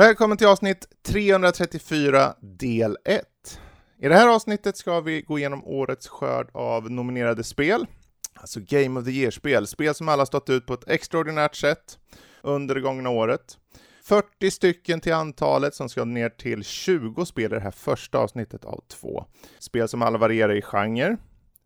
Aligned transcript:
Välkommen 0.00 0.38
till 0.38 0.46
avsnitt 0.46 0.86
334 1.06 2.34
del 2.40 2.96
1. 3.04 3.29
I 4.02 4.08
det 4.08 4.14
här 4.14 4.28
avsnittet 4.28 4.76
ska 4.76 5.00
vi 5.00 5.22
gå 5.22 5.38
igenom 5.38 5.64
årets 5.64 6.08
skörd 6.08 6.50
av 6.52 6.90
nominerade 6.90 7.44
spel, 7.44 7.86
alltså 8.34 8.60
Game 8.62 9.00
of 9.00 9.06
the 9.06 9.10
Year-spel, 9.10 9.66
spel 9.66 9.94
som 9.94 10.08
alla 10.08 10.26
stått 10.26 10.50
ut 10.50 10.66
på 10.66 10.74
ett 10.74 10.88
extraordinärt 10.88 11.54
sätt 11.54 11.98
under 12.42 12.74
det 12.74 12.80
gångna 12.80 13.10
året. 13.10 13.58
40 14.04 14.50
stycken 14.50 15.00
till 15.00 15.12
antalet 15.12 15.74
som 15.74 15.88
ska 15.88 16.04
ner 16.04 16.28
till 16.28 16.64
20 16.64 17.24
spel 17.26 17.52
i 17.52 17.54
det 17.54 17.60
här 17.60 17.70
första 17.70 18.18
avsnittet 18.18 18.64
av 18.64 18.84
två. 18.88 19.24
Spel 19.58 19.88
som 19.88 20.02
alla 20.02 20.18
varierar 20.18 20.54
i 20.54 20.62
genre, 20.62 21.16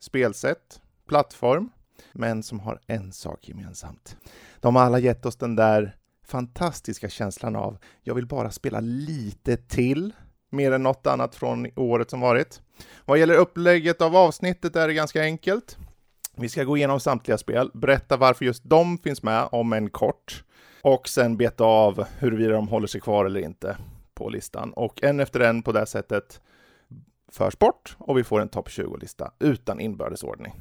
spelsätt, 0.01 0.81
plattform, 1.09 1.71
men 2.13 2.43
som 2.43 2.61
har 2.61 2.81
en 2.87 3.13
sak 3.13 3.49
gemensamt. 3.49 4.17
De 4.61 4.77
har 4.77 4.83
alla 4.83 4.99
gett 4.99 5.27
oss 5.27 5.37
den 5.37 5.57
där 5.57 5.97
fantastiska 6.27 7.09
känslan 7.09 7.57
av 7.57 7.79
jag 8.03 8.15
vill 8.15 8.27
bara 8.27 8.51
spela 8.51 8.81
lite 8.81 9.57
till, 9.57 10.13
mer 10.55 10.73
än 10.73 10.83
något 10.83 11.07
annat 11.07 11.35
från 11.35 11.69
året 11.77 12.11
som 12.11 12.21
varit. 12.21 12.61
Vad 13.05 13.19
gäller 13.19 13.35
upplägget 13.35 14.03
av 14.03 14.17
avsnittet 14.17 14.77
är 14.77 14.89
det 14.89 14.95
ganska 14.95 15.23
enkelt. 15.23 15.77
Vi 16.37 16.49
ska 16.49 16.65
gå 16.65 16.77
igenom 16.77 17.01
samtliga 17.01 17.39
spel, 17.39 17.71
berätta 17.75 18.17
varför 18.17 18.45
just 18.45 18.63
de 18.65 18.99
finns 18.99 19.23
med, 19.23 19.49
om 19.53 19.73
en 19.73 19.91
kort, 19.91 20.45
och 20.83 21.09
sen 21.09 21.37
beta 21.37 21.65
av 21.65 22.05
huruvida 22.19 22.53
de 22.53 22.69
håller 22.69 22.87
sig 22.87 23.01
kvar 23.01 23.25
eller 23.25 23.41
inte 23.41 23.77
på 24.15 24.29
listan. 24.29 24.73
Och 24.73 25.03
en 25.03 25.21
efter 25.21 25.41
en 25.41 25.63
på 25.63 25.73
det 25.73 25.87
sättet 25.87 26.41
förs 27.33 27.59
bort 27.59 27.97
och 27.99 28.19
vi 28.19 28.25
får 28.25 28.41
en 28.41 28.49
topp 28.49 28.69
20-lista 28.69 29.33
utan 29.39 29.81
inbördesordning. 29.81 30.55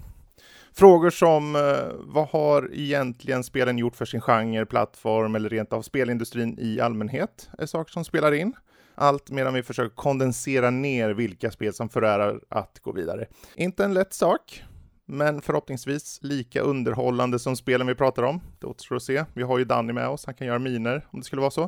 Frågor 0.75 1.09
som 1.09 1.55
eh, 1.55 1.61
vad 1.99 2.27
har 2.27 2.69
egentligen 2.73 3.43
spelen 3.43 3.77
gjort 3.77 3.95
för 3.95 4.05
sin 4.05 4.21
genre, 4.21 4.65
plattform 4.65 5.35
eller 5.35 5.49
rent 5.49 5.73
av 5.73 5.81
spelindustrin 5.81 6.55
i 6.59 6.79
allmänhet 6.79 7.49
är 7.57 7.65
saker 7.65 7.91
som 7.91 8.05
spelar 8.05 8.31
in. 8.31 8.53
Allt 8.95 9.31
medan 9.31 9.53
vi 9.53 9.63
försöker 9.63 9.95
kondensera 9.95 10.69
ner 10.69 11.09
vilka 11.09 11.51
spel 11.51 11.73
som 11.73 11.89
förärar 11.89 12.39
att 12.49 12.79
gå 12.79 12.91
vidare. 12.91 13.25
Inte 13.55 13.83
en 13.83 13.93
lätt 13.93 14.13
sak, 14.13 14.63
men 15.05 15.41
förhoppningsvis 15.41 16.19
lika 16.21 16.61
underhållande 16.61 17.39
som 17.39 17.55
spelen 17.55 17.87
vi 17.87 17.95
pratar 17.95 18.23
om. 18.23 18.41
Det 18.59 18.67
återstår 18.67 18.95
att 18.95 19.03
se. 19.03 19.25
Vi 19.33 19.43
har 19.43 19.57
ju 19.57 19.65
Danny 19.65 19.93
med 19.93 20.07
oss, 20.07 20.25
han 20.25 20.35
kan 20.35 20.47
göra 20.47 20.59
miner 20.59 21.07
om 21.09 21.19
det 21.19 21.25
skulle 21.25 21.41
vara 21.41 21.51
så. 21.51 21.63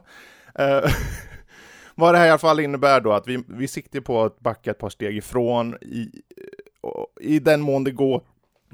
Uh, 0.59 0.89
vad 1.95 2.13
det 2.13 2.17
här 2.17 2.27
i 2.27 2.29
alla 2.29 2.37
fall 2.37 2.59
innebär 2.59 3.01
då, 3.01 3.11
att 3.11 3.27
vi, 3.27 3.43
vi 3.47 3.67
siktar 3.67 3.99
på 3.99 4.23
att 4.23 4.39
backa 4.39 4.71
ett 4.71 4.79
par 4.79 4.89
steg 4.89 5.17
ifrån 5.17 5.75
i, 5.81 6.21
eh, 6.37 7.25
i 7.31 7.39
den 7.39 7.61
mån 7.61 7.83
det 7.83 7.91
går 7.91 8.21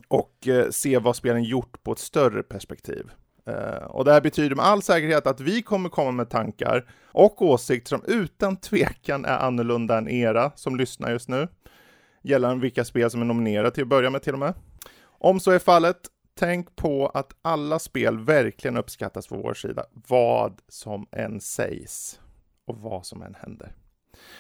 och 0.07 0.47
eh, 0.47 0.69
se 0.69 0.97
vad 0.97 1.16
spelen 1.16 1.44
gjort 1.44 1.83
på 1.83 1.91
ett 1.91 1.99
större 1.99 2.44
perspektiv. 2.44 3.11
Eh, 3.52 3.83
och 3.83 4.05
det 4.05 4.13
här 4.13 4.21
betyder 4.21 4.55
med 4.55 4.66
all 4.66 4.81
säkerhet 4.81 5.27
att 5.27 5.39
vi 5.39 5.61
kommer 5.61 5.89
komma 5.89 6.11
med 6.11 6.30
tankar 6.30 6.85
och 7.05 7.41
åsikter 7.41 7.89
som 7.89 8.03
utan 8.07 8.57
tvekan 8.57 9.25
är 9.25 9.38
annorlunda 9.38 9.97
än 9.97 10.09
era 10.09 10.52
som 10.55 10.75
lyssnar 10.75 11.11
just 11.11 11.30
nu. 11.30 11.47
Gällande 12.22 12.61
vilka 12.61 12.85
spel 12.85 13.11
som 13.11 13.22
är 13.22 13.25
nominerade 13.25 13.72
till 13.72 13.83
att 13.83 13.89
börja 13.89 14.09
med 14.09 14.22
till 14.22 14.33
och 14.33 14.39
med. 14.39 14.53
Om 15.03 15.39
så 15.39 15.52
är 15.52 15.59
fallet, 15.59 15.97
tänk 16.39 16.75
på 16.75 17.07
att 17.07 17.31
alla 17.41 17.79
spel 17.79 18.19
verkligen 18.19 18.77
uppskattas 18.77 19.27
på 19.27 19.35
vår 19.35 19.53
sida, 19.53 19.85
vad 20.07 20.61
som 20.67 21.07
än 21.11 21.41
sägs 21.41 22.19
och 22.66 22.78
vad 22.78 23.06
som 23.06 23.22
än 23.22 23.35
händer. 23.40 23.75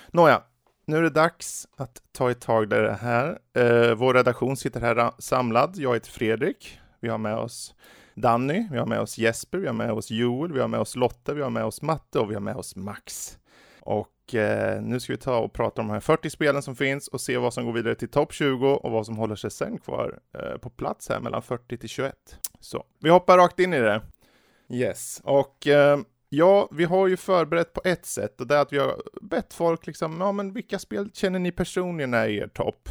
Nåja, 0.07 0.43
nu 0.85 0.97
är 0.97 1.01
det 1.01 1.09
dags 1.09 1.67
att 1.77 2.01
ta 2.11 2.31
ett 2.31 2.41
tag 2.41 2.69
där 2.69 2.81
det 2.81 2.93
här. 2.93 3.39
Eh, 3.53 3.95
vår 3.95 4.13
redaktion 4.13 4.57
sitter 4.57 4.81
här 4.81 5.11
samlad. 5.17 5.75
Jag 5.75 5.93
heter 5.93 6.11
Fredrik. 6.11 6.79
Vi 6.99 7.09
har 7.09 7.17
med 7.17 7.37
oss 7.37 7.75
Danny, 8.15 8.67
vi 8.71 8.77
har 8.77 8.85
med 8.85 8.99
oss 8.99 9.17
Jesper, 9.17 9.57
vi 9.57 9.67
har 9.67 9.73
med 9.73 9.91
oss 9.91 10.11
Joel, 10.11 10.53
vi 10.53 10.59
har 10.59 10.67
med 10.67 10.79
oss 10.79 10.95
Lotta, 10.95 11.33
vi 11.33 11.41
har 11.41 11.49
med 11.49 11.65
oss 11.65 11.81
Matte 11.81 12.19
och 12.19 12.29
vi 12.29 12.33
har 12.33 12.41
med 12.41 12.55
oss 12.55 12.75
Max. 12.75 13.37
Och 13.79 14.35
eh, 14.35 14.81
nu 14.81 14.99
ska 14.99 15.13
vi 15.13 15.17
ta 15.17 15.37
och 15.37 15.53
prata 15.53 15.81
om 15.81 15.87
de 15.87 15.93
här 15.93 15.99
40 15.99 16.29
spelen 16.29 16.61
som 16.61 16.75
finns 16.75 17.07
och 17.07 17.21
se 17.21 17.37
vad 17.37 17.53
som 17.53 17.65
går 17.65 17.73
vidare 17.73 17.95
till 17.95 18.09
topp 18.09 18.33
20 18.33 18.67
och 18.67 18.91
vad 18.91 19.05
som 19.05 19.17
håller 19.17 19.35
sig 19.35 19.51
sen 19.51 19.77
kvar 19.77 20.19
eh, 20.37 20.57
på 20.57 20.69
plats 20.69 21.09
här 21.09 21.19
mellan 21.19 21.41
40 21.41 21.77
till 21.77 21.89
21. 21.89 22.13
Så 22.59 22.85
vi 22.99 23.09
hoppar 23.09 23.37
rakt 23.37 23.59
in 23.59 23.73
i 23.73 23.79
det. 23.79 24.01
Yes, 24.69 25.21
och 25.23 25.67
eh, 25.67 25.99
Ja, 26.33 26.69
vi 26.71 26.83
har 26.83 27.07
ju 27.07 27.17
förberett 27.17 27.73
på 27.73 27.81
ett 27.83 28.05
sätt 28.05 28.41
och 28.41 28.47
det 28.47 28.55
är 28.55 28.61
att 28.61 28.73
vi 28.73 28.77
har 28.77 29.01
bett 29.21 29.53
folk 29.53 29.87
liksom, 29.87 30.21
ja 30.21 30.31
men 30.31 30.53
vilka 30.53 30.79
spel 30.79 31.09
känner 31.13 31.39
ni 31.39 31.51
personligen 31.51 32.13
är 32.13 32.27
er 32.27 32.47
topp? 32.47 32.89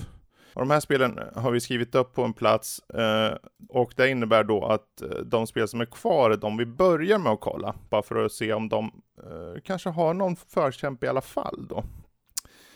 Och 0.61 0.67
de 0.67 0.73
här 0.73 0.81
spelen 0.81 1.19
eh, 1.19 1.43
har 1.43 1.51
vi 1.51 1.61
skrivit 1.61 1.95
upp 1.95 2.15
på 2.15 2.23
en 2.23 2.33
plats 2.33 2.81
eh, 2.89 3.37
och 3.69 3.93
det 3.97 4.11
innebär 4.11 4.45
då 4.45 4.65
att 4.65 5.03
eh, 5.03 5.09
de 5.09 5.47
spel 5.47 5.69
som 5.69 5.81
är 5.81 5.85
kvar 5.85 6.31
är 6.31 6.37
de 6.37 6.57
vi 6.57 6.67
börjar 6.67 7.19
med 7.19 7.33
att 7.33 7.41
kolla, 7.41 7.75
bara 7.91 8.03
för 8.03 8.25
att 8.25 8.33
se 8.33 8.53
om 8.53 8.69
de 8.69 9.03
eh, 9.23 9.61
kanske 9.65 9.89
har 9.91 10.15
någon 10.15 10.37
förkämpe 10.37 11.07
i 11.07 11.09
alla 11.09 11.21
fall 11.21 11.67
då. 11.69 11.85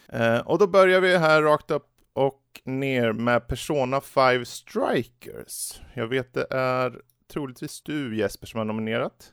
Eh, 0.08 0.38
och 0.38 0.58
då 0.58 0.66
börjar 0.66 1.00
vi 1.00 1.16
här 1.16 1.42
rakt 1.42 1.70
upp 1.70 1.86
och 2.12 2.60
ner 2.64 3.12
med 3.12 3.48
Persona 3.48 4.00
5 4.00 4.44
Strikers. 4.44 5.80
Jag 5.94 6.06
vet 6.06 6.34
det 6.34 6.46
är 6.50 7.00
troligtvis 7.32 7.82
du 7.82 8.16
Jesper 8.16 8.46
som 8.46 8.58
har 8.58 8.64
nominerat. 8.64 9.32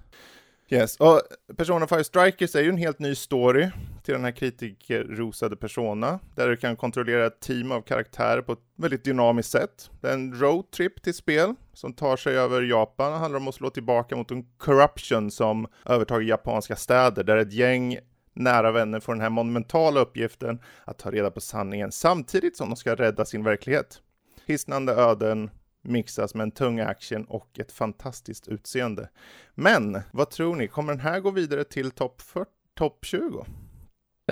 Yes, 0.73 0.97
och 0.97 1.21
Persona 1.57 1.87
5 1.87 2.03
Strikers 2.03 2.55
är 2.55 2.61
ju 2.61 2.69
en 2.69 2.77
helt 2.77 2.99
ny 2.99 3.15
story 3.15 3.69
till 4.03 4.13
den 4.13 4.23
här 4.23 4.31
kritikerrosade 4.31 5.55
Persona, 5.55 6.19
där 6.35 6.49
du 6.49 6.57
kan 6.57 6.75
kontrollera 6.75 7.25
ett 7.25 7.39
team 7.39 7.71
av 7.71 7.81
karaktärer 7.81 8.41
på 8.41 8.51
ett 8.51 8.59
väldigt 8.75 9.03
dynamiskt 9.03 9.51
sätt. 9.51 9.89
Det 10.01 10.09
är 10.09 10.13
en 10.13 10.39
roadtrip 10.39 11.01
till 11.01 11.13
spel 11.13 11.55
som 11.73 11.93
tar 11.93 12.17
sig 12.17 12.37
över 12.37 12.61
Japan 12.61 13.13
och 13.13 13.19
handlar 13.19 13.39
om 13.39 13.47
att 13.47 13.55
slå 13.55 13.69
tillbaka 13.69 14.15
mot 14.15 14.31
en 14.31 14.43
corruption 14.57 15.31
som 15.31 15.67
övertagit 15.85 16.29
japanska 16.29 16.75
städer, 16.75 17.23
där 17.23 17.37
ett 17.37 17.53
gäng 17.53 17.97
nära 18.33 18.71
vänner 18.71 18.99
får 18.99 19.13
den 19.13 19.21
här 19.21 19.29
monumentala 19.29 19.99
uppgiften 19.99 20.59
att 20.85 20.99
ta 20.99 21.11
reda 21.11 21.31
på 21.31 21.41
sanningen 21.41 21.91
samtidigt 21.91 22.57
som 22.57 22.69
de 22.69 22.75
ska 22.75 22.95
rädda 22.95 23.25
sin 23.25 23.43
verklighet. 23.43 24.01
Hisnande 24.45 24.93
öden, 24.93 25.49
mixas 25.81 26.35
med 26.35 26.43
en 26.43 26.51
tung 26.51 26.79
action 26.79 27.25
och 27.25 27.59
ett 27.59 27.71
fantastiskt 27.71 28.47
utseende. 28.47 29.09
Men 29.55 30.01
vad 30.11 30.29
tror 30.29 30.55
ni, 30.55 30.67
kommer 30.67 30.93
den 30.93 31.01
här 31.01 31.19
gå 31.19 31.31
vidare 31.31 31.63
till 31.63 31.91
topp 31.91 32.21
top 32.77 33.05
20? 33.05 33.45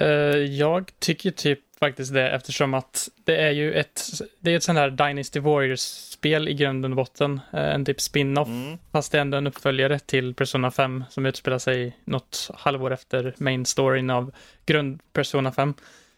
Uh, 0.02 0.08
jag 0.38 0.92
tycker 1.00 1.32
typ 1.32 1.60
faktiskt 1.80 2.14
det 2.14 2.30
eftersom 2.30 2.74
att 2.74 3.10
det 3.24 3.36
är 3.36 3.52
ju 3.52 3.74
ett, 3.74 4.02
det 4.40 4.52
är 4.52 4.56
ett 4.56 4.64
sånt 4.64 4.80
här 4.80 4.90
Dynasty 4.90 5.40
Warriors-spel 5.40 6.48
i 6.48 6.54
grunden 6.54 6.92
och 6.92 6.96
botten. 6.96 7.40
Uh, 7.54 7.60
en 7.60 7.86
typ 7.86 8.02
spin-off, 8.02 8.48
mm. 8.48 8.78
fast 8.92 9.12
det 9.12 9.18
är 9.18 9.22
ändå 9.22 9.38
en 9.38 9.48
uppföljare 9.48 10.00
till 10.00 10.34
Persona 10.34 10.72
5 10.72 11.04
som 11.10 11.26
utspelar 11.26 11.58
sig 11.58 11.98
något 12.06 12.52
halvår 12.54 12.92
efter 12.92 13.34
main 13.38 13.66
storyn 13.66 14.10
av 14.10 14.32
grund 14.66 15.00
Persona 15.14 15.52
5. 15.52 15.74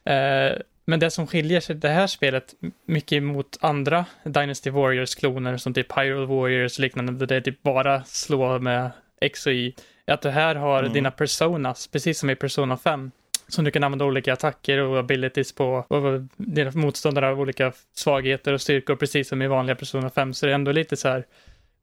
Uh, 0.10 0.14
eh, 0.14 0.58
men 0.86 1.00
det 1.00 1.12
som 1.12 1.28
skiljer 1.28 1.60
sig 1.60 1.76
det 1.76 1.90
här 1.90 2.08
spelet 2.08 2.56
mycket 2.86 3.24
mot 3.24 3.58
andra 3.62 4.06
Dynasty 4.24 4.70
Warriors-kloner 4.70 5.58
som 5.58 5.74
typ 5.74 5.98
Hyrule 5.98 6.26
Warriors 6.26 6.78
och 6.78 6.82
liknande, 6.82 7.26
det 7.26 7.36
är 7.36 7.42
typ 7.42 7.64
bara 7.64 8.04
slå 8.04 8.60
med 8.60 8.92
X 9.22 9.46
och 9.48 9.54
Y, 9.54 9.74
är 10.06 10.14
att 10.14 10.22
du 10.22 10.30
här 10.30 10.56
har 10.56 10.80
mm. 10.80 10.94
dina 10.94 11.12
personas, 11.12 11.88
precis 11.88 12.20
som 12.20 12.30
i 12.30 12.36
Persona 12.36 12.78
5, 12.78 13.12
som 13.48 13.66
du 13.66 13.72
kan 13.72 13.84
använda 13.84 14.06
olika 14.06 14.34
attacker 14.34 14.78
och 14.78 15.00
abilities 15.00 15.56
på 15.56 15.86
och 15.88 16.22
dina 16.38 16.72
motståndare 16.74 17.26
har 17.26 17.40
olika 17.40 17.74
svagheter 17.94 18.54
och 18.54 18.62
styrkor, 18.62 18.96
precis 18.96 19.28
som 19.28 19.42
i 19.42 19.48
vanliga 19.48 19.76
Persona 19.76 20.10
5, 20.10 20.34
så 20.34 20.46
det 20.46 20.52
är 20.52 20.56
ändå 20.56 20.72
lite 20.72 20.98
så 20.98 21.08
här 21.08 21.26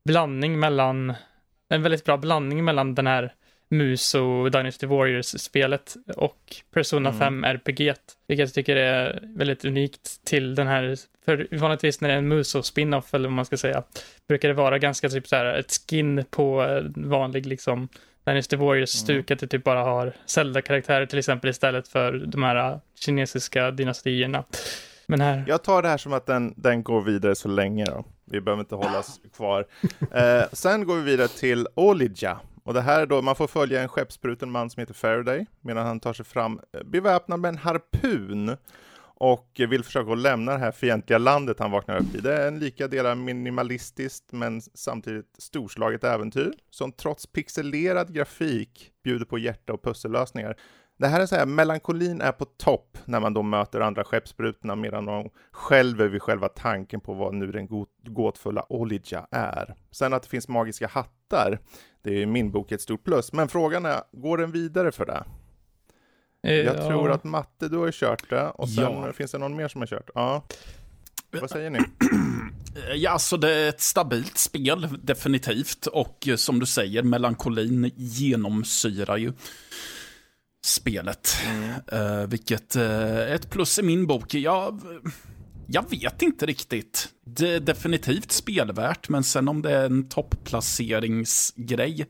blandning 0.05 0.59
mellan, 0.59 1.15
en 1.69 1.83
väldigt 1.83 2.05
bra 2.05 2.17
blandning 2.17 2.65
mellan 2.65 2.95
den 2.95 3.07
här 3.07 3.33
Muso 3.69 4.49
Dynasty 4.49 4.87
Warriors-spelet 4.87 5.97
och 6.17 6.57
Persona 6.73 7.09
mm. 7.09 7.19
5 7.19 7.45
RPG, 7.45 7.95
vilket 8.29 8.47
jag 8.47 8.55
tycker 8.55 8.77
är 8.77 9.23
väldigt 9.23 9.65
unikt 9.65 10.25
till 10.25 10.55
den 10.55 10.67
här, 10.67 10.97
för 11.25 11.49
vanligtvis 11.51 12.01
när 12.01 12.09
det 12.09 12.15
är 12.15 12.19
en 12.19 12.29
Muso 12.29 12.63
spin-off 12.63 13.15
eller 13.15 13.29
vad 13.29 13.37
man 13.37 13.45
ska 13.45 13.57
säga, 13.57 13.83
brukar 14.29 14.49
det 14.49 14.55
vara 14.55 14.79
ganska 14.79 15.09
typ 15.09 15.29
så 15.29 15.37
här 15.37 15.45
ett 15.45 15.73
skin 15.89 16.25
på 16.31 16.81
vanlig 16.97 17.47
liksom 17.47 17.89
Dynasty 18.25 18.57
Warriors-stuk, 18.57 19.31
mm. 19.31 19.37
att 19.37 19.41
det 19.41 19.47
typ 19.47 19.65
bara 19.65 19.83
har 19.83 20.13
Zelda-karaktärer 20.27 21.07
till 21.07 21.19
exempel 21.19 21.51
istället 21.51 21.89
för 21.89 22.13
de 22.13 22.43
här 22.43 22.81
kinesiska 23.01 23.71
dynastierna. 23.71 24.45
Men 25.07 25.21
här... 25.21 25.45
Jag 25.47 25.63
tar 25.63 25.83
det 25.83 25.89
här 25.89 25.99
som 25.99 26.13
att 26.13 26.27
den, 26.27 26.55
den 26.57 26.83
går 26.83 27.03
vidare 27.03 27.35
så 27.35 27.49
länge 27.49 27.85
då. 27.85 28.05
Vi 28.25 28.41
behöver 28.41 28.61
inte 28.61 28.75
hålla 28.75 28.99
oss 28.99 29.21
kvar. 29.37 29.67
Eh, 30.13 30.43
sen 30.53 30.87
går 30.87 30.97
vi 30.97 31.03
vidare 31.03 31.29
till 31.29 31.67
Olija 31.75 32.39
och 32.69 32.75
det 32.75 32.81
här 32.81 33.01
är 33.01 33.07
då, 33.07 33.23
man 33.23 33.37
får 33.37 33.47
följa 33.47 33.83
en 33.83 33.89
skeppsbruten 33.89 34.51
man 34.51 34.71
som 34.71 34.81
heter 34.81 34.95
Faraday, 34.95 35.47
medan 35.61 35.87
han 35.87 36.01
tar 36.01 36.13
sig 36.13 36.25
fram 36.25 36.61
eh, 36.73 36.83
beväpnad 36.83 37.41
med 37.41 37.49
en 37.49 37.57
harpun 37.57 38.57
och 39.01 39.61
vill 39.69 39.85
försöka 39.85 40.13
att 40.13 40.19
lämna 40.19 40.53
det 40.53 40.59
här 40.59 40.73
fientliga 40.73 41.19
landet 41.19 41.59
han 41.59 41.71
vaknar 41.71 41.97
upp 41.97 42.15
i. 42.15 42.19
Det 42.21 42.35
är 42.35 42.49
en 42.49 42.59
lika 42.59 42.89
delar 42.89 43.15
minimalistiskt 43.15 44.33
men 44.33 44.61
samtidigt 44.61 45.35
storslaget 45.39 46.05
äventyr 46.05 46.53
som 46.71 46.93
trots 46.93 47.27
pixelerad 47.27 48.15
grafik 48.15 48.93
bjuder 49.05 49.25
på 49.25 49.39
hjärta 49.39 49.73
och 49.73 49.83
pussellösningar. 49.83 50.57
Det 50.99 51.07
här 51.07 51.21
är 51.21 51.27
så 51.27 51.37
här, 51.37 51.47
melankolin 51.47 52.21
är 52.21 52.33
på 52.33 52.45
topp 52.45 52.99
när 53.05 53.21
man 53.21 53.35
då 53.35 53.43
möter 53.43 53.81
andra 53.81 54.05
skeppsbrutorna 54.05 54.77
medan 54.77 55.05
de 55.05 55.31
skälver 55.53 56.09
vid 56.09 56.23
själva 56.23 56.49
tanken 56.49 57.01
på 57.01 57.15
vad 57.15 57.35
nu 57.35 57.53
den 57.53 57.69
gåtfulla 58.05 58.65
Olidja 58.69 59.27
är. 59.31 59.75
Sen 59.91 60.13
att 60.13 60.23
det 60.23 60.29
finns 60.29 60.49
magiska 60.49 60.87
hattar, 60.87 61.59
det 62.03 62.11
är 62.11 62.17
i 62.17 62.27
min 62.27 62.51
bok 62.51 62.73
ett 62.73 62.81
stort 62.81 63.05
plus, 63.05 63.33
men 63.33 63.49
frågan 63.49 63.87
är, 63.87 64.01
går 64.13 64.39
den 64.39 64.51
vidare 64.51 64.93
för 64.93 65.07
det? 65.07 65.25
Jag 66.41 66.77
ja. 66.77 66.89
tror 66.89 67.11
att 67.11 67.25
Matte, 67.25 67.69
du 67.69 67.77
har 67.77 67.87
ju 67.87 67.93
kört 67.95 68.31
det, 68.31 68.49
och 68.49 68.69
sen 68.69 68.85
ja. 68.85 69.13
finns 69.13 69.33
det 69.33 69.39
någon 69.39 69.57
mer 69.57 69.69
som 69.69 69.81
har 69.81 69.87
kört? 69.87 70.11
Ja. 70.15 70.43
Vad 71.31 71.51
säger 71.51 71.71
ni? 71.71 71.79
Ja, 72.95 73.11
alltså 73.11 73.37
det 73.37 73.55
är 73.55 73.69
ett 73.69 73.81
stabilt 73.81 74.39
spel, 74.39 74.89
definitivt. 75.03 75.87
Och 75.87 76.29
som 76.37 76.61
du 76.61 76.67
säger, 76.67 77.03
melankolin 77.03 77.91
genomsyrar 77.97 79.17
ju 79.17 79.33
spelet. 80.65 81.37
Mm. 81.47 81.71
Uh, 81.93 82.27
vilket 82.27 82.77
uh, 82.77 83.33
ett 83.33 83.51
plus 83.51 83.79
i 83.79 83.83
min 83.83 84.07
bok. 84.07 84.35
Jag, 84.35 84.81
jag 85.67 85.91
vet 85.91 86.23
inte 86.23 86.47
riktigt. 86.47 87.09
Det 87.25 87.55
är 87.55 87.61
definitivt 87.61 88.33
spelvärt, 88.33 89.09
men 89.09 89.25
sen 89.25 89.49
om 89.49 89.63
det 89.63 89.73
är 89.73 89.85
en 89.85 90.09
topplaceringsgrej 90.09 92.07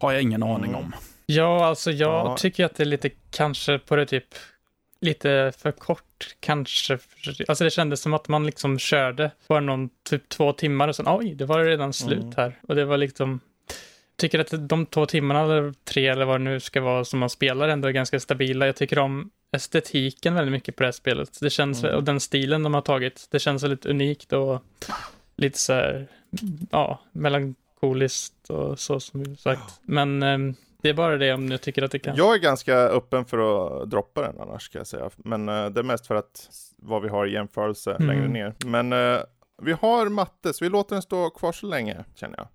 har 0.00 0.12
jag 0.12 0.22
ingen 0.22 0.42
aning 0.42 0.70
mm. 0.70 0.84
om. 0.84 0.94
Ja, 1.26 1.66
alltså 1.66 1.90
jag 1.90 2.26
ja. 2.26 2.36
tycker 2.36 2.64
att 2.64 2.74
det 2.74 2.82
är 2.82 2.86
lite 2.86 3.10
kanske 3.30 3.78
på 3.78 3.96
det 3.96 4.06
typ 4.06 4.34
lite 5.00 5.52
för 5.58 5.72
kort 5.72 6.36
kanske. 6.40 6.98
Alltså 7.48 7.64
det 7.64 7.70
kändes 7.70 8.00
som 8.00 8.14
att 8.14 8.28
man 8.28 8.46
liksom 8.46 8.78
körde 8.78 9.30
bara 9.48 9.60
någon 9.60 9.88
typ 10.08 10.28
två 10.28 10.52
timmar 10.52 10.88
och 10.88 10.96
sen 10.96 11.06
oj, 11.08 11.34
det 11.34 11.46
var 11.46 11.64
redan 11.64 11.92
slut 11.92 12.18
mm. 12.18 12.34
här. 12.36 12.58
Och 12.68 12.74
det 12.74 12.84
var 12.84 12.96
liksom, 12.96 13.40
tycker 14.18 14.38
att 14.38 14.68
de 14.68 14.86
två 14.86 15.06
timmarna 15.06 15.40
eller 15.40 15.74
tre 15.84 16.08
eller 16.08 16.24
vad 16.24 16.40
det 16.40 16.44
nu 16.44 16.60
ska 16.60 16.80
vara 16.80 17.04
som 17.04 17.18
man 17.18 17.30
spelar 17.30 17.68
ändå 17.68 17.88
är 17.88 17.92
ganska 17.92 18.20
stabila. 18.20 18.66
Jag 18.66 18.76
tycker 18.76 18.98
om 18.98 19.30
estetiken 19.52 20.34
väldigt 20.34 20.52
mycket 20.52 20.76
på 20.76 20.82
det 20.82 20.86
här 20.86 20.92
spelet. 20.92 21.38
Det 21.40 21.50
känns, 21.50 21.84
mm. 21.84 21.96
och 21.96 22.04
den 22.04 22.20
stilen 22.20 22.62
de 22.62 22.74
har 22.74 22.80
tagit, 22.80 23.28
det 23.30 23.38
känns 23.38 23.62
väldigt 23.62 23.86
unikt 23.86 24.32
och 24.32 24.62
lite 25.36 25.58
så 25.58 25.72
här, 25.72 26.08
ja, 26.70 27.00
melankoliskt 27.12 28.50
och 28.50 28.78
så 28.78 29.00
som 29.00 29.36
sagt. 29.36 29.80
Men 29.82 30.22
ehm, 30.22 30.54
det 30.82 30.88
är 30.88 30.94
bara 30.94 31.16
det 31.16 31.32
om 31.32 31.48
du 31.48 31.58
tycker 31.58 31.82
att 31.82 31.90
det 31.90 31.98
kan. 31.98 32.16
Jag 32.16 32.34
är 32.34 32.38
ganska 32.38 32.74
öppen 32.76 33.24
för 33.24 33.38
att 33.82 33.90
droppa 33.90 34.22
den 34.22 34.40
annars 34.40 34.62
ska 34.62 34.78
jag 34.78 34.86
säga. 34.86 35.10
Men 35.16 35.48
uh, 35.48 35.70
det 35.70 35.80
är 35.80 35.84
mest 35.84 36.06
för 36.06 36.14
att 36.14 36.50
vad 36.76 37.02
vi 37.02 37.08
har 37.08 37.26
i 37.26 37.32
jämförelse 37.32 37.94
mm. 37.94 38.06
längre 38.06 38.28
ner. 38.28 38.54
Men 38.64 38.92
uh, 38.92 39.20
vi 39.62 39.72
har 39.72 40.08
matte, 40.08 40.54
så 40.54 40.64
vi 40.64 40.68
låter 40.68 40.94
den 40.94 41.02
stå 41.02 41.30
kvar 41.30 41.52
så 41.52 41.66
länge 41.66 42.04
känner 42.14 42.36
jag. 42.38 42.48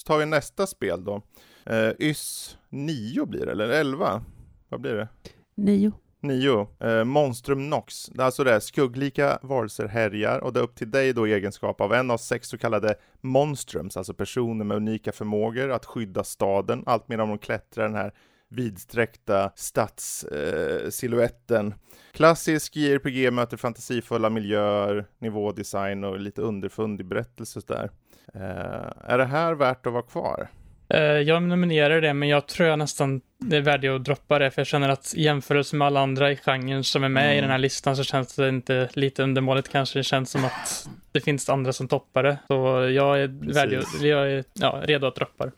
Så 0.00 0.04
tar 0.04 0.18
vi 0.18 0.26
nästa 0.26 0.66
spel 0.66 1.04
då. 1.04 1.22
Uh, 1.70 1.90
YS 1.98 2.58
9 2.68 3.26
blir 3.26 3.46
det, 3.46 3.52
eller 3.52 3.68
11? 3.68 4.24
Vad 4.68 4.80
blir 4.80 4.94
det? 4.94 5.08
9. 5.54 5.92
9. 6.20 6.68
Eh, 6.80 7.04
Monstrum 7.04 7.70
Nox. 7.70 8.06
Det 8.06 8.22
är 8.22 8.26
alltså 8.26 8.44
det, 8.44 8.60
skugglika 8.60 9.38
varelser 9.42 9.86
härjar 9.86 10.38
och 10.38 10.52
det 10.52 10.60
är 10.60 10.64
upp 10.64 10.74
till 10.74 10.90
dig 10.90 11.12
då 11.12 11.28
i 11.28 11.32
egenskap 11.32 11.80
av 11.80 11.94
en 11.94 12.10
av 12.10 12.18
sex 12.18 12.48
så 12.48 12.58
kallade 12.58 12.94
monstrums, 13.20 13.96
alltså 13.96 14.14
personer 14.14 14.64
med 14.64 14.76
unika 14.76 15.12
förmågor 15.12 15.70
att 15.70 15.86
skydda 15.86 16.24
staden, 16.24 16.82
allt 16.86 17.08
medan 17.08 17.28
de 17.28 17.38
klättrar 17.38 17.84
den 17.84 17.94
här 17.94 18.12
vidsträckta 18.48 19.52
stadssilhuetten. 19.56 21.66
Eh, 21.66 21.72
Klassisk 22.12 22.76
JRPG 22.76 23.30
möter 23.30 23.56
fantasifulla 23.56 24.30
miljöer, 24.30 25.06
nivådesign 25.18 26.04
och 26.04 26.20
lite 26.20 26.42
underfundig 26.42 27.06
berättelse 27.06 27.60
där. 27.66 27.90
Eh, 28.34 29.12
är 29.12 29.18
det 29.18 29.24
här 29.24 29.54
värt 29.54 29.86
att 29.86 29.92
vara 29.92 30.02
kvar? 30.02 30.48
Eh, 30.88 31.00
jag 31.00 31.42
nominerar 31.42 32.00
det, 32.00 32.14
men 32.14 32.28
jag 32.28 32.46
tror 32.46 32.68
jag 32.68 32.78
nästan 32.78 33.20
det 33.38 33.56
är 33.56 33.60
värdigt 33.60 33.90
att 33.90 34.04
droppa 34.04 34.38
det, 34.38 34.50
för 34.50 34.60
jag 34.60 34.66
känner 34.66 34.88
att 34.88 35.14
i 35.14 35.22
jämförelse 35.22 35.76
med 35.76 35.86
alla 35.86 36.00
andra 36.00 36.32
i 36.32 36.36
genren 36.36 36.84
som 36.84 37.04
är 37.04 37.08
med 37.08 37.24
mm. 37.24 37.38
i 37.38 37.40
den 37.40 37.50
här 37.50 37.58
listan 37.58 37.96
så 37.96 38.04
känns 38.04 38.36
det 38.36 38.48
inte 38.48 38.88
lite 38.92 39.22
undermåligt 39.22 39.68
kanske. 39.68 39.98
Det 39.98 40.02
känns 40.02 40.30
som 40.30 40.44
att 40.44 40.88
det 41.12 41.20
finns 41.20 41.48
andra 41.48 41.72
som 41.72 41.88
toppar 41.88 42.22
det. 42.22 42.38
Så 42.46 42.54
jag 42.90 43.20
är, 43.20 43.52
värdig, 43.54 43.82
jag 44.00 44.32
är 44.32 44.44
ja, 44.52 44.80
redo 44.84 45.06
att 45.06 45.14
droppa 45.14 45.46
det. 45.46 45.52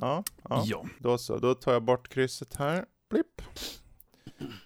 Ja, 0.00 0.24
ja, 0.48 0.62
ja. 0.66 0.84
Då 0.98 1.18
så. 1.18 1.38
Då 1.38 1.54
tar 1.54 1.72
jag 1.72 1.82
bort 1.82 2.08
krysset 2.08 2.56
här. 2.56 2.84
Blipp. 3.10 3.42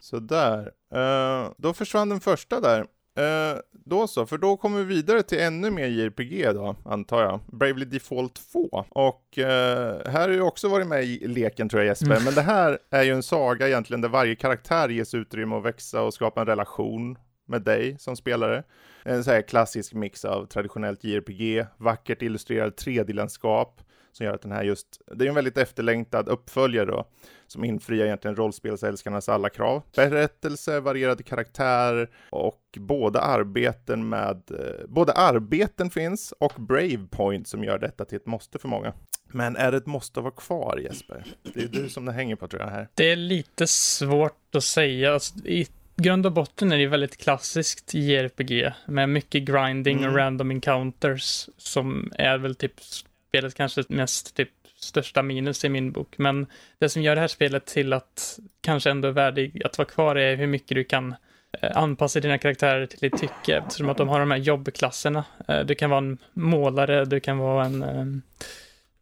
Sådär. 0.00 0.72
Uh, 0.94 1.52
då 1.56 1.72
försvann 1.74 2.08
den 2.08 2.20
första 2.20 2.60
där. 2.60 2.86
Eh, 3.16 3.58
då 3.72 4.06
så, 4.06 4.26
för 4.26 4.38
då 4.38 4.56
kommer 4.56 4.78
vi 4.78 4.94
vidare 4.94 5.22
till 5.22 5.40
ännu 5.40 5.70
mer 5.70 5.86
JRPG 5.86 6.54
då, 6.54 6.76
antar 6.84 7.22
jag. 7.22 7.40
Bravely 7.46 7.84
Default 7.84 8.40
2. 8.52 8.84
Och 8.88 9.38
eh, 9.38 10.00
här 10.06 10.20
har 10.20 10.28
ju 10.28 10.40
också 10.40 10.68
varit 10.68 10.86
med 10.86 11.04
i 11.04 11.28
leken 11.28 11.68
tror 11.68 11.82
jag 11.82 11.88
Jesper, 11.88 12.10
mm. 12.10 12.24
men 12.24 12.34
det 12.34 12.42
här 12.42 12.78
är 12.90 13.02
ju 13.02 13.12
en 13.12 13.22
saga 13.22 13.68
egentligen 13.68 14.00
där 14.00 14.08
varje 14.08 14.36
karaktär 14.36 14.88
ges 14.88 15.14
utrymme 15.14 15.56
att 15.56 15.64
växa 15.64 16.02
och 16.02 16.14
skapa 16.14 16.40
en 16.40 16.46
relation 16.46 17.18
med 17.48 17.62
dig 17.62 17.96
som 17.98 18.16
spelare. 18.16 18.62
En 19.02 19.24
så 19.24 19.30
här 19.30 19.42
klassisk 19.42 19.94
mix 19.94 20.24
av 20.24 20.46
traditionellt 20.46 21.04
JRPG, 21.04 21.66
vackert 21.76 22.22
illustrerad 22.22 22.72
3D-landskap, 22.72 23.80
som 24.16 24.26
gör 24.26 24.34
att 24.34 24.42
den 24.42 24.52
här 24.52 24.62
just, 24.62 25.00
det 25.14 25.24
är 25.24 25.28
en 25.28 25.34
väldigt 25.34 25.58
efterlängtad 25.58 26.28
uppföljare 26.28 26.86
då, 26.86 27.06
som 27.46 27.64
infriar 27.64 28.06
egentligen 28.06 28.36
rollspelsälskarnas 28.36 29.28
alla 29.28 29.48
krav. 29.48 29.82
Berättelse, 29.96 30.80
varierade 30.80 31.22
karaktär 31.22 32.10
och 32.30 32.62
båda 32.76 33.20
arbeten 33.20 34.08
med, 34.08 34.42
eh, 34.50 34.86
både 34.88 35.12
arbeten 35.12 35.90
finns 35.90 36.32
och 36.38 36.52
Brave 36.56 37.06
Point 37.10 37.48
som 37.48 37.64
gör 37.64 37.78
detta 37.78 38.04
till 38.04 38.16
ett 38.16 38.26
måste 38.26 38.58
för 38.58 38.68
många. 38.68 38.92
Men 39.28 39.56
är 39.56 39.70
det 39.70 39.76
ett 39.76 39.86
måste 39.86 40.20
att 40.20 40.24
vara 40.24 40.34
kvar 40.34 40.78
Jesper? 40.82 41.24
Det 41.42 41.60
är 41.60 41.68
du 41.68 41.88
som 41.88 42.04
det 42.04 42.12
hänger 42.12 42.36
på 42.36 42.48
tror 42.48 42.62
jag 42.62 42.68
här. 42.68 42.88
Det 42.94 43.10
är 43.10 43.16
lite 43.16 43.66
svårt 43.66 44.54
att 44.54 44.64
säga. 44.64 45.12
Alltså, 45.12 45.38
I 45.38 45.66
grund 45.96 46.26
och 46.26 46.32
botten 46.32 46.72
är 46.72 46.78
det 46.78 46.86
väldigt 46.86 47.16
klassiskt 47.16 47.94
JRPG 47.94 48.72
med 48.86 49.08
mycket 49.08 49.42
grinding 49.42 49.98
mm. 49.98 50.10
och 50.10 50.16
random 50.16 50.50
encounters 50.50 51.48
som 51.56 52.12
är 52.18 52.38
väl 52.38 52.54
typ 52.54 52.80
spelet 53.28 53.54
kanske 53.54 53.82
mest 53.88 54.36
typ 54.36 54.50
största 54.76 55.22
minus 55.22 55.64
i 55.64 55.68
min 55.68 55.92
bok. 55.92 56.18
Men 56.18 56.46
det 56.78 56.88
som 56.88 57.02
gör 57.02 57.14
det 57.14 57.20
här 57.20 57.28
spelet 57.28 57.66
till 57.66 57.92
att 57.92 58.38
kanske 58.60 58.90
ändå 58.90 59.08
är 59.08 59.12
värdig 59.12 59.62
att 59.64 59.78
vara 59.78 59.88
kvar 59.88 60.16
är 60.16 60.36
hur 60.36 60.46
mycket 60.46 60.74
du 60.74 60.84
kan 60.84 61.14
eh, 61.62 61.76
anpassa 61.76 62.20
dina 62.20 62.38
karaktärer 62.38 62.86
till 62.86 62.98
ditt 62.98 63.20
tycke 63.20 63.56
eftersom 63.56 63.88
att 63.88 63.96
de 63.96 64.08
har 64.08 64.20
de 64.20 64.30
här 64.30 64.38
jobbklasserna. 64.38 65.24
Eh, 65.48 65.60
du 65.60 65.74
kan 65.74 65.90
vara 65.90 65.98
en 65.98 66.18
målare, 66.32 67.04
du 67.04 67.20
kan 67.20 67.38
vara 67.38 67.64
en 67.64 67.82
eh, 67.82 68.06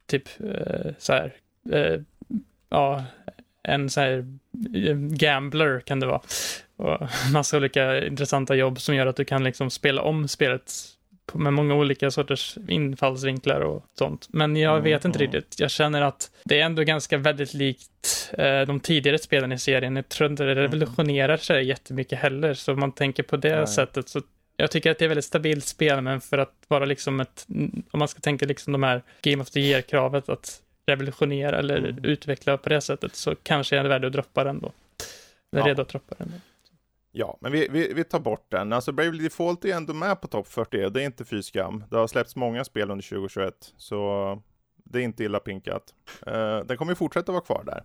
typ 0.06 0.28
så 0.99 1.12
här, 1.12 1.32
ja, 2.70 3.04
en 3.62 3.90
så 3.90 4.00
här 4.00 4.38
gambler 5.16 5.80
kan 5.80 6.00
det 6.00 6.06
vara. 6.06 6.20
Och 6.76 7.08
massa 7.32 7.56
olika 7.56 8.06
intressanta 8.06 8.54
jobb 8.54 8.80
som 8.80 8.94
gör 8.94 9.06
att 9.06 9.16
du 9.16 9.25
kan 9.25 9.44
liksom 9.44 9.70
spela 9.70 10.02
om 10.02 10.28
spelet 10.28 10.72
med 11.33 11.52
många 11.52 11.75
olika 11.75 12.11
sorters 12.11 12.59
infallsvinklar 12.69 13.61
och 13.61 13.85
sånt. 13.99 14.28
Men 14.31 14.57
jag 14.57 14.73
mm, 14.73 14.85
vet 14.85 15.04
inte 15.04 15.19
mm. 15.19 15.33
riktigt. 15.33 15.61
Jag 15.61 15.71
känner 15.71 16.02
att 16.02 16.31
det 16.45 16.61
är 16.61 16.64
ändå 16.64 16.83
ganska 16.83 17.19
väldigt 17.19 17.54
likt 17.54 18.31
eh, 18.33 18.61
de 18.61 18.81
tidigare 18.81 19.19
spelen 19.19 19.52
i 19.52 19.59
serien. 19.59 19.97
Jag 19.97 20.09
tror 20.09 20.31
inte 20.31 20.45
det 20.45 20.52
mm. 20.52 20.62
revolutionerar 20.62 21.37
sig 21.37 21.64
jättemycket 21.64 22.19
heller, 22.19 22.54
så 22.54 22.73
om 22.73 22.81
man 22.81 22.93
tänker 22.93 23.23
på 23.23 23.37
det 23.37 23.57
Nej. 23.57 23.66
sättet 23.66 24.09
så 24.09 24.21
jag 24.57 24.71
tycker 24.71 24.90
att 24.90 24.99
det 24.99 25.04
är 25.04 25.09
väldigt 25.09 25.25
stabilt 25.25 25.64
spel, 25.64 26.00
men 26.00 26.21
för 26.21 26.38
att 26.38 26.54
vara 26.69 26.85
liksom 26.85 27.21
ett, 27.21 27.47
om 27.90 27.99
man 27.99 28.09
ska 28.09 28.21
tänka 28.21 28.47
liksom 28.47 28.73
de 28.73 28.83
här 28.83 29.02
Game 29.23 29.43
of 29.43 29.50
the 29.50 29.61
Year-kravet 29.61 30.28
att 30.28 30.61
revolutionera 30.87 31.59
eller 31.59 31.76
mm. 31.76 32.04
utveckla 32.04 32.57
på 32.57 32.69
det 32.69 32.81
sättet 32.81 33.16
så 33.16 33.35
kanske 33.35 33.78
är 33.78 33.85
värd 33.85 34.04
att 34.04 34.12
droppa 34.12 34.45
den 34.45 34.61
då. 34.61 34.73
Är 35.57 35.59
ja. 35.59 35.66
redo 35.66 35.83
att 35.83 35.88
droppa 35.88 36.14
den. 36.19 36.33
Då. 36.35 36.40
Ja, 37.16 37.38
men 37.40 37.52
vi, 37.52 37.68
vi, 37.71 37.92
vi, 37.94 38.04
tar 38.04 38.21
bort 38.21 38.50
den. 38.50 38.73
Alltså 38.73 38.92
Bravely 38.92 39.23
Default 39.23 39.64
är 39.64 39.76
ändå 39.76 39.94
med 39.94 40.21
på 40.21 40.28
topp 40.28 40.49
40, 40.49 40.90
det 40.90 41.02
är 41.02 41.06
inte 41.06 41.25
fy 41.25 41.42
skam. 41.42 41.85
Det 41.90 41.97
har 41.97 42.06
släppts 42.06 42.37
många 42.37 42.64
spel 42.64 42.90
under 42.90 43.09
2021, 43.09 43.75
så 43.76 44.42
det 44.76 44.99
är 44.99 45.02
inte 45.02 45.25
illa 45.25 45.40
pinkat. 45.40 45.94
Uh, 46.26 46.59
den 46.59 46.76
kommer 46.76 46.92
ju 46.92 46.97
fortsätta 46.97 47.33
vara 47.33 47.42
kvar 47.42 47.64
där. 47.64 47.85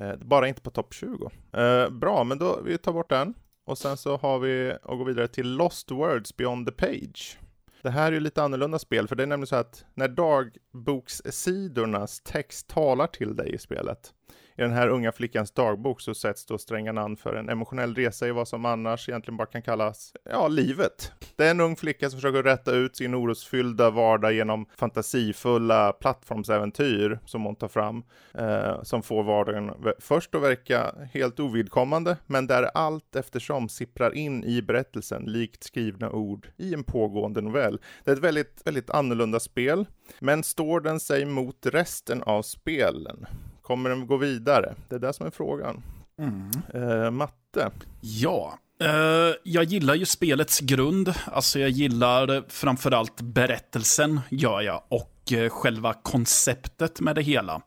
Uh, 0.00 0.14
bara 0.24 0.48
inte 0.48 0.60
på 0.60 0.70
topp 0.70 0.94
20. 0.94 1.30
Uh, 1.56 1.62
eh, 1.62 1.90
bra, 1.90 2.24
men 2.24 2.38
då 2.38 2.60
vi 2.64 2.78
tar 2.78 2.92
bort 2.92 3.10
den. 3.10 3.34
Och 3.64 3.78
sen 3.78 3.96
så 3.96 4.16
har 4.16 4.38
vi 4.38 4.76
och 4.82 4.98
går 4.98 5.04
vidare 5.04 5.28
till 5.28 5.56
Lost 5.56 5.90
Words 5.90 6.36
Beyond 6.36 6.66
the 6.66 6.72
Page. 6.72 7.38
Det 7.82 7.90
här 7.90 8.06
är 8.06 8.12
ju 8.12 8.20
lite 8.20 8.42
annorlunda 8.42 8.78
spel, 8.78 9.08
för 9.08 9.16
det 9.16 9.22
är 9.22 9.26
nämligen 9.26 9.46
så 9.46 9.56
att 9.56 9.84
när 9.94 10.08
dagbokssidornas 10.08 12.20
text 12.20 12.68
talar 12.68 13.06
till 13.06 13.36
dig 13.36 13.54
i 13.54 13.58
spelet, 13.58 14.14
i 14.56 14.62
den 14.62 14.72
här 14.72 14.88
unga 14.88 15.12
flickans 15.12 15.50
dagbok 15.50 16.00
så 16.00 16.14
sätts 16.14 16.46
då 16.46 16.58
strängarna 16.58 17.00
an 17.00 17.16
för 17.16 17.34
en 17.34 17.48
emotionell 17.48 17.94
resa 17.94 18.28
i 18.28 18.30
vad 18.30 18.48
som 18.48 18.64
annars 18.64 19.08
egentligen 19.08 19.36
bara 19.36 19.46
kan 19.46 19.62
kallas, 19.62 20.12
ja, 20.30 20.48
livet. 20.48 21.12
Det 21.36 21.46
är 21.46 21.50
en 21.50 21.60
ung 21.60 21.76
flicka 21.76 22.10
som 22.10 22.18
försöker 22.20 22.42
rätta 22.42 22.72
ut 22.72 22.96
sin 22.96 23.14
orosfyllda 23.14 23.90
vardag 23.90 24.32
genom 24.32 24.66
fantasifulla 24.76 25.92
plattformsäventyr 25.92 27.18
som 27.24 27.44
hon 27.44 27.56
tar 27.56 27.68
fram, 27.68 28.04
eh, 28.34 28.82
som 28.82 29.02
får 29.02 29.22
vardagen 29.22 29.70
först 29.98 30.34
att 30.34 30.42
verka 30.42 30.94
helt 31.12 31.40
ovidkommande, 31.40 32.16
men 32.26 32.46
där 32.46 32.62
allt 32.74 33.16
eftersom 33.16 33.68
sipprar 33.68 34.14
in 34.14 34.44
i 34.44 34.62
berättelsen 34.62 35.22
likt 35.22 35.64
skrivna 35.64 36.10
ord 36.10 36.48
i 36.56 36.74
en 36.74 36.84
pågående 36.84 37.40
novell. 37.40 37.80
Det 38.04 38.10
är 38.10 38.14
ett 38.14 38.22
väldigt, 38.22 38.62
väldigt 38.64 38.90
annorlunda 38.90 39.40
spel, 39.40 39.86
men 40.18 40.42
står 40.42 40.80
den 40.80 41.00
sig 41.00 41.24
mot 41.24 41.66
resten 41.66 42.22
av 42.22 42.42
spelen? 42.42 43.26
Kommer 43.62 43.90
den 43.90 44.06
gå 44.06 44.16
vidare? 44.16 44.74
Det 44.88 44.94
är 44.94 44.98
det 44.98 45.12
som 45.12 45.26
är 45.26 45.30
frågan. 45.30 45.82
Mm. 46.18 46.50
Uh, 46.74 47.10
matte? 47.10 47.70
Ja, 48.00 48.58
uh, 48.82 49.34
jag 49.42 49.64
gillar 49.64 49.94
ju 49.94 50.04
spelets 50.04 50.60
grund. 50.60 51.14
Alltså 51.24 51.58
jag 51.58 51.70
gillar 51.70 52.44
framförallt 52.48 53.20
berättelsen, 53.20 54.20
gör 54.30 54.60
jag. 54.60 54.82
Och 54.88 55.32
uh, 55.32 55.48
själva 55.48 55.94
konceptet 55.94 57.00
med 57.00 57.14
det 57.14 57.22
hela. 57.22 57.62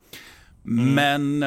Mm. 0.65 0.93
Men 0.95 1.43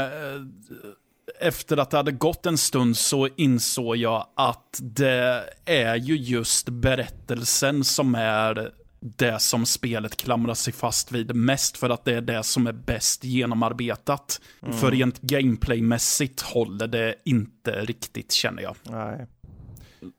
efter 1.41 1.77
att 1.77 1.91
det 1.91 1.97
hade 1.97 2.13
gått 2.13 2.47
en 2.47 2.59
stund 2.59 2.97
så 2.97 3.29
insåg 3.37 3.97
jag 3.97 4.27
att 4.37 4.81
det 4.83 5.45
är 5.65 5.97
ju 5.97 6.17
just 6.17 6.69
berättelsen 6.69 7.85
som 7.85 8.15
är 8.15 8.73
det 9.01 9.39
som 9.39 9.67
spelet 9.67 10.17
klamrar 10.17 10.55
sig 10.55 10.73
fast 10.73 11.13
vid 11.13 11.35
mest 11.35 11.77
för 11.77 11.91
att 11.91 12.05
det 12.05 12.15
är 12.15 12.21
det 12.21 12.43
som 12.43 12.67
är 12.67 12.73
bäst 12.73 13.25
genomarbetat. 13.25 14.41
Mm. 14.63 14.75
För 14.75 14.91
rent 14.91 15.21
gameplaymässigt 15.21 16.41
håller 16.41 16.87
det 16.87 17.15
inte 17.25 17.81
riktigt 17.81 18.33
känner 18.33 18.63
jag. 18.63 18.77
Nej. 18.83 19.27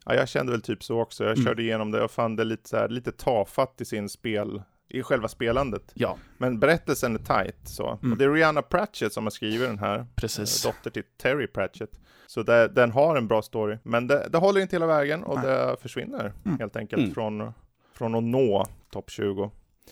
Ja, 0.06 0.16
jag 0.16 0.30
kände 0.30 0.52
väl 0.52 0.62
typ 0.62 0.84
så 0.84 1.02
också. 1.02 1.24
Jag 1.24 1.34
mm. 1.34 1.46
körde 1.46 1.62
igenom 1.62 1.92
det 1.92 2.02
och 2.02 2.12
fann 2.12 2.36
det 2.36 2.44
lite, 2.44 2.70
så 2.70 2.78
här, 2.78 2.90
lite 2.90 3.12
tafatt 3.12 3.82
i 3.82 3.86
sin 3.86 4.10
spel, 4.10 4.62
i 4.90 5.04
själva 5.04 5.28
spelandet. 5.28 5.92
Ja. 5.94 6.18
Men 6.38 6.60
berättelsen 6.60 7.16
är 7.16 7.20
tight 7.20 7.60
så. 7.64 8.00
Mm. 8.02 8.12
Och 8.12 8.18
det 8.18 8.26
är 8.26 8.30
Rihanna 8.30 8.62
Pratchett 8.62 9.14
som 9.14 9.24
har 9.24 9.32
skrivit 9.32 9.68
den 9.68 9.80
här. 9.80 10.06
Precis. 10.16 10.66
Äh, 10.66 10.72
dotter 10.72 10.90
till 10.90 11.04
Terry 11.18 11.48
Pratchett. 11.48 11.92
Så 12.28 12.44
det, 12.44 12.68
den 12.68 12.92
har 12.92 13.16
en 13.16 13.28
bra 13.28 13.42
story. 13.42 13.78
Men 13.84 14.08
det, 14.08 14.28
det 14.30 14.38
håller 14.38 14.62
inte 14.62 14.76
hela 14.76 14.88
vägen 14.88 15.24
och 15.24 15.36
Nej. 15.36 15.46
det 15.46 15.76
försvinner 15.82 16.34
mm. 16.46 16.60
helt 16.60 16.76
enkelt 16.76 17.02
mm. 17.02 17.14
från 17.14 17.54
från 18.00 18.16
att 18.16 18.24
nå 18.24 18.66
topp 18.92 19.10
20. 19.10 19.44
Um, 19.44 19.52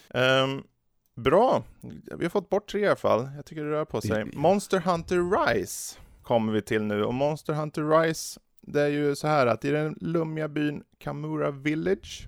ehm, 0.10 0.64
bra, 1.16 1.64
vi 2.18 2.26
har 2.26 2.30
fått 2.30 2.50
bort 2.50 2.70
tre 2.70 2.82
i 2.82 2.88
alla 2.88 2.96
fall. 2.96 3.30
Jag 3.36 3.46
tycker 3.46 3.64
det 3.64 3.72
rör 3.72 3.86
på 3.86 4.02
sig. 4.02 4.26
Monster 4.34 4.80
Hunter 4.80 5.48
Rise 5.48 6.00
kommer 6.24 6.54
vi 6.54 6.62
till 6.62 6.84
nu 6.84 7.04
och 7.04 7.14
Monster 7.14 7.54
Hunter 7.54 8.02
Rise 8.02 8.40
det 8.62 8.82
är 8.82 8.88
ju 8.88 9.16
så 9.16 9.28
här 9.28 9.48
att 9.48 9.66
i 9.66 9.72
den 9.72 9.98
lummiga 10.02 10.48
byn 10.48 10.84
Kamura 10.98 11.52
Village 11.52 12.28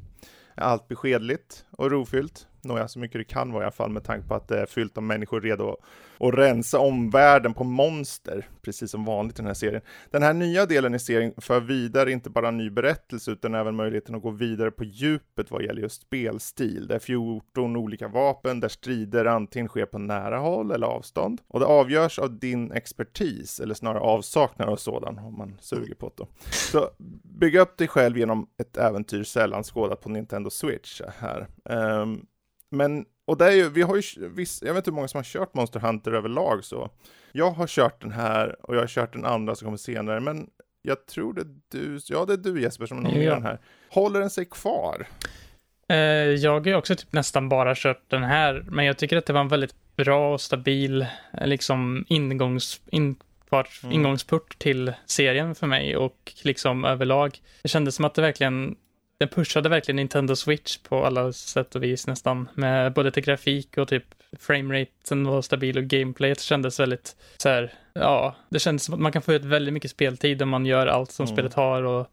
är 0.56 0.62
allt 0.62 0.88
beskedligt 0.88 1.66
och 1.72 1.92
rofyllt. 1.92 2.48
Nåja, 2.64 2.88
så 2.88 3.00
mycket 3.00 3.20
det 3.20 3.24
kan 3.24 3.52
vara 3.52 3.64
i 3.64 3.66
alla 3.66 3.72
fall 3.72 3.92
med 3.92 4.04
tanke 4.04 4.28
på 4.28 4.36
att 4.36 4.48
det 4.48 4.60
är 4.60 4.66
fyllt 4.66 4.98
av 4.98 5.04
människor 5.04 5.42
redo 5.42 5.78
att 6.20 6.34
rensa 6.34 6.80
omvärlden 6.80 7.54
på 7.54 7.64
monster, 7.64 8.48
precis 8.62 8.92
som 8.92 9.06
vanligt 9.06 9.36
i 9.36 9.42
den 9.42 9.48
här 9.48 9.54
serien. 9.54 9.82
Den 10.12 10.24
här 10.24 10.34
nya 10.34 10.66
delen 10.66 10.96
i 10.96 11.00
serien 11.00 11.34
för 11.38 11.60
vidare 11.60 12.12
inte 12.12 12.30
bara 12.30 12.48
en 12.48 12.58
ny 12.58 12.70
berättelse 12.70 13.32
utan 13.32 13.56
även 13.56 13.76
möjligheten 13.76 14.16
att 14.16 14.22
gå 14.22 14.30
vidare 14.30 14.72
på 14.72 14.84
djupet 14.84 15.52
vad 15.52 15.64
gäller 15.64 15.82
just 15.82 16.02
spelstil. 16.02 16.88
Det 16.88 16.96
är 16.96 17.00
14 17.00 17.76
olika 17.76 18.08
vapen 18.08 18.60
där 18.60 18.70
strider 18.70 19.26
antingen 19.26 19.68
sker 19.68 19.86
på 19.86 19.98
nära 19.98 20.38
håll 20.38 20.72
eller 20.72 20.88
avstånd 20.88 21.42
och 21.48 21.60
det 21.60 21.66
avgörs 21.66 22.20
av 22.20 22.40
din 22.40 22.72
expertis 22.72 23.60
eller 23.60 23.74
snarare 23.74 24.00
avsaknad 24.00 24.70
av 24.70 24.76
sådan 24.76 25.20
om 25.20 25.38
man 25.38 25.58
suger 25.60 25.96
på 25.96 26.12
det. 26.18 26.26
Så 26.52 26.90
bygg 27.40 27.56
upp 27.56 27.78
dig 27.78 27.88
själv 27.88 28.18
genom 28.18 28.48
ett 28.58 28.78
äventyr 28.78 29.24
sällan 29.24 29.64
skådat 29.64 30.02
på 30.02 30.10
Nintendo 30.10 30.50
Switch 30.50 31.02
här. 31.20 31.48
Um, 31.64 32.26
men 32.70 33.06
och 33.30 33.38
det 33.38 33.46
är 33.46 33.52
ju, 33.52 33.70
vi 33.70 33.82
har 33.82 33.96
ju, 33.96 34.30
viss, 34.30 34.62
jag 34.62 34.74
vet 34.74 34.82
inte 34.82 34.92
hur 34.92 34.96
många 34.96 35.08
som 35.08 35.18
har 35.18 35.24
kört 35.24 35.54
Monster 35.54 35.80
Hunter 35.80 36.12
överlag 36.12 36.64
så. 36.64 36.90
Jag 37.32 37.52
har 37.52 37.68
kört 37.68 38.02
den 38.02 38.12
här 38.12 38.56
och 38.62 38.76
jag 38.76 38.80
har 38.80 38.88
kört 38.88 39.14
den 39.14 39.26
andra 39.26 39.56
som 39.56 39.66
kommer 39.66 39.78
senare, 39.78 40.20
men 40.20 40.48
jag 40.82 41.06
tror 41.06 41.34
det 41.34 41.42
är 41.42 41.48
du, 41.72 42.00
ja 42.08 42.26
det 42.26 42.34
är 42.34 42.38
du 42.38 42.62
Jesper 42.62 42.86
som 42.86 42.98
nominerar 42.98 43.26
ja. 43.26 43.34
den 43.34 43.44
här. 43.44 43.60
Håller 43.90 44.20
den 44.20 44.30
sig 44.30 44.46
kvar? 44.46 45.08
Eh, 45.90 45.98
jag 45.98 46.60
har 46.60 46.68
ju 46.68 46.76
också 46.76 46.96
typ 46.96 47.14
nästan 47.14 47.50
bara 47.50 47.76
kört 47.76 48.04
den 48.08 48.24
här, 48.24 48.66
men 48.68 48.86
jag 48.86 48.98
tycker 48.98 49.18
att 49.18 49.26
det 49.26 49.34
var 49.34 49.42
en 49.42 49.48
väldigt 49.48 49.96
bra 49.96 50.34
och 50.34 50.42
stabil 50.42 51.02
eh, 51.02 51.48
liksom 51.48 52.06
ingångs, 52.08 52.82
in, 52.92 53.16
mm. 53.52 53.66
ingångsport 53.92 54.60
till 54.60 54.94
serien 55.06 55.56
för 55.56 55.68
mig 55.68 55.98
och 55.98 56.34
liksom 56.44 56.86
överlag. 56.86 57.38
Det 57.62 57.70
kändes 57.70 57.96
som 57.96 58.06
att 58.06 58.14
det 58.14 58.22
verkligen 58.22 58.76
den 59.20 59.30
pushade 59.30 59.70
verkligen 59.70 59.96
Nintendo 59.96 60.36
Switch 60.36 60.78
på 60.78 61.06
alla 61.06 61.34
sätt 61.34 61.76
och 61.76 61.84
vis 61.84 62.08
nästan. 62.08 62.50
Med 62.54 62.94
både 62.94 63.12
till 63.12 63.24
grafik 63.24 63.78
och 63.78 63.88
typ 63.88 64.04
frameraten 64.40 65.28
var 65.28 65.42
stabil 65.42 65.78
och 65.78 65.84
gameplayet 65.84 66.40
kändes 66.42 66.80
väldigt 66.80 67.16
så 67.38 67.50
här, 67.50 67.74
ja, 67.94 68.36
det 68.50 68.60
kändes 68.60 68.84
som 68.84 68.94
att 68.94 69.00
man 69.00 69.12
kan 69.12 69.22
få 69.22 69.34
ut 69.34 69.46
väldigt 69.46 69.74
mycket 69.74 69.92
speltid 69.92 70.42
om 70.42 70.50
man 70.50 70.66
gör 70.66 70.88
allt 70.88 71.12
som 71.12 71.26
mm. 71.26 71.36
spelet 71.36 71.54
har 71.54 71.84
och 71.84 72.08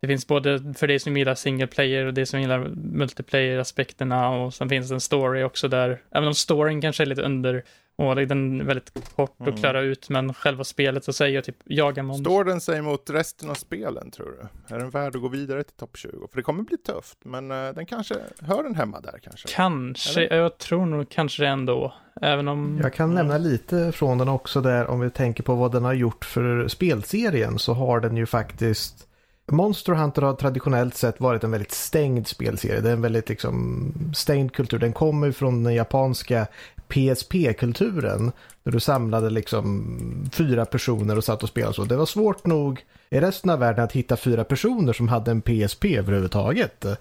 det 0.00 0.08
finns 0.08 0.26
både 0.26 0.74
för 0.76 0.86
dig 0.86 0.98
som 0.98 1.16
gillar 1.16 1.34
single 1.34 1.66
player 1.66 2.06
och 2.06 2.14
det 2.14 2.26
som 2.26 2.40
gillar 2.40 2.68
multiplayer-aspekterna 2.74 4.28
och 4.28 4.54
sen 4.54 4.68
finns 4.68 4.88
det 4.88 4.94
en 4.94 5.00
story 5.00 5.42
också 5.42 5.68
där, 5.68 6.02
även 6.10 6.28
om 6.28 6.34
storyn 6.34 6.80
kanske 6.80 7.02
är 7.02 7.06
lite 7.06 7.22
under 7.22 7.64
och 7.96 8.16
den 8.16 8.60
är 8.60 8.64
väldigt 8.64 9.14
kort 9.16 9.34
att 9.40 9.46
mm. 9.46 9.60
klara 9.60 9.80
ut, 9.80 10.08
men 10.08 10.34
själva 10.34 10.64
spelet 10.64 11.04
så 11.04 11.12
säger 11.12 11.34
jag 11.34 11.44
typ 11.44 11.56
jaga 11.64 12.02
monster. 12.02 12.30
Står 12.30 12.44
den 12.44 12.60
sig 12.60 12.82
mot 12.82 13.10
resten 13.10 13.50
av 13.50 13.54
spelen 13.54 14.10
tror 14.10 14.26
du? 14.26 14.74
Är 14.74 14.78
den 14.78 14.90
värd 14.90 15.16
att 15.16 15.22
gå 15.22 15.28
vidare 15.28 15.62
till 15.62 15.76
topp 15.76 15.96
20? 15.96 16.10
För 16.30 16.36
det 16.36 16.42
kommer 16.42 16.62
bli 16.62 16.76
tufft, 16.76 17.18
men 17.24 17.50
uh, 17.50 17.74
den 17.74 17.86
kanske, 17.86 18.14
hör 18.40 18.62
den 18.62 18.74
hemma 18.74 19.00
där 19.00 19.18
kanske? 19.22 19.48
Kanske, 19.48 20.24
Eller? 20.24 20.36
jag 20.36 20.58
tror 20.58 20.86
nog 20.86 21.08
kanske 21.08 21.42
det 21.42 21.48
ändå. 21.48 21.94
Även 22.20 22.48
om... 22.48 22.80
Jag 22.82 22.94
kan 22.94 23.14
nämna 23.14 23.38
lite 23.38 23.92
från 23.92 24.18
den 24.18 24.28
också 24.28 24.60
där, 24.60 24.86
om 24.86 25.00
vi 25.00 25.10
tänker 25.10 25.42
på 25.42 25.54
vad 25.54 25.72
den 25.72 25.84
har 25.84 25.94
gjort 25.94 26.24
för 26.24 26.68
spelserien, 26.68 27.58
så 27.58 27.72
har 27.72 28.00
den 28.00 28.16
ju 28.16 28.26
faktiskt 28.26 29.08
Monster 29.50 29.92
Hunter 29.92 30.22
har 30.22 30.34
traditionellt 30.34 30.94
sett 30.94 31.20
varit 31.20 31.44
en 31.44 31.50
väldigt 31.50 31.72
stängd 31.72 32.26
spelserie. 32.26 32.80
Det 32.80 32.88
är 32.88 32.92
en 32.92 33.02
väldigt 33.02 33.28
liksom 33.28 33.92
stängd 34.14 34.52
kultur. 34.52 34.78
Den 34.78 34.92
kommer 34.92 35.32
från 35.32 35.64
den 35.64 35.74
japanska 35.74 36.46
PSP-kulturen. 36.92 38.32
Där 38.64 38.72
du 38.72 38.80
samlade 38.80 39.30
liksom 39.30 40.30
fyra 40.32 40.64
personer 40.64 41.16
och 41.16 41.24
satt 41.24 41.42
och 41.42 41.48
spelade 41.48 41.74
så. 41.74 41.84
Det 41.84 41.96
var 41.96 42.06
svårt 42.06 42.46
nog 42.46 42.84
i 43.10 43.20
resten 43.20 43.50
av 43.50 43.58
världen 43.58 43.84
att 43.84 43.92
hitta 43.92 44.16
fyra 44.16 44.44
personer 44.44 44.92
som 44.92 45.08
hade 45.08 45.30
en 45.30 45.42
PSP 45.42 45.84
överhuvudtaget. 45.84 46.84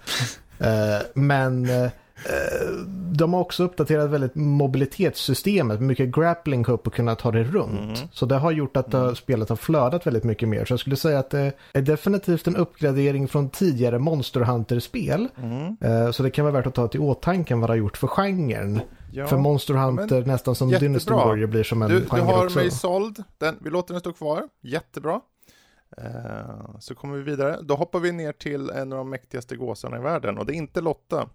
Eh, 0.63 1.01
men 1.13 1.69
eh, 1.69 1.89
de 3.11 3.33
har 3.33 3.41
också 3.41 3.63
uppdaterat 3.63 4.09
väldigt 4.09 4.35
mobilitetssystemet, 4.35 5.81
mycket 5.81 6.15
grappling 6.15 6.65
upp 6.65 6.87
och 6.87 6.93
kunna 6.93 7.15
ta 7.15 7.31
det 7.31 7.43
runt. 7.43 7.97
Mm. 7.97 8.09
Så 8.11 8.25
det 8.25 8.35
har 8.35 8.51
gjort 8.51 8.77
att 8.77 8.93
mm. 8.93 9.15
spelet 9.15 9.49
har 9.49 9.55
flödat 9.55 10.07
väldigt 10.07 10.23
mycket 10.23 10.49
mer. 10.49 10.65
Så 10.65 10.73
jag 10.73 10.79
skulle 10.79 10.95
säga 10.95 11.19
att 11.19 11.29
det 11.29 11.51
är 11.73 11.81
definitivt 11.81 12.47
en 12.47 12.55
uppgradering 12.55 13.27
från 13.27 13.49
tidigare 13.49 13.99
Monster 13.99 14.39
Hunter-spel. 14.39 15.27
Mm. 15.43 15.77
Eh, 15.81 16.11
så 16.11 16.23
det 16.23 16.29
kan 16.29 16.45
vara 16.45 16.53
värt 16.53 16.67
att 16.67 16.75
ta 16.75 16.87
till 16.87 16.99
åtanke 16.99 17.55
vad 17.55 17.69
det 17.69 17.71
har 17.71 17.77
gjort 17.77 17.97
för 17.97 18.07
genren. 18.07 18.81
Ja, 19.11 19.27
för 19.27 19.37
Monster 19.37 19.73
Hunter 19.73 20.25
nästan 20.25 20.55
som 20.55 20.69
jättebra. 20.69 20.87
Dynasty 20.87 21.13
Warrior 21.13 21.47
blir 21.47 21.63
som 21.63 21.81
en 21.81 21.89
du, 21.89 22.05
genre 22.05 22.19
Du 22.19 22.25
har 22.25 22.45
också. 22.45 22.59
mig 22.59 22.71
såld. 22.71 23.23
Den, 23.37 23.57
vi 23.61 23.69
låter 23.69 23.93
den 23.93 23.99
stå 23.99 24.13
kvar. 24.13 24.43
Jättebra. 24.61 25.21
Uh, 26.01 26.79
så 26.79 26.95
kommer 26.95 27.17
vi 27.17 27.23
vidare. 27.23 27.59
Då 27.61 27.75
hoppar 27.75 27.99
vi 27.99 28.11
ner 28.11 28.31
till 28.31 28.69
en 28.69 28.91
av 28.91 28.97
de 28.97 29.09
mäktigaste 29.09 29.55
gåsarna 29.55 29.97
i 29.97 30.01
världen 30.01 30.37
och 30.37 30.45
det 30.45 30.53
är 30.53 30.55
inte 30.55 30.81
Lotta. 30.81 31.29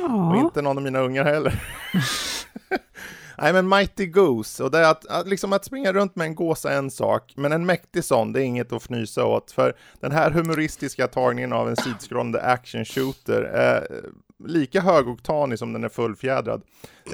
Ja. 0.00 0.30
Och 0.30 0.36
inte 0.36 0.62
någon 0.62 0.78
av 0.78 0.84
mina 0.84 1.00
ungar 1.00 1.24
heller. 1.24 1.62
Nej 3.38 3.52
men 3.52 3.68
Mighty 3.68 4.06
Goose, 4.06 4.64
och 4.64 4.70
det 4.70 4.78
är 4.78 4.90
att, 4.90 5.06
att, 5.06 5.28
liksom 5.28 5.52
att 5.52 5.64
springa 5.64 5.92
runt 5.92 6.16
med 6.16 6.26
en 6.26 6.34
gåsa 6.34 6.72
är 6.72 6.78
en 6.78 6.90
sak, 6.90 7.32
men 7.36 7.52
en 7.52 7.66
mäktig 7.66 8.04
sån, 8.04 8.32
det 8.32 8.42
är 8.42 8.44
inget 8.44 8.72
att 8.72 8.82
fnysa 8.82 9.24
åt, 9.24 9.50
för 9.50 9.76
den 10.00 10.12
här 10.12 10.30
humoristiska 10.30 11.08
tagningen 11.08 11.52
av 11.52 11.68
en 11.68 11.76
sidskrollande 11.76 12.42
action 12.42 12.84
shooter 12.84 13.42
är 13.42 14.04
lika 14.44 14.80
högoktanig 14.80 15.58
som 15.58 15.72
den 15.72 15.84
är 15.84 15.88
fullfjädrad. 15.88 16.62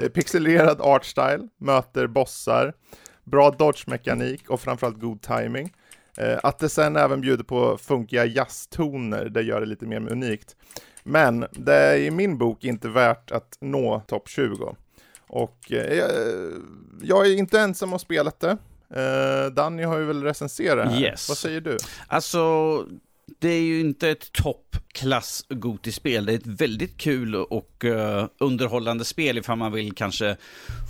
Eh, 0.01 0.09
pixelerad 0.09 0.81
artstyle, 0.81 1.47
möter 1.57 2.07
bossar, 2.07 2.73
bra 3.23 3.51
dodge-mekanik 3.51 4.49
och 4.49 4.61
framförallt 4.61 4.99
god 4.99 5.21
timing. 5.21 5.73
Eh, 6.17 6.39
att 6.43 6.59
det 6.59 6.69
sen 6.69 6.95
även 6.95 7.21
bjuder 7.21 7.43
på 7.43 7.77
funkiga 7.77 8.25
jazztoner, 8.25 9.25
det 9.25 9.41
gör 9.41 9.59
det 9.59 9.65
lite 9.65 9.85
mer 9.85 10.11
unikt. 10.11 10.55
Men 11.03 11.45
det 11.51 11.75
är 11.75 11.97
i 11.97 12.11
min 12.11 12.37
bok 12.37 12.63
inte 12.63 12.89
värt 12.89 13.31
att 13.31 13.57
nå 13.61 14.01
topp 14.07 14.29
20. 14.29 14.75
Och 15.27 15.71
eh, 15.71 16.05
jag 17.01 17.27
är 17.27 17.35
inte 17.35 17.59
ensam 17.59 17.93
om 17.93 17.99
spelet 17.99 18.39
det. 18.39 18.57
Eh, 18.95 19.51
Danny 19.51 19.83
har 19.83 19.97
ju 19.97 20.05
väl 20.05 20.23
recenserat 20.23 20.85
det 20.85 20.93
här. 20.93 21.01
Yes. 21.01 21.29
Vad 21.29 21.37
säger 21.37 21.61
du? 21.61 21.77
Alltså, 22.07 22.39
det 23.39 23.49
är 23.49 23.61
ju 23.61 23.79
inte 23.79 24.09
ett 24.09 24.31
toppklass 24.31 25.45
Goti-spel. 25.49 26.25
Det 26.25 26.33
är 26.33 26.37
ett 26.37 26.47
väldigt 26.47 26.97
kul 26.97 27.35
och 27.35 27.83
uh, 27.83 28.25
underhållande 28.37 29.05
spel 29.05 29.37
ifall 29.37 29.57
man 29.57 29.71
vill 29.71 29.93
kanske 29.93 30.37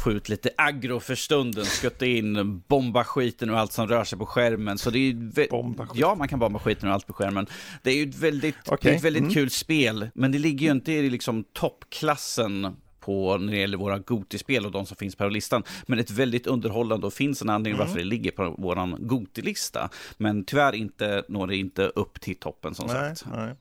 få 0.03 0.11
ut 0.11 0.29
lite 0.29 0.49
aggro 0.57 0.99
för 0.99 1.15
stunden, 1.15 1.65
skutta 1.65 2.05
in, 2.05 2.59
bomba 2.67 3.03
skiten 3.03 3.49
och 3.49 3.59
allt 3.59 3.71
som 3.71 3.87
rör 3.87 4.03
sig 4.03 4.19
på 4.19 4.25
skärmen. 4.25 4.77
Så 4.77 4.89
det 4.89 4.99
är 4.99 5.01
ju 5.01 5.47
ja, 5.93 6.15
man 6.15 6.27
kan 6.27 6.39
bomba 6.39 6.59
skiten 6.59 6.89
och 6.89 6.95
allt 6.95 7.07
på 7.07 7.13
skärmen. 7.13 7.47
Det 7.83 7.91
är 7.91 7.95
ju 7.95 8.09
ett 8.09 8.17
väldigt, 8.19 8.71
okay. 8.71 8.95
ett 8.95 9.03
väldigt 9.03 9.21
mm. 9.21 9.33
kul 9.33 9.49
spel, 9.49 10.09
men 10.13 10.31
det 10.31 10.39
ligger 10.39 10.65
ju 10.65 10.71
inte 10.71 10.91
i 10.91 11.09
liksom 11.09 11.43
toppklassen 11.53 12.75
på 13.01 13.37
när 13.37 13.51
det 13.51 13.59
gäller 13.59 13.77
våra 13.77 13.99
Goti-spel 13.99 14.65
och 14.65 14.71
de 14.71 14.85
som 14.85 14.97
finns 14.97 15.15
på 15.15 15.27
listan. 15.27 15.63
Men 15.85 15.99
ett 15.99 16.11
väldigt 16.11 16.47
underhållande 16.47 17.07
och 17.07 17.13
finns 17.13 17.41
en 17.41 17.49
anledning 17.49 17.73
mm. 17.73 17.87
varför 17.87 17.99
det 17.99 18.05
ligger 18.05 18.31
på 18.31 18.55
vår 18.57 18.97
Goti-lista. 18.97 19.89
Men 20.17 20.43
tyvärr 20.43 20.75
inte, 20.75 21.23
når 21.27 21.47
det 21.47 21.57
inte 21.57 21.83
upp 21.83 22.21
till 22.21 22.35
toppen 22.35 22.75
som 22.75 22.87
nej, 22.87 23.15
sagt. 23.15 23.31
Nej. 23.35 23.55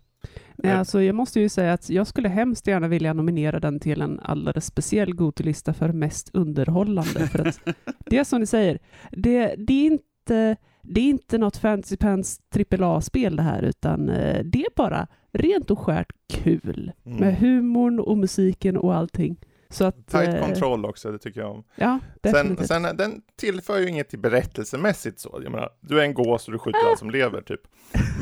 Nej, 0.56 0.73
alltså 0.73 1.02
jag 1.02 1.14
måste 1.14 1.40
ju 1.40 1.49
säga 1.49 1.73
att 1.73 1.90
jag 1.90 2.06
skulle 2.06 2.28
hemskt 2.28 2.66
gärna 2.66 2.88
vilja 2.88 3.12
nominera 3.12 3.61
den 3.61 3.80
till 3.80 4.00
en 4.00 4.20
alldeles 4.20 4.66
speciell 4.66 5.14
Goti-lista 5.14 5.75
för 5.75 5.92
mest 5.92 6.30
underhållande. 6.32 7.28
För 7.28 7.49
att 7.49 7.61
det 8.06 8.18
är 8.18 8.25
som 8.25 8.40
ni 8.40 8.47
säger, 8.47 8.78
det, 9.11 9.54
det 9.59 9.73
är 9.73 9.87
inte 9.87 10.56
det 10.82 11.00
är 11.00 11.04
inte 11.04 11.38
något 11.38 11.56
Fantasy 11.56 11.96
Pants 11.96 12.40
AAA-spel 12.78 13.37
det 13.37 13.42
här, 13.42 13.62
utan 13.62 14.08
eh, 14.08 14.44
det 14.44 14.58
är 14.58 14.76
bara 14.76 15.06
rent 15.32 15.70
och 15.70 15.78
skärt 15.78 16.12
kul. 16.32 16.92
Mm. 17.06 17.18
Med 17.18 17.37
humorn 17.38 18.00
och 18.00 18.18
musiken 18.18 18.76
och 18.76 18.94
allting. 18.94 19.37
Så 19.72 19.84
att, 19.84 20.06
Tight 20.06 20.34
eh, 20.34 20.46
kontroll 20.46 20.84
också, 20.84 21.12
det 21.12 21.18
tycker 21.18 21.40
jag 21.40 21.50
om. 21.50 21.64
Ja, 21.75 21.99
definitivt. 22.20 22.66
Sen, 22.66 22.84
sen, 22.84 22.96
den 22.96 23.22
tillför 23.37 23.78
ju 23.78 23.88
inget 23.88 24.08
till 24.08 24.18
berättelsemässigt 24.18 25.20
så. 25.20 25.40
Jag 25.42 25.52
menar, 25.52 25.68
du 25.80 26.00
är 26.00 26.04
en 26.04 26.14
gås 26.14 26.46
och 26.46 26.52
du 26.52 26.58
skjuter 26.58 26.80
äh. 26.84 26.90
allt 26.90 26.99
som 26.99 27.10
lever, 27.10 27.40
typ. 27.42 27.60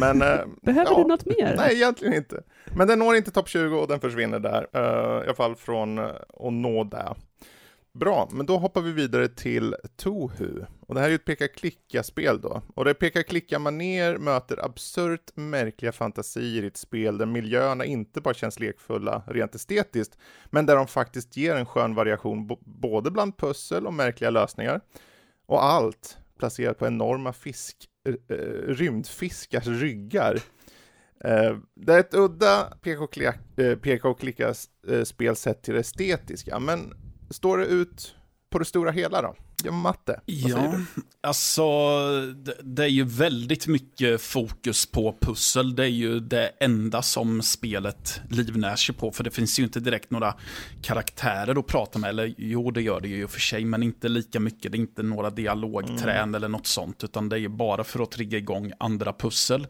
Men, 0.01 0.23
eh, 0.23 0.39
Behöver 0.63 0.91
ja, 0.91 0.99
du 1.03 1.09
något 1.09 1.27
mer? 1.27 1.55
Nej, 1.57 1.75
egentligen 1.75 2.15
inte. 2.15 2.43
Men 2.77 2.89
den 2.89 2.99
når 2.99 3.17
inte 3.17 3.31
topp 3.31 3.49
20 3.49 3.77
och 3.77 3.89
den 3.89 4.01
försvinner 4.01 4.39
där. 4.39 4.67
Uh, 4.77 5.23
I 5.23 5.25
alla 5.25 5.35
fall 5.35 5.57
från 5.57 5.99
uh, 5.99 6.05
att 6.39 6.53
nå 6.53 6.85
där. 6.85 7.17
Bra, 7.99 8.29
men 8.33 8.47
då 8.47 8.59
hoppar 8.59 8.81
vi 8.81 8.93
vidare 8.93 9.29
till 9.29 9.75
Tohu. 9.97 10.65
Och 10.81 10.95
det 10.95 11.01
här 11.01 11.07
är 11.07 11.11
ju 11.11 11.15
ett 11.15 11.25
peka-klicka-spel 11.25 12.41
då. 12.41 12.63
Och 12.75 12.85
det 12.85 12.95
peka-klicka-maner 12.95 14.19
möter 14.19 14.65
absurt 14.65 15.31
märkliga 15.35 15.93
fantasier 15.93 16.63
i 16.63 16.67
ett 16.67 16.77
spel 16.77 17.19
där 17.19 17.27
miljöerna 17.27 17.85
inte 17.85 18.21
bara 18.21 18.35
känns 18.35 18.61
lekfulla 18.61 19.23
rent 19.27 19.55
estetiskt, 19.55 20.19
men 20.47 20.67
där 20.67 20.77
de 20.77 20.87
faktiskt 20.87 21.37
ger 21.37 21.57
en 21.57 21.67
skön 21.67 21.95
variation 21.95 22.51
både 22.65 23.11
bland 23.11 23.37
pussel 23.37 23.87
och 23.87 23.95
märkliga 23.95 24.31
lösningar. 24.31 24.81
Och 25.47 25.65
allt 25.65 26.19
placerat 26.39 26.79
på 26.79 26.87
enorma 26.87 27.33
fisk, 27.33 27.77
äh, 28.29 28.35
rymdfiskars 28.69 29.67
ryggar. 29.67 30.35
Uh, 31.25 31.59
det 31.75 31.95
är 31.95 31.99
ett 31.99 32.15
udda 32.15 32.73
eh, 33.57 33.77
peka-och-klicka-spel 33.77 35.37
sett 35.37 35.63
till 35.63 35.75
det 35.75 35.81
estetiska, 35.81 36.59
men 36.59 36.95
står 37.31 37.59
det 37.59 37.67
ut 37.67 38.15
på 38.51 38.59
det 38.59 38.65
stora 38.65 38.91
hela 38.91 39.23
då? 39.23 39.35
Ja, 39.65 39.73
matte, 39.73 40.21
ja, 40.27 40.81
alltså 41.21 41.65
det, 42.35 42.55
det, 42.63 42.85
är 42.85 42.89
ju 42.89 43.05
väldigt 43.05 43.67
mycket 43.67 44.21
fokus 44.21 44.87
på 44.87 45.17
pussel. 45.21 45.77
Det 45.77 45.85
är 45.85 45.89
ju 45.89 46.21
det 46.21 46.49
enda 46.61 47.03
som 47.03 47.43
spelet 47.43 48.21
livnär 48.31 48.77
sig 48.77 48.95
på, 48.95 49.13
för 49.13 49.25
det 49.25 49.31
finns 49.31 49.59
ju 49.59 49.65
inte 49.65 49.81
direkt 49.81 50.11
några 50.11 50.35
karaktärer 50.83 51.59
att 51.59 51.67
prata 51.67 51.99
med. 51.99 52.11
Eller 52.11 52.35
jo, 52.39 52.71
det 52.71 52.83
gör 52.83 53.01
det 53.01 53.09
ju 53.09 53.21
i 53.21 53.25
och 53.25 53.31
för 53.31 53.41
sig, 53.41 53.65
men 53.65 53.83
inte 53.83 54.09
lika 54.09 54.41
mycket. 54.41 54.73
Det 54.73 54.79
är 54.79 54.81
inte 54.81 55.03
några 55.03 55.31
dialogträn 55.31 56.23
mm. 56.23 56.35
eller 56.35 56.49
något 56.49 56.67
sånt, 56.67 57.05
utan 57.05 57.29
det 57.29 57.37
är 57.37 57.41
ju 57.41 57.49
bara 57.49 57.85
för 57.85 58.03
att 58.03 58.11
trigga 58.11 58.39
igång 58.39 58.73
andra 58.79 59.13
pussel. 59.13 59.67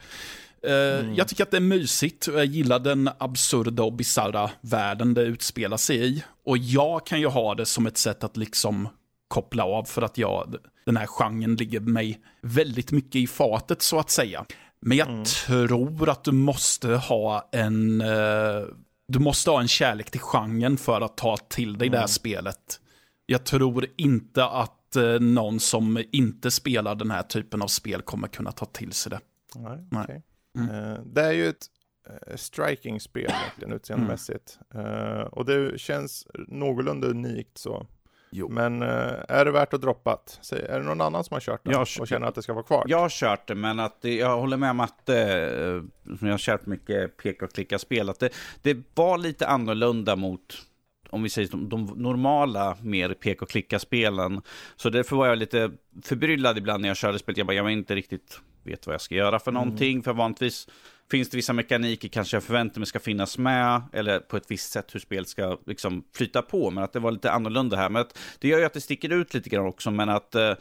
Eh, 0.63 1.01
mm. 1.01 1.15
Jag 1.15 1.29
tycker 1.29 1.43
att 1.43 1.51
det 1.51 1.57
är 1.57 1.61
mysigt 1.61 2.27
och 2.27 2.39
jag 2.39 2.45
gillar 2.45 2.79
den 2.79 3.11
absurda 3.19 3.83
och 3.83 3.93
bisarra 3.93 4.51
världen 4.61 5.15
det 5.15 5.23
utspelar 5.23 5.77
sig 5.77 6.09
i. 6.09 6.25
Och 6.45 6.59
jag 6.59 7.07
kan 7.07 7.21
ju 7.21 7.27
ha 7.27 7.55
det 7.55 7.67
som 7.67 7.87
ett 7.87 7.99
sätt 7.99 8.25
att 8.25 8.37
liksom 8.37 8.89
koppla 9.29 9.65
av 9.65 9.85
för 9.85 10.03
att 10.03 10.19
jag, 10.19 10.57
den 10.87 10.97
här 10.97 11.07
genren 11.07 11.57
ligger 11.57 11.81
mig 11.81 12.21
väldigt 12.43 12.93
mycket 12.93 13.17
i 13.17 13.27
fatet 13.27 13.83
så 13.83 13.99
att 13.99 14.11
säga. 14.11 14.45
Men 14.81 14.99
jag 14.99 15.09
mm. 15.09 15.25
tror 15.25 16.09
att 16.09 16.25
du 16.25 16.33
måste 16.33 16.89
ha 16.89 17.49
en, 17.53 18.01
uh, 18.01 18.67
du 19.09 19.19
måste 19.19 19.51
ha 19.51 19.61
en 19.61 19.69
kärlek 19.69 20.11
till 20.11 20.21
genren 20.21 20.77
för 20.77 21.01
att 21.01 21.17
ta 21.17 21.37
till 21.37 21.79
dig 21.79 21.87
mm. 21.87 21.93
det 21.93 21.99
här 21.99 22.05
mm. 22.05 22.09
spelet. 22.09 22.81
Jag 23.27 23.45
tror 23.45 23.87
inte 23.97 24.45
att 24.45 24.97
uh, 24.97 25.21
någon 25.21 25.61
som 25.61 26.05
inte 26.13 26.51
spelar 26.51 26.95
den 26.95 27.11
här 27.11 27.23
typen 27.23 27.63
av 27.63 27.67
spel 27.67 28.03
kommer 28.03 28.29
kunna 28.29 28.53
ta 28.53 28.67
till 28.67 28.93
sig 28.93 29.11
det. 29.11 29.21
Nej, 29.55 30.03
okay. 30.05 30.21
Mm. 30.59 30.71
Uh, 30.71 31.01
det 31.05 31.23
är 31.23 31.33
ju 31.33 31.49
ett 31.49 31.67
uh, 32.11 32.37
striking-spel 32.37 33.31
verkligen 33.45 33.73
utseendemässigt. 33.77 34.59
Mm. 34.75 34.87
Uh, 34.87 35.21
och 35.21 35.45
det 35.45 35.81
känns 35.81 36.27
någorlunda 36.35 37.09
unikt 37.09 37.59
så. 37.59 37.87
Jo. 38.31 38.49
Men 38.49 38.83
är 38.83 39.45
det 39.45 39.51
värt 39.51 39.75
att 39.75 39.81
droppa 39.81 40.19
det? 40.51 40.57
Är 40.57 40.81
det 40.81 40.87
någon 40.87 41.01
annan 41.01 41.25
som 41.25 41.35
har 41.35 41.41
kört 41.41 41.61
det 41.65 41.77
och 42.01 42.09
känner 42.09 42.27
att 42.27 42.35
det 42.35 42.43
ska 42.43 42.53
vara 42.53 42.65
kvar? 42.65 42.85
Jag 42.87 42.99
har 42.99 43.09
kört 43.09 43.49
det, 43.49 43.55
men 43.55 43.81
att 43.81 44.03
det, 44.03 44.15
jag 44.15 44.41
håller 44.41 44.57
med 44.57 44.71
om 44.71 44.81
att 44.81 45.07
som 46.19 46.19
jag 46.21 46.31
har 46.31 46.39
kört 46.39 46.67
mycket 46.67 47.17
peka 47.17 47.45
och 47.45 47.53
klicka-spel, 47.53 48.09
att 48.09 48.19
det, 48.19 48.31
det 48.63 48.77
var 48.95 49.19
lite 49.19 49.47
annorlunda 49.47 50.17
mot 50.17 50.57
om 51.11 51.23
vi 51.23 51.29
säger 51.29 51.49
de, 51.49 51.69
de 51.69 51.85
normala 51.85 52.77
mer 52.83 53.15
peka 53.15 53.45
och 53.45 53.51
klicka-spelen. 53.51 54.43
Så 54.77 54.91
därför 54.91 55.17
var 55.17 55.27
jag 55.27 55.39
lite 55.39 55.71
förbryllad 56.03 56.59
ibland 56.59 56.83
när 56.83 56.89
jag 56.89 56.97
körde 56.97 57.19
spelet. 57.19 57.39
Jag 57.39 57.47
bara, 57.47 57.53
jag 57.53 57.63
var 57.63 57.71
inte 57.71 57.95
riktigt 57.95 58.41
vet 58.69 58.87
vad 58.87 58.95
jag 58.95 59.01
ska 59.01 59.15
göra 59.15 59.39
för 59.39 59.51
mm. 59.51 59.63
någonting. 59.63 60.03
För 60.03 60.13
vanligtvis 60.13 60.69
finns 61.11 61.29
det 61.31 61.37
vissa 61.37 61.53
mekaniker 61.53 62.09
kanske 62.09 62.37
jag 62.37 62.45
förväntar 62.45 62.81
mig 62.81 62.87
ska 62.87 63.01
finnas 63.01 63.39
med. 63.39 63.83
Eller 63.93 64.21
på 64.21 64.37
ett 64.37 64.51
visst 64.51 64.73
sätt 64.73 64.95
hur 64.95 65.01
spelet 65.01 65.29
ska 65.29 65.59
liksom 65.67 66.05
flyta 66.15 66.43
på. 66.43 66.71
Men 66.71 66.85
att 66.85 66.93
det 66.93 67.01
var 67.01 67.11
lite 67.11 67.33
annorlunda 67.33 67.77
här. 67.77 67.91
Men 67.91 68.03
att, 68.03 68.19
det 68.39 68.49
gör 68.49 68.59
ju 68.59 68.65
att 68.65 68.73
det 68.73 68.81
sticker 68.81 69.13
ut 69.13 69.35
lite 69.35 69.49
grann 69.49 69.67
också. 69.67 69.91
Men 69.91 70.09
att 70.09 70.35
eh, 70.35 70.53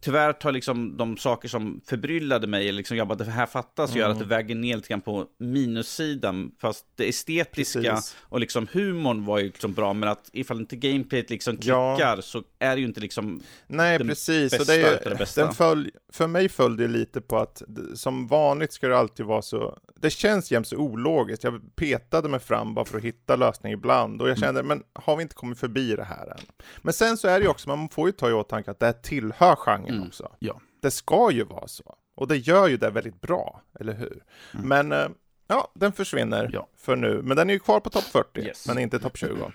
tyvärr 0.00 0.32
tar 0.32 0.52
liksom 0.52 0.96
de 0.96 1.16
saker 1.16 1.48
som 1.48 1.80
förbryllade 1.86 2.46
mig, 2.46 2.72
liksom 2.72 2.96
jag 2.96 3.08
bara, 3.08 3.14
det 3.14 3.24
här 3.24 3.46
fattas, 3.46 3.90
mm. 3.90 4.00
gör 4.00 4.10
att 4.10 4.18
det 4.18 4.24
väger 4.24 4.54
ner 4.54 4.76
lite 4.76 4.88
grann 4.88 5.00
på 5.00 5.26
minussidan. 5.38 6.52
Fast 6.60 6.84
det 6.94 7.08
estetiska 7.08 7.80
Precis. 7.80 8.16
och 8.20 8.40
liksom 8.40 8.68
humorn 8.72 9.24
var 9.24 9.38
ju 9.38 9.44
liksom 9.44 9.72
bra, 9.72 9.92
men 9.92 10.08
att 10.08 10.30
ifall 10.32 10.60
inte 10.60 10.76
gameplayet 10.76 11.30
liksom 11.30 11.56
klickar 11.56 12.16
ja. 12.16 12.22
så 12.22 12.42
är 12.58 12.74
det 12.74 12.80
ju 12.80 12.86
inte 12.86 13.00
liksom 13.00 13.42
Nej, 13.66 13.98
precis. 13.98 14.58
Bästa 14.58 14.72
det 14.72 14.82
är, 14.82 15.10
det 15.10 15.16
bästa. 15.16 15.44
Den 15.44 15.54
följ, 15.54 15.90
för 16.12 16.26
mig 16.26 16.48
följde 16.48 16.82
det 16.82 16.92
lite 16.92 17.20
på 17.20 17.38
att 17.38 17.62
som 17.94 18.26
vanligt 18.26 18.72
ska 18.72 18.88
det 18.88 18.98
alltid 18.98 19.26
vara 19.26 19.42
så, 19.42 19.78
det 20.00 20.10
känns 20.10 20.50
jämt 20.50 20.68
så 20.68 20.76
ologiskt. 20.76 21.44
Jag 21.44 21.76
petade 21.76 22.28
mig 22.28 22.40
fram 22.40 22.74
bara 22.74 22.84
för 22.84 22.98
att 22.98 23.04
hitta 23.04 23.36
lösning 23.36 23.72
ibland 23.72 24.22
och 24.22 24.28
jag 24.28 24.38
kände, 24.38 24.60
mm. 24.60 24.78
men 24.78 25.02
har 25.04 25.16
vi 25.16 25.22
inte 25.22 25.34
kommit 25.34 25.58
förbi 25.58 25.96
det 25.96 26.04
här 26.04 26.26
än? 26.26 26.38
Men 26.82 26.92
sen 26.94 27.16
så 27.16 27.28
är 27.28 27.38
det 27.38 27.44
ju 27.44 27.50
också, 27.50 27.68
man 27.68 27.88
får 27.88 28.08
ju 28.08 28.12
ta 28.12 28.30
i 28.30 28.32
åtanke 28.32 28.70
att 28.70 28.80
det 28.80 28.86
här 28.86 28.92
tillhör 28.92 29.56
genren 29.56 29.85
mm. 29.94 30.08
också. 30.08 30.32
Ja. 30.38 30.60
Det 30.80 30.90
ska 30.90 31.30
ju 31.30 31.44
vara 31.44 31.68
så. 31.68 31.96
Och 32.14 32.28
det 32.28 32.36
gör 32.36 32.68
ju 32.68 32.76
det 32.76 32.90
väldigt 32.90 33.20
bra, 33.20 33.62
eller 33.80 33.94
hur? 33.94 34.24
Mm. 34.54 34.68
Men 34.68 34.92
eh, 34.92 35.08
ja, 35.46 35.72
den 35.74 35.92
försvinner 35.92 36.50
ja. 36.52 36.68
för 36.76 36.96
nu. 36.96 37.22
Men 37.22 37.36
den 37.36 37.50
är 37.50 37.54
ju 37.54 37.60
kvar 37.60 37.80
på 37.80 37.90
topp 37.90 38.04
40, 38.04 38.40
yes. 38.40 38.68
men 38.68 38.78
inte 38.78 38.98
topp 38.98 39.16
20. 39.16 39.52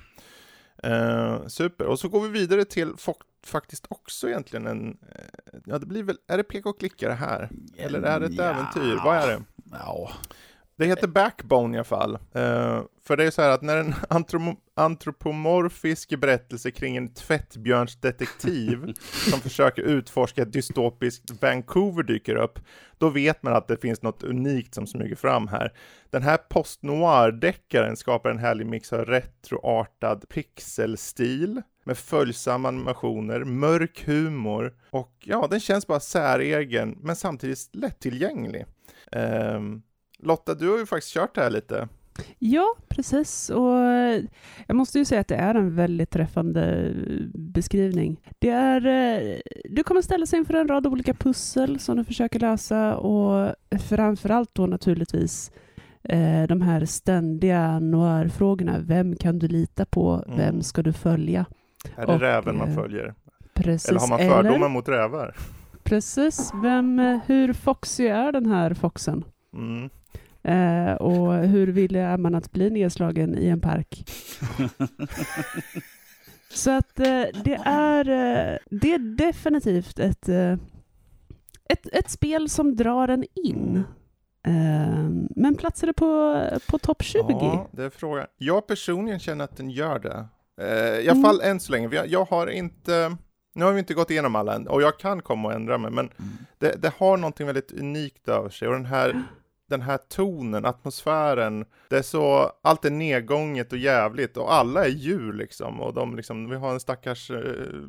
Uh, 0.86 0.92
eh, 0.94 1.48
super, 1.48 1.86
och 1.86 2.00
så 2.00 2.10
går 2.10 2.22
vi 2.22 2.30
vidare 2.30 2.66
till 2.66 2.94
faktiskt 3.44 3.86
också 3.90 4.30
egentligen 4.30 4.68
en, 4.68 4.88
uh, 4.88 5.60
ja 5.66 5.80
det 5.80 5.86
blir 5.86 6.04
väl, 6.04 6.18
är 6.28 6.38
det 6.38 6.44
PK 6.44 6.74
klickare 6.74 7.14
här? 7.14 7.50
Eller 7.78 8.02
är 8.02 8.20
det 8.20 8.26
ett 8.26 8.38
ja. 8.38 8.44
äventyr? 8.44 9.02
Vad 9.04 9.18
är 9.18 9.28
det? 9.28 9.44
Ja, 9.72 10.12
det 10.82 10.88
heter 10.88 11.08
Backbone 11.08 11.76
i 11.76 11.78
alla 11.78 11.84
fall. 11.84 12.14
Uh, 12.14 12.84
för 13.04 13.18
det 13.18 13.24
är 13.24 13.32
så 13.32 13.42
här 13.42 13.50
att 13.50 13.62
när 13.62 13.78
en 13.78 13.94
antropomorfisk 14.76 16.20
berättelse 16.20 16.72
kring 16.72 16.98
en 16.98 17.14
tvättbjörnsdetektiv 17.14 18.94
som 19.30 19.40
försöker 19.40 19.82
utforska 19.82 20.42
ett 20.42 20.54
dystopiskt 20.54 21.42
Vancouver 21.42 22.04
dyker 22.04 22.36
upp, 22.36 22.60
då 22.98 23.10
vet 23.10 23.44
man 23.44 23.54
att 23.54 23.68
det 23.68 23.78
finns 23.78 24.02
något 24.02 24.24
unikt 24.24 24.76
som 24.76 24.88
smyger 24.88 25.16
fram 25.16 25.48
här. 25.48 25.74
Den 26.10 26.24
här 26.24 26.38
post-noir-deckaren 26.38 27.96
skapar 27.96 28.30
en 28.30 28.40
härlig 28.40 28.68
mix 28.68 28.94
av 28.94 29.06
retroartad 29.06 30.30
pixelstil 30.30 31.62
med 31.84 31.98
följsamma 31.98 32.68
animationer, 32.68 33.44
mörk 33.44 34.04
humor 34.06 34.74
och 34.90 35.14
ja, 35.20 35.48
den 35.50 35.60
känns 35.60 35.88
bara 35.88 36.00
säregen 36.00 36.98
men 37.02 37.16
samtidigt 37.16 37.70
lättillgänglig. 37.72 38.66
Um, 39.12 39.82
Lotta, 40.22 40.54
du 40.54 40.70
har 40.70 40.78
ju 40.78 40.86
faktiskt 40.86 41.14
kört 41.14 41.36
det 41.36 41.42
här 41.42 41.50
lite. 41.50 41.88
Ja, 42.40 42.76
precis. 42.88 43.50
Och 43.50 43.78
jag 44.68 44.76
måste 44.76 45.00
ju 45.00 45.06
säga 45.06 45.22
att 45.22 45.28
det 45.28 45.36
är 45.36 45.56
en 45.56 45.76
väldigt 45.76 46.10
träffande 46.10 46.94
beskrivning. 47.34 48.22
Det 48.40 48.50
är, 48.50 48.86
eh, 48.86 49.40
du 49.70 49.84
kommer 49.84 50.02
ställa 50.02 50.26
sig 50.26 50.40
inför 50.40 50.54
en 50.54 50.68
rad 50.68 50.88
olika 50.88 51.14
pussel 51.14 51.80
som 51.80 51.98
du 51.98 52.04
försöker 52.04 52.40
lösa 52.40 52.96
och 52.96 53.56
framförallt 53.90 54.50
då 54.56 54.66
naturligtvis 54.66 55.52
eh, 56.04 56.44
de 56.44 56.62
här 56.62 56.86
ständiga 56.86 57.80
noir-frågorna. 57.80 58.80
Vem 58.80 59.16
kan 59.16 59.40
du 59.40 59.48
lita 59.48 59.86
på? 59.86 60.24
Mm. 60.26 60.38
Vem 60.38 60.62
ska 60.62 60.84
du 60.84 60.94
följa? 60.94 61.46
Är 61.96 62.08
det 62.08 62.14
och, 62.14 62.20
räven 62.20 62.58
man 62.58 62.70
eh, 62.70 62.76
följer? 62.76 63.14
Precis. 63.54 63.90
Eller 63.90 64.00
har 64.00 64.08
man 64.08 64.20
fördomar 64.20 64.56
Eller, 64.56 64.70
mot 64.70 64.90
rävar? 64.90 65.36
Precis. 65.84 66.52
Vem, 66.64 67.20
hur 67.26 67.54
foxy 67.54 68.08
är 68.08 68.32
den 68.32 68.46
här 68.46 68.74
foxen? 68.74 69.24
Mm. 69.54 69.90
Eh, 70.44 70.94
och 70.94 71.34
hur 71.34 71.68
vill 71.68 71.96
är 71.96 72.18
man 72.18 72.36
att 72.36 72.52
bli 72.52 72.70
nedslagen 72.70 73.38
i 73.38 73.48
en 73.48 73.62
park? 73.62 74.10
Så 76.54 76.72
att 76.72 77.00
eh, 77.00 77.24
det 77.44 77.60
är, 77.66 78.10
eh, 78.10 78.58
det 78.70 78.94
är 78.94 79.00
definitivt 79.18 80.00
ett, 80.00 80.30
eh, 80.30 80.54
ett, 81.70 81.88
ett 81.94 82.10
spel 82.10 82.50
som 82.50 82.76
drar 82.76 83.08
en 83.08 83.26
in. 83.36 83.84
Eh, 84.48 85.10
men 85.36 85.56
platsar 85.56 85.88
det 85.88 85.94
på, 85.94 86.42
på 86.70 86.78
topp 86.80 87.04
20? 87.04 87.26
Ja, 87.30 87.68
det 87.72 87.84
är 87.84 87.90
frågan. 87.90 88.26
Jag 88.38 88.68
personligen 88.68 89.20
känner 89.20 89.44
att 89.46 89.58
den 89.58 89.70
gör 89.70 90.00
det. 90.00 90.26
Eh, 90.62 91.00
I 91.00 91.10
alla 91.10 91.12
Mm. 91.12 91.24
fall 91.24 91.42
än 91.42 91.60
så 91.60 91.72
länge. 91.72 91.90
Jag, 91.96 92.08
jag 92.08 92.26
har 92.26 92.48
inte, 92.48 93.18
nu 93.56 93.66
har 93.66 93.72
vi 93.72 93.80
inte 93.80 93.94
gått 93.94 94.12
igenom 94.12 94.36
alla 94.36 94.56
än, 94.56 94.68
och 94.68 94.82
jag 94.82 95.00
kan 95.00 95.22
komma 95.22 95.48
och 95.48 95.54
ändra 95.54 95.78
mig, 95.78 95.92
men 95.92 96.10
det, 96.58 96.82
det 96.82 96.94
har 96.98 97.18
någonting 97.18 97.46
väldigt 97.48 97.72
unikt 97.72 98.28
över 98.30 98.50
sig. 98.50 98.68
Och 98.68 98.74
den 98.74 98.86
här, 98.86 99.24
den 99.72 99.82
här 99.82 99.98
tonen, 99.98 100.66
atmosfären, 100.66 101.66
det 101.90 101.98
är 101.98 102.02
så, 102.02 102.52
allt 102.62 102.86
är 102.86 102.92
nedgånget 102.92 103.72
och 103.72 103.78
jävligt 103.78 104.38
och 104.38 104.54
alla 104.54 104.86
är 104.86 104.90
djur 104.90 105.34
liksom. 105.34 105.82
Och 105.82 105.94
de 105.94 106.16
liksom, 106.16 106.50
vi 106.50 106.56
har 106.56 106.74
en 106.74 106.80
stackars 106.80 107.32
eh, 107.32 107.82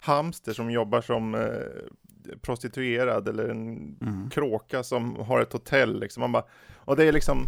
hamster 0.00 0.52
som 0.52 0.70
jobbar 0.70 1.00
som 1.00 1.34
eh, 1.34 2.36
prostituerad 2.40 3.28
eller 3.28 3.48
en 3.48 3.96
Mm. 4.00 4.30
kråka 4.30 4.82
som 4.82 5.16
har 5.16 5.40
ett 5.40 5.52
hotell 5.52 6.00
liksom. 6.00 6.20
Man 6.20 6.32
bara, 6.32 6.44
och 6.74 6.96
det 6.96 7.04
är 7.04 7.12
liksom, 7.12 7.38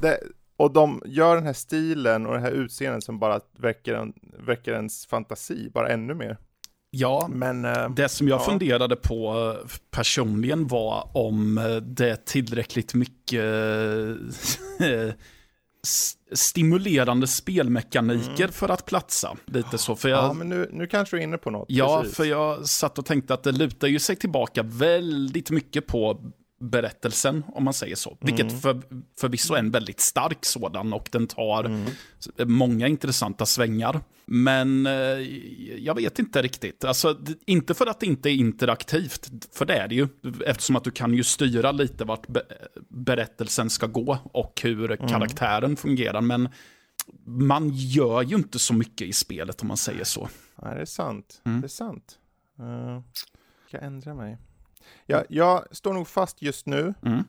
det, 0.00 0.18
och 0.56 0.72
de 0.72 1.02
gör 1.06 1.34
den 1.34 1.46
här 1.46 1.52
stilen 1.52 2.26
och 2.26 2.34
det 2.34 2.40
här 2.40 2.50
utseendet 2.50 3.04
som 3.04 3.18
bara 3.18 3.40
väcker, 3.56 3.94
en, 3.94 4.12
väcker 4.46 4.72
ens 4.72 5.06
fantasi, 5.06 5.70
bara 5.74 5.88
ännu 5.88 6.14
mer. 6.14 6.36
Ja, 6.90 7.28
Men, 7.32 7.64
eh, 7.64 7.90
det 7.90 8.08
som 8.08 8.28
jag 8.28 8.40
Ja. 8.40 8.44
funderade 8.44 8.96
på 8.96 9.50
eh, 9.62 9.68
personligen 9.90 10.66
var 10.66 11.10
om 11.16 11.58
eh, 11.58 11.76
det 11.76 12.10
är 12.10 12.16
tillräckligt 12.16 12.94
mycket 12.94 13.44
stimulerande 16.32 17.26
spelmekaniker 17.26 18.48
för 18.48 18.68
att 18.68 18.84
platsa. 18.86 19.36
Lite 19.46 19.78
så, 19.78 19.96
för 19.96 20.08
jag, 20.08 20.24
ja, 20.24 20.32
men 20.32 20.48
nu, 20.48 20.70
nu 20.72 20.86
kanske 20.86 21.16
du 21.16 21.20
är 21.20 21.24
inne 21.24 21.38
på 21.38 21.50
något. 21.50 21.66
Ja, 21.68 22.00
precis. 22.00 22.16
för 22.16 22.24
jag 22.24 22.66
satt 22.68 22.98
och 22.98 23.06
tänkte 23.06 23.34
att 23.34 23.42
det 23.42 23.52
lutar 23.52 23.88
ju 23.88 23.98
sig 23.98 24.16
tillbaka 24.16 24.62
väldigt 24.62 25.50
mycket 25.50 25.86
på 25.86 26.20
berättelsen, 26.60 27.44
om 27.48 27.64
man 27.64 27.74
säger 27.74 27.96
så. 27.96 28.16
Vilket 28.20 28.62
för, 28.62 28.82
förvisso 29.20 29.54
är 29.54 29.58
en 29.58 29.70
väldigt 29.70 30.00
stark 30.00 30.44
sådan 30.44 30.92
och 30.92 31.08
den 31.12 31.26
tar 31.26 31.86
många 32.44 32.86
intressanta 32.86 33.46
svängar. 33.46 34.00
Men 34.24 34.86
eh, 34.86 34.92
jag 35.78 35.94
vet 35.94 36.18
inte 36.18 36.42
riktigt. 36.42 36.84
Alltså, 36.84 37.16
inte 37.46 37.74
för 37.74 37.86
att 37.86 38.00
det 38.00 38.06
inte 38.06 38.30
är 38.30 38.34
interaktivt, 38.34 39.30
för 39.52 39.64
det 39.64 39.74
är 39.74 39.88
det 39.88 39.94
ju. 39.94 40.08
Eftersom 40.46 40.76
att 40.76 40.84
du 40.84 40.90
kan 40.90 41.14
ju 41.14 41.24
styra 41.24 41.72
lite 41.72 42.04
vart 42.04 42.26
be 42.26 42.42
berättelsen 42.88 43.70
ska 43.70 43.86
gå 43.86 44.18
och 44.32 44.60
hur 44.62 44.96
karaktären 44.96 45.76
fungerar. 45.76 46.20
Men 46.20 46.48
man 47.24 47.70
gör 47.74 48.22
ju 48.22 48.36
inte 48.36 48.58
så 48.58 48.74
mycket 48.74 49.08
i 49.08 49.12
spelet 49.12 49.62
om 49.62 49.68
man 49.68 49.76
säger 49.76 50.04
så. 50.04 50.28
Nej, 50.62 50.74
det 50.74 50.80
är 50.80 50.84
sant. 50.84 51.42
Mm. 51.44 51.60
Det 51.60 51.66
är 51.66 51.68
sant. 51.68 52.18
Uh, 52.60 53.00
jag 53.70 53.82
ändra 53.82 54.14
mig? 54.14 54.38
Ja, 55.06 55.22
jag 55.28 55.64
står 55.76 55.92
nog 55.94 56.08
fast 56.08 56.42
just 56.42 56.66
nu, 56.66 56.94
Mm. 57.06 57.24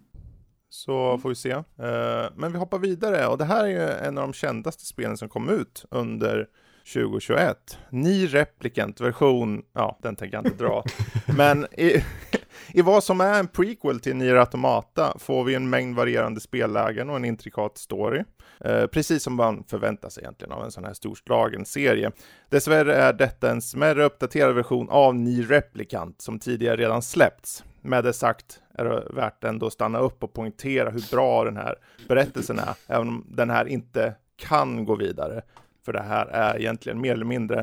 så 0.69 1.17
får 1.17 1.29
vi 1.29 1.35
se. 1.35 1.51
Eh, 1.51 2.25
men 2.35 2.51
vi 2.51 2.57
hoppar 2.57 2.79
vidare, 2.79 3.27
och 3.27 3.37
det 3.37 3.45
här 3.45 3.63
är 3.63 3.67
ju 3.67 3.89
en 4.07 4.17
av 4.17 4.23
de 4.27 4.33
kändaste 4.33 4.85
spelen 4.85 5.17
som 5.17 5.29
kom 5.29 5.49
ut 5.49 5.85
under 5.91 6.47
2021. 6.93 7.77
Ni 7.89 8.27
Replicant 8.27 9.01
version, 9.01 9.61
ja, 9.73 9.99
den 10.01 10.15
tänker 10.15 10.37
jag 10.37 10.45
inte 10.45 10.63
dra. 10.63 10.83
men 11.37 11.65
i, 11.77 12.03
i 12.73 12.81
vad 12.81 13.03
som 13.03 13.21
är 13.21 13.39
en 13.39 13.47
prequel 13.47 13.99
till 13.99 14.15
Nier 14.15 14.35
Automata 14.35 15.17
får 15.19 15.43
vi 15.43 15.55
en 15.55 15.69
mängd 15.69 15.95
varierande 15.95 16.39
spellägen 16.39 17.09
och 17.09 17.15
en 17.15 17.25
intrikat 17.25 17.77
story. 17.77 18.23
Eh, 18.59 18.85
precis 18.85 19.23
som 19.23 19.35
man 19.35 19.63
förväntar 19.63 20.09
sig 20.09 20.23
egentligen 20.23 20.51
av 20.51 20.63
en 20.63 20.71
sån 20.71 20.83
här 20.83 20.93
storslagen 20.93 21.65
serie. 21.65 22.11
Dessvärre 22.49 22.95
är 22.95 23.13
detta 23.13 23.51
en 23.51 23.61
smärre 23.61 24.03
uppdaterad 24.03 24.55
version 24.55 24.89
av 24.89 25.15
Nier 25.15 25.43
Replicant 25.43 26.21
som 26.21 26.39
tidigare 26.39 26.75
redan 26.75 27.01
släppts. 27.01 27.63
Med 27.81 28.03
det 28.03 28.13
sagt 28.13 28.61
är 28.73 28.85
det 28.85 29.07
värt 29.09 29.43
ändå 29.43 29.67
att 29.67 29.73
stanna 29.73 29.99
upp 29.99 30.23
och 30.23 30.33
poängtera 30.33 30.89
hur 30.89 31.11
bra 31.11 31.43
den 31.43 31.57
här 31.57 31.75
berättelsen 32.07 32.59
är, 32.59 32.75
även 32.87 33.07
om 33.07 33.25
den 33.29 33.49
här 33.49 33.65
inte 33.65 34.15
kan 34.37 34.85
gå 34.85 34.95
vidare. 34.95 35.41
För 35.85 35.93
det 35.93 36.01
här 36.01 36.25
är 36.25 36.59
egentligen 36.59 37.01
mer 37.01 37.13
eller 37.13 37.25
mindre 37.25 37.59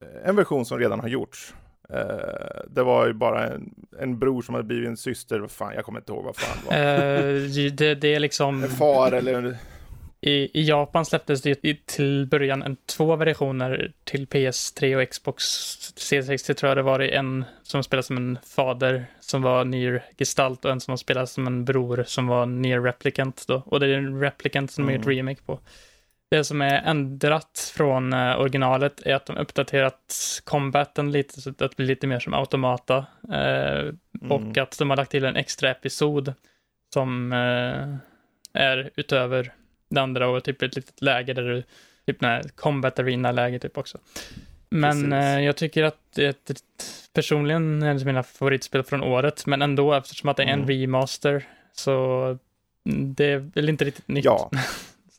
eh, 0.00 0.28
en 0.28 0.36
version 0.36 0.64
som 0.64 0.78
redan 0.78 1.00
har 1.00 1.08
gjorts. 1.08 1.54
Eh, 1.92 2.60
det 2.70 2.82
var 2.82 3.06
ju 3.06 3.12
bara 3.12 3.46
en, 3.48 3.74
en 4.00 4.18
bror 4.18 4.42
som 4.42 4.54
hade 4.54 4.66
blivit 4.66 4.88
en 4.88 4.96
syster, 4.96 5.38
vad 5.38 5.50
fan, 5.50 5.72
jag 5.74 5.84
kommer 5.84 6.00
inte 6.00 6.12
ihåg 6.12 6.24
vad 6.24 6.36
fan 6.36 6.58
det 6.68 6.76
var. 6.76 7.26
Eh, 7.34 7.70
det, 7.72 7.94
det 7.94 8.14
är 8.14 8.20
liksom... 8.20 8.64
En 8.64 8.70
far 8.70 9.12
eller 9.12 9.56
I, 10.20 10.30
I 10.60 10.68
Japan 10.68 11.04
släpptes 11.04 11.42
det 11.42 11.48
ju 11.48 11.70
i- 11.70 11.80
till 11.86 12.26
början 12.30 12.62
en, 12.62 12.76
två 12.96 13.16
versioner 13.16 13.92
till 14.04 14.26
PS3 14.26 14.96
och 15.02 15.08
Xbox 15.10 15.44
360 15.92 16.54
tror 16.54 16.68
jag 16.70 16.76
det 16.78 16.82
var. 16.82 17.00
En 17.00 17.44
som 17.62 17.82
spelade 17.82 18.02
som 18.06 18.16
en 18.16 18.38
fader 18.56 19.04
som 19.20 19.42
var 19.42 19.64
Nier 19.64 20.02
Gestalt 20.18 20.64
och 20.64 20.70
en 20.70 20.80
som 20.80 20.98
spelade 20.98 21.26
som 21.26 21.46
en 21.46 21.64
bror 21.64 22.04
som 22.06 22.26
var 22.26 22.46
Nier 22.46 22.80
Replicant 22.80 23.44
då. 23.48 23.62
Och 23.66 23.80
det 23.80 23.86
är 23.86 23.90
en 23.98 24.20
Replicant 24.20 24.70
som 24.70 24.84
Mm. 24.84 24.96
gjort 24.96 25.06
remake 25.06 25.42
på. 25.46 25.60
Det 26.30 26.44
som 26.44 26.60
är 26.62 26.82
ändrat 26.84 27.72
från 27.76 28.12
eh, 28.12 28.40
originalet 28.40 29.02
är 29.06 29.14
att 29.14 29.26
de 29.26 29.36
uppdaterat 29.36 30.40
combaten 30.44 31.12
lite 31.12 31.40
så 31.40 31.50
att 31.50 31.58
det 31.58 31.76
blir 31.76 31.86
lite 31.86 32.06
mer 32.06 32.20
som 32.20 32.34
automata. 32.34 32.96
Eh, 33.32 33.92
och 34.30 34.40
Mm. 34.40 34.62
att 34.62 34.78
de 34.78 34.90
har 34.90 34.96
lagt 34.96 35.10
till 35.10 35.24
en 35.24 35.36
extra 35.36 35.70
episod 35.70 36.34
som 36.94 37.32
eh, 37.32 37.94
är 38.62 38.90
utöver 38.96 39.52
det 39.90 40.00
andra 40.00 40.28
och 40.28 40.44
typ 40.44 40.62
ett 40.62 40.76
litet 40.76 41.02
läge 41.02 41.32
där 41.32 41.42
du, 41.42 41.62
typ 42.06 42.20
när 42.20 42.42
combat 42.42 42.98
arena-läge 42.98 43.58
typ 43.58 43.78
också. 43.78 43.98
Men 44.70 45.12
eh, 45.12 45.40
jag 45.40 45.56
tycker 45.56 45.82
att 45.82 45.98
det 46.14 46.50
är 46.50 46.56
personligen 47.14 47.82
är 47.82 48.04
mina 48.04 48.22
favoritspel 48.22 48.82
från 48.82 49.02
året, 49.02 49.46
men 49.46 49.62
ändå 49.62 49.92
eftersom 49.94 50.28
att 50.28 50.36
det 50.36 50.42
är 50.42 50.46
en 50.46 50.62
Mm. 50.62 50.68
remaster 50.68 51.46
så 51.72 52.24
mm, 52.88 53.14
det 53.14 53.24
är 53.24 53.38
väl 53.38 53.68
inte 53.68 53.84
riktigt 53.84 54.08
nytt. 54.08 54.24
Ja. 54.24 54.50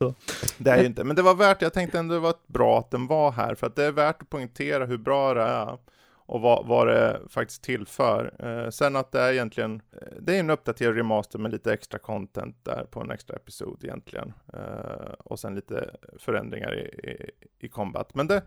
Så. 0.04 0.14
Det 0.58 0.70
är 0.70 0.80
ju 0.80 0.86
inte, 0.86 1.04
men 1.04 1.16
det 1.16 1.22
var 1.22 1.36
värt, 1.36 1.62
jag 1.62 1.74
tänkte 1.74 2.00
ändå 2.00 2.14
det 2.14 2.20
var 2.20 2.34
bra 2.48 2.80
att 2.80 2.92
den 2.92 3.08
var 3.08 3.32
här, 3.32 3.56
för 3.56 3.68
att 3.68 3.76
det 3.76 3.84
är 3.84 3.92
värt 3.92 4.22
att 4.22 4.30
poängtera 4.30 4.86
hur 4.86 4.98
bra 4.98 5.34
det 5.34 5.42
är 5.42 5.78
och 6.26 6.42
vad, 6.42 6.68
vad 6.68 6.88
det 6.88 7.20
faktiskt 7.30 7.64
tillför. 7.64 8.34
Eh, 8.40 8.70
sen 8.70 8.96
att 8.96 9.12
det 9.12 9.20
är 9.22 9.32
egentligen, 9.34 9.82
eh, 9.92 10.08
det 10.22 10.36
är 10.36 10.40
en 10.40 10.50
uppdaterad 10.50 10.96
remaster 10.96 11.40
med 11.40 11.52
lite 11.52 11.74
extra 11.74 12.00
content 12.00 12.56
där 12.66 12.86
på 12.92 13.02
en 13.02 13.12
extra 13.12 13.36
episod 13.36 13.84
egentligen. 13.84 14.34
Eh, 14.54 15.12
och 15.20 15.40
sen 15.40 15.56
lite 15.56 15.96
förändringar 16.20 16.76
i, 16.76 17.10
i, 17.10 17.32
i 17.66 17.70
combat. 17.70 18.16
Men 18.16 18.28
det, 18.28 18.42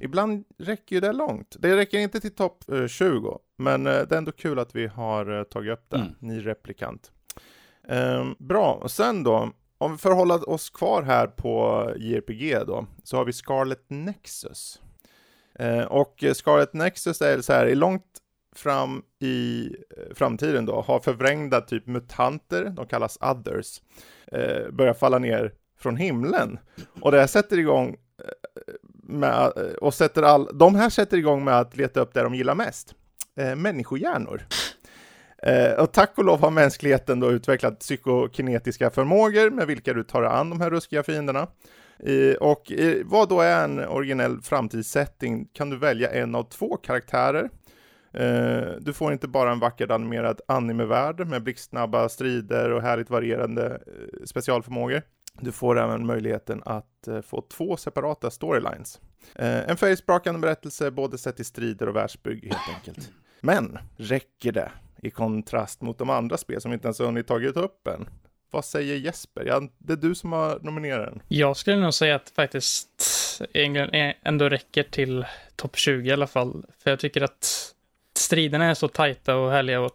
ibland 0.00 0.44
räcker 0.58 0.96
ju 0.96 1.00
det 1.00 1.12
långt. 1.12 1.56
Det 1.58 1.76
räcker 1.76 1.98
inte 1.98 2.20
till 2.20 2.34
topp 2.34 2.70
eh, 2.72 2.86
20, 2.86 3.38
men 3.56 3.86
eh, 3.86 3.92
det 3.92 4.12
är 4.12 4.18
ändå 4.18 4.32
kul 4.32 4.58
att 4.58 4.74
vi 4.76 4.86
har 4.86 5.38
eh, 5.38 5.42
tagit 5.42 5.72
upp 5.72 5.84
det, 5.88 5.96
Mm. 5.96 6.08
ni 6.18 6.40
replikant. 6.40 7.12
Ehm, 7.88 8.34
bra, 8.38 8.72
och 8.82 8.90
sen 8.90 9.22
då, 9.22 9.50
om 9.78 9.92
vi 9.92 9.98
förhåller 9.98 10.48
oss 10.48 10.70
kvar 10.70 11.02
här 11.02 11.26
på 11.26 11.84
JRPG 11.96 12.58
då, 12.66 12.86
så 13.04 13.16
har 13.16 13.24
vi 13.24 13.32
Scarlet 13.32 13.84
Nexus. 13.88 14.80
Eh, 15.58 15.84
och 15.84 16.24
Scarlet 16.34 16.74
Nexus 16.74 17.22
är 17.22 17.40
så 17.40 17.52
här, 17.52 17.66
i 17.66 17.74
långt 17.74 18.04
fram 18.56 19.02
i 19.20 19.66
eh, 19.96 20.14
framtiden 20.14 20.66
då, 20.66 20.80
har 20.80 21.00
förvrängda 21.00 21.60
typ 21.60 21.86
mutanter, 21.86 22.64
de 22.64 22.86
kallas 22.86 23.18
others, 23.20 23.80
eh, 24.32 24.70
börjar 24.70 24.94
falla 24.94 25.18
ner 25.18 25.52
från 25.78 25.96
himlen. 25.96 26.58
Och 27.00 27.12
det 27.12 27.20
här 27.20 27.26
sätter 27.26 27.58
igång 27.58 27.96
eh, 28.24 28.74
med, 29.02 29.52
eh, 29.56 29.74
och 29.80 29.94
sätter 29.94 30.22
all, 30.22 30.58
de 30.58 30.74
här 30.74 30.90
sätter 30.90 31.16
igång 31.16 31.44
med 31.44 31.58
att 31.58 31.76
leta 31.76 32.00
upp 32.00 32.14
det 32.14 32.22
de 32.22 32.34
gillar 32.34 32.54
mest, 32.54 32.94
eh, 33.36 33.56
människohjärnor. 33.56 34.42
Eh, 35.42 35.72
och 35.72 35.92
tack 35.92 36.18
och 36.18 36.24
lov 36.24 36.40
har 36.40 36.50
mänskligheten 36.50 37.20
då 37.20 37.30
utvecklat 37.30 37.78
psykokinetiska 37.78 38.90
förmågor 38.90 39.50
med 39.50 39.66
vilka 39.66 39.92
du 39.92 40.04
tar 40.04 40.22
dig 40.22 40.30
an 40.30 40.50
de 40.50 40.60
här 40.60 40.70
ruskiga 40.70 41.02
fienderna. 41.02 41.48
I, 41.98 42.36
och 42.40 42.72
eh, 42.72 42.96
vad 43.04 43.28
då 43.28 43.40
är 43.40 43.64
en 43.64 43.78
originell 43.78 44.40
framtidssetting 44.42 45.48
kan 45.52 45.70
du 45.70 45.76
välja 45.76 46.10
en 46.10 46.34
av 46.34 46.42
två 46.42 46.76
karaktärer. 46.76 47.50
Eh, 48.12 48.72
du 48.80 48.92
får 48.92 49.12
inte 49.12 49.28
bara 49.28 49.52
en 49.52 49.60
vackert 49.60 49.90
animerad 49.90 50.40
animevärld 50.48 51.26
med 51.26 51.42
blixtsnabba 51.42 52.08
strider 52.08 52.70
och 52.70 52.82
härligt 52.82 53.10
varierande 53.10 53.66
eh, 53.66 54.24
specialförmågor. 54.24 55.02
Du 55.40 55.52
får 55.52 55.78
även 55.78 56.06
möjligheten 56.06 56.62
att 56.64 57.08
eh, 57.08 57.20
få 57.20 57.40
två 57.40 57.76
separata 57.76 58.30
storylines. 58.30 59.00
Eh, 59.34 59.70
en 59.70 59.76
färgsprakande 59.76 60.40
berättelse 60.40 60.90
både 60.90 61.18
sett 61.18 61.36
till 61.36 61.44
strider 61.44 61.88
och 61.88 61.96
världsbygg 61.96 62.44
helt 62.44 62.76
enkelt. 62.76 63.12
Men 63.40 63.78
räcker 63.96 64.52
det 64.52 64.70
i 65.06 65.10
kontrast 65.10 65.82
mot 65.82 65.98
de 65.98 66.10
andra 66.10 66.36
spel 66.36 66.60
som 66.60 66.72
inte 66.72 66.86
ens 66.86 66.98
har 66.98 67.06
hunnit 67.06 67.26
tagit 67.26 67.56
upp 67.56 67.86
än? 67.86 68.08
Vad 68.50 68.64
säger 68.64 68.96
Jesper? 68.96 69.44
Ja, 69.46 69.62
det 69.78 69.92
är 69.92 69.96
du 69.96 70.14
som 70.14 70.32
har 70.32 70.58
nominerat 70.62 71.10
den. 71.10 71.22
Jag 71.28 71.56
skulle 71.56 71.76
nog 71.76 71.94
säga 71.94 72.14
att 72.14 72.30
faktiskt 72.30 72.88
England 73.54 73.90
ändå 74.22 74.48
räcker 74.48 74.82
till 74.82 75.26
topp 75.56 75.76
20 75.76 76.08
i 76.08 76.12
alla 76.12 76.26
fall. 76.26 76.64
För 76.78 76.90
jag 76.90 76.98
tycker 76.98 77.22
att 77.22 77.72
striderna 78.18 78.64
är 78.64 78.74
så 78.74 78.88
tajta 78.88 79.36
och 79.36 79.50
härliga 79.50 79.86
att 79.86 79.92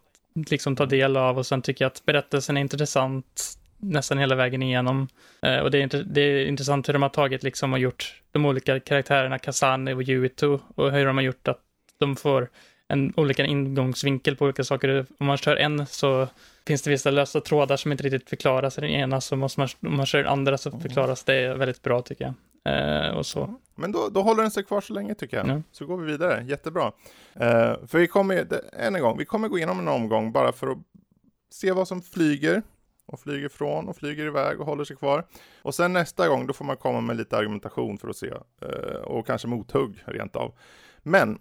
liksom 0.49 0.75
ta 0.75 0.85
del 0.85 1.17
av 1.17 1.37
och 1.37 1.45
sen 1.45 1.61
tycker 1.61 1.85
jag 1.85 1.89
att 1.89 2.05
berättelsen 2.05 2.57
är 2.57 2.61
intressant. 2.61 3.57
nästan 3.77 4.17
hela 4.17 4.35
vägen 4.35 4.63
igenom. 4.63 5.07
Eh, 5.41 5.57
och 5.57 5.71
det 5.71 5.77
är, 5.77 5.81
inte, 5.81 6.03
det 6.03 6.21
är 6.21 6.45
intressant 6.45 6.89
hur 6.89 6.93
de 6.93 7.01
har 7.01 7.09
tagit 7.09 7.43
liksom 7.43 7.73
och 7.73 7.79
gjort 7.79 8.21
de 8.31 8.45
olika 8.45 8.79
karaktärerna, 8.79 9.39
Kazani 9.39 9.93
och 9.93 10.01
Yuito, 10.01 10.59
och 10.75 10.91
hur 10.91 11.05
de 11.05 11.17
har 11.17 11.23
gjort 11.23 11.47
att 11.47 11.59
de 11.97 12.15
får 12.15 12.49
en 12.91 13.13
olika 13.17 13.45
ingångsvinkel 13.45 14.35
på 14.35 14.45
olika 14.45 14.63
saker. 14.63 15.05
Om 15.17 15.25
man 15.25 15.37
kör 15.37 15.55
en 15.55 15.85
så 15.85 16.27
finns 16.67 16.81
det 16.81 16.89
vissa 16.89 17.11
lösa 17.11 17.41
trådar 17.41 17.77
som 17.77 17.91
inte 17.91 18.03
riktigt 18.03 18.29
förklaras 18.29 18.77
i 18.77 18.81
den 18.81 18.89
ena, 18.89 19.21
så 19.21 19.35
måste 19.35 19.59
man, 19.59 19.69
om 19.79 19.97
man 19.97 20.05
kör 20.05 20.19
den 20.19 20.27
andra 20.27 20.57
så 20.57 20.71
förklaras 20.71 21.23
det 21.23 21.55
väldigt 21.55 21.81
bra 21.81 22.01
tycker 22.01 22.25
jag. 22.25 22.33
Eh, 22.63 23.17
och 23.17 23.25
så. 23.25 23.55
Men 23.75 23.91
då, 23.91 24.09
då 24.09 24.21
håller 24.21 24.41
den 24.41 24.51
sig 24.51 24.63
kvar 24.63 24.81
så 24.81 24.93
länge 24.93 25.15
tycker 25.15 25.37
jag. 25.37 25.47
Ja. 25.47 25.61
Så 25.71 25.85
går 25.85 25.97
vi 25.97 26.11
vidare, 26.11 26.43
jättebra. 26.47 26.91
Eh, 27.33 27.75
för 27.87 27.97
vi 27.97 28.07
kommer, 28.07 28.47
än 28.73 28.95
en 28.95 29.01
gång, 29.01 29.17
vi 29.17 29.25
kommer 29.25 29.47
gå 29.47 29.57
igenom 29.57 29.79
en 29.79 29.87
omgång 29.87 30.31
bara 30.31 30.51
för 30.51 30.67
att 30.67 30.77
se 31.51 31.71
vad 31.71 31.87
som 31.87 32.01
flyger 32.01 32.61
och 33.05 33.19
flyger 33.19 33.49
från 33.49 33.87
och 33.87 33.95
flyger 33.95 34.25
iväg 34.25 34.59
och 34.59 34.65
håller 34.65 34.83
sig 34.83 34.95
kvar. 34.95 35.25
Och 35.61 35.75
sen 35.75 35.93
nästa 35.93 36.27
gång, 36.27 36.47
då 36.47 36.53
får 36.53 36.65
man 36.65 36.77
komma 36.77 37.01
med 37.01 37.17
lite 37.17 37.37
argumentation 37.37 37.97
för 37.97 38.09
att 38.09 38.17
se 38.17 38.31
eh, 38.61 39.01
och 39.03 39.27
kanske 39.27 39.47
mothugg 39.47 40.03
rent 40.05 40.35
av. 40.35 40.53
Men 41.03 41.39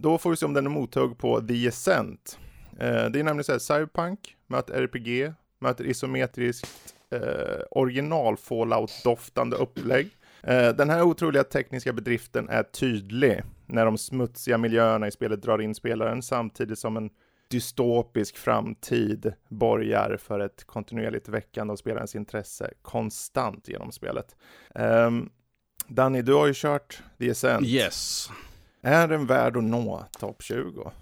då 0.00 0.18
får 0.18 0.30
vi 0.30 0.36
se 0.36 0.46
om 0.46 0.54
den 0.54 0.66
är 0.66 0.70
mothugg 0.70 1.18
på 1.18 1.40
The 1.40 1.68
Ascent. 1.68 2.38
Eh, 2.78 3.04
det 3.04 3.20
är 3.20 3.24
nämligen 3.24 3.44
så 3.44 3.52
här, 3.52 3.58
Cyberpunk 3.58 4.36
möter 4.46 4.82
RPG, 4.82 5.32
möter 5.58 5.84
isometriskt 5.84 6.94
eh, 7.10 7.60
original 7.70 8.36
Fallout-doftande 8.36 9.56
upplägg. 9.56 10.10
Eh, 10.42 10.68
Den 10.68 10.90
här 10.90 11.02
otroliga 11.02 11.44
tekniska 11.44 11.92
bedriften 11.92 12.48
är 12.48 12.62
tydlig 12.62 13.42
när 13.66 13.84
de 13.84 13.98
smutsiga 13.98 14.58
miljöerna 14.58 15.08
i 15.08 15.10
spelet 15.10 15.42
drar 15.42 15.60
in 15.60 15.74
spelaren 15.74 16.22
samtidigt 16.22 16.78
som 16.78 16.96
en 16.96 17.10
dystopisk 17.50 18.36
framtid 18.36 19.32
borgar 19.48 20.16
för 20.16 20.40
ett 20.40 20.64
kontinuerligt 20.64 21.28
väckande 21.28 21.72
av 21.72 21.76
spelarens 21.76 22.16
intresse 22.16 22.70
konstant 22.82 23.68
genom 23.68 23.92
spelet. 23.92 24.36
Um, 24.74 25.30
Danny, 25.86 26.22
du 26.22 26.34
har 26.34 26.46
ju 26.46 26.52
kört 26.56 27.02
The 27.18 27.30
Ascent. 27.30 27.66
Yes. 27.66 28.30
Är 28.82 29.08
den 29.08 29.26
värd 29.26 29.56
att 29.56 29.64
nå 29.64 30.04
topp 30.18 30.42
20? 30.42 30.92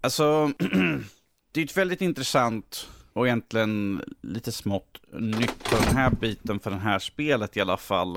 Alltså, 0.00 0.50
det 1.52 1.60
är 1.60 1.64
ett 1.64 1.76
väldigt 1.76 2.00
intressant 2.00 2.88
och 3.12 3.26
egentligen 3.26 4.02
lite 4.22 4.52
smått 4.52 5.00
nytt 5.12 5.64
på 5.70 5.76
den 5.76 5.96
här 5.96 6.10
biten 6.10 6.60
för 6.60 6.70
det 6.70 6.76
här 6.76 6.98
spelet 6.98 7.56
i 7.56 7.60
alla 7.60 7.76
fall. 7.76 8.16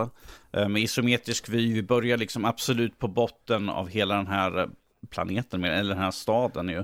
Eh, 0.51 0.67
med 0.67 0.81
isometrisk 0.81 1.49
vy, 1.49 1.73
vi 1.73 1.83
börjar 1.83 2.17
liksom 2.17 2.45
absolut 2.45 2.99
på 2.99 3.07
botten 3.07 3.69
av 3.69 3.87
hela 3.87 4.15
den 4.15 4.27
här 4.27 4.69
planeten, 5.09 5.63
eller 5.63 5.93
den 5.95 6.03
här 6.03 6.11
staden 6.11 6.69
ju. 6.69 6.77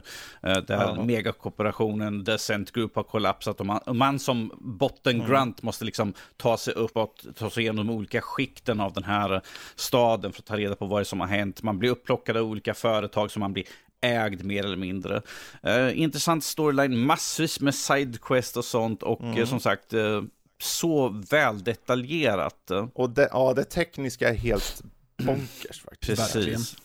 Eh, 0.43 0.57
Där 0.57 0.65
Ja. 0.95 1.03
megakooperationen 1.03 2.23
Descent 2.23 2.71
Group 2.71 2.95
har 2.95 3.03
kollapsat 3.03 3.59
och 3.59 3.65
man, 3.65 3.79
man 3.93 4.19
som 4.19 4.51
bottengrunt 4.59 5.61
måste 5.63 5.85
liksom 5.85 6.13
ta 6.37 6.57
sig 6.57 6.73
uppåt, 6.73 7.25
ta 7.35 7.49
sig 7.49 7.63
igenom 7.63 7.87
de 7.87 7.93
olika 7.93 8.21
skikten 8.21 8.79
av 8.79 8.93
den 8.93 9.03
här 9.03 9.41
staden 9.75 10.31
för 10.31 10.41
att 10.41 10.45
ta 10.45 10.57
reda 10.57 10.75
på 10.75 10.85
vad 10.85 10.99
det 10.99 11.01
är 11.01 11.05
som 11.05 11.19
har 11.19 11.27
hänt. 11.27 11.63
Man 11.63 11.79
blir 11.79 11.89
upplockad 11.89 12.37
av 12.37 12.43
olika 12.45 12.73
företag 12.73 13.31
som 13.31 13.39
man 13.39 13.53
blir 13.53 13.65
ägd 14.01 14.43
mer 14.45 14.63
eller 14.65 14.77
mindre. 14.77 15.21
Eh, 15.63 15.99
intressant 15.99 16.43
storyline, 16.43 16.97
massvis 16.99 17.59
med 17.59 17.75
sidequest 17.75 18.57
och 18.57 18.65
sånt 18.65 19.03
och 19.03 19.23
eh, 19.23 19.45
som 19.45 19.59
sagt 19.59 19.93
eh, 19.93 20.21
så 20.61 21.09
väl 21.29 21.63
detaljerat. 21.63 22.71
eh, 22.71 22.87
Och 22.93 23.09
det, 23.09 23.29
ja, 23.31 23.53
det 23.53 23.63
tekniska 23.63 24.29
är 24.29 24.33
helt 24.33 24.81
bonkers 25.17 25.81
faktiskt. 25.81 26.33
Precis. 26.33 26.75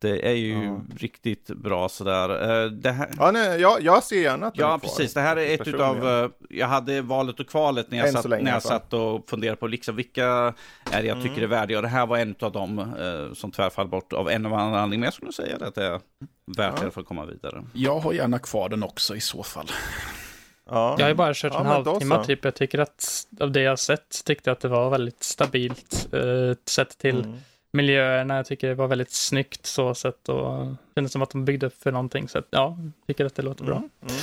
Det 0.00 0.28
är 0.28 0.32
ju 0.34 0.64
Ja. 0.64 0.80
riktigt 0.96 1.46
bra 1.46 1.88
sådär. 1.88 2.62
Eh, 2.64 2.70
det 2.70 2.90
här... 2.92 3.08
Ja, 3.18 3.30
nej, 3.30 3.60
jag, 3.60 3.82
jag 3.82 4.02
ser 4.04 4.20
gärna 4.22 4.46
att 4.46 4.56
Ja, 4.58 4.78
precis. 4.82 5.14
Det 5.14 5.20
här 5.20 5.36
är 5.36 5.54
ett 5.54 5.68
utav, 5.68 6.08
eh, 6.08 6.30
jag 6.50 6.66
hade 6.66 7.02
valet 7.02 7.40
och 7.40 7.46
kvalet 7.48 7.90
när 7.90 7.98
jag, 7.98 8.06
Än 8.06 8.12
satt, 8.12 8.28
länge 8.28 8.44
när 8.44 8.52
jag 8.52 8.62
fall. 8.62 8.70
satt 8.72 8.92
och 8.92 9.30
funderade 9.30 9.56
på 9.56 9.66
liksom, 9.66 9.96
vilka 9.96 10.26
är 10.90 11.02
det 11.02 11.08
jag 11.08 11.16
tycker 11.22 11.30
Mm. 11.36 11.44
är 11.44 11.46
värdiga. 11.56 11.78
Och 11.78 11.82
det 11.82 11.88
här 11.88 12.06
var 12.06 12.18
en 12.18 12.34
av 12.40 12.52
dem 12.52 12.78
eh, 12.78 13.34
som 13.34 13.50
tvärfall 13.50 13.88
bort 13.88 14.12
av 14.12 14.30
en 14.30 14.46
eller 14.46 14.56
annan 14.56 14.74
anledning. 14.74 15.00
Men 15.00 15.04
jag 15.06 15.14
skulle 15.14 15.32
säga 15.32 15.56
att 15.60 15.74
det 15.74 15.84
är 15.86 16.00
värt 16.56 16.74
Ja. 16.78 16.84
det 16.84 16.90
för 16.90 17.00
att 17.00 17.06
komma 17.06 17.24
vidare. 17.24 17.64
Jag 17.72 17.98
har 17.98 18.12
gärna 18.12 18.38
kvar 18.38 18.68
den 18.68 18.82
också 18.82 19.16
i 19.16 19.20
så 19.20 19.42
fall. 19.42 19.70
Ja. 20.70 20.94
Jag 20.98 21.04
har 21.04 21.08
ju 21.08 21.14
bara 21.14 21.34
kört 21.34 21.52
Ja, 21.54 21.60
en 21.60 21.66
halvtimme 21.66 22.24
typ. 22.24 22.44
Jag 22.44 22.54
tycker 22.54 22.78
att 22.78 23.26
av 23.40 23.50
det 23.52 23.60
jag 23.62 23.70
har 23.70 23.76
sett 23.76 24.24
tyckte 24.24 24.50
jag 24.50 24.54
att 24.54 24.60
det 24.60 24.68
var 24.68 24.90
väldigt 24.90 25.22
stabilt 25.22 26.08
eh, 26.12 26.20
sett 26.66 26.98
till 26.98 27.18
Mm. 27.24 27.36
Miljöerna. 27.72 28.36
Jag 28.36 28.46
tycker 28.46 28.68
det 28.68 28.74
var 28.74 28.88
väldigt 28.88 29.12
snyggt 29.12 29.66
så 29.66 29.94
sett 29.94 30.28
och 30.28 30.66
det 30.66 30.76
kändes 30.94 31.12
som 31.12 31.22
att 31.22 31.30
de 31.30 31.44
byggde 31.44 31.66
upp 31.66 31.82
för 31.82 31.92
någonting. 31.92 32.28
Så 32.28 32.38
att, 32.38 32.46
ja, 32.50 32.78
tycker 33.06 33.24
att 33.24 33.34
det 33.34 33.42
låter 33.42 33.64
bra. 33.64 33.76
Mm. 33.76 33.90
Mm. 34.00 34.16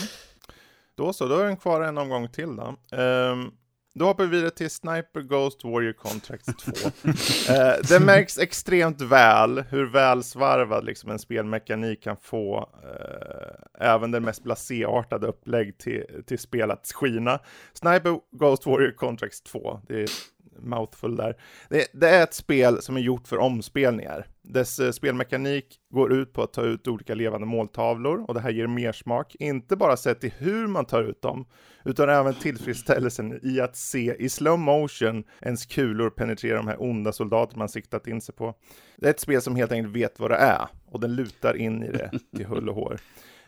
Då 0.95 1.13
så, 1.13 1.27
då 1.27 1.37
är 1.37 1.45
den 1.45 1.57
kvar 1.57 1.81
en 1.81 1.97
omgång 1.97 2.29
till 2.29 2.55
då. 2.55 2.75
Ehm, 2.97 3.51
då 3.93 4.05
hoppar 4.05 4.23
vi 4.23 4.29
vidare 4.29 4.49
till 4.49 4.69
Sniper 4.69 5.21
Ghost 5.21 5.63
Warrior 5.63 5.93
Contracts 5.93 6.45
2. 6.45 6.71
Eh, 7.53 7.73
det 7.89 7.99
märks 7.99 8.37
extremt 8.37 9.01
väl 9.01 9.63
hur 9.69 9.85
väl 9.85 10.23
svarvad 10.23 10.85
liksom 10.85 11.09
en 11.11 11.19
spelmekanik 11.19 12.03
kan 12.03 12.17
få 12.17 12.69
eh, 12.83 13.87
även 13.87 14.11
den 14.11 14.23
mest 14.23 14.43
blasé-artade 14.43 15.27
upplägg 15.27 15.77
till, 15.77 16.23
till 16.25 16.39
spel 16.39 16.71
att 16.71 16.91
skina. 16.95 17.39
Sniper 17.73 18.19
Ghost 18.31 18.65
Warrior 18.65 18.91
Contracts 18.91 19.41
2, 19.41 19.81
det 19.87 20.01
är 20.01 20.09
mouthful 20.59 21.15
där. 21.15 21.35
Det, 21.69 21.87
det 21.93 22.09
är 22.09 22.23
ett 22.23 22.33
spel 22.33 22.81
som 22.81 22.97
är 22.97 23.01
gjort 23.01 23.27
för 23.27 23.37
omspelningar. 23.37 24.27
Dess 24.41 24.79
eh, 24.79 24.91
spelmekanik 24.91 25.79
går 25.89 26.13
ut 26.13 26.33
på 26.33 26.43
att 26.43 26.53
ta 26.53 26.61
ut 26.61 26.87
olika 26.87 27.15
levande 27.15 27.47
måltavlor 27.47 28.25
och 28.27 28.33
det 28.33 28.39
här 28.39 28.49
ger 28.49 28.67
mer 28.67 28.91
smak, 28.91 29.35
inte 29.39 29.75
bara 29.75 29.97
sett 29.97 30.21
till 30.21 30.33
hur 30.37 30.67
man 30.67 30.85
tar 30.85 31.03
ut 31.03 31.21
dem, 31.21 31.45
utan 31.85 32.09
även 32.09 32.33
tillfredsställelsen 32.33 33.39
i 33.43 33.61
att 33.61 33.75
se 33.75 34.15
i 34.19 34.29
slow 34.29 34.59
motion 34.59 35.23
ens 35.41 35.65
kulor 35.65 36.09
penetrera 36.09 36.57
de 36.57 36.67
här 36.67 36.81
onda 36.81 37.11
soldater 37.11 37.57
man 37.57 37.69
siktat 37.69 38.07
in 38.07 38.21
sig 38.21 38.35
på. 38.35 38.55
Det 38.97 39.05
är 39.05 39.09
ett 39.09 39.19
spel 39.19 39.41
som 39.41 39.55
helt 39.55 39.71
enkelt 39.71 39.95
vet 39.95 40.19
vad 40.19 40.31
det 40.31 40.37
är 40.37 40.67
och 40.85 40.99
den 40.99 41.15
lutar 41.15 41.57
in 41.57 41.83
i 41.83 41.91
det 41.91 42.11
till 42.35 42.45
hull 42.45 42.69
och 42.69 42.75
hår. 42.75 42.99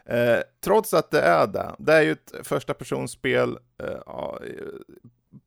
Eh, 0.09 0.39
trots 0.63 0.93
att 0.93 1.11
det 1.11 1.21
är 1.21 1.47
det, 1.47 1.75
det 1.79 1.93
är 1.93 2.01
ju 2.01 2.11
ett 2.11 2.33
första 2.43 2.73
personspel, 2.73 3.57
eh, 3.83 4.35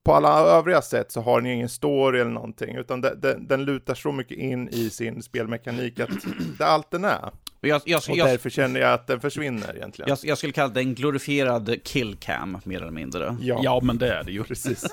på 0.05 0.15
alla 0.15 0.41
övriga 0.41 0.83
sätt 0.83 1.13
så 1.13 1.21
har 1.21 1.41
den 1.41 1.51
ju 1.51 1.55
ingen 1.57 1.69
story 1.69 2.21
eller 2.21 2.31
någonting, 2.31 2.77
utan 2.77 3.01
det, 3.01 3.15
det, 3.15 3.37
den 3.41 3.65
lutar 3.65 3.95
så 3.95 4.13
mycket 4.13 4.39
in 4.39 4.69
i 4.69 4.91
sin 4.91 5.23
spelmekanik 5.23 6.01
att 6.01 6.11
det 6.59 6.65
är 6.65 6.69
allt 6.69 6.91
den 6.91 7.05
är. 7.05 7.31
Och 7.63 7.69
Jag, 7.69 7.83
jag, 7.85 8.03
Och 8.11 8.17
jag, 8.17 8.29
därför 8.29 8.51
känner 8.51 8.81
jag 8.81 8.93
att 8.93 9.07
den 9.07 9.21
försvinner 9.21 9.77
egentligen. 9.77 10.09
jag, 10.09 10.19
jag 10.23 10.39
skulle 10.39 10.53
kalla 10.53 10.73
det 10.75 10.81
en 10.81 10.95
glorifierad 10.95 11.85
killcam, 11.85 12.59
mer 12.65 12.81
eller 12.81 12.91
mindre. 12.93 13.37
Ja, 13.41 13.61
Ja, 13.63 13.81
men 13.83 13.99
det 13.99 14.15
är 14.15 14.25
det 14.25 14.33
ju. 14.33 14.45
precis. 14.49 14.85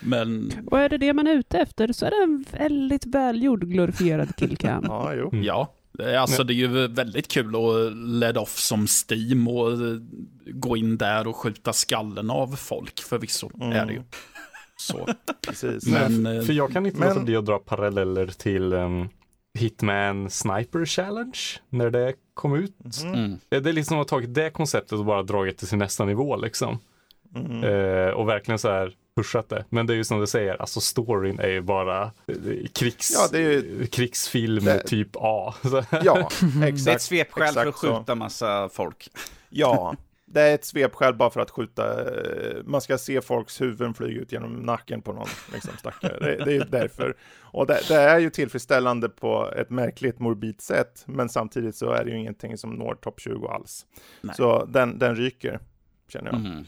Men 0.00 0.52
Och 0.70 0.78
är 0.78 0.88
det 0.88 0.98
det 0.98 1.12
man 1.12 1.26
är 1.26 1.34
ute 1.34 1.58
efter 1.58 1.92
så 1.92 2.06
är 2.06 2.10
det 2.10 2.22
en 2.22 2.44
väldigt 2.58 3.06
välgjord 3.06 3.64
glorifierad 3.64 4.36
killcam. 4.36 4.84
Ja, 4.88 5.14
jo. 5.14 5.28
Mm. 5.32 5.44
ja, 5.44 5.72
alltså 6.18 6.44
det 6.44 6.52
är 6.52 6.54
ju 6.54 6.86
väldigt 6.88 7.28
kul 7.28 7.56
att 7.56 7.96
let 7.96 8.36
off 8.36 8.58
som 8.58 8.86
Steam 9.10 9.48
och 9.48 9.72
eh, 9.72 9.78
gå 10.46 10.76
in 10.76 10.96
där 10.98 11.26
och 11.26 11.36
skjuta 11.36 11.72
skallen 11.72 12.30
av 12.30 12.56
folk 12.56 13.00
förvisso 13.02 13.50
Mm. 13.54 13.72
är 13.72 13.86
det 13.86 13.92
ju. 13.92 14.02
Så, 14.78 15.08
precis. 15.46 15.86
men 15.86 16.26
eh, 16.26 16.42
För 16.42 16.52
jag 16.52 16.72
kan 16.72 16.86
inte 16.86 16.98
Men- 16.98 17.08
låta 17.08 17.20
bli 17.20 17.36
att 17.36 17.46
dra 17.46 17.58
paralleller 17.58 18.26
till 18.26 18.72
um, 18.72 19.08
Hitman 19.58 20.30
Sniper 20.30 20.84
Challenge 20.84 21.38
när 21.70 21.90
det 21.90 22.12
kom 22.34 22.54
ut. 22.54 23.02
Mm. 23.02 23.14
Mm. 23.14 23.38
Det 23.48 23.56
är 23.68 23.72
liksom 23.72 23.96
att 24.00 24.10
ha 24.10 24.16
tagit 24.18 24.34
det 24.34 24.50
konceptet 24.50 24.92
och 24.92 25.04
bara 25.04 25.22
dragit 25.22 25.58
det 25.58 25.66
till 25.66 25.78
nästa 25.78 26.04
nivå 26.04 26.36
liksom. 26.36 26.78
Mm. 27.36 27.64
Eh, 27.64 28.10
och 28.14 28.28
verkligen 28.28 28.58
så 28.58 28.68
här 28.70 28.92
pushat 29.16 29.48
det. 29.48 29.64
Men 29.68 29.86
det 29.86 29.92
är 29.92 29.96
ju 29.96 30.04
som 30.04 30.20
du 30.20 30.26
säger, 30.26 30.56
alltså 30.60 30.80
storyn 30.80 31.38
är 31.38 31.48
ju 31.48 31.60
bara 31.60 32.02
eh, 32.02 32.34
krigs, 32.74 33.12
Ja, 33.14 33.28
det 33.32 33.38
är 33.38 33.50
ju- 33.50 33.86
krigsfilm 33.86 34.64
det- 34.64 34.78
typ 34.86 35.08
A. 35.14 35.54
Ja, 36.02 36.28
Det 36.40 36.64
är 36.64 36.68
ett 36.68 36.74
exakt. 36.74 37.02
svepskäl 37.02 37.52
för 37.54 37.60
att 37.60 37.66
exakt 37.66 37.78
så. 37.78 37.98
skjuta 37.98 38.14
massa 38.14 38.68
folk. 38.68 39.08
Ja, 39.48 39.94
det 40.28 40.40
är 40.40 40.54
ett 40.54 40.64
svepskäl 40.64 41.14
bara 41.14 41.30
för 41.30 41.40
att 41.40 41.50
skjuta. 41.50 42.00
eh, 42.02 42.56
Man 42.64 42.80
ska 42.80 42.98
se 42.98 43.20
folks 43.20 43.60
huvuden 43.60 43.94
flyga 43.94 44.20
ut 44.20 44.32
genom 44.32 44.52
nacken 44.52 45.02
på 45.02 45.12
någon 45.12 45.28
liksom, 45.52 45.72
stackare. 45.78 46.18
Det, 46.20 46.44
det 46.44 46.50
är 46.50 46.54
ju 46.54 46.64
därför. 46.64 47.16
Och 47.40 47.66
det, 47.66 47.80
det 47.88 47.94
är 47.94 48.18
ju 48.18 48.30
tillfredsställande 48.30 49.08
på 49.08 49.52
ett 49.56 49.70
märkligt 49.70 50.18
morbid 50.18 50.60
sätt, 50.60 51.02
men 51.06 51.28
samtidigt 51.28 51.76
så 51.76 51.90
är 51.90 52.04
det 52.04 52.10
ju 52.10 52.18
ingenting 52.18 52.58
som 52.58 52.70
når 52.70 52.94
topp 52.94 53.20
20 53.20 53.46
alls. 53.48 53.86
Nej. 54.20 54.34
Så 54.36 54.64
den, 54.64 54.98
den 54.98 55.16
ryker, 55.16 55.60
känner 56.08 56.30
jag. 56.30 56.40
Mm. 56.40 56.64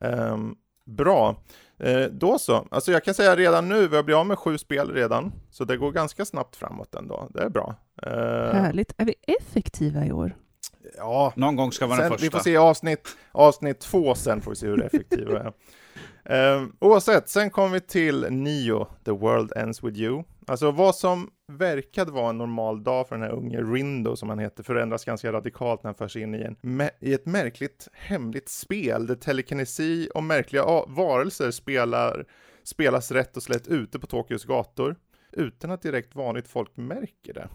Ehm, 0.00 0.54
bra. 0.86 1.36
Eh, 1.78 2.04
då 2.04 2.38
så. 2.38 2.66
Alltså 2.70 2.92
jag 2.92 3.04
kan 3.04 3.14
säga 3.14 3.36
redan 3.36 3.68
nu, 3.68 3.88
vi 3.88 3.96
har 3.96 4.02
blivit 4.02 4.18
av 4.18 4.26
med 4.26 4.38
sju 4.38 4.58
spel 4.58 4.92
redan, 4.92 5.32
så 5.50 5.64
det 5.64 5.76
går 5.76 5.92
ganska 5.92 6.24
snabbt 6.24 6.56
framåt 6.56 6.94
ändå. 6.94 7.28
Det 7.34 7.42
är 7.42 7.48
bra. 7.48 7.74
Eh, 8.02 8.12
Härligt. 8.54 8.92
Är 8.96 9.04
vi 9.04 9.14
effektiva 9.26 10.06
i 10.06 10.12
år? 10.12 10.36
Ja, 10.96 11.32
Någon 11.36 11.56
gång 11.56 11.72
ska 11.72 11.86
vara 11.86 11.96
den 11.96 12.04
sen, 12.04 12.12
första. 12.12 12.24
vi 12.24 12.30
får 12.30 12.38
se 12.38 12.56
avsnitt, 12.56 13.08
avsnitt 13.32 13.80
två 13.80 14.14
sen 14.14 14.40
får 14.40 14.50
vi 14.50 14.56
se 14.56 14.66
hur 14.66 14.82
effektiva 14.82 15.32
jag 15.32 15.46
är. 15.46 15.52
Um, 16.28 16.76
oavsett, 16.78 17.28
sen 17.28 17.50
kommer 17.50 17.68
vi 17.68 17.80
till 17.80 18.26
Nio, 18.30 18.86
The 19.04 19.10
World 19.10 19.52
Ends 19.56 19.84
With 19.84 19.98
You. 19.98 20.22
Alltså 20.46 20.70
vad 20.70 20.94
som 20.94 21.30
verkade 21.52 22.12
vara 22.12 22.30
en 22.30 22.38
normal 22.38 22.82
dag 22.82 23.08
för 23.08 23.16
den 23.16 23.24
här 23.24 23.32
unge 23.32 23.60
Rindo 23.60 24.16
som 24.16 24.28
han 24.28 24.38
heter 24.38 24.62
förändras 24.62 25.04
ganska 25.04 25.32
radikalt 25.32 25.82
när 25.82 25.88
han 25.88 25.94
förs 25.94 26.16
in 26.16 26.34
i, 26.34 26.42
en, 26.42 26.88
i 27.00 27.14
ett 27.14 27.26
märkligt 27.26 27.88
hemligt 27.92 28.48
spel 28.48 29.06
där 29.06 29.14
telekinesi 29.14 30.08
och 30.14 30.22
märkliga 30.22 30.64
varelser 30.88 31.50
spelar, 31.50 32.26
spelas 32.64 33.10
rätt 33.10 33.36
och 33.36 33.42
slätt 33.42 33.68
ute 33.68 33.98
på 33.98 34.06
Tokyos 34.06 34.44
gator 34.44 34.96
utan 35.32 35.70
att 35.70 35.82
direkt 35.82 36.14
vanligt 36.14 36.48
folk 36.48 36.76
märker 36.76 37.34
det. 37.34 37.48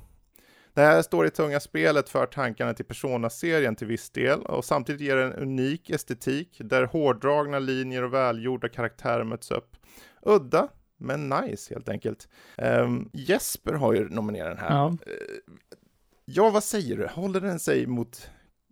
Det 0.73 0.81
här 0.81 1.01
står 1.01 1.25
i 1.25 1.29
tunga 1.29 1.60
spelet 1.60 2.10
för 2.10 2.25
tankarna 2.25 2.73
till 2.73 2.86
Persona-serien 2.86 3.75
till 3.75 3.88
viss 3.88 4.10
del 4.10 4.41
och 4.41 4.65
samtidigt 4.65 5.01
ger 5.01 5.17
en 5.17 5.34
unik 5.34 5.89
estetik 5.89 6.57
där 6.60 6.84
hårdragna 6.84 7.60
linjer 7.60 8.03
och 8.03 8.13
välgjorda 8.13 8.69
karaktärer 8.69 9.23
möts 9.23 9.51
upp. 9.51 9.75
Udda, 10.21 10.67
men 10.97 11.29
nice 11.29 11.73
helt 11.73 11.89
enkelt. 11.89 12.27
Um, 12.57 13.10
Jesper 13.13 13.73
har 13.73 13.93
ju 13.93 14.10
nominerat 14.10 14.57
den 14.57 14.65
här. 14.65 14.75
Ja. 14.75 14.97
Uh, 15.07 15.53
ja, 16.25 16.49
vad 16.49 16.63
säger 16.63 16.97
du? 16.97 17.07
Håller 17.07 17.41
den 17.41 17.60
sig 17.60 17.88
mot 17.88 18.29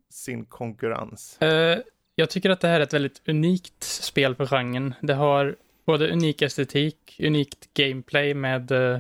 sin 0.09 0.45
konkurrens? 0.45 1.38
Uh, 1.43 1.77
jag 2.15 2.29
tycker 2.29 2.49
att 2.49 2.62
det 2.62 2.67
här 2.67 2.79
är 2.79 2.83
ett 2.83 2.93
väldigt 2.93 3.21
unikt 3.27 3.83
spel 3.83 4.35
för 4.35 4.45
genren. 4.45 4.93
Det 5.01 5.13
har 5.13 5.55
både 5.85 6.12
unik 6.12 6.41
estetik, 6.41 7.19
unikt 7.23 7.73
gameplay 7.73 8.33
med 8.33 8.71
uh, 8.71 8.99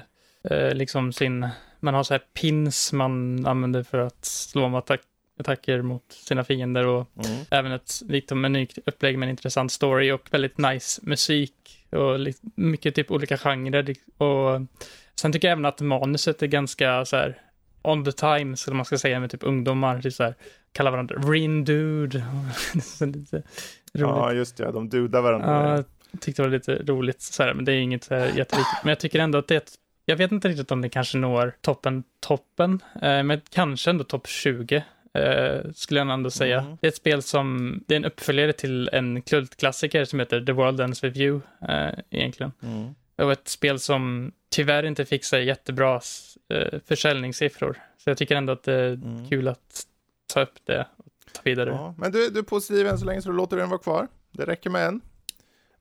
liksom 0.73 1.13
sin 1.13 1.49
man 1.79 1.93
har 1.93 2.03
så 2.03 2.13
här 2.13 2.23
pins 2.33 2.93
man 2.93 3.45
använder 3.45 3.83
för 3.83 3.97
att 3.97 4.25
slå 4.25 4.65
om 4.65 4.75
attack 4.75 5.01
attacker 5.39 5.81
mot 5.81 6.03
sina 6.11 6.43
fiender 6.43 6.87
och 6.87 7.07
mm. 7.25 7.39
även 7.51 7.71
ett 7.71 8.01
liksom 8.07 8.45
unikt 8.45 8.77
upplägg 8.85 9.17
med 9.17 9.27
en 9.27 9.31
intressant 9.31 9.71
story 9.71 10.11
och 10.11 10.27
väldigt 10.31 10.57
nice 10.57 11.01
musik 11.03 11.53
och 11.89 12.19
mycket 12.55 12.95
typ 12.95 13.11
olika 13.11 13.37
genrer. 13.37 13.95
Och 14.17 14.61
sen 15.15 15.31
tycker 15.31 15.47
jag 15.47 15.51
även 15.51 15.65
att 15.65 15.81
manuset 15.81 16.41
är 16.43 16.47
ganska 16.47 17.05
så 17.05 17.15
här 17.15 17.41
on 17.81 18.05
the 18.05 18.11
time, 18.11 18.57
som 18.57 18.77
man 18.77 18.85
ska 18.85 18.97
säga 18.97 19.19
med 19.19 19.31
typ 19.31 19.43
ungdomar, 19.43 20.01
typ 20.01 20.13
så 20.13 20.23
här, 20.23 20.35
kallar 20.71 20.91
varandra 20.91 21.15
rin 21.15 21.65
dude. 21.65 22.25
ja, 23.91 24.33
just 24.33 24.57
det, 24.57 24.71
de 24.71 24.89
dudar 24.89 25.21
varandra. 25.21 25.69
Ja, 25.69 25.83
jag 26.11 26.21
tyckte 26.21 26.41
det 26.41 26.47
var 26.47 26.53
lite 26.53 26.75
roligt, 26.75 27.21
så 27.21 27.43
här, 27.43 27.53
men 27.53 27.65
det 27.65 27.73
är 27.73 27.79
inget 27.79 28.03
så 28.03 28.15
här 28.15 28.25
jätteviktigt. 28.25 28.83
Men 28.83 28.89
jag 28.89 28.99
tycker 28.99 29.19
ändå 29.19 29.37
att 29.37 29.47
det 29.47 29.53
är 29.53 29.57
ett 29.57 29.73
jag 30.09 30.15
vet 30.15 30.31
inte 30.31 30.49
riktigt 30.49 30.71
om 30.71 30.81
det 30.81 30.89
kanske 30.89 31.17
når 31.17 31.53
toppen, 31.61 32.03
toppen, 32.19 32.83
eh, 33.01 33.23
men 33.23 33.41
kanske 33.49 33.89
ändå 33.89 34.03
topp 34.03 34.27
20. 34.27 34.83
Eh, 35.13 35.71
skulle 35.73 35.99
jag 35.99 36.09
ändå 36.09 36.31
säga. 36.31 36.59
Mm. 36.59 36.77
Det 36.81 36.87
är 36.87 36.89
ett 36.89 36.95
spel 36.95 37.21
som, 37.21 37.79
det 37.87 37.93
är 37.93 37.97
en 37.97 38.05
uppföljare 38.05 38.53
till 38.53 38.89
en 38.93 39.21
kultklassiker 39.21 40.05
som 40.05 40.19
heter 40.19 40.41
The 40.41 40.51
World 40.51 40.79
Ends 40.79 41.03
With 41.03 41.17
You, 41.17 41.41
eh, 41.69 41.89
egentligen. 42.09 42.51
Mm. 42.63 42.95
Och 43.15 43.31
ett 43.31 43.47
spel 43.47 43.79
som 43.79 44.31
tyvärr 44.49 44.83
inte 44.83 45.05
fick 45.05 45.25
sig 45.25 45.45
jättebra 45.45 46.01
eh, 46.49 46.79
försäljningssiffror. 46.85 47.77
Så 47.97 48.09
jag 48.09 48.17
tycker 48.17 48.35
ändå 48.35 48.53
att 48.53 48.63
det 48.63 48.73
är 48.73 48.93
mm. 48.93 49.29
kul 49.29 49.47
att 49.47 49.83
ta 50.33 50.41
upp 50.41 50.59
det 50.65 50.87
och 50.97 51.33
ta 51.33 51.41
vidare. 51.43 51.69
Ja, 51.69 51.95
men 51.97 52.11
du, 52.11 52.29
du 52.29 52.39
är 52.39 52.43
positiv 52.43 52.87
än 52.87 52.97
så 52.97 53.05
länge 53.05 53.21
så 53.21 53.29
du 53.29 53.35
låter 53.35 53.57
den 53.57 53.69
vara 53.69 53.79
kvar. 53.79 54.07
Det 54.31 54.45
räcker 54.45 54.69
med 54.69 54.87
en. 54.87 55.01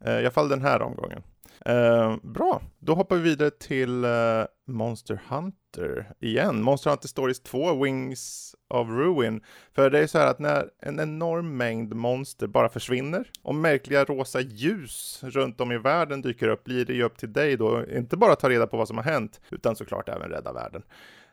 Eh, 0.05 0.13
I 0.13 0.19
alla 0.19 0.31
fall 0.31 0.49
den 0.49 0.63
här 0.63 0.83
omgången. 0.83 1.23
Eh, 1.65 2.17
bra, 2.23 2.63
då 2.79 2.95
hoppar 2.95 3.17
vi 3.17 3.23
vidare 3.23 3.51
till 3.51 4.05
eh, 4.05 4.11
Monster 4.67 5.21
Hunter 5.29 6.13
igen. 6.21 6.63
Monster 6.63 6.91
Hunter 6.91 7.09
Stories 7.09 7.41
2, 7.41 7.85
Wings 7.85 8.55
of 8.69 8.89
Ruin. 8.89 9.43
För 9.75 9.91
det 9.91 9.99
är 9.99 10.07
så 10.07 10.19
här 10.19 10.27
att 10.27 10.39
när 10.39 10.71
en 10.83 11.01
enorm 11.01 11.57
mängd 11.57 11.95
monster 11.95 12.47
bara 12.47 12.69
försvinner 12.69 13.31
och 13.43 13.55
märkliga 13.55 14.05
rosa 14.05 14.41
ljus 14.41 15.21
runt 15.23 15.61
om 15.61 15.73
i 15.73 15.79
världen 15.79 16.23
dyker 16.23 16.49
upp 16.49 16.65
blir 16.65 16.85
det 16.85 16.95
ju 16.95 17.03
upp 17.03 17.19
till 17.19 17.33
dig 17.33 17.57
då, 17.57 17.87
inte 17.87 18.17
bara 18.17 18.37
ta 18.37 18.49
reda 18.49 18.67
på 18.67 18.77
vad 18.77 18.89
som 18.89 18.97
har 18.97 19.05
hänt, 19.05 19.41
utan 19.51 19.77
såklart 19.77 20.09
även 20.09 20.31
rädda 20.31 20.53
världen. 20.53 20.83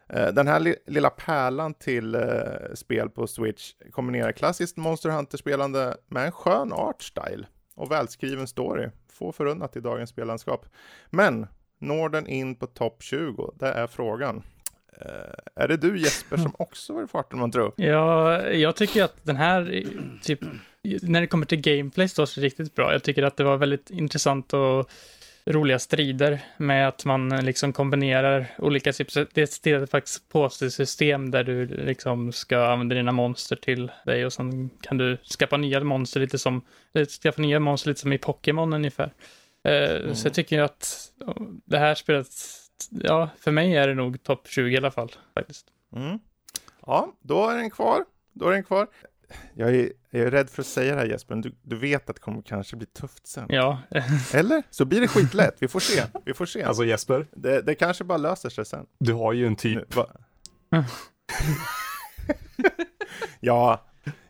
Eh, 0.10 0.28
den 0.28 0.48
här 0.48 0.76
lilla 0.88 1.10
pärlan 1.10 1.74
till 1.74 2.16
eh, 2.16 2.22
spel 2.74 3.10
på 3.10 3.28
Switch 3.28 3.74
kombinerar 3.92 4.32
klassiskt 4.32 4.78
Monster 4.78 5.10
Hunter-spelande 5.10 5.98
med 6.08 6.26
en 6.26 6.32
skön 6.32 6.74
artstyle 6.74 7.46
och 7.76 7.92
välskriven 7.92 8.48
story. 8.48 8.90
Få 9.14 9.32
förunnat 9.32 9.76
i 9.76 9.80
dagens 9.80 10.10
spellandskap. 10.10 10.66
Men 11.10 11.48
når 11.80 12.10
den 12.10 12.28
in 12.28 12.56
på 12.56 12.68
topp 12.68 13.04
20? 13.04 13.54
Det 13.60 13.68
är 13.68 13.88
frågan. 13.88 14.44
Uh, 15.06 15.64
är 15.64 15.68
det 15.68 15.78
du 15.78 16.00
Jesper 16.00 16.38
som 16.38 16.56
också 16.60 16.94
var 16.94 17.04
i 17.04 17.08
farten 17.08 17.40
man 17.40 17.52
tror? 17.52 17.74
Ja, 17.76 18.42
jag 18.42 18.76
tycker 18.76 19.04
att 19.04 19.16
den 19.24 19.36
här, 19.36 19.84
typ, 20.22 20.40
när 21.02 21.22
det 21.22 21.28
kommer 21.28 21.46
till 21.46 21.62
gameplay 21.62 22.08
står 22.08 22.26
sig 22.26 22.44
riktigt 22.44 22.76
bra. 22.76 22.92
Jag 22.92 23.04
tycker 23.04 23.24
att 23.24 23.38
det 23.38 23.44
var 23.44 23.58
väldigt 23.58 23.90
intressant 23.90 24.54
och 24.54 24.90
roliga 25.46 25.80
strider 25.80 26.40
med 26.58 26.88
att 26.88 27.06
man 27.06 27.30
liksom 27.30 27.74
kombinerar 27.74 28.48
olika 28.58 28.94
typ, 28.94 29.14
det 29.34 29.68
är 29.68 29.86
faktiskt 29.86 30.30
påse-system 30.30 31.32
där 31.32 31.44
du 31.44 31.66
liksom 31.66 32.32
ska 32.32 32.66
använda 32.66 32.96
dina 32.96 33.12
monster 33.12 33.56
till 33.56 33.92
dig 34.06 34.26
och 34.26 34.34
sen 34.34 34.70
kan 34.82 34.98
du 34.98 35.18
skaffa 35.18 35.58
nya 35.58 35.84
monster 35.84 36.20
lite 36.20 36.38
som, 36.38 36.62
skaffa 37.24 37.42
nya 37.42 37.60
monster 37.60 37.90
lite 37.90 38.02
som 38.02 38.14
i 38.14 38.18
Pokémon 38.18 38.74
ungefär. 38.74 39.14
Mm. 39.64 40.16
Så 40.16 40.28
jag 40.28 40.34
tycker 40.34 40.62
att 40.62 41.12
det 41.66 41.78
här 41.78 41.96
spelet, 41.96 42.28
ja, 42.90 43.30
för 43.40 43.52
mig 43.52 43.76
är 43.76 43.88
det 43.88 43.94
nog 43.94 44.24
topp 44.24 44.48
20 44.48 44.74
i 44.74 44.78
alla 44.78 44.92
fall 44.92 45.12
faktiskt. 45.34 45.68
Mm. 45.96 46.20
Ja, 46.86 47.14
då 47.22 47.50
är 47.50 47.56
den 47.56 47.70
kvar. 47.70 48.06
Då 48.34 48.48
är 48.48 48.52
den 48.52 48.64
kvar. 48.64 48.88
Jag 49.54 49.76
är, 49.76 49.92
jag 50.10 50.22
är 50.22 50.32
rädd 50.32 50.50
för 50.50 50.62
att 50.62 50.68
säga 50.68 50.96
det 50.96 51.00
här 51.00 51.08
Jesper, 51.08 51.36
men 51.36 51.42
du, 51.42 51.56
du 51.62 51.76
vet 51.76 52.10
att 52.10 52.16
det 52.16 52.22
kommer 52.22 52.42
kanske 52.42 52.76
bli 52.76 52.88
tufft 52.88 53.28
sen. 53.28 53.46
Ja. 53.50 53.80
Eller? 54.34 54.64
Så 54.70 54.86
blir 54.86 55.02
det 55.02 55.08
skitlätt, 55.08 55.56
vi 55.60 55.68
får 55.68 55.80
se. 55.80 56.04
Vi 56.26 56.34
får 56.34 56.46
se. 56.46 56.64
Alltså 56.64 56.86
Jesper. 56.86 57.28
Det, 57.32 57.62
det 57.62 57.76
kanske 57.76 58.04
bara 58.04 58.18
löser 58.18 58.50
sig 58.50 58.66
sen. 58.66 58.86
Du 59.00 59.14
har 59.14 59.34
ju 59.34 59.48
en 59.48 59.56
typ. 59.56 59.96
Nu, 59.96 60.84
ja, 63.40 63.86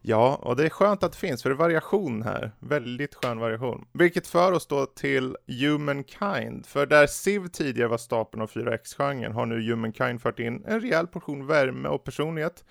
ja, 0.07 0.35
och 0.35 0.55
det 0.55 0.65
är 0.65 0.69
skönt 0.69 1.03
att 1.03 1.11
det 1.11 1.17
finns, 1.17 1.43
för 1.43 1.49
det 1.49 1.53
är 1.53 1.57
variation 1.57 2.21
här. 2.21 2.51
Väldigt 2.59 3.15
skön 3.15 3.39
variation. 3.39 3.85
Vilket 3.93 4.27
för 4.27 4.51
oss 4.51 4.67
då 4.67 4.85
till 4.85 5.37
Humankind, 5.47 6.65
för 6.65 6.85
där 6.85 7.07
Civ 7.07 7.47
tidigare 7.47 7.89
var 7.89 7.97
stapeln 7.97 8.41
av 8.41 8.49
4X-genren 8.49 9.33
har 9.33 9.45
nu 9.45 9.71
Humankind 9.71 10.21
fört 10.21 10.39
in 10.39 10.65
en 10.65 10.81
rejäl 10.81 11.07
portion 11.07 11.47
värme 11.47 11.89
och 11.89 12.03
personlighet. 12.03 12.63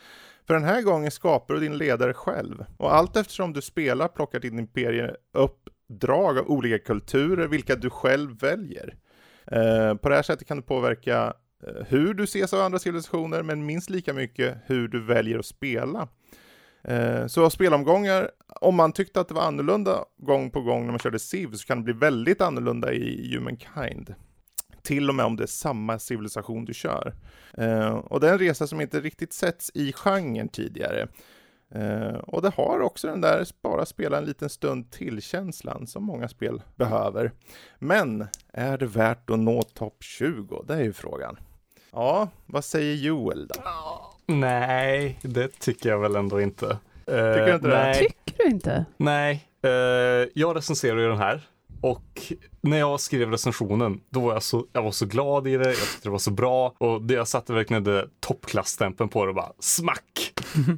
För 0.47 0.55
den 0.55 0.65
här 0.65 0.83
gången 0.83 1.11
skapar 1.11 1.55
du 1.55 1.61
din 1.61 1.79
ledare 1.79 2.15
själv. 2.15 2.65
Och 2.77 2.95
allt 2.95 3.17
eftersom 3.17 3.53
du 3.53 3.63
spelar 3.63 4.09
plockar 4.09 4.41
din 4.41 4.59
imperie 4.59 5.15
upp 5.33 5.69
drag 5.89 6.39
av 6.39 6.47
olika 6.47 6.79
kulturer, 6.79 7.47
vilka 7.47 7.77
du 7.77 7.91
själv 7.91 8.41
väljer. 8.41 8.95
Eh, 9.47 9.95
på 9.95 10.09
det 10.09 10.15
här 10.15 10.23
sättet 10.23 10.49
kan 10.49 10.57
du 10.57 10.63
påverka 10.63 11.35
eh, 11.67 11.87
hur 11.89 12.15
du 12.15 12.25
ses 12.25 12.53
av 12.53 12.61
andra 12.61 12.79
civilisationer, 12.79 13.43
men 13.43 13.67
minst 13.67 13.91
lika 13.91 14.13
mycket 14.13 14.59
hur 14.67 14.89
du 14.89 15.01
väljer 15.01 15.39
att 15.39 15.47
spela. 15.47 16.09
Eh, 16.85 17.27
så 17.27 17.51
spelomgångar, 17.51 18.31
om 18.61 18.75
man 18.75 18.93
tyckte 18.93 19.21
att 19.21 19.29
det 19.29 19.35
var 19.35 19.43
annorlunda 19.43 20.05
gång 20.19 20.51
på 20.51 20.61
gång 20.61 20.85
när 20.85 20.93
man 20.93 20.99
körde 20.99 21.19
Civ, 21.19 21.53
så 21.53 21.67
kan 21.67 21.79
det 21.79 21.85
bli 21.85 21.93
väldigt 21.93 22.41
annorlunda 22.41 22.93
i 22.93 23.35
Humankind 23.35 24.15
till 24.85 25.09
och 25.09 25.15
med 25.15 25.27
om 25.27 25.37
det 25.37 25.43
är 25.43 25.47
samma 25.47 25.99
civilisation 25.99 26.65
du 26.65 26.75
kör. 26.75 27.15
Eh, 27.59 27.95
och 27.95 28.21
det 28.21 28.29
är 28.29 28.33
en 28.33 28.39
resa 28.39 28.67
som 28.67 28.81
inte 28.81 29.01
riktigt 29.01 29.33
setts 29.33 29.71
i 29.75 29.93
genren 29.93 30.49
tidigare. 30.49 31.09
Eh, 31.75 32.15
och 32.15 32.43
det 32.43 32.53
har 32.57 32.81
också 32.81 33.07
den 33.07 33.21
där 33.21 33.47
bara 33.63 33.87
spela 33.87 34.19
en 34.19 34.25
liten 34.25 34.49
stund 34.49 34.91
till-känslan 34.91 35.87
som 35.87 36.05
många 36.05 36.29
spel 36.29 36.63
behöver. 36.77 37.33
Men 37.79 38.27
är 38.53 38.79
det 38.79 38.87
värt 38.87 39.31
att 39.31 39.39
nå 39.39 39.63
topp 39.63 39.97
20? 40.01 40.65
Det 40.69 40.75
är 40.75 40.83
ju 40.83 40.93
frågan. 40.93 41.37
Ja, 41.93 42.29
vad 42.47 42.65
säger 42.65 42.95
Joel 42.95 43.47
då? 43.47 43.55
Nej, 44.27 45.19
det 45.23 45.59
tycker 45.59 45.89
jag 45.89 45.99
väl 45.99 46.17
ändå 46.17 46.41
inte. 46.41 46.79
Tycker 47.07 47.47
du 47.47 47.55
inte 47.55 47.69
det? 47.69 47.75
Nej. 47.75 47.95
Tycker 48.25 48.45
du 48.45 48.51
inte? 48.51 48.85
Nej, 48.97 49.49
uh, 49.65 49.71
jag 50.35 50.57
recenserar 50.57 50.99
ju 50.99 51.09
den 51.09 51.19
här 51.19 51.41
och 51.85 52.33
när 52.61 52.79
jag 52.79 53.01
skrev 53.01 53.31
recensionen, 53.31 54.01
då 54.11 54.21
var 54.21 54.33
jag 54.33 54.43
så, 54.43 54.67
jag 54.73 54.83
var 54.83 54.91
så 54.91 55.07
glad 55.07 55.49
i 55.49 55.57
det, 55.57 55.65
jag 55.65 55.77
tyckte 55.77 56.09
det 56.09 56.11
var 56.11 56.19
så 56.19 56.31
bra 56.31 56.75
och 56.79 57.03
det, 57.03 57.15
jag 57.15 57.29
satte 57.29 57.53
verkligen 57.53 58.09
toppklassstämpeln 58.21 59.09
på 59.09 59.25
det 59.25 59.29
och 59.29 59.35
bara 59.35 59.53
smack! 59.59 60.33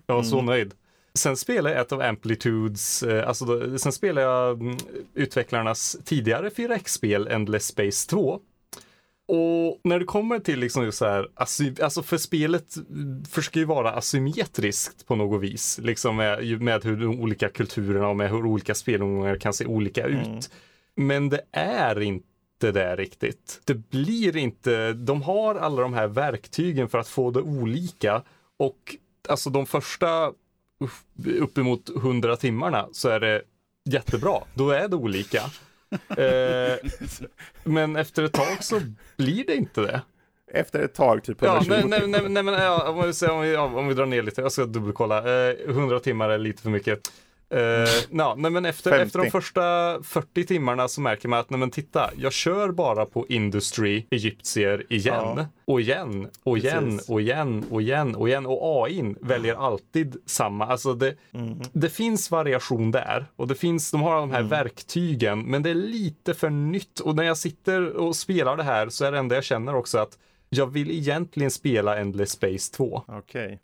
Jag 0.07 0.15
var 0.15 0.23
så 0.23 0.35
mm. 0.35 0.47
nöjd. 0.47 0.75
Sen 1.15 1.37
spelade 1.37 1.75
jag 1.75 1.85
ett 1.85 1.93
av 1.93 2.01
Amplitudes, 2.01 3.03
eh, 3.03 3.29
alltså 3.29 3.45
då, 3.45 3.79
sen 3.79 3.93
spelade 3.93 4.27
jag 4.27 4.61
mm, 4.61 4.77
utvecklarnas 5.15 5.97
tidigare 6.05 6.49
4X-spel 6.49 7.29
Endless 7.29 7.67
Space 7.67 8.09
2. 8.11 8.41
Och 9.29 9.81
när 9.85 9.99
det 9.99 10.05
kommer 10.05 10.39
till 10.39 10.59
liksom 10.61 10.85
just 10.85 10.99
så 10.99 11.05
här, 11.07 11.29
alltså 11.35 12.03
för 12.03 12.17
spelet 12.17 12.75
försöker 13.31 13.61
ju 13.61 13.67
vara 13.67 13.93
asymmetriskt 13.93 15.07
på 15.07 15.17
något 15.17 15.43
vis, 15.43 15.79
liksom 15.83 16.17
med, 16.17 16.61
med 16.63 16.85
hur 16.85 16.97
de 16.97 17.21
olika 17.21 17.49
kulturerna 17.49 18.09
och 18.09 18.17
med 18.17 18.31
hur 18.31 18.47
olika 18.47 18.75
spelomgångar 18.75 19.37
kan 19.37 19.53
se 19.53 19.67
olika 19.67 20.07
ut. 20.07 20.27
Mm. 20.27 20.41
Men 20.97 21.29
det 21.29 21.41
är 21.53 22.01
inte 22.01 22.73
det 22.73 22.97
riktigt. 22.97 23.61
Det 23.65 23.75
blir 23.75 24.37
inte, 24.37 24.93
de 24.93 25.23
har 25.23 25.55
alla 25.55 25.83
de 25.83 25.95
här 25.95 26.07
verktygen 26.07 26.89
för 26.89 26.99
att 26.99 27.09
få 27.09 27.31
det 27.31 27.41
olika 27.41 28.23
och 28.57 28.97
alltså 29.29 29.51
de 29.51 29.67
första 29.67 30.27
upp- 30.79 31.27
uppemot 31.41 31.89
100 31.97 32.37
timmarna 32.37 32.89
så 32.93 33.09
är 33.09 33.21
det 33.21 33.43
jättebra. 33.85 34.39
Då 34.55 34.71
är 34.71 34.89
det 34.89 34.97
olika. 34.97 35.43
Eh, 36.19 36.79
men 37.65 37.97
efter 37.97 38.23
ett 38.23 38.33
tag 38.33 38.65
så 38.65 38.81
blir 39.17 39.45
det 39.47 39.55
inte 39.55 39.81
det. 39.81 40.03
Efter 40.53 40.81
ett 40.83 40.95
tag, 40.95 41.25
typ 41.25 41.43
Ja, 41.43 41.57
120 41.57 41.71
nej, 41.71 41.85
nej, 41.89 42.09
nej, 42.09 42.29
nej 42.29 42.43
men 42.43 42.55
ja, 42.55 42.89
om, 42.89 43.07
vi, 43.07 43.13
säger- 43.13 43.33
om, 43.33 43.41
vi, 43.41 43.53
ja, 43.53 43.63
om 43.63 43.89
vi 43.89 43.95
drar 43.95 44.07
ner 44.07 44.23
lite, 44.23 44.41
jag 44.41 44.53
ska 44.53 44.65
dubbelkolla. 44.65 45.49
Eh, 45.49 45.55
100 45.69 46.01
timmar 46.01 46.29
är 46.31 46.39
lite 46.39 46.63
för 46.63 46.71
mycket. 46.71 47.13
Eh, 47.51 47.61
ja, 48.11 48.35
nej, 48.39 48.51
men 48.51 48.65
efter, 48.65 48.91
50. 48.91 49.03
efter 49.07 49.19
de 49.19 49.31
första 49.31 49.63
40 50.03 50.45
timmarna 50.45 50.89
så 50.89 51.01
märker 51.01 51.29
man 51.29 51.39
att, 51.39 51.51
nej 51.51 51.61
men 51.61 51.71
titta, 51.71 52.11
jag 52.17 52.33
kör 52.33 52.69
bara 52.73 53.07
på 53.07 53.27
Industry 53.29 54.07
Egyptier 54.11 54.85
igen. 54.93 55.15
Ja. 55.37 55.47
Och 55.65 55.81
igen, 55.81 56.29
och 56.45 56.59
igen, 56.59 56.85
Precis. 56.91 57.09
och 57.11 57.21
igen, 57.21 57.65
och 57.71 57.83
igen, 57.83 58.15
och 58.15 58.29
igen. 58.29 58.47
Och 58.47 58.85
AIn 58.87 59.17
väljer 59.21 59.55
alltid 59.55 60.17
samma. 60.27 60.67
Alltså 60.67 60.95
det, 60.95 61.15
Mm. 61.33 61.61
det 61.73 61.89
finns 61.91 62.31
variation 62.31 62.91
där. 62.91 63.27
Och 63.37 63.49
det 63.49 63.55
finns, 63.55 63.91
de 63.91 64.03
har 64.03 64.17
de 64.21 64.31
här 64.31 64.43
verktygen, 64.43 65.43
men 65.43 65.63
det 65.63 65.71
är 65.71 65.75
lite 65.75 66.35
för 66.35 66.51
nytt. 66.51 67.01
Och 67.01 67.17
när 67.17 67.23
jag 67.25 67.37
sitter 67.37 67.93
och 67.97 68.17
spelar 68.17 68.57
det 68.57 68.63
här 68.63 68.89
så 68.89 69.05
är 69.05 69.13
det 69.13 69.19
enda 69.19 69.35
jag 69.35 69.45
känner 69.45 69.75
också 69.75 69.99
att 69.99 70.19
jag 70.49 70.67
vill 70.67 70.91
egentligen 70.91 71.51
spela 71.51 71.97
Endless 71.99 72.31
Space 72.31 72.73
2. 72.75 73.03
Okej. 73.09 73.61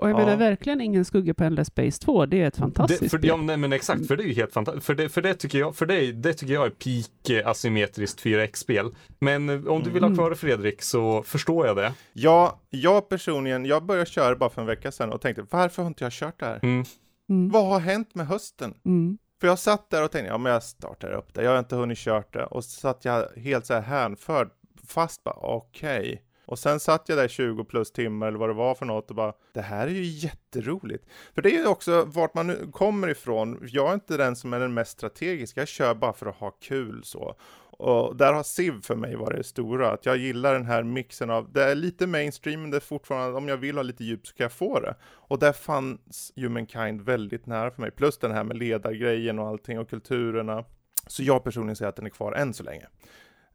Och 0.00 0.08
jag 0.10 0.14
Ja. 0.14 0.18
menar 0.24 0.36
verkligen 0.36 0.80
ingen 0.80 1.04
skugga 1.04 1.34
på 1.34 1.44
Endless 1.44 1.68
Space 1.68 2.02
2. 2.02 2.26
Det 2.26 2.42
är 2.42 2.46
ett 2.48 2.56
fantastiskt 2.56 3.00
Det, 3.02 3.08
för, 3.08 3.18
spel. 3.18 3.28
ja, 3.28 3.36
nej, 3.36 3.56
men 3.56 3.72
exakt, 3.72 4.06
för 4.06 4.16
det 4.16 4.22
är 4.22 4.26
ju 4.26 4.34
helt 4.34 4.52
fantastiskt. 4.52 4.86
För 4.86 4.94
det, 4.94 5.08
för 5.08 5.22
det 5.22 5.34
tycker 5.34 5.58
jag, 5.58 5.76
för 5.76 5.86
det, 5.86 6.12
det 6.12 6.32
tycker 6.34 6.54
jag 6.54 6.66
är 6.66 6.70
peak 6.70 7.30
eh, 7.44 7.48
asymmetriskt 7.50 8.20
4X-spel. 8.24 8.94
Men 9.18 9.48
eh, 9.48 9.66
om 9.66 9.82
du 9.82 9.90
vill 9.90 10.02
ha 10.04 10.14
kvar 10.14 10.30
det 10.30 10.36
Fredrik 10.36 10.82
så 10.82 11.22
förstår 11.22 11.66
jag 11.66 11.76
det. 11.76 11.92
Ja, 12.12 12.60
jag 12.70 13.08
personligen, 13.08 13.64
jag 13.64 13.84
började 13.84 14.10
köra 14.10 14.36
bara 14.36 14.50
för 14.50 14.60
en 14.60 14.66
vecka 14.66 14.92
sedan 14.92 15.12
och 15.12 15.20
tänkte 15.20 15.46
varför 15.50 15.82
har 15.82 15.86
inte 15.88 16.04
jag 16.04 16.12
kört 16.12 16.40
det 16.40 16.46
här? 16.46 16.60
Mm. 16.62 16.84
Mm. 17.30 17.50
Vad 17.50 17.66
har 17.66 17.80
hänt 17.80 18.14
med 18.14 18.26
hösten? 18.26 18.74
Mm. 18.84 19.18
För 19.40 19.48
jag 19.48 19.58
satt 19.58 19.90
där 19.90 20.04
och 20.04 20.10
tänkte, 20.10 20.28
ja 20.32 20.38
men 20.38 20.52
jag 20.52 20.62
startar 20.62 21.12
upp 21.12 21.34
det, 21.34 21.42
jag 21.42 21.50
har 21.50 21.58
inte 21.58 21.76
hunnit 21.76 21.98
kört 21.98 22.32
det. 22.32 22.44
Och 22.46 22.64
så 22.64 22.70
satt 22.80 23.04
jag 23.04 23.26
helt 23.36 23.66
så 23.66 23.74
här 23.74 23.80
hänförd, 23.80 24.48
fast 24.88 25.24
bara 25.24 25.34
okej. 25.40 26.22
Och 26.48 26.58
sen 26.58 26.80
satt 26.80 27.08
jag 27.08 27.18
där 27.18 27.28
20 27.28 27.64
plus 27.64 27.92
timmar 27.92 28.28
eller 28.28 28.38
vad 28.38 28.48
det 28.48 28.54
var 28.54 28.74
för 28.74 28.86
något 28.86 29.10
och 29.10 29.16
bara, 29.16 29.32
det 29.52 29.60
här 29.60 29.86
är 29.86 29.90
ju 29.90 30.02
jätteroligt. 30.02 31.06
För 31.34 31.42
det 31.42 31.50
är 31.50 31.58
ju 31.58 31.66
också 31.66 32.04
vart 32.04 32.34
man 32.34 32.46
nu 32.46 32.70
kommer 32.72 33.08
ifrån. 33.08 33.68
Jag 33.72 33.90
är 33.90 33.94
inte 33.94 34.16
den 34.16 34.36
som 34.36 34.52
är 34.52 34.60
den 34.60 34.74
mest 34.74 34.90
strategiska, 34.90 35.60
jag 35.60 35.68
kör 35.68 35.94
bara 35.94 36.12
för 36.12 36.26
att 36.26 36.36
ha 36.36 36.50
kul 36.50 37.04
så. 37.04 37.34
Och 37.78 38.16
där 38.16 38.32
har 38.32 38.42
Civ 38.42 38.82
för 38.82 38.96
mig 38.96 39.16
varit 39.16 39.36
det 39.36 39.44
stora, 39.44 39.90
att 39.90 40.06
jag 40.06 40.16
gillar 40.16 40.52
den 40.52 40.66
här 40.66 40.82
mixen 40.82 41.30
av, 41.30 41.52
det 41.52 41.64
är 41.64 41.74
lite 41.74 42.06
mainstream, 42.06 42.62
men 42.62 42.70
det 42.70 42.76
är 42.76 42.80
fortfarande, 42.80 43.36
om 43.36 43.48
jag 43.48 43.56
vill 43.56 43.76
ha 43.76 43.82
lite 43.82 44.04
djup 44.04 44.26
så 44.26 44.34
kan 44.34 44.44
jag 44.44 44.52
få 44.52 44.80
det. 44.80 44.94
Och 45.04 45.38
där 45.38 45.52
fanns 45.52 46.32
Humankind 46.36 47.00
väldigt 47.00 47.46
nära 47.46 47.70
för 47.70 47.80
mig, 47.80 47.90
plus 47.90 48.18
den 48.18 48.30
här 48.30 48.44
med 48.44 48.58
ledargrejen 48.58 49.38
och 49.38 49.48
allting 49.48 49.78
och 49.78 49.90
kulturerna. 49.90 50.64
Så 51.06 51.22
jag 51.22 51.44
personligen 51.44 51.76
säger 51.76 51.88
att 51.88 51.96
den 51.96 52.06
är 52.06 52.10
kvar 52.10 52.32
än 52.32 52.54
så 52.54 52.62
länge. 52.62 52.86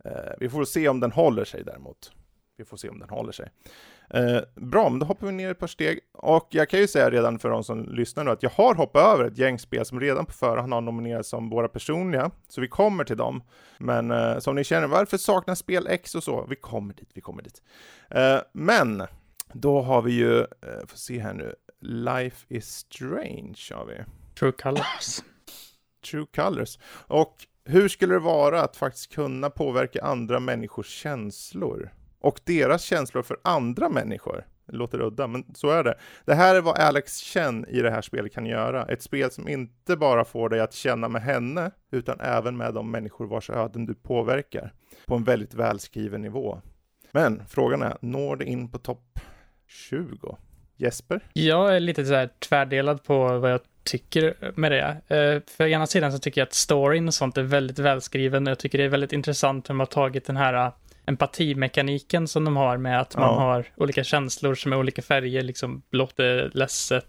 Eh, 0.06 0.34
vi 0.40 0.50
får 0.50 0.66
se 0.66 0.90
om 0.90 1.00
den 1.00 1.12
håller 1.12 1.46
sig 1.46 1.64
däremot. 1.64 2.12
Vi 2.58 2.66
får 2.66 2.78
se 2.78 2.90
om 2.90 3.00
den 3.00 3.10
håller 3.10 3.32
sig. 3.32 3.50
Eh, 4.10 4.42
bra, 4.56 4.90
men 4.90 5.00
då 5.00 5.06
hoppar 5.06 5.28
vi 5.28 5.34
ner 5.34 5.52
ett 5.52 5.60
par 5.60 5.68
steg. 5.68 6.00
Och 6.14 6.48
jag 6.52 6.70
kan 6.70 6.80
ju 6.80 6.88
säga 6.88 7.10
redan 7.10 7.40
för 7.40 7.50
de 7.50 7.64
som 7.64 7.84
lyssnar 7.84 8.24
nu 8.24 8.32
att 8.32 8.44
jag 8.44 8.50
har 8.50 8.76
hoppat 8.76 9.04
över 9.04 9.26
ett 9.26 9.38
gäng 9.38 9.60
spel 9.60 9.86
som 9.86 10.00
redan 10.00 10.26
på 10.26 10.34
förhand 10.34 10.74
har 10.74 10.82
nominerats 10.82 11.30
som 11.30 11.50
våra 11.50 11.68
personliga. 11.68 12.32
Så 12.50 12.62
vi 12.62 12.68
kommer 12.68 13.04
till 13.04 13.18
dem. 13.18 13.44
Men 13.78 14.12
eh, 14.12 14.40
som 14.40 14.56
ni 14.56 14.64
känner, 14.64 14.88
varför 14.88 15.18
saknas 15.18 15.60
spel 15.60 15.88
X 15.88 16.16
och 16.16 16.24
så? 16.24 16.46
Vi 16.50 16.56
kommer 16.56 16.94
dit, 16.94 17.10
vi 17.14 17.22
kommer 17.22 17.44
dit. 17.44 17.62
Eh, 18.10 18.38
men, 18.54 19.04
då 19.54 19.82
har 19.82 20.02
vi 20.02 20.12
ju, 20.12 20.40
eh, 20.40 20.86
får 20.88 20.98
se 20.98 21.20
här 21.20 21.34
nu, 21.34 21.56
Life 21.82 22.46
is 22.50 22.66
Strange 22.66 23.58
har 23.72 23.86
vi. 23.86 23.94
True 24.40 24.52
Colors. 24.52 25.22
True 26.12 26.26
Colors. 26.36 26.78
Och 27.08 27.36
hur 27.66 27.88
skulle 27.88 28.14
det 28.14 28.20
vara 28.20 28.62
att 28.62 28.76
faktiskt 28.76 29.14
kunna 29.14 29.50
påverka 29.50 30.04
andra 30.04 30.40
människors 30.40 30.88
känslor? 30.88 31.92
Och 32.24 32.40
deras 32.44 32.84
känslor 32.84 33.22
för 33.22 33.38
andra 33.44 33.90
människor? 33.90 34.46
Det 34.66 34.76
låter 34.76 35.02
udda, 35.02 35.28
men 35.28 35.46
så 35.56 35.70
är 35.70 35.84
det. 35.84 35.98
Det 36.26 36.34
här 36.34 36.56
är 36.56 36.62
vad 36.62 36.78
Alex 36.78 37.18
Chen 37.18 37.66
i 37.70 37.82
det 37.82 37.92
här 37.92 38.02
spelet 38.02 38.34
kan 38.34 38.46
göra. 38.46 38.86
Ett 38.86 39.02
spel 39.02 39.32
som 39.32 39.48
inte 39.48 39.96
bara 39.96 40.26
får 40.26 40.50
dig 40.50 40.60
att 40.60 40.74
känna 40.74 41.10
med 41.10 41.22
henne, 41.22 41.72
utan 41.92 42.20
även 42.20 42.58
med 42.58 42.74
de 42.74 42.92
människor 42.92 43.28
vars 43.28 43.50
öden 43.50 43.86
du 43.86 43.94
påverkar. 43.94 44.74
På 45.06 45.16
en 45.16 45.24
väldigt 45.24 45.54
välskriven 45.54 46.22
nivå. 46.22 46.62
Men 47.12 47.44
frågan 47.50 47.82
är, 47.82 47.98
når 48.02 48.36
det 48.36 48.46
in 48.46 48.72
på 48.72 48.78
topp 48.78 49.20
20? 49.68 50.38
Jesper? 50.78 51.22
Jag 51.34 51.76
är 51.76 51.80
lite 51.80 52.06
så 52.06 52.14
här 52.14 52.30
tvärdelad 52.40 53.04
på 53.04 53.40
vad 53.40 53.52
jag 53.52 53.60
tycker 53.84 54.52
med 54.56 54.72
det. 54.72 55.16
Eh, 55.18 55.56
för 55.58 55.68
ena 55.68 55.88
sidan 55.88 56.12
så 56.12 56.20
tycker 56.20 56.42
jag 56.42 56.46
att 56.46 56.54
storyn 56.54 57.08
och 57.08 57.14
sånt 57.14 57.38
är 57.38 57.44
väldigt 57.44 57.80
välskriven 57.80 58.48
och 58.48 58.52
jag 58.52 58.60
tycker 58.60 58.78
det 58.78 58.84
är 58.84 58.90
väldigt 58.90 59.14
intressant 59.14 59.70
hur 59.70 59.74
de 59.74 59.80
har 59.80 59.88
tagit 59.88 60.26
den 60.26 60.38
här 60.38 60.72
empatimekaniken 61.06 62.28
som 62.28 62.46
de 62.46 62.56
har 62.58 62.78
med 62.78 63.02
att 63.02 63.16
man 63.18 63.24
Ja. 63.34 63.40
har 63.40 63.66
olika 63.76 64.04
känslor 64.04 64.56
som 64.56 64.74
är 64.74 64.78
olika 64.78 65.02
färger, 65.02 65.42
liksom 65.42 65.82
blått 65.92 66.20
är 66.20 66.52
ledset, 66.54 67.06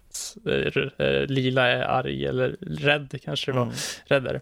eh, 0.46 1.06
eh, 1.06 1.26
lila 1.26 1.66
är 1.68 1.82
arg 1.82 2.26
eller 2.26 2.56
rädd 2.60 3.14
kanske 3.24 3.52
det 3.52 3.56
var, 3.56 3.62
Mm. 3.64 3.74
räddare. 4.06 4.40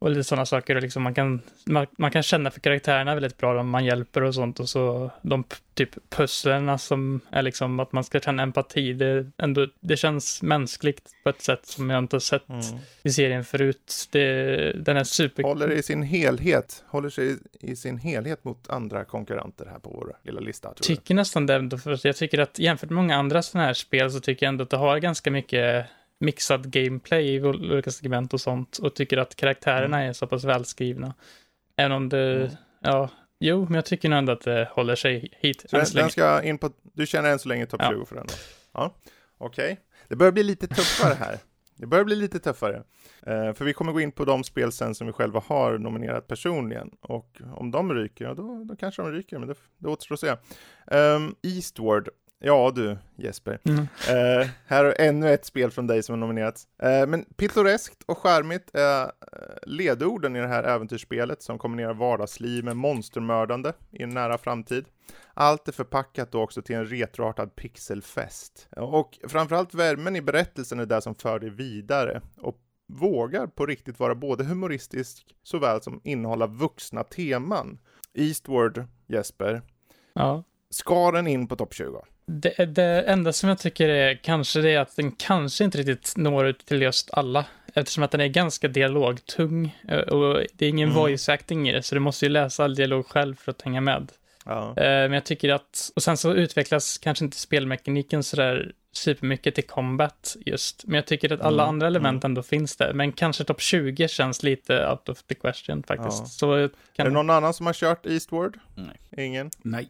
Och 0.00 0.10
lite 0.10 0.24
sådana 0.24 0.46
saker, 0.46 0.76
och 0.76 0.82
liksom 0.82 1.02
man, 1.02 1.14
kan, 1.14 1.40
man, 1.64 1.86
man 1.98 2.10
kan 2.10 2.22
känna 2.22 2.50
för 2.50 2.60
karaktärerna 2.60 3.14
väldigt 3.14 3.36
bra 3.38 3.60
om 3.60 3.70
man 3.70 3.84
hjälper 3.84 4.22
och 4.22 4.34
sånt. 4.34 4.60
Och 4.60 4.68
så 4.68 5.10
de 5.22 5.44
typ 5.74 6.10
pusslerna 6.10 6.78
som 6.78 7.20
är 7.30 7.42
liksom 7.42 7.80
att 7.80 7.92
man 7.92 8.04
ska 8.04 8.20
känna 8.20 8.42
empati, 8.42 8.92
det, 8.92 9.26
ändå, 9.38 9.66
det 9.80 9.96
känns 9.96 10.42
mänskligt 10.42 11.10
på 11.22 11.30
ett 11.30 11.42
sätt 11.42 11.66
som 11.66 11.90
jag 11.90 11.98
inte 11.98 12.16
har 12.16 12.20
sett 12.20 12.48
Mm. 12.48 12.78
i 13.02 13.10
serien 13.10 13.44
förut. 13.44 14.08
Det, 14.10 14.72
den 14.72 14.96
är 14.96 15.04
super... 15.04 15.42
Håller 15.42 15.70
i 15.70 15.82
sin 15.82 16.02
helhet, 16.02 16.84
håller 16.86 17.10
sig 17.10 17.36
i 17.60 17.76
sin 17.76 17.98
helhet 17.98 18.44
mot 18.44 18.70
andra 18.70 19.04
konkurrenter 19.04 19.66
här 19.66 19.78
på 19.78 19.90
vår 19.90 20.16
lilla 20.22 20.40
lista. 20.40 20.68
Tror 20.68 20.74
jag. 20.76 20.84
tycker 20.84 21.14
nästan 21.14 21.46
det, 21.46 21.78
för 21.78 22.06
jag 22.06 22.16
tycker 22.16 22.38
att 22.38 22.58
jämfört 22.58 22.90
med 22.90 22.96
många 22.96 23.16
andra 23.16 23.42
sådana 23.42 23.66
här 23.66 23.74
spel 23.74 24.10
så 24.10 24.20
tycker 24.20 24.46
jag 24.46 24.48
ändå 24.48 24.62
att 24.62 24.70
det 24.70 24.76
har 24.76 24.98
ganska 24.98 25.30
mycket 25.30 25.86
mixad 26.20 26.70
gameplay 26.70 27.34
i 27.34 27.40
olika 27.42 27.90
segment 27.90 28.34
och 28.34 28.40
sånt 28.40 28.78
och 28.78 28.94
tycker 28.94 29.16
att 29.18 29.34
karaktärerna 29.36 30.02
är 30.02 30.12
så 30.12 30.26
pass 30.26 30.44
välskrivna. 30.44 31.14
Även 31.76 31.92
om 31.92 32.08
det, 32.08 32.34
Mm. 32.36 32.50
ja, 32.80 33.10
jo, 33.40 33.64
men 33.64 33.74
jag 33.74 33.84
tycker 33.84 34.08
nog 34.08 34.18
ändå 34.18 34.32
att 34.32 34.40
det 34.40 34.68
håller 34.72 34.94
sig 34.96 35.28
hit 35.40 35.64
Så 35.70 35.76
den, 35.76 35.86
den 35.94 36.10
ska 36.10 36.42
in 36.42 36.58
på, 36.58 36.70
du 36.92 37.06
känner 37.06 37.30
än 37.32 37.38
så 37.38 37.48
länge 37.48 37.66
topp 37.66 37.80
Ja. 37.82 37.90
20 37.90 38.04
för 38.04 38.14
den 38.14 38.26
då? 38.26 38.34
Ja, 38.72 38.94
okej. 39.38 39.80
Det 40.08 40.16
börjar 40.16 40.32
bli 40.32 40.42
lite 40.42 40.66
tuffare 40.68 41.14
här. 41.14 41.38
Det 41.74 41.86
börjar 41.86 42.04
bli 42.04 42.16
lite 42.16 42.38
tuffare. 42.38 42.82
Eh, 43.26 43.52
för 43.52 43.64
vi 43.64 43.72
kommer 43.72 43.92
gå 43.92 44.00
in 44.00 44.12
på 44.12 44.24
de 44.24 44.44
spel 44.44 44.72
sen 44.72 44.94
som 44.94 45.06
vi 45.06 45.12
själva 45.12 45.42
har 45.46 45.78
nominerat 45.78 46.26
personligen. 46.26 46.90
Och 47.00 47.40
om 47.54 47.70
de 47.70 47.94
ryker, 47.94 48.24
ja 48.24 48.34
då, 48.34 48.64
då 48.64 48.76
kanske 48.76 49.02
de 49.02 49.12
ryker, 49.12 49.38
men 49.38 49.48
det, 49.48 49.54
det 49.78 49.88
återstår 49.88 50.14
att 50.14 50.20
se. 50.20 50.36
Um, 50.96 51.34
Eastward, 51.42 52.08
ja 52.38 52.72
du 52.74 52.98
Jesper. 53.16 53.60
Mm. 53.64 53.80
Eh, 54.08 54.48
här 54.66 54.84
är 54.84 55.08
ännu 55.08 55.30
ett 55.30 55.44
spel 55.44 55.70
från 55.70 55.86
dig 55.86 56.02
som 56.02 56.12
är 56.12 56.16
nominerat. 56.18 56.62
Eh, 56.82 57.06
men 57.06 57.24
pittoreskt 57.24 58.02
och 58.06 58.18
charmigt 58.18 58.70
är 58.74 59.02
eh, 59.04 59.08
ledorden 59.66 60.36
i 60.36 60.40
det 60.40 60.48
här 60.48 60.62
äventyrsspelet 60.64 61.42
som 61.42 61.58
kombinerar 61.58 61.94
vardagsliv 61.94 62.64
med 62.64 62.76
monstermördande 62.76 63.72
i 63.90 64.02
en 64.02 64.10
nära 64.10 64.38
framtid. 64.38 64.84
Allt 65.34 65.68
är 65.68 65.72
förpackat 65.72 66.32
då 66.32 66.42
också 66.42 66.62
till 66.62 66.76
en 66.76 66.86
retroartad 66.86 67.56
pixelfest. 67.56 68.68
Och 68.76 69.18
framförallt 69.28 69.74
värmen 69.74 70.16
i 70.16 70.22
berättelsen 70.22 70.80
är 70.80 70.86
det 70.86 71.00
som 71.00 71.14
för 71.14 71.38
det 71.38 71.50
vidare 71.50 72.22
och 72.36 72.56
vågar 72.92 73.46
på 73.46 73.66
riktigt 73.66 73.98
vara 74.00 74.14
både 74.14 74.44
humoristisk 74.44 75.34
såväl 75.42 75.82
som 75.82 76.00
innehålla 76.04 76.46
vuxna 76.46 77.04
teman. 77.04 77.78
Eastward, 78.14 78.84
Jesper, 79.06 79.62
Ja. 80.12 80.44
ska 80.70 81.10
den 81.10 81.26
in 81.26 81.48
på 81.48 81.56
topp 81.56 81.74
20? 81.74 82.04
Det, 82.30 82.64
det 82.74 83.02
enda 83.02 83.32
som 83.32 83.48
jag 83.48 83.58
tycker 83.58 83.88
är 83.88 84.14
kanske 84.14 84.60
det 84.60 84.70
är 84.70 84.78
att 84.80 84.96
den 84.96 85.12
kanske 85.12 85.64
inte 85.64 85.78
riktigt 85.78 86.12
når 86.16 86.46
ut 86.46 86.66
till 86.66 86.82
just 86.82 87.10
alla. 87.12 87.44
Eftersom 87.74 88.02
att 88.04 88.10
den 88.10 88.20
är 88.20 88.28
ganska 88.28 88.68
dialogtung 88.68 89.76
eh, 89.88 89.98
och 89.98 90.42
det 90.52 90.64
är 90.66 90.68
ingen 90.68 90.88
Mm. 90.88 91.00
voice 91.00 91.28
acting 91.28 91.68
i 91.68 91.72
det, 91.72 91.82
så 91.82 91.94
du 91.94 92.00
måste 92.00 92.24
ju 92.24 92.28
läsa 92.28 92.64
all 92.64 92.74
dialog 92.74 93.06
själv 93.06 93.34
för 93.34 93.50
att 93.50 93.62
hänga 93.62 93.80
med. 93.80 94.12
Ja. 94.44 94.68
Eh, 94.68 94.74
Men 94.84 95.12
jag 95.12 95.24
tycker 95.24 95.48
att, 95.48 95.90
och 95.96 96.02
sen 96.02 96.16
så 96.16 96.34
utvecklas 96.34 96.98
kanske 96.98 97.24
inte 97.24 97.36
spelmekaniken 97.36 98.22
sådär 98.22 98.72
supermycket 98.92 99.54
till 99.54 99.66
combat 99.66 100.36
just. 100.46 100.84
Men 100.86 100.94
jag 100.94 101.06
tycker 101.06 101.32
att 101.32 101.40
alla 101.40 101.62
Mm, 101.62 101.68
andra 101.68 101.86
element 101.86 102.24
mm. 102.24 102.30
ändå 102.30 102.42
finns 102.42 102.76
där. 102.76 102.92
Men 102.92 103.12
kanske 103.12 103.44
topp 103.44 103.60
20 103.60 104.08
känns 104.08 104.42
lite 104.42 104.88
out 104.90 105.08
of 105.08 105.22
the 105.22 105.34
question 105.34 105.82
faktiskt. 105.82 106.18
Ja. 106.20 106.26
Så 106.26 106.52
Är 106.52 106.70
kan... 106.96 107.06
det 107.06 107.12
någon 107.12 107.30
annan 107.30 107.54
som 107.54 107.66
har 107.66 107.72
kört 107.72 108.06
Eastward? 108.06 108.58
Nej. 108.74 109.26
Ingen? 109.26 109.50
Nej. 109.62 109.88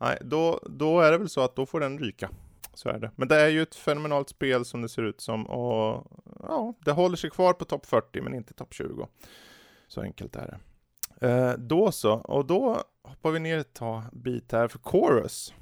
Nej, 0.00 0.18
då, 0.20 0.60
då 0.66 1.00
är 1.00 1.12
det 1.12 1.18
väl 1.18 1.28
så 1.28 1.40
att 1.40 1.56
då 1.56 1.66
får 1.66 1.80
den 1.80 1.98
ryka. 1.98 2.30
Så 2.74 2.88
är 2.88 2.98
det. 2.98 3.10
Men 3.16 3.28
det 3.28 3.40
är 3.40 3.48
ju 3.48 3.62
ett 3.62 3.74
fenomenalt 3.74 4.28
spel 4.28 4.64
som 4.64 4.82
det 4.82 4.88
ser 4.88 5.02
ut 5.02 5.20
som 5.20 5.46
och 5.46 6.06
ja, 6.42 6.74
det 6.84 6.92
håller 6.92 7.16
sig 7.16 7.30
kvar 7.30 7.52
på 7.52 7.64
topp 7.64 7.86
40 7.86 8.20
men 8.20 8.34
inte 8.34 8.54
topp 8.54 8.74
20. 8.74 9.08
Så 9.88 10.00
enkelt 10.00 10.36
är 10.36 10.46
det. 10.46 10.58
Eh, 11.20 11.52
då 11.58 11.92
så, 11.92 12.12
och 12.12 12.46
då 12.46 12.82
hoppar 13.02 13.30
vi 13.30 13.38
ner 13.38 13.58
ett 13.58 13.74
tag 13.74 14.02
bit 14.12 14.52
här 14.52 14.68
för 14.68 14.78
Chorus. 14.78 15.54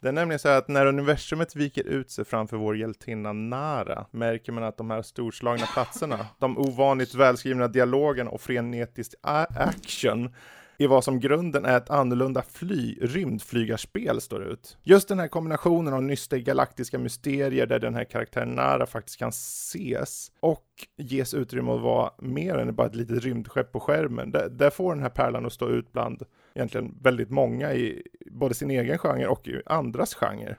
Det 0.00 0.08
är 0.08 0.12
nämligen 0.12 0.38
så 0.38 0.48
här 0.48 0.58
att 0.58 0.68
när 0.68 0.86
universumet 0.86 1.56
viker 1.56 1.84
ut 1.84 2.10
sig 2.10 2.24
framför 2.24 2.56
vår 2.56 2.76
hjältinna 2.76 3.32
Nara 3.32 4.06
märker 4.10 4.52
man 4.52 4.64
att 4.64 4.76
de 4.76 4.90
här 4.90 5.02
storslagna 5.02 5.66
platserna, 5.66 6.26
de 6.38 6.58
ovanligt 6.58 7.14
välskrivna 7.14 7.68
dialogen 7.68 8.28
och 8.28 8.40
frenetisk 8.40 9.14
action 9.22 10.34
i 10.78 10.86
vad 10.86 11.04
som 11.04 11.20
grunden 11.20 11.64
är 11.64 11.76
ett 11.76 11.90
annorlunda 11.90 12.42
fly, 12.42 12.98
rymdflygarspel 13.00 14.20
står 14.20 14.44
ut. 14.44 14.78
Just 14.82 15.08
den 15.08 15.18
här 15.18 15.28
kombinationen 15.28 15.94
av 15.94 16.02
nysta 16.02 16.36
i 16.36 16.42
galaktiska 16.42 16.98
mysterier 16.98 17.66
där 17.66 17.78
den 17.78 17.94
här 17.94 18.04
karaktären 18.04 18.48
Nara 18.48 18.86
faktiskt 18.86 19.18
kan 19.18 19.28
ses 19.28 20.32
och 20.40 20.66
ges 20.96 21.34
utrymme 21.34 21.72
att 21.72 21.80
vara 21.80 22.10
mer 22.18 22.54
än 22.54 22.74
bara 22.74 22.86
ett 22.86 22.94
litet 22.94 23.24
rymdskepp 23.24 23.72
på 23.72 23.80
skärmen. 23.80 24.30
Där, 24.30 24.48
där 24.48 24.70
får 24.70 24.94
den 24.94 25.02
här 25.02 25.10
pärlan 25.10 25.46
att 25.46 25.52
stå 25.52 25.68
ut 25.68 25.92
bland 25.92 26.22
egentligen 26.54 26.98
väldigt 27.02 27.30
många 27.30 27.74
i 27.74 28.02
både 28.30 28.54
sin 28.54 28.70
egen 28.70 28.98
genre 28.98 29.26
och 29.26 29.48
i 29.48 29.62
andras 29.66 30.14
genre. 30.14 30.56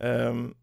Um, 0.00 0.54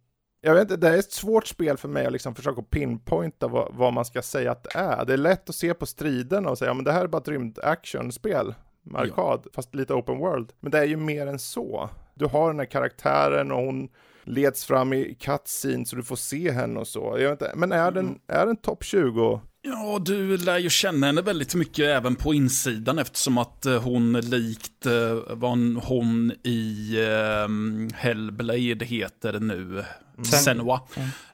jag 0.45 0.53
vet 0.53 0.61
inte, 0.61 0.77
det 0.77 0.89
är 0.89 0.99
ett 0.99 1.11
svårt 1.11 1.47
spel 1.47 1.77
för 1.77 1.87
mig 1.87 2.05
att 2.05 2.11
liksom 2.11 2.35
försöka 2.35 2.61
pinpointa 2.61 3.47
vad, 3.47 3.73
vad 3.73 3.93
man 3.93 4.05
ska 4.05 4.21
säga 4.21 4.51
att 4.51 4.63
det 4.63 4.79
är. 4.79 5.05
Det 5.05 5.13
är 5.13 5.17
lätt 5.17 5.49
att 5.49 5.55
se 5.55 5.73
på 5.73 5.85
striden 5.85 6.45
och 6.45 6.57
säga, 6.57 6.69
ja 6.69 6.73
men 6.73 6.83
det 6.83 6.91
här 6.91 7.03
är 7.03 7.07
bara 7.07 7.21
ett 7.21 7.27
rymdactionspel 7.27 8.53
arkad, 8.93 9.47
fast 9.53 9.75
lite 9.75 9.93
open 9.93 10.17
world. 10.17 10.51
Men 10.59 10.71
det 10.71 10.77
är 10.77 10.85
ju 10.85 10.97
mer 10.97 11.27
än 11.27 11.39
så. 11.39 11.89
Du 12.15 12.25
har 12.25 12.47
den 12.47 12.59
här 12.59 12.65
karaktären 12.65 13.51
och 13.51 13.65
hon 13.65 13.89
leds 14.23 14.65
fram 14.65 14.93
i 14.93 15.17
cutscene 15.19 15.85
så 15.85 15.95
du 15.95 16.03
får 16.03 16.15
se 16.15 16.51
henne 16.51 16.79
och 16.79 16.87
så. 16.87 17.15
Jag 17.19 17.29
vet 17.29 17.41
inte, 17.41 17.53
men 17.55 17.71
är 17.71 17.91
den, 17.91 18.19
är 18.27 18.45
den 18.45 18.57
topp 18.57 18.83
20? 18.83 19.41
Ja, 19.65 19.99
du 20.05 20.37
lär 20.37 20.57
ju 20.57 20.69
känna 20.69 21.07
henne 21.07 21.21
väldigt 21.21 21.55
mycket 21.55 21.85
även 21.85 22.15
på 22.15 22.33
insidan 22.33 22.99
eftersom 22.99 23.37
att 23.37 23.65
eh, 23.65 23.81
hon 23.81 24.13
likt 24.13 24.85
eh, 24.85 25.15
vad 25.29 25.57
hon 25.83 26.31
i 26.43 26.95
eh, 26.99 27.95
Hellblade 27.97 28.85
heter 28.85 29.39
nu, 29.39 29.83
Senua. 30.21 30.81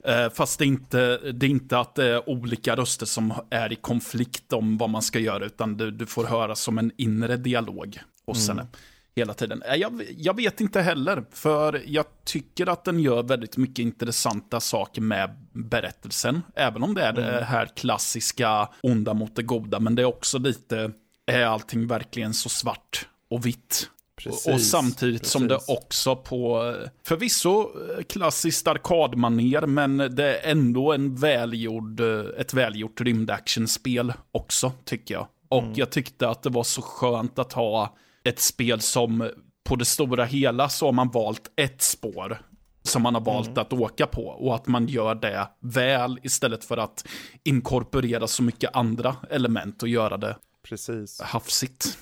Eh, 0.03 0.29
fast 0.29 0.59
det 0.59 0.65
är, 0.65 0.67
inte, 0.67 1.17
det 1.31 1.45
är 1.45 1.49
inte 1.49 1.79
att 1.79 1.95
det 1.95 2.05
är 2.05 2.29
olika 2.29 2.75
röster 2.75 3.05
som 3.05 3.33
är 3.49 3.73
i 3.73 3.75
konflikt 3.75 4.53
om 4.53 4.77
vad 4.77 4.89
man 4.89 5.01
ska 5.01 5.19
göra, 5.19 5.45
utan 5.45 5.77
du, 5.77 5.91
du 5.91 6.05
får 6.05 6.25
höra 6.25 6.55
som 6.55 6.77
en 6.77 6.91
inre 6.97 7.37
dialog 7.37 7.99
hos 8.25 8.47
henne 8.49 8.67
hela 9.15 9.33
tiden. 9.33 9.61
Eh, 9.63 9.75
Jag, 9.75 10.03
jag 10.17 10.35
vet 10.35 10.61
inte 10.61 10.81
heller, 10.81 11.23
för 11.31 11.81
jag 11.85 12.05
tycker 12.25 12.69
att 12.69 12.85
den 12.85 12.99
gör 12.99 13.23
väldigt 13.23 13.57
mycket 13.57 13.79
intressanta 13.79 14.59
saker 14.59 15.01
med 15.01 15.47
berättelsen. 15.53 16.41
Även 16.55 16.83
om 16.83 16.93
det 16.93 17.01
är 17.01 17.13
det 17.13 17.43
här 17.43 17.65
klassiska 17.75 18.69
onda 18.81 19.13
mot 19.13 19.35
det 19.35 19.43
goda, 19.43 19.79
men 19.79 19.95
det 19.95 20.01
är 20.01 20.05
också 20.05 20.37
lite, 20.37 20.91
är 21.31 21.45
allting 21.45 21.87
verkligen 21.87 22.33
så 22.33 22.49
svart 22.49 23.07
och 23.29 23.45
vitt? 23.45 23.89
Precis, 24.23 24.47
och 24.53 24.61
samtidigt 24.61 25.25
som 25.25 25.47
det 25.47 25.55
precis. 25.55 25.69
också 25.69 26.15
på, 26.15 26.75
förvisso 27.03 27.69
klassiskt 28.09 28.67
arkadmaner, 28.67 29.65
men 29.65 29.97
det 29.97 30.37
är 30.37 30.51
ändå 30.51 30.93
en 30.93 31.15
välgjord, 31.15 31.99
ett 32.37 32.53
välgjort 32.53 33.01
rymdactionspel 33.01 34.13
också, 34.31 34.71
tycker 34.85 35.13
jag. 35.13 35.27
Och 35.49 35.63
Mm. 35.63 35.73
jag 35.75 35.89
tyckte 35.89 36.29
att 36.29 36.43
det 36.43 36.49
var 36.49 36.63
så 36.63 36.81
skönt 36.81 37.39
att 37.39 37.53
ha 37.53 37.95
ett 38.23 38.39
spel 38.39 38.81
som 38.81 39.29
på 39.63 39.75
det 39.75 39.85
stora 39.85 40.25
hela 40.25 40.69
så 40.69 40.85
har 40.85 40.91
man 40.93 41.09
valt 41.09 41.51
ett 41.55 41.81
spår 41.81 42.41
som 42.83 43.01
man 43.01 43.13
har 43.13 43.21
valt 43.21 43.47
Mm. 43.47 43.59
att 43.59 43.73
åka 43.73 44.05
på 44.07 44.21
och 44.27 44.55
att 44.55 44.67
man 44.67 44.87
gör 44.87 45.15
det 45.15 45.47
väl 45.59 46.19
istället 46.23 46.63
för 46.65 46.77
att 46.77 47.07
inkorporera 47.43 48.27
så 48.27 48.43
mycket 48.43 48.75
andra 48.75 49.15
element 49.29 49.83
och 49.83 49.89
göra 49.89 50.17
det 50.17 50.35
Precis. 50.63 51.21
hafsigt. 51.21 51.97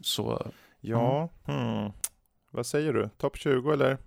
Så 0.00 0.46
Ja, 0.84 1.28
hmm. 1.46 1.92
vad 2.52 2.66
säger 2.66 2.92
du? 2.92 3.08
Topp 3.18 3.36
20 3.36 3.72
eller? 3.72 3.98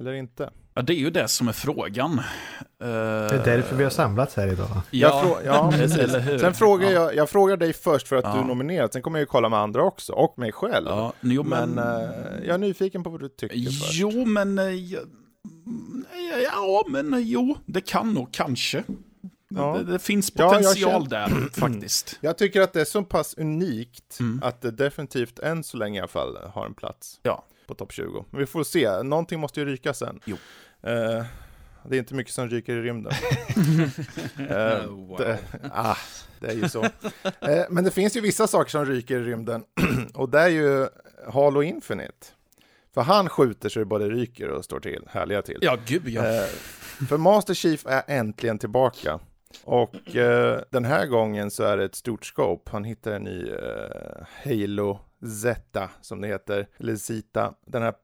Eller 0.00 0.12
inte? 0.12 0.50
Ja, 0.74 0.82
det 0.82 0.92
är 0.92 0.98
ju 0.98 1.10
det 1.10 1.28
som 1.28 1.48
är 1.48 1.52
frågan. 1.52 2.20
Det 2.78 2.84
är 2.86 3.44
därför 3.44 3.76
vi 3.76 3.84
har 3.84 3.90
samlats 3.90 4.36
här 4.36 4.52
idag. 4.52 4.68
Jag 4.90 5.10
Ja, 5.10 5.22
frå- 5.24 5.46
ja 5.46 5.70
precis. 5.78 5.98
eller 5.98 6.20
hur? 6.20 6.38
Sen 6.38 6.54
frågar 6.54 6.86
Ja. 6.86 6.92
jag, 6.92 7.14
jag 7.14 7.30
frågar 7.30 7.56
dig 7.56 7.72
först 7.72 8.08
för 8.08 8.16
att 8.16 8.24
Ja. 8.24 8.32
du 8.34 8.38
är 8.38 8.44
nominerad, 8.44 8.92
sen 8.92 9.02
kommer 9.02 9.18
jag 9.18 9.22
ju 9.22 9.26
kolla 9.26 9.48
med 9.48 9.58
andra 9.58 9.82
också, 9.82 10.12
och 10.12 10.38
mig 10.38 10.52
själv. 10.52 10.86
Ja, 10.88 11.12
jo, 11.20 11.42
Men 11.42 11.70
men... 11.70 11.78
eh, 12.02 12.10
jag 12.46 12.54
är 12.54 12.58
nyfiken 12.58 13.02
på 13.02 13.10
vad 13.10 13.20
du 13.20 13.28
tycker 13.28 13.56
först. 13.56 13.94
jo, 13.94 14.24
men... 14.24 14.58
eh, 14.58 14.64
ja, 14.64 15.00
mm, 15.66 16.04
Ja, 16.42 16.84
men 16.88 17.14
eh, 17.14 17.20
jo, 17.20 17.56
det 17.66 17.80
kan 17.80 18.12
nog 18.14 18.28
kanske. 18.32 18.82
Ja. 19.48 19.76
Det, 19.78 19.92
det 19.92 19.98
finns 19.98 20.32
Ja, 20.34 20.44
jag 20.44 20.62
potential 20.62 21.08
där 21.08 21.48
faktiskt. 21.60 22.18
Jag 22.20 22.38
tycker 22.38 22.60
att 22.60 22.72
det 22.72 22.80
är 22.80 22.84
så 22.84 23.02
pass 23.04 23.34
unikt 23.38 24.20
Mm. 24.20 24.40
att 24.42 24.60
det 24.62 24.70
definitivt 24.70 25.38
än 25.38 25.64
så 25.64 25.76
länge 25.76 25.96
i 25.98 26.00
alla 26.00 26.08
fall 26.08 26.36
har 26.54 26.66
en 26.66 26.74
plats 26.74 27.20
Ja. 27.22 27.44
på 27.66 27.74
topp 27.74 27.92
20. 27.92 28.24
Men 28.30 28.40
vi 28.40 28.46
får 28.46 28.64
se, 28.64 29.02
någonting 29.02 29.40
måste 29.40 29.60
ju 29.60 29.66
ryka 29.66 29.94
sen. 29.94 30.20
Jo. 30.24 30.36
Eh, 30.82 31.24
det 31.88 31.96
är 31.96 31.98
inte 31.98 32.14
mycket 32.14 32.32
som 32.34 32.48
ryker 32.48 32.76
i 32.76 32.82
rymden. 32.82 33.12
Eh, 34.50 34.86
Wow. 34.86 35.16
det, 35.18 35.38
ah, 35.72 35.96
det 36.40 36.46
är 36.46 36.54
ju 36.54 36.68
så. 36.68 36.84
Eh, 36.84 37.64
men 37.70 37.84
det 37.84 37.90
finns 37.90 38.16
ju 38.16 38.20
vissa 38.20 38.46
saker 38.46 38.70
som 38.70 38.86
ryker 38.86 39.16
i 39.20 39.22
rymden 39.24 39.64
och 40.14 40.28
det 40.28 40.40
är 40.40 40.48
ju 40.48 40.88
Halo 41.32 41.62
Infinite. 41.62 42.26
För 42.94 43.00
han 43.02 43.28
skjuter 43.28 43.68
så 43.68 43.78
det 43.78 43.84
både 43.84 44.08
ryker 44.10 44.48
och 44.48 44.64
står 44.64 44.80
till, 44.80 45.02
härliga 45.10 45.42
till. 45.42 45.58
Ja, 45.60 45.76
gud 45.86 46.08
ja. 46.08 46.24
Eh, 46.34 46.46
för 47.08 47.16
Master 47.16 47.54
Chief 47.54 47.86
är 47.86 48.02
äntligen 48.06 48.58
tillbaka. 48.58 49.20
Och 49.64 50.16
eh, 50.16 50.62
den 50.70 50.84
här 50.84 51.06
gången 51.06 51.50
så 51.50 51.64
är 51.64 51.76
det 51.76 51.84
ett 51.84 51.94
stort 51.94 52.24
scope. 52.24 52.70
Han 52.70 52.84
hittar 52.84 53.12
en 53.12 53.22
ny 53.22 53.48
eh, 53.48 54.26
Halo 54.44 54.98
Zeta, 55.42 55.90
som 56.00 56.20
det 56.20 56.28
heter, 56.28 56.68
eller 56.78 56.96
Zita, 56.96 57.54
den 57.66 57.82
här 57.82 57.94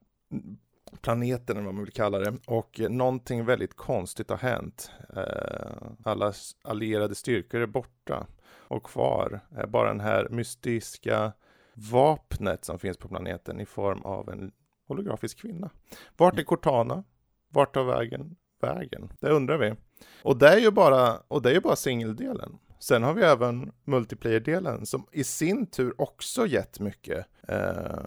planeten 1.00 1.56
eller 1.56 1.66
vad 1.66 1.74
man 1.74 1.84
vill 1.84 1.92
kalla 1.92 2.18
det. 2.18 2.34
Och 2.46 2.80
någonting 2.88 3.44
väldigt 3.44 3.76
konstigt 3.76 4.30
har 4.30 4.36
hänt. 4.36 4.90
Eh, 5.16 5.82
alla 6.04 6.32
allierade 6.64 7.14
styrkor 7.14 7.60
är 7.60 7.66
borta. 7.66 8.26
Och 8.68 8.82
kvar 8.82 9.40
är 9.56 9.66
bara 9.66 9.88
den 9.88 10.00
här 10.00 10.28
mystiska 10.30 11.32
vapnet 11.74 12.64
som 12.64 12.78
finns 12.78 12.96
på 12.96 13.08
planeten 13.08 13.60
i 13.60 13.66
form 13.66 14.02
av 14.02 14.28
en 14.28 14.52
holografisk 14.88 15.38
kvinna. 15.38 15.70
Vart 16.16 16.38
är 16.38 16.42
Cortana? 16.42 17.04
Vart 17.48 17.74
tar 17.74 17.84
vägen 17.84 18.36
vägen? 18.62 19.12
Det 19.20 19.30
undrar 19.30 19.58
vi. 19.58 19.74
Och 20.22 20.36
det 20.36 20.48
är 20.48 20.58
ju 20.58 20.70
bara, 20.70 21.18
och 21.28 21.42
det 21.42 21.50
är 21.50 21.54
ju 21.54 21.60
bara 21.60 21.76
singeldelen. 21.76 22.58
Sen 22.78 23.02
har 23.02 23.14
vi 23.14 23.22
även 23.22 23.72
multiplayer-delen 23.84 24.86
som 24.86 25.06
i 25.12 25.24
sin 25.24 25.66
tur 25.66 26.00
också 26.00 26.46
gett 26.46 26.80
mycket. 26.80 27.26
Eh, 27.48 28.00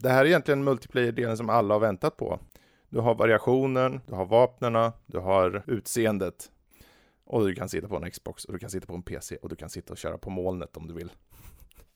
det 0.00 0.08
här 0.08 0.24
är 0.24 0.26
egentligen 0.26 0.64
multiplayer-delen 0.64 1.36
som 1.36 1.50
alla 1.50 1.74
har 1.74 1.80
väntat 1.80 2.16
på. 2.16 2.40
Du 2.88 2.98
har 2.98 3.14
variationen, 3.14 4.00
du 4.06 4.14
har 4.14 4.26
vapnena, 4.26 4.92
du 5.06 5.18
har 5.18 5.62
utseendet. 5.66 6.50
Och 7.24 7.46
du 7.46 7.54
kan 7.54 7.68
sitta 7.68 7.88
på 7.88 7.96
en 7.96 8.10
Xbox 8.10 8.44
och 8.44 8.52
du 8.52 8.58
kan 8.58 8.70
sitta 8.70 8.86
på 8.86 8.94
en 8.94 9.02
PC 9.02 9.36
och 9.36 9.48
du 9.48 9.56
kan 9.56 9.70
sitta 9.70 9.92
och 9.92 9.98
köra 9.98 10.18
på 10.18 10.30
molnet 10.30 10.76
om 10.76 10.86
du 10.86 10.94
vill. 10.94 11.12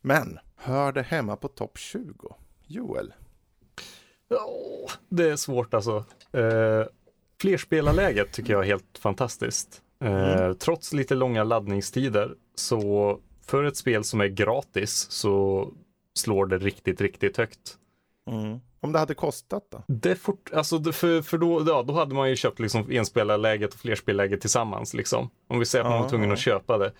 Men, 0.01 0.39
hör 0.57 0.93
det 0.93 1.03
hemma 1.03 1.37
på 1.37 1.49
topp 1.49 1.79
20? 1.79 2.35
Joel? 2.67 3.15
Ja, 4.29 4.49
det 5.09 5.31
är 5.31 5.37
svårt 5.37 5.75
alltså. 5.75 6.05
Eh, 6.33 6.87
flerspelarläget 7.49 8.33
tycker 8.33 8.53
jag 8.53 8.63
är 8.63 8.67
helt 8.67 8.99
fantastiskt. 8.99 9.83
Eh, 10.05 10.53
Trots 10.53 10.93
lite 10.93 11.15
långa 11.15 11.45
laddningstider 11.45 12.35
så 12.55 13.19
för 13.47 13.65
ett 13.65 13.77
spel 13.77 14.05
som 14.05 14.21
är 14.21 14.27
gratis 14.27 15.07
så 15.11 15.69
slår 16.15 16.47
det 16.47 16.59
riktigt, 16.59 17.01
riktigt 17.01 17.37
högt. 17.37 17.77
Om 18.81 18.93
det 18.93 18.99
hade 18.99 19.15
kostat 19.15 19.63
då? 19.71 19.83
Det 19.87 20.17
fort, 20.17 20.51
alltså 20.55 20.83
för, 20.93 21.23
för 21.23 21.39
då, 21.39 21.65
ja, 21.67 21.83
då 21.83 21.95
hade 21.95 22.15
man 22.15 22.29
ju 22.31 22.37
köpt 22.37 22.59
liksom 22.61 22.91
enspelarläget 22.91 23.75
och 23.75 23.81
flerspelarläget 23.81 24.41
tillsammans 24.41 24.95
liksom. 24.95 25.31
Om 25.49 25.59
vi 25.59 25.65
säger 25.67 25.85
att 25.85 25.91
man 25.91 26.01
var 26.03 26.09
tvungen 26.09 26.33
att 26.33 26.39
köpa 26.39 26.79
det. 26.79 26.93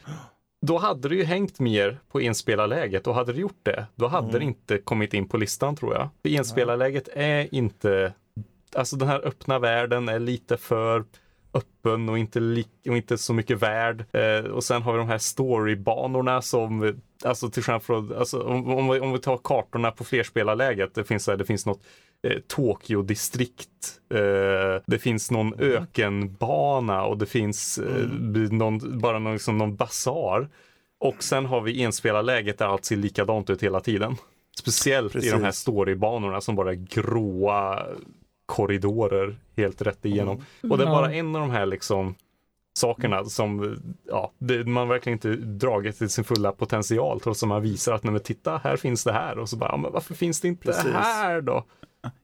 Då 0.67 0.79
hade 0.79 1.09
det 1.09 1.15
ju 1.15 1.25
hängt 1.25 1.61
mer 1.61 1.99
på 2.11 2.21
enspelarläget 2.21 3.07
och 3.07 3.15
hade 3.15 3.33
det 3.33 3.41
gjort 3.41 3.61
det, 3.63 3.87
då 3.95 4.07
hade 4.07 4.29
Mm. 4.29 4.39
det 4.41 4.45
inte 4.45 4.79
kommit 4.79 5.15
in 5.15 5.29
på 5.29 5.37
listan 5.37 5.77
tror 5.77 5.95
jag. 5.95 6.09
För 6.23 6.29
enspelarläget 6.39 7.09
är 7.13 7.55
inte, 7.55 8.13
alltså 8.75 8.97
den 8.97 9.09
här 9.09 9.27
öppna 9.27 9.59
världen 9.59 10.09
är 10.09 10.19
lite 10.19 10.57
för 10.57 11.05
öppen 11.55 12.09
och 12.09 12.19
inte, 12.19 12.41
li- 12.41 12.67
och 12.89 12.97
inte 12.97 13.19
så 13.19 13.35
mycket 13.35 13.63
värd. 13.63 14.05
Eh, 14.13 14.51
och 14.51 14.65
sen 14.65 14.83
har 14.83 14.93
vi 14.93 14.99
de 14.99 15.09
här 15.09 15.19
storybanorna 15.19 16.43
som, 16.43 17.01
alltså 17.25 17.51
till 17.51 17.63
skillnad 17.63 17.83
från, 17.83 18.13
alltså, 18.19 18.43
om, 18.43 18.69
om, 18.69 18.89
vi, 18.89 19.01
om 19.01 19.13
vi 19.13 19.19
tar 19.19 19.41
kartorna 19.45 19.91
på 19.91 20.05
flerspelarläget, 20.05 20.95
det 20.95 21.05
finns, 21.05 21.27
här, 21.27 21.37
det 21.37 21.45
finns 21.45 21.67
något 21.67 21.83
eh, 22.23 22.39
Tokyo-distrikt, 22.49 24.01
eh, 24.15 24.83
det 24.87 24.99
finns 24.99 25.31
någon 25.31 25.55
ökenbana 25.61 27.05
och 27.05 27.19
det 27.19 27.27
finns 27.27 27.79
eh, 27.79 28.09
någon, 28.51 28.99
bara 29.01 29.19
någon, 29.19 29.33
liksom, 29.33 29.59
någon 29.59 29.77
basar. 29.77 30.49
Och 31.01 31.23
sen 31.23 31.47
har 31.47 31.61
vi 31.61 31.83
enspelarläget 31.83 32.59
där 32.59 32.67
allt 32.67 32.85
ser 32.85 32.97
likadant 32.97 33.51
ut 33.51 33.63
hela 33.63 33.81
tiden. 33.81 34.17
Speciellt 34.59 35.17
i 35.17 35.19
de 35.19 35.31
här 35.31 35.39
Precis. 35.41 35.61
storybanorna 35.61 36.41
som 36.41 36.57
bara 36.57 36.71
är 36.71 36.75
gråa 36.75 37.87
korridorer 38.47 39.37
helt 39.57 39.83
rätt 39.83 40.05
igenom. 40.05 40.45
Och 40.71 40.79
det 40.79 40.85
är 40.85 40.89
bara 40.89 41.13
en 41.13 41.37
av 41.37 41.41
de 41.41 41.51
här 41.51 41.67
liksom 41.67 42.15
sakerna 42.79 43.25
som 43.25 43.77
ja, 44.09 44.33
det, 44.39 44.65
man 44.65 44.89
verkligen 44.89 45.17
inte 45.17 45.37
dragit 45.37 45.99
till 45.99 46.11
sin 46.11 46.25
fulla 46.25 46.53
potential 46.53 47.21
trots 47.21 47.43
att 47.43 47.49
man 47.49 47.63
visar 47.63 47.93
att 47.93 48.05
nej, 48.05 48.13
men 48.13 48.23
titta 48.23 48.61
här 48.65 48.77
finns 48.77 49.05
det 49.05 49.13
här 49.13 49.39
och 49.39 49.49
så 49.49 49.57
bara 49.57 49.71
ja, 49.71 49.77
men 49.77 49.93
varför 49.93 50.15
finns 50.15 50.41
det 50.41 50.49
inte 50.49 50.67
Precis. 50.67 50.93
här 50.93 51.41
då? 51.41 51.65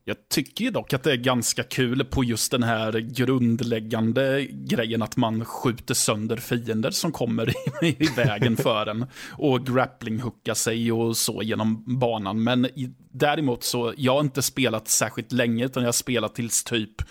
Jag 0.05 0.17
tycker 0.29 0.65
ju 0.65 0.71
dock 0.71 0.93
att 0.93 1.03
det 1.03 1.11
är 1.11 1.17
ganska 1.17 1.63
kul 1.63 2.05
på 2.05 2.23
just 2.23 2.51
den 2.51 2.63
här 2.63 2.91
grundläggande 2.91 4.47
grejen 4.51 5.01
att 5.01 5.17
man 5.17 5.45
skjuter 5.45 5.93
sönder 5.93 6.37
fiender 6.37 6.91
som 6.91 7.11
kommer 7.11 7.49
i, 7.83 8.03
i 8.03 8.09
vägen 8.15 8.57
för 8.57 8.87
en. 8.87 9.05
Och 9.37 9.59
grappling-hooka 9.59 10.53
sig 10.53 10.91
och 10.91 11.17
så 11.17 11.41
genom 11.41 11.83
banan. 11.99 12.43
Men 12.43 12.67
däremot 13.11 13.63
så, 13.63 13.93
jag 13.97 14.13
har 14.13 14.19
inte 14.19 14.41
spelat 14.41 14.87
särskilt 14.87 15.31
länge, 15.31 15.65
utan 15.65 15.83
jag 15.83 15.87
har 15.87 15.93
spelat 15.93 16.35
tills 16.35 16.63
typ 16.63 17.01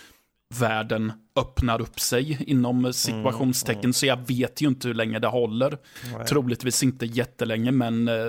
världen 0.54 1.12
öppnar 1.36 1.80
upp 1.80 2.00
sig 2.00 2.38
inom 2.46 2.92
situationstecken. 2.92 3.78
Mm, 3.78 3.84
mm. 3.84 3.92
Så 3.92 4.06
jag 4.06 4.18
vet 4.28 4.60
ju 4.60 4.68
inte 4.68 4.88
hur 4.88 4.94
länge 4.94 5.18
det 5.18 5.26
håller. 5.28 5.78
Nej. 6.16 6.26
Troligtvis 6.26 6.82
inte 6.82 7.06
jättelänge, 7.06 7.70
men 7.72 8.08
eh, 8.08 8.26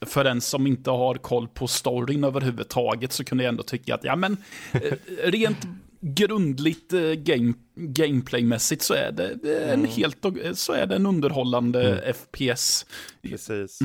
för 0.00 0.24
en 0.24 0.40
som 0.40 0.66
inte 0.66 0.90
har 0.90 1.14
koll 1.14 1.48
på 1.48 1.66
storyn 1.66 2.24
överhuvudtaget 2.24 3.12
så 3.12 3.24
kunde 3.24 3.44
jag 3.44 3.48
ändå 3.48 3.62
tycka 3.62 3.94
att, 3.94 4.04
ja 4.04 4.16
men, 4.16 4.36
eh, 4.72 4.80
rent 5.24 5.58
grundligt 6.00 6.92
eh, 6.92 7.00
game, 7.00 7.52
gameplaymässigt 7.76 8.82
så 8.82 8.94
är 8.94 9.12
det 9.12 9.28
en 9.62 9.80
Mm. 9.80 9.86
helt, 9.90 10.26
så 10.54 10.72
är 10.72 10.86
det 10.86 10.96
en 10.96 11.06
underhållande 11.06 12.14
FPS. 12.14 12.86
Precis. 13.22 13.78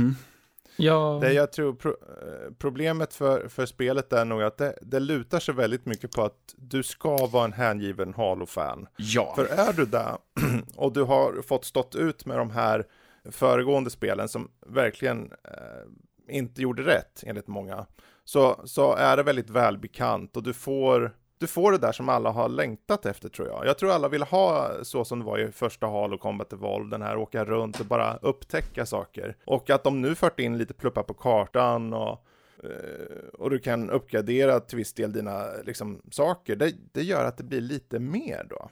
Ja, 0.78 1.18
Det 1.22 1.34
jag 1.34 1.52
tror 1.52 1.74
pro 1.74 1.90
eh, 1.90 2.54
problemet 2.58 3.14
för, 3.14 3.48
för 3.48 3.66
spelet 3.66 4.14
är 4.14 4.26
nog 4.26 4.42
att 4.42 4.58
det, 4.58 4.78
det 4.82 5.00
lutar 5.00 5.40
sig 5.40 5.54
väldigt 5.54 5.86
mycket 5.86 6.12
på 6.12 6.24
att 6.24 6.56
du 6.58 6.84
ska 6.84 7.28
vara 7.28 7.46
en 7.46 7.54
hängiven 7.54 8.14
Halo-fan. 8.14 8.88
Ja. 8.98 9.34
För 9.36 9.46
är 9.46 9.74
du 9.74 9.86
där 9.86 10.18
och 10.76 10.94
du 10.94 11.04
har 11.04 11.42
fått 11.42 11.66
stått 11.66 11.96
ut 11.96 12.26
med 12.26 12.38
de 12.38 12.52
här 12.52 12.86
föregående 13.32 13.90
spelen 13.90 14.30
som 14.30 14.52
verkligen 14.68 15.32
eh, 15.44 16.36
inte 16.38 16.62
gjorde 16.62 16.84
rätt 16.84 17.24
enligt 17.26 17.48
många, 17.48 17.86
så, 18.24 18.62
så 18.66 18.96
är 18.96 19.18
det 19.18 19.24
väldigt 19.24 19.50
välbekant 19.50 20.38
och 20.38 20.44
du 20.44 20.54
får 20.54 21.16
du 21.38 21.48
får 21.48 21.72
det 21.72 21.78
där 21.78 21.92
som 21.92 22.10
alla 22.10 22.32
har 22.32 22.50
längtat 22.50 23.06
efter 23.06 23.30
tror 23.30 23.48
jag. 23.48 23.66
Jag 23.66 23.78
tror 23.78 23.92
alla 23.92 24.08
vill 24.08 24.24
ha 24.24 24.72
så 24.84 25.06
som 25.06 25.20
det 25.20 25.26
var 25.26 25.40
i 25.40 25.52
första 25.52 25.88
Halo 25.88 26.18
Combat 26.18 26.54
Evolved, 26.54 26.92
den 26.92 27.02
här 27.02 27.18
åka 27.18 27.46
runt 27.46 27.80
och 27.80 27.86
bara 27.86 28.18
upptäcka 28.18 28.86
saker. 28.86 29.38
Och 29.46 29.70
att 29.70 29.84
de 29.84 30.02
nu 30.02 30.16
fört 30.16 30.40
in 30.40 30.58
lite 30.58 30.74
pluppar 30.74 31.04
på 31.04 31.14
kartan 31.14 31.94
och, 31.94 32.26
eh, 32.64 33.28
och 33.34 33.50
du 33.50 33.60
kan 33.60 33.90
uppgradera 33.90 34.60
till 34.60 34.78
viss 34.78 34.94
del 34.94 35.14
dina 35.14 35.46
liksom, 35.64 36.02
saker, 36.12 36.56
det, 36.56 36.74
det 36.92 37.04
gör 37.04 37.26
att 37.26 37.38
det 37.38 37.44
blir 37.44 37.62
lite 37.62 38.00
mer 38.00 38.48
då. 38.50 38.70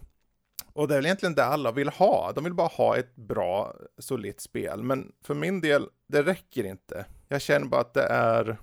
Och 0.74 0.88
det 0.88 0.93
är 0.93 0.97
väl 0.97 1.05
egentligen 1.05 1.36
det 1.36 1.45
alla 1.45 1.72
vill 1.72 1.89
ha. 1.89 2.32
De 2.36 2.43
vill 2.43 2.53
bara 2.53 2.68
ha 2.68 2.97
ett 2.97 3.16
bra, 3.16 3.76
solitt 3.97 4.41
spel. 4.41 4.84
Men 4.84 5.11
för 5.24 5.34
min 5.34 5.61
del, 5.61 5.88
det 6.07 6.24
räcker 6.24 6.63
inte. 6.63 7.05
Jag 7.28 7.41
känner 7.41 7.68
bara 7.68 7.82
att 7.82 7.93
det 7.93 8.03
är, 8.03 8.57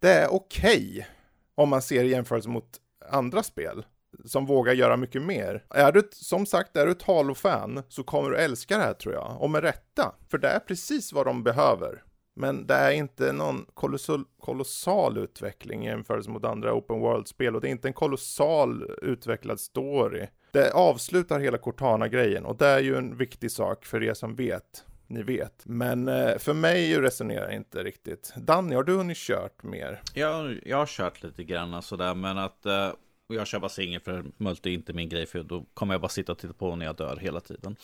det 0.00 0.12
är 0.12 0.34
okej. 0.34 1.06
om 1.54 1.68
man 1.68 1.82
ser 1.82 2.04
i 2.04 2.08
jämförelse 2.08 2.48
mot 2.48 2.80
andra 3.08 3.42
spel 3.42 3.84
som 4.24 4.46
vågar 4.46 4.72
göra 4.72 4.96
mycket 4.96 5.22
mer. 5.22 5.64
Är 5.70 5.92
du, 5.92 6.08
som 6.12 6.46
sagt, 6.46 6.76
är 6.76 6.86
du 6.86 6.92
ett 6.92 7.02
Halo-fan 7.02 7.82
så 7.88 8.02
kommer 8.02 8.30
du 8.30 8.36
älska 8.36 8.78
det 8.78 8.84
här 8.84 8.94
tror 8.94 9.14
jag. 9.14 9.36
Och 9.40 9.50
med 9.50 9.62
rätta. 9.62 10.14
För 10.30 10.38
det 10.38 10.48
är 10.48 10.58
precis 10.58 11.12
vad 11.12 11.26
de 11.26 11.42
behöver. 11.42 12.02
Men 12.36 12.66
det 12.66 12.74
är 12.74 12.90
inte 12.90 13.32
någon 13.32 13.66
kolossal, 13.74 14.24
kolossal 14.40 15.18
utveckling 15.18 15.84
i 15.86 15.88
jämförelse 15.88 16.30
mot 16.30 16.44
andra 16.44 16.74
open 16.74 17.00
world-spel 17.00 17.54
och 17.54 17.60
det 17.60 17.68
är 17.68 17.70
inte 17.70 17.88
en 17.88 17.94
kolossal 17.94 18.90
utvecklad 19.02 19.60
story. 19.60 20.26
Det 20.52 20.70
avslutar 20.70 21.40
hela 21.40 21.58
Cortana-grejen 21.58 22.44
och 22.44 22.56
det 22.56 22.66
är 22.66 22.80
ju 22.80 22.96
en 22.96 23.16
viktig 23.16 23.50
sak 23.50 23.84
för 23.84 24.02
er 24.02 24.14
som 24.14 24.34
vet. 24.34 24.84
Ni 25.14 25.22
vet. 25.22 25.62
Men 25.64 26.08
eh, 26.08 26.38
för 26.38 26.54
mig 26.54 27.00
resonerar 27.00 27.50
inte 27.52 27.82
riktigt. 27.82 28.32
Danny, 28.36 28.74
har 28.74 28.82
du 28.82 28.92
hunnit 28.92 29.16
kört 29.16 29.62
mer? 29.62 30.00
Jag, 30.14 30.60
jag 30.66 30.76
har 30.76 30.86
kört 30.86 31.22
lite 31.22 31.44
grann 31.44 31.82
sådär, 31.82 32.14
men 32.14 32.38
att 32.38 32.66
eh, 32.66 32.88
och 33.28 33.34
jag 33.34 33.46
kör 33.46 33.60
bara 33.60 33.68
singel 33.68 34.00
för 34.00 34.24
multi 34.36 34.70
är 34.70 34.74
inte 34.74 34.92
min 34.92 35.08
grej, 35.08 35.26
för 35.26 35.42
då 35.42 35.64
kommer 35.74 35.94
jag 35.94 36.00
bara 36.00 36.08
sitta 36.08 36.32
och 36.32 36.38
titta 36.38 36.54
på 36.54 36.76
när 36.76 36.86
jag 36.86 36.96
dör 36.96 37.16
hela 37.16 37.40
tiden. 37.40 37.76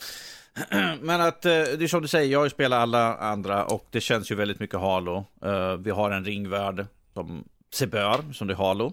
men 1.01 1.21
att, 1.21 1.45
eh, 1.45 1.51
det 1.51 1.83
är 1.83 1.87
som 1.87 2.01
du 2.01 2.07
säger, 2.07 2.31
jag 2.31 2.39
har 2.39 2.45
ju 2.45 2.49
spelat 2.49 2.79
alla 2.79 3.15
andra 3.15 3.65
och 3.65 3.87
det 3.89 4.01
känns 4.01 4.31
ju 4.31 4.35
väldigt 4.35 4.59
mycket 4.59 4.79
Halo. 4.79 5.25
Vi 5.79 5.91
har 5.91 6.11
en 6.11 6.25
ringvärld 6.25 6.85
som 7.13 7.43
sig 7.75 7.87
bör, 7.87 8.33
som 8.33 8.47
det 8.47 8.53
är 8.53 8.57
Halo. 8.57 8.85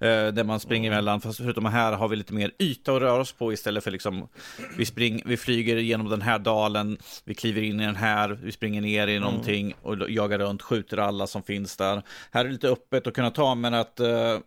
Eh, 0.00 0.26
där 0.26 0.44
man 0.44 0.60
springer 0.60 0.92
emellan, 0.92 1.20
fast 1.20 1.38
förutom 1.38 1.64
här 1.64 1.92
har 1.92 2.08
vi 2.08 2.16
lite 2.16 2.34
mer 2.34 2.50
yta 2.58 2.92
att 2.96 3.02
röra 3.02 3.20
oss 3.20 3.32
på 3.32 3.52
istället 3.52 3.84
för 3.84 3.90
liksom 3.90 4.28
vi, 4.76 4.86
spring, 4.86 5.22
vi 5.24 5.36
flyger 5.36 5.76
genom 5.76 6.08
den 6.08 6.22
här 6.22 6.38
dalen, 6.38 6.98
vi 7.24 7.34
kliver 7.34 7.62
in 7.62 7.80
i 7.80 7.86
den 7.86 7.96
här, 7.96 8.38
vi 8.42 8.52
springer 8.52 8.80
ner 8.80 9.06
i 9.06 9.18
någonting 9.18 9.74
och 9.82 10.10
jagar 10.10 10.38
runt, 10.38 10.62
skjuter 10.62 10.96
alla 10.96 11.26
som 11.26 11.42
finns 11.42 11.76
där. 11.76 12.02
Här 12.30 12.40
är 12.40 12.44
det 12.44 12.52
lite 12.52 12.68
öppet 12.68 13.06
att 13.06 13.14
kunna 13.14 13.30
ta, 13.30 13.54
men 13.54 13.74
att 13.74 14.00
eh, 14.00 14.06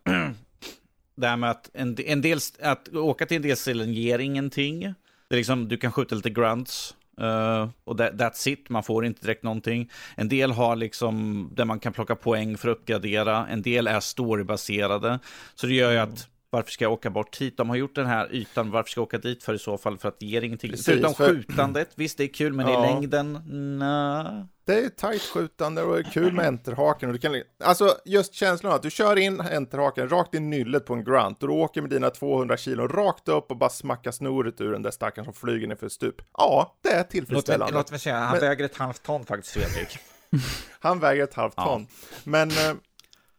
det 1.16 1.28
här 1.28 1.38
med 1.38 1.52
att 1.52 1.70
en, 1.74 1.98
en 2.06 2.22
del, 2.22 2.40
att 2.62 2.90
åka 2.94 3.26
till 3.26 3.38
en 3.38 3.44
del 3.44 3.58
ställen 3.58 3.94
ger 3.94 4.20
ingenting. 4.20 4.80
Det 5.28 5.36
är 5.36 5.38
liksom, 5.38 5.68
du 5.68 5.78
kan 5.78 5.92
skjuta 5.92 6.16
lite 6.16 6.30
grunts. 6.30 6.96
Uh, 7.22 7.70
och 7.84 7.98
that, 7.98 8.14
that's 8.14 8.48
it, 8.48 8.70
man 8.70 8.84
får 8.84 9.06
inte 9.06 9.22
direkt 9.22 9.44
någonting. 9.44 9.90
En 10.16 10.30
del 10.30 10.52
har 10.52 10.76
liksom 10.76 11.50
där 11.54 11.66
man 11.66 11.80
kan 11.80 11.94
plocka 11.94 12.16
poäng 12.16 12.58
för 12.58 12.70
att 12.70 12.78
uppgradera. 12.78 13.48
En 13.48 13.62
del 13.62 13.88
är 13.88 14.00
storybaserade. 14.00 15.20
Så 15.56 15.68
det 15.68 15.74
gör 15.74 15.92
ju 15.92 15.98
att 15.98 16.28
varför 16.52 16.72
ska 16.72 16.86
jag 16.86 16.92
åka 16.92 17.10
bort 17.10 17.38
hit? 17.42 17.58
De 17.58 17.70
har 17.70 17.76
gjort 17.76 17.96
den 17.96 18.06
här 18.06 18.34
ytan, 18.36 18.72
varför 18.72 18.90
ska 18.90 19.00
jag 19.00 19.04
åka 19.08 19.18
dit 19.18 19.44
för 19.44 19.54
i 19.54 19.60
så 19.60 19.78
fall? 19.78 19.98
För 19.98 20.08
att 20.10 20.20
det 20.20 20.26
ger 20.26 20.42
ingenting. 20.42 20.70
Precis, 20.72 20.86
Förutom 20.86 21.14
för- 21.14 21.28
skjutandet, 21.30 21.90
visst 21.96 22.18
det 22.18 22.24
är 22.24 22.28
kul, 22.34 22.54
men 22.54 22.68
Ja. 22.68 22.86
i 22.86 22.94
längden, 22.94 23.34
nej. 23.80 24.46
Det 24.66 24.80
är 24.86 24.90
tajt 24.90 25.22
skjutande 25.22 25.84
och 25.84 25.94
det 25.96 26.00
är 26.00 26.12
kul 26.12 26.34
med 26.34 26.46
enterhaken. 26.48 27.10
Och 27.10 27.14
du 27.14 27.20
kan, 27.20 27.42
alltså 27.64 27.96
just 28.06 28.34
känslan 28.34 28.74
att 28.74 28.84
du 28.84 28.90
kör 28.90 29.16
in 29.18 29.42
enterhaken 29.42 30.10
rakt 30.10 30.36
i 30.36 30.40
nyllet 30.40 30.86
på 30.86 30.94
en 30.94 31.04
grunt 31.04 31.44
och 31.44 31.50
du 31.50 31.56
åker 31.56 31.82
med 31.82 31.90
dina 31.90 32.10
200 32.10 32.58
kilo 32.58 32.88
rakt 32.88 33.28
upp 33.28 33.52
och 33.52 33.58
bara 33.58 33.70
smackar 33.70 34.12
snoret 34.12 34.62
ur 34.62 34.72
den 34.72 34.82
där 34.82 34.92
stackaren 34.92 35.26
som 35.26 35.34
flyger 35.34 35.68
ner 35.68 35.76
för 35.76 35.90
stup. 35.90 36.16
Ja, 36.38 36.78
det 36.84 36.90
är 36.90 36.94
Låt 36.98 37.04
mig, 37.04 37.10
tillfredsställande. 37.12 37.74
låt 37.74 37.92
mig 37.92 38.00
säga, 38.00 38.20
han 38.20 38.32
Men- 38.32 38.42
väger 38.42 38.66
ett 38.66 38.78
halvt 38.78 39.04
ton 39.04 39.26
faktiskt, 39.26 39.54
Fredrik. 39.54 39.98
Han 40.80 41.00
väger 41.00 41.24
ett 41.24 41.34
halvt 41.34 41.54
Ja. 41.58 41.66
ton. 41.66 41.88
Men, 42.24 42.50
eh, 42.50 42.74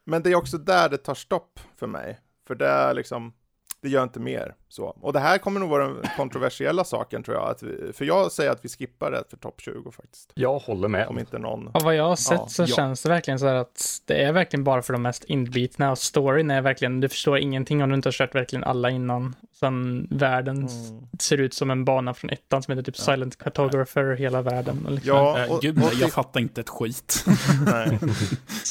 men 0.04 0.22
det 0.22 0.30
är 0.30 0.34
också 0.34 0.58
där 0.58 0.88
det 0.88 0.96
tar 0.98 1.14
stopp 1.14 1.60
för 1.78 1.86
mig. 1.86 2.18
För 2.46 2.54
det 2.54 2.66
är 2.68 2.94
liksom, 2.94 3.32
det 3.80 3.88
gör 3.88 4.02
inte 4.02 4.20
mer 4.20 4.54
så. 4.72 4.84
Och 5.00 5.12
det 5.12 5.20
här 5.20 5.38
kommer 5.38 5.60
nog 5.60 5.70
vara 5.70 5.88
den 5.88 5.96
kontroversiella 6.16 6.84
saken 6.84 7.22
tror 7.22 7.36
jag. 7.36 7.50
Att 7.50 7.62
vi, 7.62 7.92
för 7.92 8.04
jag 8.04 8.32
säger 8.32 8.50
att 8.50 8.64
vi 8.64 8.68
skippar 8.68 9.10
det 9.10 9.24
för 9.30 9.36
topp 9.36 9.60
20 9.60 9.90
faktiskt. 9.90 10.30
Jag 10.34 10.58
håller 10.58 10.88
med. 10.88 11.08
Om 11.08 11.18
inte 11.18 11.38
någon... 11.38 11.70
Av 11.74 11.82
vad 11.82 11.94
jag 11.96 12.04
har 12.08 12.16
sett 12.16 12.38
Ja, 12.40 12.48
så 12.48 12.62
ja. 12.62 12.66
känns 12.66 13.02
det 13.02 13.08
verkligen 13.08 13.38
så 13.38 13.46
här 13.46 13.54
att 13.54 14.00
det 14.04 14.22
är 14.22 14.32
verkligen 14.32 14.64
bara 14.64 14.82
för 14.82 14.92
de 14.92 15.02
mest 15.02 15.24
inbitna 15.24 15.90
och 15.90 15.98
storyn 15.98 16.50
är 16.50 16.60
verkligen, 16.60 17.00
du 17.00 17.08
förstår 17.08 17.38
ingenting 17.38 17.82
om 17.82 17.88
du 17.88 17.94
inte 17.94 18.06
har 18.06 18.12
kört 18.12 18.34
verkligen 18.34 18.64
alla 18.64 18.90
innan. 18.90 19.36
Sen 19.60 20.08
världen 20.10 20.56
Mm. 20.56 21.06
ser 21.20 21.38
ut 21.38 21.54
som 21.54 21.70
en 21.70 21.84
bana 21.84 22.14
från 22.14 22.30
ettan 22.30 22.62
som 22.62 22.72
heter 22.72 22.92
typ 22.92 22.96
Silent 22.96 23.38
Cartographer 23.38 24.16
hela 24.16 24.42
världen. 24.42 24.86
Och 24.86 24.92
liksom. 24.92 25.16
Ja, 25.16 25.38
Eh, 25.38 25.52
och, 25.52 25.62
Gud, 25.62 25.78
och, 25.84 25.94
jag 26.00 26.12
fattar 26.12 26.40
inte 26.40 26.60
ett 26.60 26.68
skit. 26.68 27.24
nej. 27.66 27.98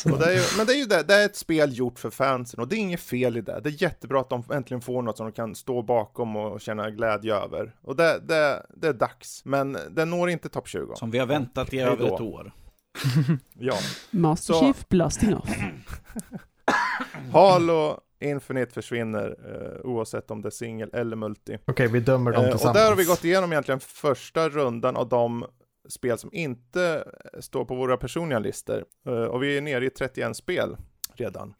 Och 0.13 0.19
det 0.19 0.25
är 0.25 0.31
ju, 0.33 0.41
men 0.57 0.65
det 0.65 0.73
är 0.73 0.77
ju 0.77 0.85
det, 0.85 1.03
det 1.03 1.13
är 1.13 1.25
ett 1.25 1.35
spel 1.35 1.77
gjort 1.77 1.99
för 1.99 2.09
fansen 2.09 2.59
och 2.59 2.67
det 2.67 2.75
är 2.75 2.77
inget 2.77 2.99
fel 3.01 3.37
i 3.37 3.41
det. 3.41 3.59
Det 3.63 3.69
är 3.69 3.83
jättebra 3.83 4.19
att 4.21 4.29
de 4.29 4.43
äntligen 4.53 4.81
får 4.81 5.01
något 5.01 5.17
som 5.17 5.25
de 5.25 5.31
kan 5.31 5.55
stå 5.55 5.81
bakom 5.95 6.35
och 6.35 6.61
känna 6.61 6.89
glädje 6.89 7.35
över. 7.35 7.75
Och 7.81 7.95
det, 7.95 8.19
det, 8.23 8.65
det 8.75 8.87
är 8.87 8.93
dags. 8.93 9.45
Men 9.45 9.77
den 9.89 10.09
når 10.09 10.29
inte 10.29 10.49
topp 10.49 10.67
20. 10.67 10.95
Som 10.95 11.11
vi 11.11 11.17
har 11.19 11.25
väntat 11.25 11.73
i 11.73 11.79
över 11.79 12.05
ett 12.05 12.21
år. 12.21 12.51
Ja. 13.53 13.73
Master 14.11 14.53
Så- 14.53 14.59
Chief 14.59 14.89
blasting 14.89 15.35
off. 15.35 15.49
Halo 17.33 17.99
Infinite 18.19 18.73
försvinner 18.73 19.35
eh, 19.45 19.85
oavsett 19.89 20.31
om 20.31 20.41
det 20.41 20.49
är 20.49 20.51
singel 20.51 20.89
eller 20.93 21.15
multi. 21.15 21.57
Okej, 21.65 21.87
vi 21.87 21.99
dömer 21.99 22.31
dem 22.31 22.41
Eh, 22.41 22.47
och 22.47 22.51
tillsammans. 22.53 22.77
där 22.77 22.89
har 22.89 22.95
vi 22.95 23.05
gått 23.05 23.23
igenom 23.25 23.51
egentligen 23.51 23.79
första 23.79 24.49
rundan 24.49 24.95
av 24.95 25.09
de 25.09 25.45
spel 25.89 26.17
som 26.17 26.29
inte 26.33 27.03
står 27.39 27.65
på 27.65 27.75
våra 27.75 27.97
personliga 27.97 28.39
listor. 28.39 28.85
Eh, 29.05 29.13
och 29.13 29.43
vi 29.43 29.57
är 29.57 29.61
nere 29.61 29.85
i 29.85 29.89
31 29.89 30.35
spel 30.35 30.77
redan. 31.15 31.53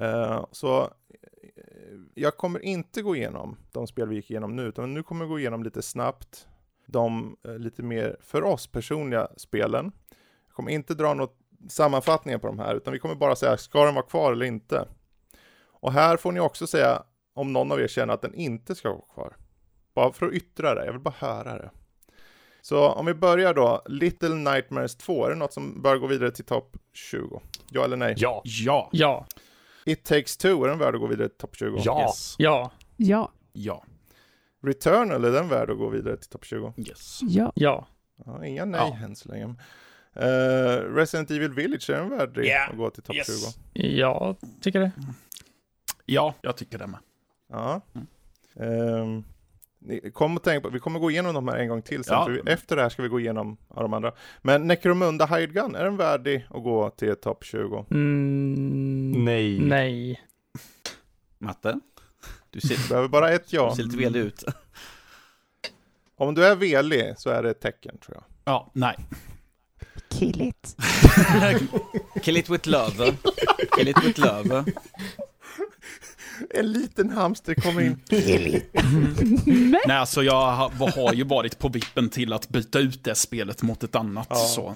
Eh, 0.00 0.44
så 0.52 0.90
jag 2.14 2.36
kommer 2.36 2.64
inte 2.64 3.02
gå 3.02 3.16
igenom 3.16 3.56
de 3.72 3.86
spel 3.86 4.08
vi 4.08 4.16
gick 4.16 4.30
igenom 4.30 4.56
nu, 4.56 4.62
utan 4.62 4.94
nu 4.94 5.02
kommer 5.02 5.24
jag 5.24 5.30
gå 5.30 5.38
igenom 5.38 5.62
lite 5.62 5.82
snabbt 5.82 6.48
de 6.86 7.36
eh, 7.44 7.58
lite 7.58 7.82
mer 7.82 8.16
för 8.20 8.44
oss 8.44 8.66
personliga 8.66 9.28
spelen. 9.36 9.92
Jag 10.46 10.54
kommer 10.54 10.72
inte 10.72 10.94
dra 10.94 11.14
något 11.14 11.38
sammanfattningar 11.68 12.38
på 12.38 12.46
de 12.46 12.58
här, 12.58 12.74
utan 12.74 12.92
vi 12.92 12.98
kommer 12.98 13.14
bara 13.14 13.36
säga, 13.36 13.56
ska 13.56 13.84
den 13.84 13.94
vara 13.94 14.06
kvar 14.06 14.32
eller 14.32 14.46
inte? 14.46 14.88
Och 15.66 15.92
här 15.92 16.16
får 16.16 16.32
ni 16.32 16.40
också 16.40 16.66
säga 16.66 17.02
om 17.34 17.52
någon 17.52 17.72
av 17.72 17.80
er 17.80 17.88
känner 17.88 18.14
att 18.14 18.22
den 18.22 18.34
inte 18.34 18.74
ska 18.74 18.88
vara 18.88 19.14
kvar. 19.14 19.36
Bara 19.94 20.12
för 20.12 20.26
att 20.26 20.32
yttra 20.32 20.74
det, 20.74 20.84
jag 20.84 20.92
vill 20.92 21.00
bara 21.00 21.14
höra 21.18 21.58
det. 21.58 21.70
Så 22.60 22.88
om 22.88 23.06
vi 23.06 23.14
börjar 23.14 23.54
då, 23.54 23.82
Little 23.86 24.34
Nightmares 24.34 24.96
2, 24.96 25.26
är 25.26 25.30
det 25.30 25.36
något 25.36 25.52
som 25.52 25.82
bör 25.82 25.96
gå 25.96 26.06
vidare 26.06 26.30
till 26.30 26.44
topp 26.44 26.76
20? 26.92 27.40
Ja 27.70 27.84
eller 27.84 27.96
nej? 27.96 28.14
Ja. 28.16 28.42
Ja. 28.44 28.88
Ja, 28.92 29.26
It 29.86 30.04
takes 30.04 30.36
two, 30.36 30.46
är 30.64 30.68
den 30.68 30.78
värd 30.78 30.94
att 30.94 31.00
gå 31.00 31.06
vidare 31.06 31.28
till 31.28 31.38
topp 31.38 31.56
20? 31.56 31.80
Ja. 31.84 32.02
Yes. 32.02 32.34
ja, 32.38 32.70
Ja, 32.96 33.32
Ja. 33.52 33.84
Returnal, 34.64 35.24
är 35.24 35.30
den 35.32 35.48
värd 35.48 35.70
att 35.70 35.78
gå 35.78 35.88
vidare 35.88 36.16
till 36.16 36.28
topp 36.30 36.44
20? 36.44 36.72
Yes. 36.76 37.20
ja, 37.22 37.52
ja. 37.54 37.86
Ja, 38.26 38.44
inga 38.46 38.64
nej 38.64 38.80
Ja. 39.00 39.04
än 39.06 39.16
så 39.16 39.28
länge. 39.28 39.54
Eh, 40.14 40.76
Resident 40.94 41.30
Evil 41.30 41.52
Village, 41.52 41.90
är 41.90 41.94
den 42.00 42.08
värd 42.10 42.38
Yeah. 42.38 42.70
att 42.70 42.76
gå 42.76 42.90
till 42.90 43.02
topp 43.02 43.16
Yes. 43.16 43.26
20? 43.74 43.88
Jag 43.98 44.36
tycker 44.60 44.80
det. 44.80 44.92
Ja, 46.06 46.34
jag 46.42 46.56
tycker 46.56 46.78
det 46.78 46.86
med. 46.86 47.00
Ja. 47.50 47.80
Ehm, 48.56 49.16
ni- 49.16 49.24
kom 50.12 50.36
och 50.36 50.42
tänk 50.42 50.62
på, 50.62 50.68
vi 50.70 50.78
kommer 50.78 50.98
gå 50.98 51.10
igenom 51.10 51.34
de 51.34 51.48
här 51.48 51.56
en 51.56 51.68
gång 51.68 51.82
till 51.82 52.04
sen, 52.04 52.14
Ja. 52.14 52.24
för 52.24 52.32
vi, 52.32 52.40
efter 52.52 52.76
det 52.76 52.82
här 52.82 52.88
ska 52.88 53.02
vi 53.02 53.08
gå 53.08 53.20
igenom 53.20 53.56
de 53.74 53.94
andra. 53.94 54.12
Men 54.42 54.66
Necromunda 54.66 55.26
Hired 55.26 55.52
Gun, 55.54 55.74
är 55.74 55.84
den 55.84 55.96
värdig 55.96 56.46
att 56.50 56.62
gå 56.62 56.90
till 56.90 57.16
topp 57.16 57.44
20? 57.44 57.86
Mm, 57.90 59.24
Nej. 59.24 59.60
nej. 59.60 60.20
Matte? 61.38 61.80
Du 62.50 62.60
ser, 62.60 62.88
Behöver 62.88 63.08
bara 63.08 63.30
ett 63.30 63.52
ja. 63.52 63.68
du 63.70 63.76
ser 63.76 63.82
lite 63.82 63.96
velig 63.96 64.20
ut. 64.20 64.44
Om 66.16 66.34
du 66.34 66.44
är 66.46 66.56
velig 66.56 67.14
så 67.18 67.30
är 67.30 67.42
det 67.42 67.50
ett 67.50 67.60
tecken 67.60 67.98
tror 67.98 68.16
jag. 68.16 68.24
Ja, 68.44 68.70
nej. 68.74 68.96
Kill 70.10 70.42
it. 70.42 70.76
Kill 72.22 72.36
it 72.36 72.50
with 72.50 72.68
love. 72.68 73.12
Kill 73.76 73.88
it 73.88 74.04
with 74.04 74.20
love. 74.20 74.64
En 76.50 76.72
liten 76.72 77.10
hamster 77.10 77.54
kommer 77.54 77.80
in. 77.80 78.00
Nej, 79.86 79.96
alltså 79.96 80.22
jag 80.22 80.52
har, 80.52 81.02
har 81.06 81.14
ju 81.14 81.24
varit 81.24 81.58
på 81.58 81.68
vippen 81.68 82.08
till 82.10 82.32
att 82.32 82.48
byta 82.48 82.78
ut 82.78 83.04
det 83.04 83.14
spelet 83.14 83.62
mot 83.62 83.84
ett 83.84 83.94
annat. 83.96 84.26
Ja. 84.30 84.36
Så. 84.36 84.74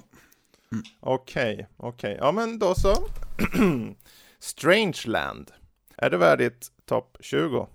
Okej, 1.01 1.69
okej. 1.77 2.17
Ja 2.21 2.33
men 2.33 2.59
då 2.59 2.75
så. 2.75 2.95
Strangeland. 4.39 5.51
Är 5.97 6.11
det 6.11 6.17
värdigt 6.17 6.69
topp 6.85 7.17
20? 7.21 7.67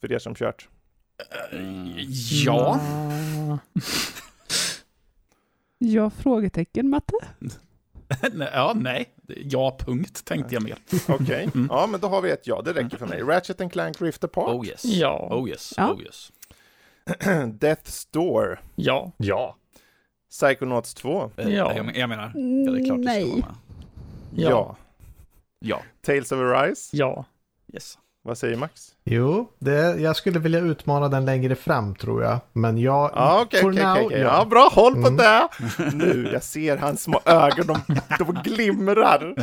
För 0.00 0.12
er 0.12 0.18
som 0.18 0.34
kört. 0.34 0.68
Ja, 2.44 2.80
Ah, 2.80 3.58
ja, 5.78 6.10
frågetecken 6.10 6.88
Matte. 6.90 7.16
Ja, 8.52 8.72
nej. 8.76 9.14
Ja, 9.26 9.76
punkt 9.80 10.24
tänkte 10.24 10.54
jag 10.54 10.62
mer. 10.62 10.76
Okej, 11.08 11.48
Mm. 11.54 11.66
ja 11.70 11.86
men 11.86 12.00
då 12.00 12.08
har 12.08 12.20
vi 12.20 12.30
ett 12.30 12.46
ja, 12.46 12.62
det 12.62 12.72
räcker 12.72 12.96
för 12.96 13.06
mig. 13.06 13.22
Ratchet 13.22 13.60
and 13.60 13.72
Clank 13.72 14.02
Rift 14.02 14.24
Apart. 14.24 14.48
Oh 14.48 14.66
yes. 14.66 14.84
Ja. 14.84 15.28
Oh 15.30 15.48
yes. 15.48 15.74
Ja. 15.76 15.92
Oh 15.92 16.02
yes. 16.02 16.32
Death's 17.60 18.08
Door. 18.10 18.60
Ja. 18.74 19.12
Ja. 19.16 19.56
Psychonauts 20.30 20.94
2. 20.94 21.30
Mm. 21.36 21.48
Eh, 21.52 21.56
Ja. 21.58 21.72
Jag, 21.76 21.96
jag 21.96 22.08
menar, 22.08 22.32
ja, 22.34 22.72
det 22.72 22.80
är 22.80 22.84
klart 22.84 23.02
det 23.02 23.10
ska 23.12 23.26
vara 23.26 23.36
med. 23.36 23.44
Ja. 24.34 24.50
Ja. 24.50 24.76
Ja. 25.58 25.82
Tales 26.02 26.32
of 26.32 26.38
Arise. 26.38 26.96
Ja. 26.96 27.24
Yes. 27.72 27.98
Vad 28.26 28.38
säger 28.38 28.56
Max? 28.56 28.88
Jo, 29.04 29.50
det, 29.58 30.00
jag 30.00 30.16
skulle 30.16 30.38
vilja 30.38 30.60
utmana 30.60 31.08
den 31.08 31.24
längre 31.24 31.54
fram 31.54 31.94
tror 31.94 32.22
jag. 32.22 32.38
Men 32.52 32.78
jag... 32.78 33.10
Ja, 33.14 33.40
okej, 33.42 33.60
for 33.60 33.70
okej, 33.72 33.82
now, 33.84 33.98
okej. 34.06 34.18
ja. 34.20 34.38
Ja, 34.38 34.44
bra, 34.44 34.68
håll 34.72 34.92
på 34.92 35.08
Mm. 35.08 35.16
det! 35.16 35.48
Nu, 35.92 36.28
jag 36.32 36.42
ser 36.42 36.76
hans 36.76 37.02
små 37.02 37.20
ögon, 37.24 37.66
de, 37.66 38.00
de 38.18 38.40
glimrar. 38.44 39.34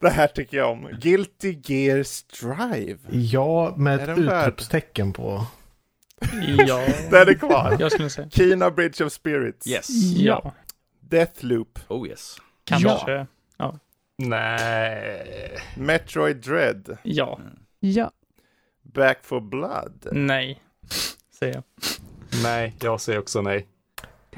Det 0.00 0.10
här 0.10 0.26
tycker 0.26 0.56
jag 0.56 0.70
om. 0.70 0.88
Guilty 1.00 1.58
Gear 1.64 2.02
Strive. 2.02 2.98
Ja, 3.10 3.74
med 3.76 4.00
Är 4.00 4.08
ett 4.12 4.18
utropstecken 4.18 5.12
på. 5.12 5.46
Ja. 6.66 6.80
Den 7.10 7.28
är 7.28 7.34
kvar. 7.34 7.76
Jag 7.78 7.92
skulle 7.92 8.10
säga. 8.10 8.30
Kina 8.30 8.70
Bridge 8.70 9.04
of 9.04 9.12
Spirits. 9.12 9.66
Yes. 9.66 9.88
Ja. 10.16 10.52
Deathloop. 11.00 11.78
Oh 11.88 12.08
yes. 12.08 12.36
Kanske. 12.64 13.26
Nej. 14.18 15.58
Metroid 15.76 16.36
Dread. 16.36 16.98
Ja. 17.02 17.40
Ja. 17.80 18.10
Back 18.94 19.18
for 19.22 19.40
Blood. 19.40 20.06
Nej. 20.12 20.60
Säger 21.38 21.54
jag. 21.54 21.62
Nej, 22.42 22.74
jag 22.82 23.00
säger 23.00 23.18
också 23.18 23.42
nej. 23.42 23.66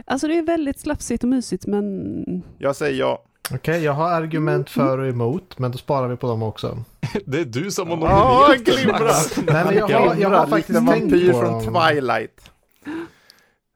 Alltså 0.07 0.28
det 0.28 0.38
är 0.38 0.42
väldigt 0.42 0.78
slafsigt 0.80 1.22
och 1.24 1.28
mysigt 1.30 1.66
men 1.66 2.42
Jag 2.59 2.76
säger 2.76 2.99
ja. 3.01 3.24
Okej, 3.55 3.84
jag 3.84 3.92
har 3.92 4.11
argument 4.11 4.70
för 4.70 4.99
och 4.99 5.07
emot, 5.09 5.59
men 5.59 5.72
då 5.72 5.78
sparar 5.78 6.09
vi 6.09 6.16
på 6.16 6.26
dem 6.26 6.42
också. 6.42 6.84
Det 7.26 7.40
är 7.40 7.44
du 7.44 7.70
som 7.70 7.88
har 7.88 7.99
Ja, 8.09 8.46
nominerat. 8.49 8.64
glimrar! 8.64 9.53
Nej, 9.53 9.64
men 9.64 9.74
jag 9.88 10.01
har, 10.01 10.14
jag 10.16 10.30
har 10.30 10.46
faktiskt 10.46 10.78
tänkt 10.78 10.88
vampyr 11.03 11.32
på 11.32 11.38
från 11.40 11.72
dem. 11.72 11.84
Twilight. 11.88 12.51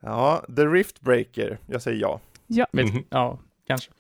Ja, 0.03 0.45
The 0.57 0.63
Riftbreaker. 0.67 1.59
Jag 1.67 1.83
säger 1.83 2.01
ja. 2.01 2.21
Vet, 2.73 2.73
Mhm. 2.73 3.05
Ja, 3.11 3.39
kanske. 3.67 3.91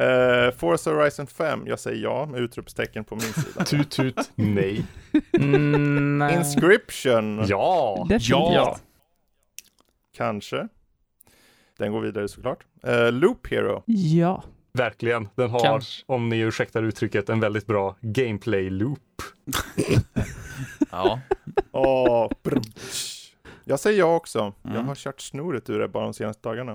Uh, 0.00 0.50
Forza 0.56 0.90
Horizon 0.90 1.26
5. 1.26 1.66
Jag 1.66 1.80
säger 1.80 2.02
ja 2.02 2.26
med 2.26 2.40
utropstecken 2.40 3.04
på 3.04 3.14
min 3.14 3.22
sida. 3.32 3.64
Tut 3.64 3.90
tut, 3.90 4.30
nej. 4.34 4.84
Mm, 5.38 6.18
nej. 6.18 6.36
Inscription. 6.36 7.44
Ja. 7.48 7.96
definitivt. 8.08 8.28
Ja. 8.54 8.78
Kanske. 10.16 10.68
Den 11.78 11.92
går 11.92 12.00
vidare 12.00 12.28
såklart. 12.28 12.64
Uh, 12.86 13.12
Loop 13.12 13.46
Hero. 13.50 13.82
Ja. 13.86 14.42
Verkligen. 14.72 15.28
Den 15.34 15.50
har, 15.50 15.60
Kanske. 15.60 16.02
om 16.06 16.28
ni 16.28 16.38
ursäktar 16.38 16.82
uttrycket, 16.82 17.28
en 17.28 17.40
väldigt 17.40 17.66
bra 17.66 17.96
gameplay 18.00 18.70
loop. 18.70 18.98
Ja. 20.90 21.20
Brum. 22.42 22.62
Jag 23.64 23.80
säger 23.80 23.98
ja 23.98 24.14
också. 24.16 24.52
Jag 24.62 24.72
Mm. 24.74 24.86
har 24.88 24.94
kört 24.94 25.20
snoret 25.20 25.70
ur 25.70 25.78
det 25.78 25.88
bara 25.88 26.04
de 26.04 26.14
senaste 26.14 26.48
dagarna. 26.48 26.72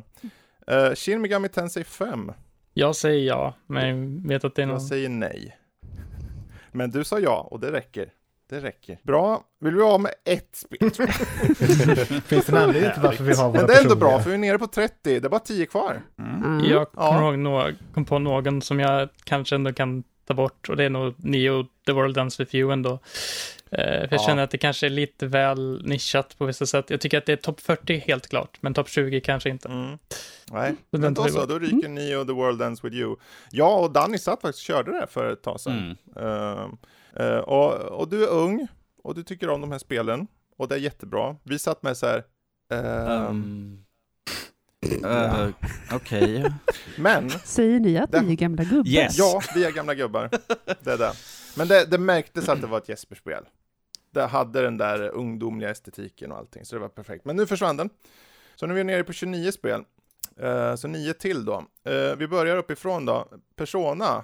Uh, 0.71 0.95
Shin 0.95 1.21
Megami 1.21 1.49
Tensei 1.49 1.83
5. 1.83 2.31
Jag 2.73 2.95
säger 2.95 3.27
ja, 3.27 3.53
men 3.67 3.87
jag 4.23 4.29
vet 4.29 4.43
att 4.43 4.55
det 4.55 4.61
är 4.61 4.65
någon... 4.65 4.73
Jag 4.75 4.81
säger 4.81 5.09
nej. 5.09 5.57
Men 6.71 6.91
du 6.91 7.03
sa 7.03 7.19
ja 7.19 7.47
och 7.51 7.59
det 7.59 7.71
räcker. 7.71 8.09
Det 8.49 8.59
räcker. 8.59 8.99
Bra. 9.03 9.43
Vill 9.59 9.75
vi 9.75 9.81
ha 9.83 9.97
med 9.97 10.11
ett 10.25 10.55
spel? 10.55 10.91
Finns 12.21 12.45
det 12.45 12.49
en 12.49 12.57
anledning 12.57 12.91
till 12.93 13.01
varför 13.01 13.23
vi 13.23 13.33
har 13.35 13.49
våra 13.49 13.57
Men 13.57 13.67
det 13.67 13.73
är 13.73 13.77
ändå 13.77 13.89
personliga? 13.95 13.95
bra 13.95 14.19
för 14.19 14.29
vi 14.29 14.33
är 14.35 14.39
nere 14.39 14.59
på 14.59 14.67
30. 14.67 14.93
Det 15.03 15.15
är 15.25 15.29
bara 15.29 15.39
10 15.39 15.65
kvar. 15.65 16.01
Mm. 16.19 16.43
Mm. 16.43 16.65
Jag 16.71 16.91
kom, 16.91 17.03
Ja. 17.03 17.23
ihåg 17.23 17.37
nå- 17.39 17.71
kom 17.93 18.05
på 18.05 18.19
någon 18.19 18.61
som 18.61 18.79
jag 18.79 19.09
kanske 19.23 19.55
ändå 19.55 19.73
kan 19.73 20.03
ta 20.27 20.33
bort 20.33 20.69
och 20.69 20.77
det 20.77 20.83
är 20.83 20.89
nog 20.89 21.13
Neo 21.17 21.63
The 21.85 21.91
World 21.91 22.17
Ends 22.17 22.39
With 22.39 22.55
You 22.55 22.71
ändå. 22.73 22.99
Eh, 23.71 23.77
för 23.77 24.07
jag 24.11 24.13
Ja. 24.13 24.17
känner 24.25 24.43
att 24.43 24.51
det 24.51 24.57
kanske 24.57 24.85
är 24.85 24.89
lite 24.89 25.25
väl 25.27 25.81
nischat 25.85 26.37
på 26.37 26.45
vissa 26.45 26.65
sätt. 26.65 26.89
Jag 26.89 27.01
tycker 27.01 27.17
att 27.17 27.25
det 27.25 27.31
är 27.31 27.35
topp 27.37 27.61
40 27.61 27.97
helt 27.97 28.27
klart, 28.27 28.57
men 28.61 28.73
topp 28.73 28.89
20 28.89 29.21
kanske 29.21 29.49
inte. 29.49 29.67
Mm. 29.69 29.97
Nej, 30.51 30.75
Så 30.91 30.97
men 30.97 31.13
då 31.13 31.27
så. 31.27 31.45
Då 31.45 31.59
ryker 31.59 31.89
ni 31.89 32.15
och 32.15 32.27
The 32.27 32.33
World 32.33 32.61
Ends 32.61 32.83
With 32.83 32.95
You. 32.95 33.15
Jag 33.51 33.83
och 33.83 33.91
Danny 33.91 34.17
satt 34.17 34.41
faktiskt 34.41 34.63
körde 34.65 34.99
det 34.99 35.07
för 35.07 35.33
ett 35.33 35.43
tag 35.43 35.59
sedan. 35.59 35.95
Mm. 36.15 36.27
Ehm, 36.27 36.77
eh, 37.15 37.37
och, 37.37 37.73
och 37.73 38.07
du 38.09 38.23
är 38.23 38.29
ung 38.29 38.67
och 39.03 39.15
du 39.15 39.23
tycker 39.23 39.49
om 39.49 39.61
de 39.61 39.71
här 39.71 39.79
spelen. 39.79 40.27
Och 40.57 40.67
det 40.67 40.75
är 40.75 40.79
jättebra. 40.79 41.35
Vi 41.43 41.59
satt 41.59 41.83
med 41.83 41.97
så 41.97 42.05
här. 42.07 42.23
ehm, 42.73 43.83
Um, 44.95 45.05
uh, 45.05 45.49
Okej. 45.93 46.45
Men, 46.97 47.29
Säger 47.29 47.79
ni 47.79 47.97
att 47.97 48.11
Den- 48.11 48.25
ni 48.25 48.31
är 48.31 48.37
gamla 48.37 48.63
gubbar? 48.63 48.87
Yes. 48.89 49.17
ja, 49.17 49.41
vi 49.55 49.65
är 49.65 49.71
gamla 49.71 49.95
gubbar. 49.95 50.29
Det 50.83 50.91
är 50.91 50.97
det. 50.97 51.11
Men 51.57 51.67
det, 51.67 51.85
det 51.85 51.97
märktes 51.97 52.49
att 52.49 52.61
det 52.61 52.67
var 52.67 52.77
ett 52.77 52.89
Jesper-spel. 52.89 53.43
Det 54.11 54.25
hade 54.25 54.61
den 54.61 54.77
där 54.77 55.09
ungdomliga 55.09 55.69
estetiken 55.69 56.31
och 56.31 56.37
allting, 56.37 56.65
så 56.65 56.75
det 56.75 56.81
var 56.81 56.89
perfekt. 56.89 57.25
Men 57.25 57.35
nu 57.35 57.45
försvann 57.47 57.77
den. 57.77 57.89
Så 58.55 58.65
nu 58.67 58.73
är 58.73 58.77
vi 58.77 58.83
nere 58.83 59.03
på 59.03 59.13
29 59.13 59.51
spel. 59.51 59.83
Eh, 60.39 60.75
så 60.75 60.87
9 60.87 61.13
till 61.13 61.45
då. 61.45 61.63
Eh, 61.83 62.15
vi 62.17 62.27
börjar 62.27 62.57
uppifrån 62.57 63.05
då. 63.05 63.27
Persona. 63.55 64.23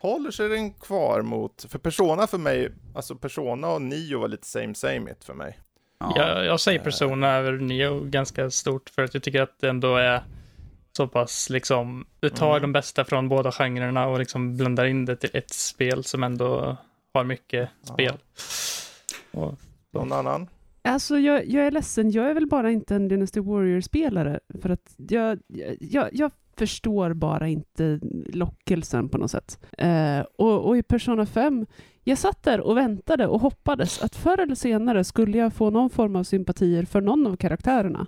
Håller 0.00 0.30
sig 0.30 0.48
den 0.48 0.72
kvar 0.72 1.22
mot, 1.22 1.66
för 1.68 1.78
Persona 1.78 2.26
för 2.26 2.38
mig, 2.38 2.72
alltså 2.94 3.14
Persona 3.16 3.68
och 3.68 3.82
Nio 3.82 4.18
var 4.18 4.28
lite 4.28 4.46
same 4.46 4.74
same 4.74 5.10
it 5.10 5.24
för 5.24 5.34
mig. 5.34 5.58
Ja. 5.98 6.12
Jag, 6.16 6.44
jag 6.44 6.60
säger 6.60 6.78
Persona 6.78 7.32
över 7.36 7.52
Neo 7.52 8.00
ganska 8.04 8.50
stort 8.50 8.90
för 8.90 9.02
att 9.04 9.14
jag 9.14 9.22
tycker 9.22 9.42
att 9.42 9.60
det 9.60 9.68
ändå 9.68 9.96
är 9.96 10.22
så 10.92 11.08
pass 11.08 11.50
liksom, 11.50 12.06
det 12.20 12.30
tar 12.30 12.50
Mm. 12.50 12.62
de 12.62 12.72
bästa 12.72 13.04
från 13.04 13.28
båda 13.28 13.52
genrerna 13.52 14.06
och 14.06 14.18
liksom 14.18 14.56
blandar 14.56 14.84
in 14.84 15.04
det 15.04 15.16
till 15.16 15.30
ett 15.32 15.50
spel 15.50 16.04
som 16.04 16.22
ändå 16.24 16.76
har 17.14 17.24
mycket 17.24 17.68
Ja. 17.96 18.12
Och, 19.32 19.58
Någon 19.92 20.12
annan? 20.12 20.48
Alltså 20.82 21.18
jag, 21.18 21.46
jag 21.46 21.66
är 21.66 21.70
ledsen, 21.70 22.10
jag 22.10 22.30
är 22.30 22.34
väl 22.34 22.46
bara 22.46 22.70
inte 22.70 22.94
en 22.94 23.08
Dynasty 23.08 23.40
Warrior-spelare. 23.40 24.40
För 24.62 24.70
att 24.70 24.94
jag, 24.96 25.38
jag, 25.80 26.08
jag 26.12 26.30
förstår 26.56 27.12
bara 27.12 27.48
inte 27.48 28.00
lockelsen 28.32 29.08
på 29.08 29.18
något 29.18 29.30
sätt. 29.30 29.58
Eh, 29.78 30.20
och, 30.38 30.60
och 30.68 30.76
i 30.76 30.82
Persona 30.82 31.26
5, 31.26 31.66
jag 32.04 32.18
satt 32.18 32.42
där 32.42 32.60
och 32.60 32.76
väntade 32.76 33.26
och 33.26 33.40
hoppades 33.40 34.02
att 34.02 34.16
förr 34.16 34.40
eller 34.40 34.54
senare 34.54 35.04
skulle 35.04 35.38
jag 35.38 35.52
få 35.52 35.70
någon 35.70 35.90
form 35.90 36.16
av 36.16 36.24
sympatier 36.24 36.84
för 36.84 37.00
någon 37.00 37.26
av 37.26 37.36
karaktärerna. 37.36 38.06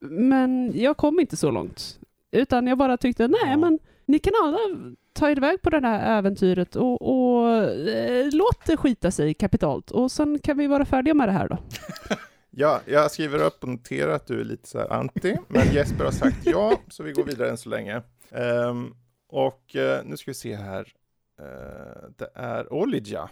Men 0.00 0.72
jag 0.74 0.96
kom 0.96 1.20
inte 1.20 1.36
så 1.36 1.50
långt. 1.50 1.98
Utan 2.30 2.66
jag 2.66 2.78
bara 2.78 2.96
tyckte, 2.96 3.28
nej 3.28 3.40
Ja. 3.46 3.56
men 3.56 3.78
ni 4.10 4.18
kan 4.18 4.32
alla 4.42 4.58
ta 5.12 5.30
er 5.30 5.36
iväg 5.36 5.62
på 5.62 5.70
det 5.70 5.80
här 5.80 6.18
äventyret 6.18 6.76
och, 6.76 7.02
och 7.02 7.48
eh, 7.88 8.28
låt 8.32 8.66
det 8.66 8.76
skita 8.76 9.10
sig 9.10 9.34
kapitalt. 9.34 9.90
Och 9.90 10.12
sen 10.12 10.38
kan 10.38 10.58
vi 10.58 10.66
vara 10.66 10.84
färdiga 10.84 11.14
med 11.14 11.28
det 11.28 11.32
här 11.32 11.48
då. 11.48 11.58
Ja, 12.52 12.80
jag 12.86 13.10
skriver 13.10 13.42
upp 13.42 13.62
och 13.62 13.68
noterar 13.68 14.12
att 14.12 14.26
du 14.26 14.40
är 14.40 14.44
lite 14.44 14.68
så 14.68 14.78
här 14.78 14.92
anti, 14.92 15.36
men 15.48 15.72
Jesper 15.72 16.04
har 16.04 16.12
sagt 16.12 16.46
ja, 16.46 16.80
så 16.88 17.02
vi 17.02 17.12
går 17.12 17.24
vidare 17.24 17.50
än 17.50 17.58
så 17.58 17.68
länge. 17.68 18.02
Ehm, 18.30 18.94
och 19.28 19.76
eh, 19.76 20.04
nu 20.04 20.16
ska 20.16 20.30
vi 20.30 20.34
se 20.34 20.56
här. 20.56 20.92
Eh, 21.38 22.08
det 22.16 22.30
är 22.34 22.72
Olidja. 22.72 23.28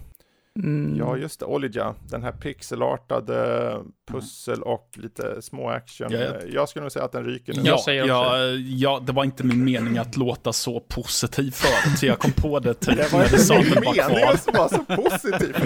Mm. 0.56 0.96
Ja, 0.98 1.16
just 1.16 1.40
det. 1.40 1.46
Olija. 1.46 1.94
Den 2.10 2.22
här 2.22 2.32
pixelartade 2.32 3.74
pussel 4.08 4.62
och 4.62 4.88
lite 4.94 5.42
små 5.42 5.70
action. 5.70 6.08
Ja, 6.10 6.18
ja. 6.18 6.24
Eh, 6.24 6.32
Jag 6.54 6.68
skulle 6.68 6.82
nog 6.82 6.92
säga 6.92 7.04
att 7.04 7.12
den 7.12 7.24
ryker 7.24 7.54
nu. 7.54 7.62
Jag 7.64 7.78
Ja, 7.86 7.92
ja, 7.92 8.38
ja, 8.68 9.02
det 9.06 9.12
var 9.12 9.24
inte 9.24 9.44
min 9.44 9.64
mening 9.64 9.98
att 9.98 10.16
låta 10.16 10.52
så 10.52 10.80
positiv 10.80 11.50
förut, 11.50 11.98
så 11.98 12.06
jag 12.06 12.18
kom 12.18 12.32
på 12.32 12.58
det 12.60 12.74
typ 12.74 12.96
Det 12.96 13.12
var 13.12 13.18
när 13.18 13.28
du 13.28 13.32
inte 13.34 13.44
sa 13.44 13.54
att 13.54 13.64
min 13.64 13.74
den 13.74 13.84
var 13.84 13.94
mening 13.94 14.18
kvar. 14.24 14.36
som 14.36 14.54
var 14.54 14.68
så 14.68 15.02
positiv. 15.02 15.56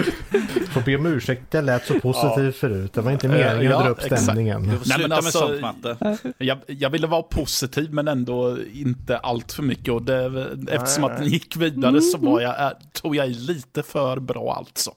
Får 0.73 0.81
be 0.81 0.95
om 0.95 1.05
ursäkt, 1.05 1.41
det 1.51 1.61
lät 1.61 1.85
så 1.85 1.99
positivt 1.99 2.55
förut. 2.55 2.93
Det 2.93 3.01
var 3.01 3.11
inte 3.11 3.27
meningen 3.27 3.57
Eh, 3.57 3.63
ja, 3.65 3.77
att 3.77 3.83
dra 3.83 3.89
upp 3.89 4.01
stämningen. 4.19 4.71
Nej, 4.85 4.97
men 4.99 5.11
alltså- 5.11 5.31
sånt 5.39 5.61
Matte. 5.61 6.17
Jag, 6.37 6.57
jag 6.67 6.89
ville 6.89 7.07
vara 7.07 7.21
positiv 7.23 7.93
men 7.93 8.07
ändå 8.07 8.57
inte 8.73 9.17
allt 9.17 9.51
för 9.51 9.63
mycket 9.63 9.93
och 9.93 10.01
det, 10.01 10.47
eftersom 10.71 11.03
att 11.03 11.11
nej. 11.11 11.21
ni 11.21 11.27
gick 11.33 11.55
vidare 11.57 12.01
så 12.01 12.17
var 12.17 12.41
jag, 12.41 12.61
äh, 12.61 12.71
tog 12.93 13.15
jag 13.15 13.27
i 13.27 13.33
lite 13.33 13.83
för 13.83 14.19
bra 14.19 14.53
alltså. 14.57 14.91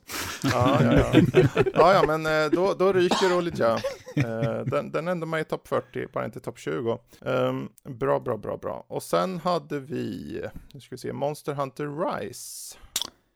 Ja, 0.52 0.78
ja, 0.82 0.92
ja. 1.32 1.42
ja, 1.74 1.92
ja 1.94 2.04
men 2.06 2.26
eh, 2.26 2.50
då, 2.52 2.74
då 2.78 2.92
ryker 2.92 3.35
Olija. 3.36 3.78
Eh, 4.16 4.64
Den, 4.66 4.92
den 4.92 5.08
ändrar 5.08 5.26
mig 5.26 5.40
i 5.40 5.44
topp 5.44 5.68
40, 5.68 6.06
bara 6.12 6.24
inte 6.24 6.40
topp 6.40 6.58
20. 6.58 6.98
Ehm, 7.24 7.68
bra, 7.84 8.20
bra, 8.20 8.36
bra, 8.36 8.56
bra. 8.56 8.84
Och 8.88 9.02
sen 9.02 9.38
hade 9.38 9.80
vi, 9.80 10.40
nu 10.72 10.80
ska 10.80 10.88
vi 10.94 10.98
se, 10.98 11.12
Monster 11.12 11.52
Hunter 11.54 11.86
Rise. 12.18 12.76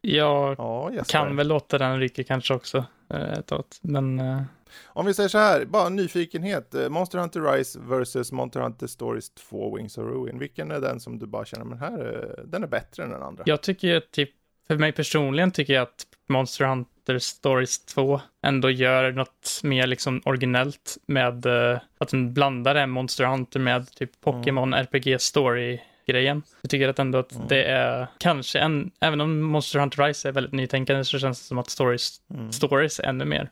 Jag 0.03 0.55
Ja, 0.59 0.90
Jesper. 0.92 1.12
kan 1.18 1.36
väl 1.36 1.48
låta 1.48 1.78
den 1.78 1.98
ryka 2.01 2.24
kanske 2.24 2.55
också 2.55 2.84
eh, 3.11 3.32
ett 3.32 3.46
tag. 3.46 3.64
Men 3.82 4.18
eh, 4.20 4.42
Om 4.86 5.07
vi 5.07 5.14
säger 5.14 5.28
så 5.28 5.38
här, 5.38 5.64
bara 5.64 5.88
nyfikenhet. 5.88 6.74
Monster 6.90 7.18
Hunter 7.18 7.40
Rise 7.40 7.78
versus 7.82 8.32
Monster 8.32 8.61
Hunter 8.61 8.86
Stories 8.86 9.30
2 9.30 9.76
Wings 9.76 9.98
of 9.98 10.05
Ruin. 10.05 10.38
Vilken 10.38 10.70
är 10.70 10.80
den 10.80 11.01
som 11.01 11.18
du 11.18 11.26
bara 11.26 11.44
känner, 11.44 11.64
men 11.64 11.78
här, 11.78 12.34
den 12.46 12.62
är 12.62 12.66
bättre 12.68 13.05
än 13.05 13.11
den 13.11 13.22
andra? 13.22 13.42
jag 13.46 13.61
tycker 13.62 14.01
typ, 14.01 14.30
för 14.68 14.76
mig 14.76 14.92
personligen 14.92 15.51
tycker 15.51 15.72
jag 15.74 15.82
att 15.82 16.07
Monster 16.28 16.64
Hunter 16.64 16.90
Stories 17.18 17.84
2 17.84 18.20
ändå 18.42 18.70
gör 18.70 19.12
något 19.12 19.61
mer 19.62 19.86
liksom 19.86 20.22
originellt 20.24 20.96
med 21.06 21.46
eh, 21.46 21.78
att 21.98 22.08
den 22.08 22.34
blandar 22.34 22.74
en 22.74 22.90
Monster 22.90 23.24
Hunter 23.24 23.61
med 23.61 23.90
typ 23.90 24.20
Pokémon 24.20 24.74
RPG 24.74 25.20
Story 25.20 25.80
grejen. 26.06 26.42
Jag 26.62 26.70
tycker 26.70 26.88
att 26.88 26.98
ändå 26.98 27.18
att 27.18 27.32
Mm. 27.34 27.48
det 27.48 27.64
är 27.64 28.06
kanske 28.18 28.58
en, 28.58 28.90
även 29.00 29.20
om 29.20 29.40
Monster 29.40 29.78
Hunter 29.78 30.02
Rise 30.06 30.28
är 30.28 30.32
väldigt 30.32 30.52
nytänkande 30.52 31.04
så 31.04 31.18
känns 31.18 31.40
det 31.40 31.46
som 31.46 31.58
att 31.58 31.70
Stories, 31.70 32.20
Mm. 32.34 32.52
Stories 32.52 32.98
är 33.00 33.04
ännu 33.04 33.24
mer. 33.24 33.50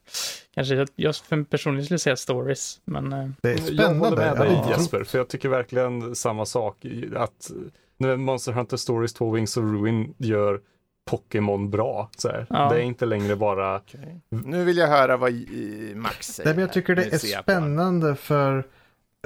Kanske 0.54 0.74
jag, 0.74 0.88
jag 0.96 1.16
för 1.16 1.42
personligen 1.44 1.84
skulle 1.84 1.98
säga 1.98 2.16
Stories, 2.16 2.80
men 2.84 3.12
eh, 3.12 3.28
Det 3.42 3.48
är 3.48 3.52
Jag 3.52 3.60
spännande. 3.60 3.98
håller 3.98 4.16
med 4.16 4.36
dig 4.38 4.52
Ja. 4.52 4.70
Jesper, 4.70 5.04
för 5.04 5.18
jag 5.18 5.28
tycker 5.28 5.48
verkligen 5.48 6.14
samma 6.14 6.46
sak. 6.46 6.76
Att 7.16 7.50
när 7.96 8.16
Monster 8.16 8.52
Hunter 8.52 8.76
Stories 8.76 9.14
2 9.14 9.30
Wings 9.30 9.56
of 9.56 9.64
Ruin 9.64 10.14
gör 10.18 10.60
Pokémon 11.08 11.70
bra. 11.70 12.10
Så 12.16 12.28
här. 12.28 12.46
Ja. 12.50 12.68
Det 12.72 12.76
är 12.76 12.80
inte 12.82 13.06
längre 13.06 13.36
bara... 13.36 13.76
Okej. 13.76 14.20
Nu 14.28 14.64
vill 14.64 14.76
jag 14.76 14.88
höra 14.88 15.16
vad 15.16 15.30
i- 15.30 15.92
Max 15.96 16.26
säger. 16.26 16.48
Nej, 16.48 16.54
men 16.54 16.62
jag 16.62 16.72
tycker 16.72 16.94
det 16.94 17.04
är 17.12 17.18
spännande 17.42 18.14
för 18.14 18.58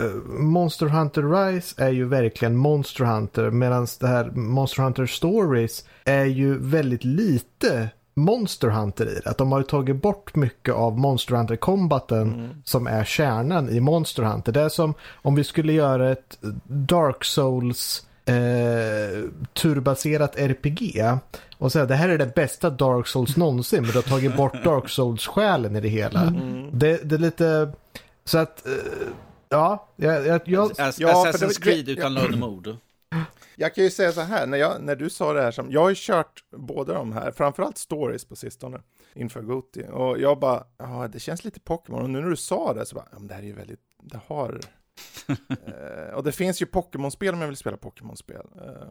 eh, 0.00 0.06
Monster 0.42 0.86
Hunter 0.86 1.22
Rise 1.22 1.84
är 1.84 1.90
ju 1.90 2.04
verkligen 2.08 2.56
Monster 2.56 3.04
Hunter 3.04 3.50
medan 3.50 3.86
det 4.00 4.06
här 4.06 4.30
Monster 4.30 4.82
Hunter 4.82 5.06
Stories 5.06 5.84
är 6.04 6.24
ju 6.24 6.58
väldigt 6.58 7.04
lite 7.04 7.88
Monster 8.14 8.68
Hunter 8.68 9.06
i 9.06 9.20
det. 9.24 9.30
Att 9.30 9.38
de 9.38 9.52
har 9.52 9.58
ju 9.58 9.64
tagit 9.64 9.96
bort 10.02 10.34
mycket 10.36 10.74
av 10.74 10.98
Monster 10.98 11.34
Hunter-kombaten 11.34 12.32
Mm. 12.34 12.50
som 12.64 12.86
är 12.86 13.04
kärnan 13.04 13.68
i 13.68 13.80
Monster 13.80 14.22
Hunter. 14.22 14.52
Det 14.52 14.60
är 14.60 14.68
som 14.68 14.94
om 15.14 15.34
vi 15.34 15.44
skulle 15.44 15.72
göra 15.72 16.10
ett 16.12 16.38
Dark 16.64 17.24
Souls 17.24 18.06
eh, 18.24 19.24
turbaserat 19.52 20.36
RPG 20.38 21.02
och 21.58 21.72
säga 21.72 21.86
det 21.86 21.94
här 21.94 22.08
är 22.08 22.18
det 22.18 22.34
bästa 22.34 22.70
Dark 22.70 23.06
Souls 23.06 23.36
någonsin 23.36 23.82
men 23.82 23.90
du 23.90 23.98
har 23.98 24.02
tagit 24.02 24.36
bort 24.36 24.52
Dark 24.64 24.88
Souls-själen 24.88 25.76
i 25.76 25.80
det 25.80 25.88
hela. 25.88 26.20
Mm. 26.22 26.78
Det, 26.78 27.08
det 27.10 27.14
är 27.14 27.18
lite 27.18 27.72
så 28.24 28.38
att 28.38 28.66
eh, 28.66 28.72
ja, 29.48 29.88
jag, 29.96 30.26
jag, 30.26 30.40
jag, 30.44 30.70
Ass- 30.72 30.96
Ja, 31.00 31.24
Assassin's 31.26 31.48
det- 31.48 31.60
Creed 31.62 31.88
utan 31.88 32.14
lönemord. 32.14 32.76
Jag 33.56 33.74
kan 33.74 33.84
ju 33.84 33.90
säga 33.90 34.12
så 34.12 34.20
här, 34.20 34.46
när, 34.46 34.58
jag, 34.58 34.82
när 34.82 34.96
du 34.96 35.10
sa 35.10 35.32
det 35.32 35.42
här 35.42 35.50
som, 35.50 35.70
jag 35.72 35.80
har 35.80 35.88
ju 35.88 35.94
kört 35.98 36.44
båda 36.56 36.94
de 36.94 37.12
här, 37.12 37.30
framförallt 37.30 37.78
stories 37.78 38.24
på 38.24 38.36
sistone, 38.36 38.80
inför 39.14 39.40
Goti. 39.42 39.84
Och 39.92 40.18
jag 40.18 40.38
bara, 40.38 40.64
ja 40.78 41.08
det 41.12 41.20
känns 41.20 41.44
lite 41.44 41.60
Pokémon, 41.60 42.02
och 42.02 42.10
nu 42.10 42.20
när 42.20 42.28
du 42.30 42.36
sa 42.36 42.74
det 42.74 42.86
så 42.86 42.94
bara, 42.94 43.06
ja 43.12 43.18
men 43.18 43.28
det 43.28 43.34
här 43.34 43.42
är 43.42 43.46
ju 43.46 43.52
väldigt, 43.54 43.80
det 44.02 44.20
har... 44.26 44.60
eh, 45.28 46.14
och 46.14 46.24
det 46.24 46.32
finns 46.32 46.62
ju 46.62 46.66
Pokémon-spel 46.66 47.34
om 47.34 47.40
jag 47.40 47.48
vill 47.48 47.56
spela 47.56 47.76
Pokémon-spel. 47.76 48.46
Eh, 48.56 48.88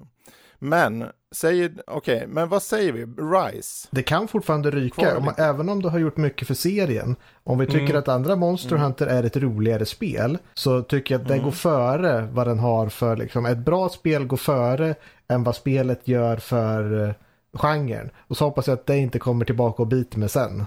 men, 0.63 1.05
säger, 1.31 1.71
okej, 1.87 2.25
men 2.27 2.49
vad 2.49 2.63
säger 2.63 2.91
vi? 2.91 3.05
Rise? 3.05 3.87
det 3.91 4.03
kan 4.03 4.27
fortfarande 4.27 4.71
ryka 4.71 5.17
om, 5.17 5.33
även 5.37 5.69
om 5.69 5.81
du 5.81 5.89
har 5.89 5.99
gjort 5.99 6.17
mycket 6.17 6.47
för 6.47 6.53
serien. 6.53 7.15
Om 7.43 7.57
vi 7.59 7.65
tycker 7.65 7.79
Mm. 7.85 7.97
att 7.97 8.07
andra 8.07 8.35
Monster 8.35 8.69
Mm. 8.75 8.81
Hunter 8.81 9.07
är 9.07 9.23
ett 9.23 9.37
roligare 9.37 9.85
spel 9.85 10.37
så 10.53 10.81
tycker 10.81 11.13
jag 11.15 11.21
att 11.21 11.27
det 11.27 11.33
Mm. 11.33 11.45
går 11.45 11.51
före 11.51 12.27
vad 12.31 12.47
den 12.47 12.59
har 12.59 12.89
för 12.89 13.15
liksom, 13.15 13.45
ett 13.45 13.57
bra 13.57 13.89
spel 13.89 14.25
går 14.25 14.37
före 14.37 14.95
än 15.27 15.43
vad 15.43 15.55
spelet 15.55 16.07
gör 16.07 16.37
för 16.37 17.07
eh, 17.07 17.13
genren. 17.53 18.09
Och 18.27 18.37
så 18.37 18.45
hoppas 18.45 18.67
jag 18.67 18.73
att 18.73 18.85
det 18.85 18.97
inte 18.97 19.19
kommer 19.19 19.45
tillbaka 19.45 19.81
och 19.81 19.87
biter 19.87 20.19
mig 20.19 20.29
sen. 20.29 20.65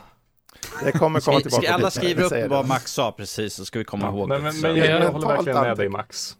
Det 0.84 0.92
kommer 0.92 1.00
komma 1.00 1.20
Ska, 1.20 1.40
tillbaka. 1.40 1.62
ska 1.66 1.74
alla 1.74 1.90
skriva 1.90 2.22
upp 2.22 2.32
vad 2.50 2.64
det. 2.64 2.68
Max 2.68 2.92
sa 2.92 3.12
precis 3.12 3.54
så 3.54 3.64
ska 3.64 3.78
vi 3.78 3.84
komma 3.84 4.08
ihåg 4.08 4.28
men, 4.28 4.44
det. 4.44 4.52
men, 4.52 4.60
men 4.60 4.76
jag, 4.76 4.86
Ja, 4.88 4.98
jag 5.04 5.12
håller 5.12 5.28
verkligen 5.28 5.60
med 5.62 5.76
dig 5.76 5.88
Max. 5.88 6.36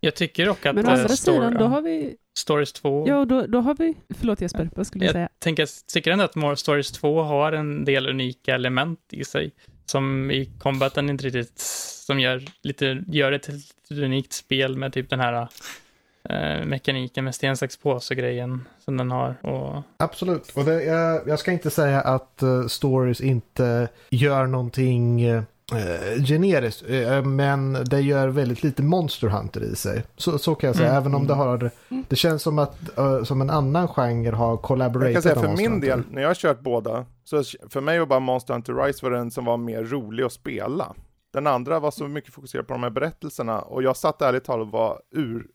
jag 0.00 0.14
tycker 0.14 0.46
dock 0.46 0.66
att 0.66 0.74
Men 0.74 0.86
å 0.86 0.88
eh, 0.88 0.94
andra 0.94 1.08
story- 1.08 1.16
sidan, 1.34 1.54
då 1.54 1.64
har 1.66 1.82
vi... 1.82 2.16
Stories 2.38 2.72
2 2.72 3.08
Ja, 3.08 3.24
då, 3.24 3.46
då 3.46 3.60
har 3.60 3.74
vi... 3.74 3.94
Förlåt 4.18 4.40
Jesper, 4.40 4.70
vad 4.76 4.86
skulle 4.86 5.02
du 5.02 5.06
Jag 5.06 5.12
säga? 5.12 5.28
tänker, 5.38 5.62
jag 5.62 5.68
tycker 5.92 6.10
ändå 6.10 6.24
att 6.24 6.34
More 6.34 6.56
Stories 6.56 6.92
2 6.92 7.22
har 7.22 7.52
en 7.52 7.84
del 7.84 8.06
unika 8.08 8.54
element 8.54 9.00
i 9.12 9.24
sig. 9.24 9.50
Som 9.86 10.30
i 10.30 10.50
combaten 10.58 11.10
inte 11.10 11.24
riktigt, 11.24 11.58
som 12.06 12.20
gör, 12.20 12.42
lite, 12.62 13.04
gör 13.08 13.30
det 13.30 13.38
till 13.38 13.54
ett 13.90 13.90
unikt 13.98 14.32
spel 14.32 14.76
med 14.76 14.92
typ 14.92 15.10
den 15.10 15.20
här 15.20 15.48
eh, 16.30 16.64
mekaniken 16.66 17.24
med 17.24 17.34
sten, 17.34 17.56
sax, 17.56 17.76
påse 17.76 18.14
grejen 18.14 18.68
som 18.84 18.96
den 18.96 19.10
har. 19.10 19.34
Och, 19.42 19.82
Absolut. 19.96 20.52
Och 20.56 20.64
det, 20.64 20.84
jag, 20.84 21.28
jag 21.28 21.38
ska 21.38 21.52
inte 21.52 21.70
säga 21.70 22.00
att 22.00 22.42
eh, 22.42 22.66
stories 22.66 23.20
inte 23.20 23.88
gör 24.10 24.46
någonting 24.46 25.22
eh, 25.22 25.42
generiskt. 26.28 26.84
eh, 26.88 27.22
men 27.24 27.72
det 27.72 28.00
gör 28.00 28.28
väldigt 28.28 28.62
lite 28.62 28.82
Monster 28.82 29.28
Hunter 29.28 29.60
i 29.60 29.76
sig. 29.76 30.02
Så, 30.16 30.38
så 30.38 30.54
kan 30.54 30.68
jag 30.68 30.76
säga. 30.76 30.88
Mm. 30.88 30.98
Även 31.02 31.14
om 31.14 31.26
det 31.26 31.34
har... 31.34 31.70
Det 32.08 32.16
känns 32.16 32.42
som 32.42 32.58
att 32.58 32.78
som 33.24 33.40
en 33.40 33.50
annan 33.50 33.88
genre 33.88 34.30
har 34.36 34.56
collaborated 34.56 35.16
Jag 35.16 35.22
kan 35.22 35.22
säga 35.22 35.34
för 35.34 35.56
min 35.56 35.80
del, 35.80 36.02
när 36.10 36.22
jag 36.22 36.28
har 36.28 36.34
kört 36.34 36.60
båda, 36.60 37.06
så 37.24 37.42
för 37.68 37.80
mig 37.80 37.98
var 37.98 38.06
bara 38.06 38.20
Monster 38.20 38.54
Hunter 38.54 38.74
Rise 38.74 39.04
var 39.06 39.10
den 39.10 39.30
som 39.30 39.44
var 39.44 39.56
mer 39.56 39.84
rolig 39.84 40.24
att 40.24 40.32
spela. 40.32 40.94
Den 41.32 41.46
andra 41.46 41.80
var 41.80 41.90
så 41.90 42.08
mycket 42.08 42.34
fokuserad 42.34 42.66
på 42.66 42.74
de 42.74 42.82
här 42.82 42.90
berättelserna 42.90 43.60
och 43.60 43.82
jag 43.82 43.96
satt 43.96 44.22
ärligt 44.22 44.44
talat 44.44 44.66
och 44.66 44.72
var 44.72 45.00
ur, 45.14 45.46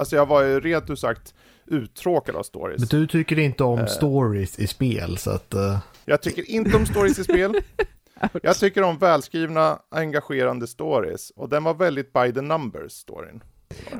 alltså 0.00 0.16
jag 0.16 0.26
var 0.26 0.42
ju 0.42 0.60
rent 0.60 0.90
ut 0.90 0.98
sagt 0.98 1.34
uttråkad 1.66 2.34
av 2.34 2.38
Men 2.38 2.44
stories. 2.44 2.88
du 2.88 3.06
tycker 3.06 3.38
inte 3.38 3.64
om 3.64 3.78
Eh. 3.78 3.86
stories 3.86 4.58
i 4.58 4.66
spel 4.66 5.18
så 5.18 5.30
att... 5.30 5.54
eh, 5.54 5.78
Jag 6.04 6.22
tycker 6.22 6.50
inte 6.50 6.76
om 6.76 6.86
stories 6.86 7.18
i 7.18 7.24
spel. 7.24 7.54
Jag 8.42 8.56
tycker 8.56 8.82
om 8.82 8.98
välskrivna, 8.98 9.78
engagerande 9.90 10.66
stories. 10.66 11.30
Och 11.30 11.48
den 11.48 11.64
var 11.64 11.74
väldigt 11.74 12.12
by 12.12 12.32
the 12.32 12.40
numbers, 12.40 12.92
storyn. 12.92 13.42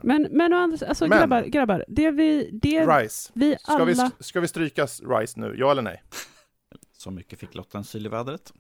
Men, 0.03 0.28
men, 0.30 0.53
å 0.53 0.57
andra, 0.57 0.86
alltså, 0.86 1.07
Men- 1.07 1.18
grabbar, 1.18 1.42
grabbar, 1.42 1.84
det 1.88 2.11
vi, 2.11 2.51
det 2.62 2.86
Rise. 2.86 3.30
vi 3.34 3.57
Ska 3.61 3.72
alla... 3.72 3.84
vi, 3.84 3.94
ska 4.24 4.40
vi 4.40 4.48
stryka 4.48 4.86
Rise 4.86 5.40
nu, 5.40 5.55
ja 5.59 5.70
eller 5.70 5.82
nej? 5.82 6.03
Så 6.98 7.11
mycket 7.11 7.38
fick 7.38 7.55
Lotta 7.55 7.78
en 7.78 7.84
syl 7.84 8.07
i 8.07 8.09
vädret. 8.09 8.53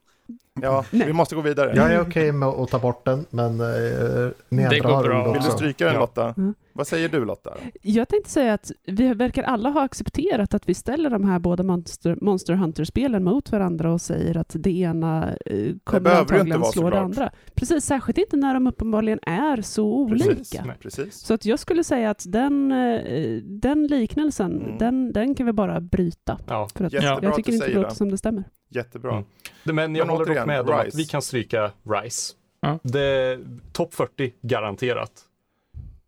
Ja, 0.60 0.84
Nej. 0.90 1.06
vi 1.06 1.12
måste 1.12 1.34
gå 1.34 1.40
vidare. 1.40 1.72
Jag 1.76 1.92
är 1.92 2.00
okej 2.00 2.32
med 2.32 2.48
att 2.48 2.70
ta 2.70 2.78
bort 2.78 3.04
den, 3.04 3.26
men 3.30 3.60
eh, 3.60 4.30
ni 4.48 4.64
andra 4.64 4.88
har 4.94 5.04
bra. 5.04 5.32
Vill 5.32 5.42
du 5.42 5.50
stryka 5.50 5.84
den 5.84 5.94
Ja. 5.94 6.00
Lotta? 6.00 6.34
Mm. 6.36 6.54
Vad 6.72 6.86
säger 6.86 7.08
du 7.08 7.24
Lotta? 7.24 7.56
Jag 7.82 8.08
tänkte 8.08 8.30
säga 8.30 8.54
att 8.54 8.70
vi 8.86 9.14
verkar 9.14 9.42
alla 9.42 9.70
ha 9.70 9.82
accepterat 9.82 10.54
att 10.54 10.68
vi 10.68 10.74
ställer 10.74 11.10
de 11.10 11.24
här 11.24 11.38
båda 11.38 11.62
Monster, 11.62 12.16
Monster 12.20 12.54
Hunter-spelen 12.54 13.24
mot 13.24 13.52
varandra 13.52 13.92
och 13.92 14.00
säger 14.00 14.36
att 14.36 14.56
det 14.58 14.70
ena 14.70 15.34
eh, 15.46 15.74
kommer 15.84 16.10
antagligen 16.10 16.64
slå 16.64 16.90
det 16.90 17.00
andra. 17.00 17.30
Precis, 17.54 17.84
särskilt 17.84 18.18
inte 18.18 18.36
när 18.36 18.54
de 18.54 18.66
uppenbarligen 18.66 19.18
är 19.22 19.62
så 19.62 19.84
olika. 19.84 20.26
Precis. 20.34 20.60
Precis. 20.80 21.14
Så 21.14 21.34
att 21.34 21.44
jag 21.44 21.58
skulle 21.58 21.84
säga 21.84 22.10
att 22.10 22.24
den, 22.28 22.72
eh, 22.72 23.36
den 23.42 23.86
liknelsen, 23.86 24.60
Mm. 24.62 24.78
den, 24.78 25.12
den 25.12 25.34
kan 25.34 25.46
vi 25.46 25.52
bara 25.52 25.80
bryta. 25.80 26.38
Ja. 26.48 26.68
För 26.74 26.84
att 26.84 26.92
Jättebra 26.92 27.18
jag 27.22 27.30
att 27.30 27.36
tycker 27.36 27.52
du 27.52 27.56
inte 27.56 27.68
det 27.68 27.74
låter 27.74 27.94
som 27.94 28.10
det 28.10 28.18
stämmer. 28.18 28.44
Jättebra. 28.68 29.12
Mm. 29.12 29.24
Men 29.64 29.76
jag 29.94 30.06
Men 30.06 30.08
håller 30.16 30.24
återigen, 30.24 30.46
med 30.46 30.60
om 30.60 30.68
att 30.70 30.94
vi 30.94 31.04
kan 31.04 31.22
stryka 31.22 31.70
Rise. 31.82 32.34
Är 32.62 33.40
topp 33.72 33.94
40 33.94 34.32
garanterat. 34.42 35.12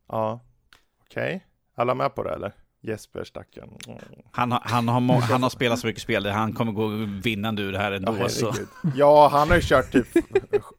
Ja. 0.08 0.40
Okej. 1.12 1.46
Alla 1.76 1.94
med 1.94 2.14
på 2.14 2.22
det 2.22 2.30
eller? 2.34 2.52
Jesper 2.84 3.24
stackaren. 3.24 3.70
Mm. 3.88 3.98
Han, 4.32 4.52
har- 4.52 4.62
han, 4.64 4.88
har, 4.88 5.20
han 5.20 5.42
har 5.42 5.50
spelat 5.50 5.78
så 5.78 5.86
mycket 5.86 6.02
spel, 6.02 6.26
han 6.26 6.52
kommer 6.52 6.72
gå 6.72 6.86
vinnande 7.22 7.62
ur 7.62 7.72
det 7.72 7.78
här 7.78 7.90
Ja, 7.90 7.96
ändå. 7.96 8.28
så. 8.28 8.46
herregud. 8.50 8.68
ja, 8.96 9.28
han 9.32 9.48
har 9.48 9.56
ju 9.56 9.62
kört 9.62 9.92
typ 9.92 10.06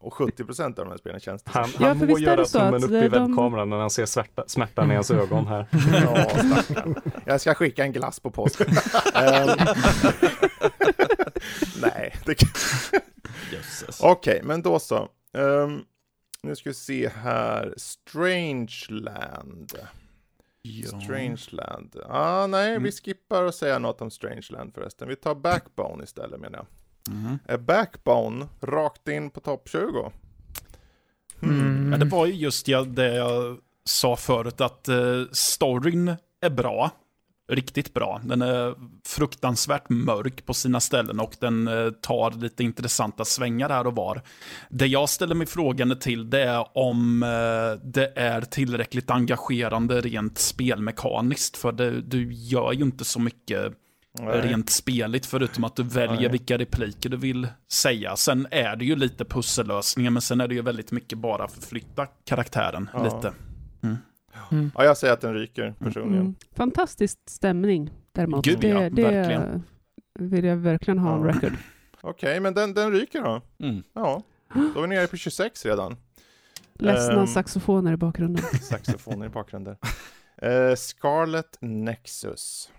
70% 0.00 0.62
av 0.64 0.72
de 0.74 0.88
här 0.88 0.96
spelen 0.96 1.20
känns 1.20 1.42
det. 1.42 1.50
Han, 1.54 1.70
Ja, 1.80 1.86
han 1.88 1.98
för 1.98 2.06
må 2.06 2.18
göra 2.18 2.44
så 2.44 2.58
tummen 2.58 2.84
upp 2.84 2.90
de- 2.90 2.96
i 3.04 3.08
webbkameran 3.08 3.70
när 3.70 3.76
han 3.76 3.90
ser 3.90 4.06
svärta, 4.06 4.44
smärtan 4.46 4.90
i 4.92 4.94
hans 4.94 5.10
ögon 5.20 5.46
här. 5.46 5.66
Ja, 5.92 6.28
stackarn. 6.28 6.94
Jag 7.24 7.40
ska 7.40 7.54
skicka 7.54 7.84
en 7.84 7.92
glass 7.92 8.20
på 8.20 8.30
påsk. 8.30 8.60
Ehm, 9.14 9.48
Nej, 11.82 12.14
det 12.26 12.34
kan... 12.34 12.48
Okej, 14.00 14.40
men 14.44 14.62
då 14.62 14.78
så. 14.78 15.08
Ehm, 15.38 15.80
nu 16.42 16.56
ska 16.56 16.70
vi 16.70 16.74
se 16.74 17.08
här. 17.22 17.74
Strangeland. 17.76 19.72
Strangeland. 20.68 21.96
Ah, 22.08 22.46
nej, 22.46 22.70
Mm. 22.70 22.82
vi 22.82 22.92
skippar 22.92 23.44
att 23.44 23.54
säga 23.54 23.78
något 23.78 24.00
om 24.00 24.10
Strangeland 24.10 24.74
förresten. 24.74 25.08
Vi 25.08 25.16
tar 25.16 25.34
Backbone 25.34 26.04
istället 26.04 26.40
menar 26.40 26.58
jag. 26.58 26.66
Är 27.46 27.58
Backbone 27.58 28.46
rakt 28.60 29.08
in 29.08 29.30
på 29.30 29.40
topp 29.40 29.68
20? 29.68 30.12
Mm. 31.42 31.90
Men 31.90 32.00
det 32.00 32.06
var 32.06 32.26
ju 32.26 32.32
just 32.32 32.66
det 32.86 33.14
jag 33.14 33.58
sa 33.84 34.16
förut, 34.16 34.60
att 34.60 34.88
eh, 34.88 35.22
storyn 35.32 36.14
är 36.40 36.50
bra. 36.50 36.90
Riktigt 37.48 37.94
bra. 37.94 38.20
Den 38.24 38.42
är 38.42 38.74
fruktansvärt 39.06 39.88
mörk 39.88 40.46
på 40.46 40.54
sina 40.54 40.80
ställen 40.80 41.20
och 41.20 41.32
den 41.40 41.68
eh, 41.68 41.90
tar 41.90 42.30
lite 42.30 42.64
intressanta 42.64 43.24
svängar 43.24 43.68
här 43.68 43.86
och 43.86 43.96
var. 43.96 44.22
Det 44.70 44.86
jag 44.86 45.08
ställer 45.08 45.34
mig 45.34 45.46
frågande 45.46 45.96
till 45.96 46.30
det 46.30 46.42
är 46.42 46.78
om 46.78 47.22
eh, 47.22 47.88
det 47.88 48.12
är 48.16 48.40
tillräckligt 48.40 49.10
engagerande 49.10 50.00
rent 50.00 50.38
spelmekaniskt. 50.38 51.56
För 51.56 51.72
det, 51.72 52.00
du 52.00 52.32
gör 52.32 52.72
ju 52.72 52.84
inte 52.84 53.04
så 53.04 53.20
mycket 53.20 53.72
Nej. 54.18 54.40
rent 54.40 54.70
speligt 54.70 55.26
förutom 55.26 55.64
att 55.64 55.76
du 55.76 55.82
väljer 55.82 56.20
Nej. 56.20 56.30
vilka 56.30 56.58
repliker 56.58 57.08
du 57.08 57.16
vill 57.16 57.48
säga. 57.72 58.16
Sen 58.16 58.46
är 58.50 58.76
det 58.76 58.84
ju 58.84 58.96
lite 58.96 59.24
pussellösningar 59.24 60.10
men 60.10 60.22
sen 60.22 60.40
är 60.40 60.48
det 60.48 60.54
ju 60.54 60.62
väldigt 60.62 60.92
mycket 60.92 61.18
bara 61.18 61.48
förflytta 61.48 62.06
karaktären 62.06 62.90
Ja. 62.92 63.04
lite. 63.04 63.32
Ja, 64.74 64.84
jag 64.84 64.96
säger 64.96 65.14
att 65.14 65.20
den 65.20 65.34
ryker 65.34 65.74
personligen. 65.78 66.20
Mm. 66.20 66.34
Fantastisk 66.52 67.18
stämning 67.28 67.90
däremot. 68.12 68.44
Gud, 68.44 68.60
det, 68.60 68.68
ja, 68.68 68.90
det 68.90 69.02
verkligen. 69.02 69.62
vill 70.18 70.44
jag 70.44 70.56
verkligen 70.56 70.98
ha 70.98 71.18
on 71.18 71.26
Ja. 71.26 71.32
record. 71.32 71.52
Okej, 72.00 72.40
men 72.40 72.54
den, 72.54 72.74
den 72.74 72.92
ryker 72.92 73.22
då? 73.22 73.42
Mm. 73.66 73.82
Ja, 73.92 74.22
då 74.54 74.78
är 74.78 74.82
vi 74.82 74.86
nere 74.88 75.06
på 75.06 75.16
26 75.16 75.66
redan. 75.66 75.96
Ledsna 76.74 77.20
Ehm. 77.20 77.26
saxofoner 77.26 77.92
i 77.92 77.96
bakgrunden. 77.96 78.44
Saxofoner 78.62 79.26
i 79.26 79.28
bakgrunden. 79.28 79.76
Uh, 80.44 80.74
Scarlet 80.76 81.58
Nexus. 81.60 82.70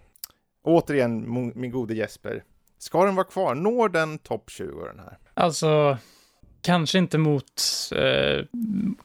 Återigen, 0.63 1.33
min 1.55 1.71
gode 1.71 1.93
Jesper. 1.93 2.43
Ska 2.77 3.05
den 3.05 3.15
vara 3.15 3.27
kvar? 3.27 3.55
Når 3.55 3.89
den 3.89 4.17
topp 4.17 4.49
20 4.49 4.85
den 4.85 4.99
här? 4.99 5.17
Alltså, 5.33 5.97
kanske 6.66 6.97
inte 6.97 7.18
mot 7.18 7.61
eh, 7.95 8.45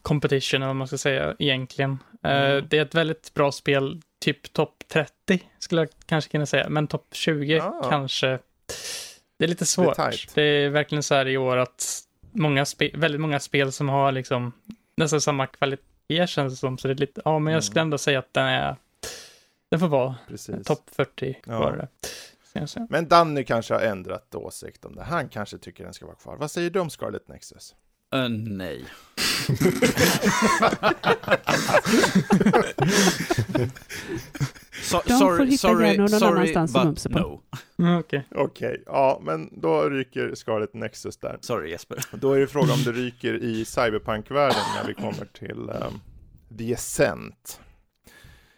competition, 0.03 0.57
eller 0.63 0.67
vad 0.67 0.77
man 0.77 0.87
ska 0.89 0.99
säga, 0.99 1.35
egentligen. 1.39 1.99
Eh, 2.25 2.31
Mm. 2.31 2.65
Det 2.69 2.79
är 2.79 2.83
ett 2.83 2.95
väldigt 2.95 3.35
bra 3.35 3.53
spel, 3.53 4.01
typ 4.21 4.53
topp 4.53 4.85
30, 4.89 5.41
skulle 5.59 5.81
jag 5.81 5.89
kanske 6.07 6.31
kunna 6.31 6.47
säga. 6.47 6.69
Men 6.69 6.87
topp 6.87 7.07
20 7.13 7.61
Ah. 7.61 7.87
kanske. 7.91 8.39
Det 9.39 9.45
är 9.45 9.49
lite 9.49 9.67
svårt. 9.67 9.97
Det 9.97 10.03
är, 10.03 10.11
tight. 10.11 10.73
verkligen 10.75 11.03
så 11.03 11.15
här 11.15 11.29
i 11.29 11.37
år 11.37 11.57
att 11.57 12.01
många 12.33 12.65
väldigt 12.95 13.21
många 13.21 13.41
spel 13.41 13.73
som 13.73 13.89
har 13.89 14.13
liksom 14.13 14.53
nästan 14.97 15.21
samma 15.21 15.47
kvalitet 15.47 16.27
känns 16.27 16.53
det 16.53 16.57
som. 16.57 16.79
Så 16.79 16.89
det 16.89 16.95
är 16.95 16.99
lite, 16.99 17.23
ja, 17.25 17.39
men 17.39 17.55
jag 17.55 17.65
skulle 17.65 17.81
Mm. 17.81 17.87
ändå 17.87 17.99
säga 17.99 18.19
att 18.19 18.35
den 18.35 18.47
är, 18.47 18.77
den 19.71 19.81
får 19.81 19.89
vara 19.89 20.15
topp 20.65 20.91
40 20.93 21.37
Ja. 21.47 21.59
var 21.59 21.77
det. 21.77 21.89
Men 22.89 23.09
Danny 23.09 23.45
kanske 23.45 23.75
har 23.75 23.81
ändrat 23.81 24.35
åsikt 24.35 24.85
om 24.85 24.95
det. 24.95 25.03
Han 25.03 25.29
kanske 25.29 25.59
tycker 25.59 25.85
den 25.85 25.95
ska 25.95 26.07
vara 26.07 26.17
kvar. 26.17 26.37
Vad 26.37 26.51
säger 26.51 26.71
du 26.71 26.81
om 26.81 26.91
Scarlet 26.91 27.29
Nexus? 27.29 27.75
Eh, 28.15 28.29
nej. 28.29 28.85
so, 34.83 35.01
De 35.07 35.19
får 35.19 35.45
hitta 35.45 35.69
gärna 35.69 36.07
någon 36.07 36.23
annanstans 36.23 36.77
att 36.77 36.83
but 36.83 36.85
mumsa 36.85 37.09
på. 37.09 37.19
no. 37.19 37.43
Mm, 37.79 37.99
Okej. 37.99 38.27
Okej, 38.31 38.83
ja, 38.87 39.21
men 39.23 39.61
då 39.61 39.89
ryker 39.89 40.35
Scarlet 40.35 40.75
Nexus 40.75 41.17
där. 41.17 41.39
Sorry 41.41 41.71
Jesper. 41.71 42.05
Då 42.13 42.33
är 42.33 42.41
det 42.41 42.47
frågan 42.47 42.71
om 42.71 42.83
det 42.85 42.93
ryker 42.93 43.35
i 43.35 43.65
cyberpunk-världen 43.65 44.63
när 44.77 44.89
vi 44.89 44.95
kommer 44.95 45.25
till 45.33 45.69
ehm, 45.69 46.01
The 46.59 46.75
Ascent. 46.75 47.61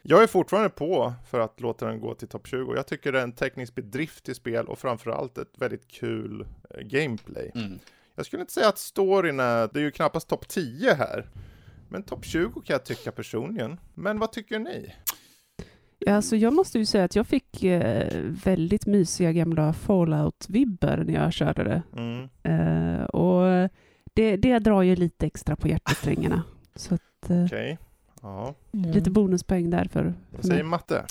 Jag 0.05 0.23
är 0.23 0.27
fortfarande 0.27 0.71
på 0.71 1.13
för 1.31 1.41
att 1.41 1.61
låta 1.61 1.87
den 1.87 2.01
gå 2.01 2.15
till 2.15 2.29
topp 2.29 2.47
20. 2.47 2.75
Jag 2.75 2.87
tycker 2.87 3.13
det 3.13 3.19
är 3.19 3.23
en 3.23 3.33
teknisk 3.33 3.75
bedrift 3.75 4.29
i 4.29 4.35
spel 4.35 4.67
och 4.67 4.79
framförallt 4.79 5.39
ett 5.39 5.53
väldigt 5.59 5.89
kul 5.89 6.47
eh, 6.71 6.81
gameplay. 6.81 7.51
Mm. 7.55 7.79
Jag 8.15 8.27
skulle 8.27 8.41
inte 8.41 8.53
säga 8.53 8.69
att 8.69 8.79
storyn 8.79 9.41
är, 9.41 9.71
det 9.73 9.81
är 9.81 9.85
ju 9.85 9.91
knappast 9.91 10.29
topp 10.29 10.49
10 10.49 10.95
här. 10.95 11.29
Men 11.89 12.03
topp 12.03 12.25
20 12.25 12.61
kan 12.61 12.75
jag 12.75 12.85
tycka 12.85 13.13
personligen. 13.13 13.81
Men 13.95 14.19
vad 14.19 14.33
tycker 14.33 14.59
ni? 14.59 14.95
Ja, 15.99 16.15
alltså 16.15 16.37
jag 16.37 16.53
måste 16.53 16.79
ju 16.79 16.87
säga 16.87 17.05
att 17.05 17.17
jag 17.17 17.27
fick 17.27 17.65
eh, 17.65 18.23
väldigt 18.45 18.87
mysiga 18.87 19.33
gamla 19.33 19.73
Fallout-vibbar 19.73 21.05
när 21.05 21.15
jag 21.15 21.33
körde 21.33 21.65
det. 21.65 21.83
Mm. 21.97 22.29
Eh, 22.43 23.05
och 23.05 23.71
det, 24.15 24.37
det 24.37 24.59
drar 24.59 24.83
ju 24.83 24.97
lite 24.97 25.27
extra 25.27 25.57
på 25.57 25.69
hjärtesträngarna. 25.69 26.43
Så 26.75 26.95
att, 26.95 27.31
eh, 27.31 27.45
Okej. 27.45 27.79
Ja. 28.23 28.55
lite 28.73 29.11
bonuspoäng 29.11 29.71
där 29.71 29.89
för, 29.93 30.15
för 30.37 30.43
säger 30.43 30.55
mig. 30.63 30.71
Matte? 30.71 31.05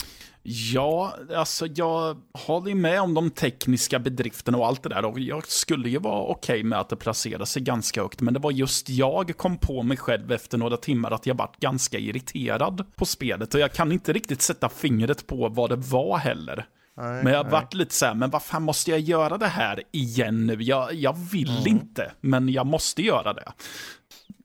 Ja, 0.43 1.13
alltså 1.35 1.65
jag 1.75 2.17
håller 2.33 2.69
ju 2.69 2.75
med 2.75 3.01
om 3.01 3.13
de 3.13 3.29
tekniska 3.29 3.99
bedrifterna 3.99 4.57
och 4.57 4.67
allt 4.67 4.83
det 4.83 4.89
där. 4.89 5.05
Och 5.05 5.19
jag 5.19 5.47
skulle 5.47 5.89
ju 5.89 5.97
vara 5.99 6.23
okej 6.23 6.63
med 6.63 6.79
att 6.79 6.89
det 6.89 6.95
placerar 6.95 7.45
sig 7.45 7.61
ganska 7.61 8.01
högt. 8.01 8.21
Men 8.21 8.33
det 8.33 8.39
var 8.39 8.51
just 8.51 8.89
jag 8.89 9.37
kom 9.37 9.57
på 9.57 9.83
mig 9.83 9.97
själv 9.97 10.31
efter 10.31 10.57
några 10.57 10.77
timmar 10.77 11.11
att 11.11 11.25
jag 11.25 11.35
vart 11.35 11.59
ganska 11.59 11.97
irriterad 11.97 12.85
på 12.95 13.05
spelet. 13.05 13.53
Och 13.53 13.59
jag 13.59 13.73
kan 13.73 13.91
inte 13.91 14.13
riktigt 14.13 14.41
sätta 14.41 14.69
fingret 14.69 15.27
på 15.27 15.49
vad 15.49 15.69
det 15.69 15.75
var 15.75 16.17
heller. 16.17 16.65
Nej, 16.97 17.23
Men 17.23 17.33
jag 17.33 17.43
nej. 17.45 17.51
vart 17.51 17.73
lite 17.73 17.93
så 17.95 18.05
här, 18.05 18.13
men 18.15 18.29
vad 18.29 18.43
fan 18.43 18.63
måste 18.63 18.91
jag 18.91 18.99
göra 18.99 19.37
det 19.37 19.47
här 19.47 19.83
igen 19.91 20.45
nu? 20.45 20.63
Jag, 20.63 20.93
jag 20.93 21.13
vill 21.31 21.49
Mm. 21.57 21.67
inte, 21.67 22.11
men 22.21 22.49
jag 22.49 22.65
måste 22.65 23.01
göra 23.01 23.33
det. 23.33 23.51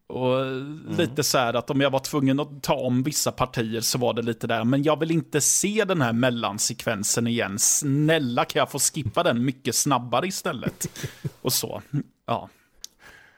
Och 0.08 0.40
Mm. 0.40 0.94
lite 0.98 1.22
så 1.22 1.38
här 1.38 1.54
att 1.54 1.70
om 1.70 1.80
jag 1.80 1.90
var 1.90 1.98
tvungen 1.98 2.40
att 2.40 2.62
ta 2.62 2.74
om 2.74 3.02
vissa 3.02 3.32
partier 3.32 3.80
så 3.80 3.98
var 3.98 4.14
det 4.14 4.22
lite 4.22 4.46
där, 4.46 4.64
men 4.64 4.82
jag 4.82 5.00
vill 5.00 5.10
inte 5.10 5.40
se 5.40 5.84
den 5.84 6.02
här 6.02 6.12
mellansekvensen 6.12 7.26
igen. 7.26 7.58
Snälla 7.58 8.44
kan 8.44 8.60
jag 8.60 8.70
få 8.70 8.78
skippa 8.78 9.22
den 9.22 9.44
mycket 9.44 9.74
snabbare 9.74 10.26
istället? 10.26 10.88
Och 11.42 11.52
så, 11.52 11.82
ja. 12.26 12.48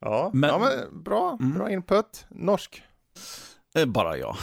Ja, 0.01 0.31
Men- 0.35 0.51
ja 0.51 0.59
men 0.59 1.03
bra, 1.03 1.37
Mm. 1.41 1.55
bra 1.59 1.71
input. 1.71 2.27
Norsk. 2.31 2.83
Eh, 3.75 3.87
Bara 3.87 4.17
jag. 4.17 4.37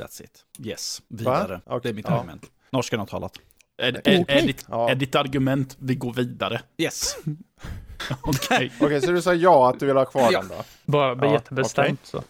That's 0.00 0.22
it. 0.22 0.44
Yes, 0.58 1.02
vidare. 1.08 1.60
Okej, 1.66 1.80
Det 1.82 1.88
är 1.88 1.94
mitt 1.94 2.06
ja. 2.08 2.14
argument. 2.18 2.50
Norskan 2.72 2.98
har 3.00 3.06
talat. 3.06 3.38
Är, 3.82 4.08
är, 4.08 4.24
är, 4.30 4.46
ditt, 4.46 4.64
Ja. 4.68 4.90
är 4.90 4.94
ditt 4.94 5.14
argument, 5.14 5.76
vi 5.80 5.94
går 5.94 6.12
vidare? 6.12 6.60
Yes. 6.78 7.16
Okej. 8.22 8.72
Okej, 8.80 9.00
så 9.00 9.10
du 9.10 9.22
sa 9.22 9.34
ja 9.34 9.70
att 9.70 9.80
du 9.80 9.86
vill 9.86 9.96
ha 9.96 10.04
kvar 10.04 10.28
Ja. 10.32 10.40
den 10.40 10.48
då? 10.48 10.64
Bara 10.84 11.26
Ja, 11.26 11.32
jättebestämt. 11.32 12.00
Så. 12.06 12.22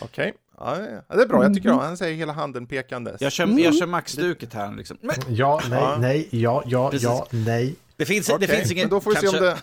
Okej. 0.00 0.34
Ja, 0.58 0.76
ja, 1.08 1.16
det 1.16 1.22
är 1.22 1.26
bra, 1.26 1.42
jag 1.42 1.54
tycker 1.54 1.70
om 1.72 1.78
Han 1.78 1.96
säger 1.96 2.16
hela 2.16 2.32
handen 2.32 2.66
pekandes. 2.66 3.20
Jag 3.20 3.32
kör, 3.32 3.46
jag 3.60 3.76
kör 3.76 3.86
maxduket 3.86 4.54
här 4.54 4.72
liksom. 4.76 4.96
Men 5.00 5.14
Ja, 5.28 5.60
nej, 5.70 5.82
nej, 5.98 6.28
ja, 6.30 6.62
ja, 6.66 6.90
Precis. 6.90 7.04
ja, 7.08 7.26
nej. 7.30 7.74
det 7.96 8.04
finns, 8.04 8.28
Okej, 8.30 8.46
det 8.48 8.56
finns 8.56 8.72
ingen... 8.72 8.82
men 8.84 8.90
då 8.90 9.00
får 9.00 9.10
vi 9.10 9.16
se 9.16 9.26
om 9.26 9.32
kanske- 9.32 9.50
det... 9.50 9.62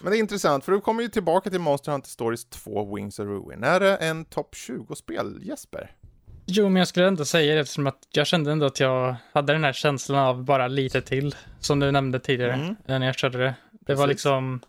Men 0.00 0.10
det 0.12 0.16
är 0.18 0.20
intressant, 0.20 0.64
för 0.64 0.72
du 0.72 0.80
kommer 0.80 1.02
ju 1.02 1.08
tillbaka 1.08 1.50
till 1.50 1.60
Monster 1.60 1.92
Hunter 1.92 2.08
Stories 2.10 2.44
2 2.44 2.94
Wings 2.96 3.18
of 3.18 3.26
Ruin. 3.26 3.64
Är 3.64 3.80
det 3.80 3.96
en 3.96 4.24
topp 4.24 4.54
20-spel, 4.54 5.38
Jesper? 5.42 5.90
Jo, 6.46 6.68
men 6.68 6.76
jag 6.76 6.88
skulle 6.88 7.06
ändå 7.06 7.24
säga 7.24 7.54
det 7.54 7.60
eftersom 7.60 7.86
att 7.86 7.98
jag 8.10 8.26
kände 8.26 8.52
ändå 8.52 8.66
att 8.66 8.80
jag 8.80 9.16
hade 9.32 9.52
den 9.52 9.64
här 9.64 9.72
känslan 9.72 10.18
av 10.18 10.44
bara 10.44 10.68
lite 10.68 11.00
till, 11.00 11.34
som 11.60 11.80
du 11.80 11.90
nämnde 11.90 12.20
tidigare 12.20 12.52
Mm. 12.52 12.76
när 12.86 13.06
jag 13.06 13.14
körde 13.14 13.38
det. 13.38 13.54
Det 13.86 13.94
var 13.94 14.06
liksom 14.06 14.60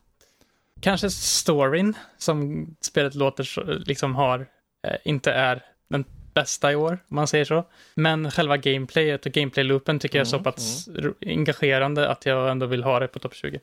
kanske 0.81 1.09
storyn 1.09 1.93
som 2.17 2.67
spelet 2.81 3.15
låter 3.15 3.73
liksom 3.85 4.15
har, 4.15 4.39
eh, 4.87 4.95
inte 5.05 5.31
är 5.31 5.65
den 5.87 6.05
bästa 6.33 6.71
i 6.71 6.75
år, 6.75 6.91
om 7.07 7.15
man 7.15 7.27
säger 7.27 7.45
så. 7.45 7.65
Men 7.95 8.31
själva 8.31 8.57
gameplayet 8.57 9.25
och 9.25 9.31
gameplay-loopen 9.31 9.99
tycker 9.99 10.17
jag 10.19 10.25
är 10.25 10.29
så 10.29 10.35
Mm, 10.35 10.43
pass 10.43 10.87
ro- 10.95 11.13
engagerande 11.21 12.09
att 12.09 12.25
jag 12.25 12.51
ändå 12.51 12.65
vill 12.65 12.83
ha 12.83 12.99
det 12.99 13.07
på 13.07 13.19
topp 13.19 13.33
20. 13.35 13.59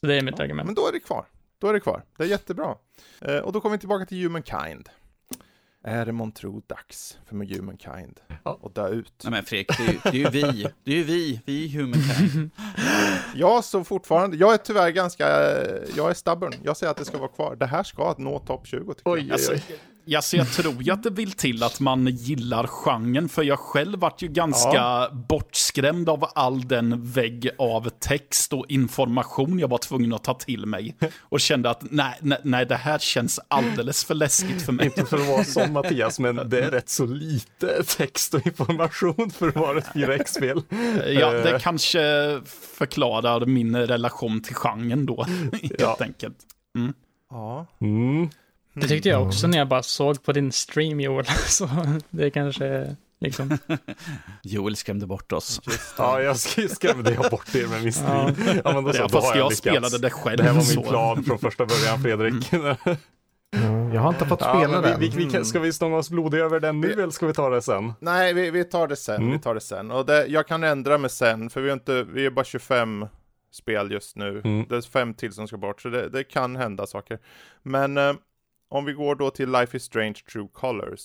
Så 0.00 0.06
det 0.06 0.14
är 0.14 0.22
mitt 0.22 0.40
argument. 0.40 0.66
Men 0.66 0.74
då 0.74 0.88
är 0.88 0.92
det 0.92 1.00
kvar. 1.00 1.24
Då 1.58 1.68
är 1.68 1.72
det 1.72 1.80
kvar. 1.80 2.02
Det 2.16 2.24
är 2.24 2.28
jättebra. 2.28 2.74
Eh, 3.20 3.36
och 3.36 3.52
då 3.52 3.60
kommer 3.60 3.76
vi 3.76 3.80
tillbaka 3.80 4.06
till 4.06 4.22
Humankind. 4.22 4.88
Är 5.84 6.06
det 6.06 6.12
månntro 6.12 6.62
dags 6.66 7.18
för 7.28 7.36
Humankind 7.36 8.20
att 8.44 8.74
dö 8.74 8.88
ut? 8.88 9.12
Nej 9.24 9.30
men 9.30 9.44
Fredrik, 9.44 9.68
det 9.78 9.84
är, 9.86 9.92
ju- 9.92 10.24
det 10.24 10.38
är 10.42 10.46
ju 10.46 10.52
vi. 10.52 10.66
Det 10.84 10.92
är 10.92 10.96
ju 10.96 11.02
vi. 11.04 11.40
Vi 11.46 11.64
är 11.64 11.68
humankind. 11.80 12.50
Jag 13.34 13.64
så 13.64 13.84
fortfarande, 13.84 14.36
jag 14.36 14.52
är 14.54 14.56
tyvärr 14.58 14.90
ganska, 14.90 15.26
jag 15.96 16.10
är 16.10 16.14
stubborn. 16.14 16.52
Jag 16.62 16.76
säger 16.76 16.90
att 16.90 16.96
det 16.96 17.04
ska 17.04 17.18
vara 17.18 17.28
kvar. 17.28 17.56
Det 17.56 17.66
här 17.66 17.82
ska 17.82 18.14
nå 18.18 18.38
topp 18.38 18.66
20 18.66 18.94
tycker 18.94 19.10
Oj, 19.10 19.20
jag. 19.20 19.32
alltså, 19.32 19.52
Ja, 20.04 20.22
så 20.22 20.36
jag 20.36 20.52
tror 20.52 20.82
ju 20.82 20.92
att 20.92 21.02
det 21.02 21.10
vill 21.10 21.32
till 21.32 21.62
att 21.62 21.80
man 21.80 22.06
gillar 22.06 22.66
genren, 22.66 23.28
för 23.28 23.42
jag 23.42 23.58
själv 23.58 23.98
vart 23.98 24.22
ju 24.22 24.28
ganska 24.28 24.70
Ja. 24.74 25.10
bortskrämd 25.28 26.08
av 26.08 26.24
all 26.34 26.68
den 26.68 27.04
vägg 27.12 27.50
av 27.58 27.88
text 27.88 28.52
och 28.52 28.64
information 28.68 29.58
jag 29.58 29.68
var 29.68 29.78
tvungen 29.78 30.12
att 30.12 30.24
ta 30.24 30.34
till 30.34 30.66
mig. 30.66 30.96
Och 31.20 31.40
kände 31.40 31.70
att 31.70 31.82
nej, 31.90 32.18
nej, 32.20 32.38
nej 32.44 32.66
det 32.66 32.76
här 32.76 32.98
känns 32.98 33.40
alldeles 33.48 34.04
för 34.04 34.14
läskigt 34.14 34.62
för 34.62 34.72
mig. 34.72 34.86
Inte 34.86 35.04
för 35.06 35.16
att 35.20 35.26
vara 35.28 35.44
som 35.44 35.72
Mattias, 35.72 36.18
men 36.18 36.36
det 36.48 36.62
är 36.64 36.70
rätt 36.70 36.88
så 36.88 37.06
lite 37.06 37.82
text 37.82 38.34
och 38.34 38.46
information 38.46 39.30
för 39.30 39.48
att 39.48 39.56
vara 39.56 39.78
ett 39.78 39.86
4X-spel. 39.94 40.62
Ja, 41.06 41.34
Eh, 41.36 41.42
det 41.44 41.58
kanske 41.62 42.00
förklarar 42.78 43.46
min 43.46 43.76
relation 43.76 44.42
till 44.42 44.54
genren 44.54 45.06
då, 45.06 45.22
helt 45.52 45.74
Ja. 45.80 45.96
enkelt. 46.00 46.36
Ja. 47.30 47.66
Mm. 47.80 48.28
Det 48.74 48.88
tyckte 48.88 49.08
jag 49.08 49.22
också 49.26 49.46
när 49.46 49.58
jag 49.58 49.68
bara 49.68 49.82
såg 49.82 50.22
på 50.22 50.32
din 50.32 50.52
stream 50.52 51.00
Joel. 51.00 51.26
Så 51.46 51.68
det 52.10 52.30
kanske 52.30 52.96
liksom... 53.20 53.58
Joel 54.42 54.76
skrämde 54.76 55.06
bort 55.06 55.32
oss. 55.32 55.60
Ja, 55.98 56.20
jag 56.20 56.34
sk- 56.34 56.68
skrämde 56.68 57.12
jag 57.12 57.30
bort 57.30 57.54
er 57.54 57.66
med 57.66 57.82
min 57.82 57.92
stream. 57.92 58.34
Ja, 58.64 58.72
men 58.74 58.84
då 58.84 58.92
så, 58.92 58.98
Ja, 58.98 59.02
då 59.02 59.08
fast 59.08 59.26
har 59.28 59.36
jag 59.36 59.44
lyckats. 59.44 59.58
spelade 59.58 59.98
det 59.98 60.10
själv. 60.10 60.36
Det 60.36 60.42
här 60.42 60.52
var 60.52 60.76
min 60.76 60.88
plan 60.88 61.24
från 61.24 61.38
första 61.38 61.66
början, 61.66 62.02
Fredrik. 62.02 62.52
Mm, 63.56 63.92
Jag 63.94 64.00
har 64.00 64.08
inte 64.08 64.26
fått 64.26 64.40
Ja, 64.40 64.54
spela 64.58 64.72
men 64.80 64.82
den. 64.90 65.00
vi, 65.00 65.08
vi, 65.08 65.24
vi, 65.38 65.44
ska 65.44 65.58
vi 65.60 65.72
stånga 65.72 65.96
oss 65.96 66.10
blodiga 66.10 66.44
över 66.44 66.60
den 66.60 66.80
nu 66.80 66.92
eller 66.92 67.10
ska 67.10 67.26
vi 67.26 67.32
ta 67.32 67.48
det 67.50 67.62
sen? 67.62 67.92
Nej, 68.00 68.34
vi, 68.34 68.50
vi 68.50 68.64
tar 68.64 68.88
det 68.88 68.96
sen. 68.96 69.16
Mm. 69.16 69.32
Vi 69.32 69.38
tar 69.38 69.54
det 69.54 69.60
sen. 69.60 69.90
Och 69.90 70.06
det, 70.06 70.26
jag 70.26 70.46
kan 70.48 70.64
ändra 70.64 70.98
mig 70.98 71.10
sen, 71.10 71.50
för 71.50 71.60
vi 71.60 71.68
är, 71.68 71.72
inte, 71.72 72.02
vi 72.04 72.26
är 72.26 72.30
bara 72.30 72.44
25 72.44 73.06
spel 73.52 73.90
just 73.92 74.16
nu. 74.16 74.40
Mm. 74.44 74.66
Det 74.68 74.76
är 74.76 74.80
fem 74.90 75.14
till 75.14 75.32
som 75.32 75.48
ska 75.48 75.56
bort, 75.56 75.80
så 75.80 75.88
det, 75.88 76.08
det 76.08 76.24
kan 76.24 76.56
hända 76.56 76.86
saker. 76.86 77.18
Men 77.62 77.96
eh, 77.98 78.12
om 78.72 78.84
vi 78.84 78.92
går 78.92 79.14
då 79.14 79.30
till 79.30 79.52
Life 79.52 79.76
is 79.76 79.82
Strange 79.82 80.14
True 80.32 80.48
Colors. 80.52 81.04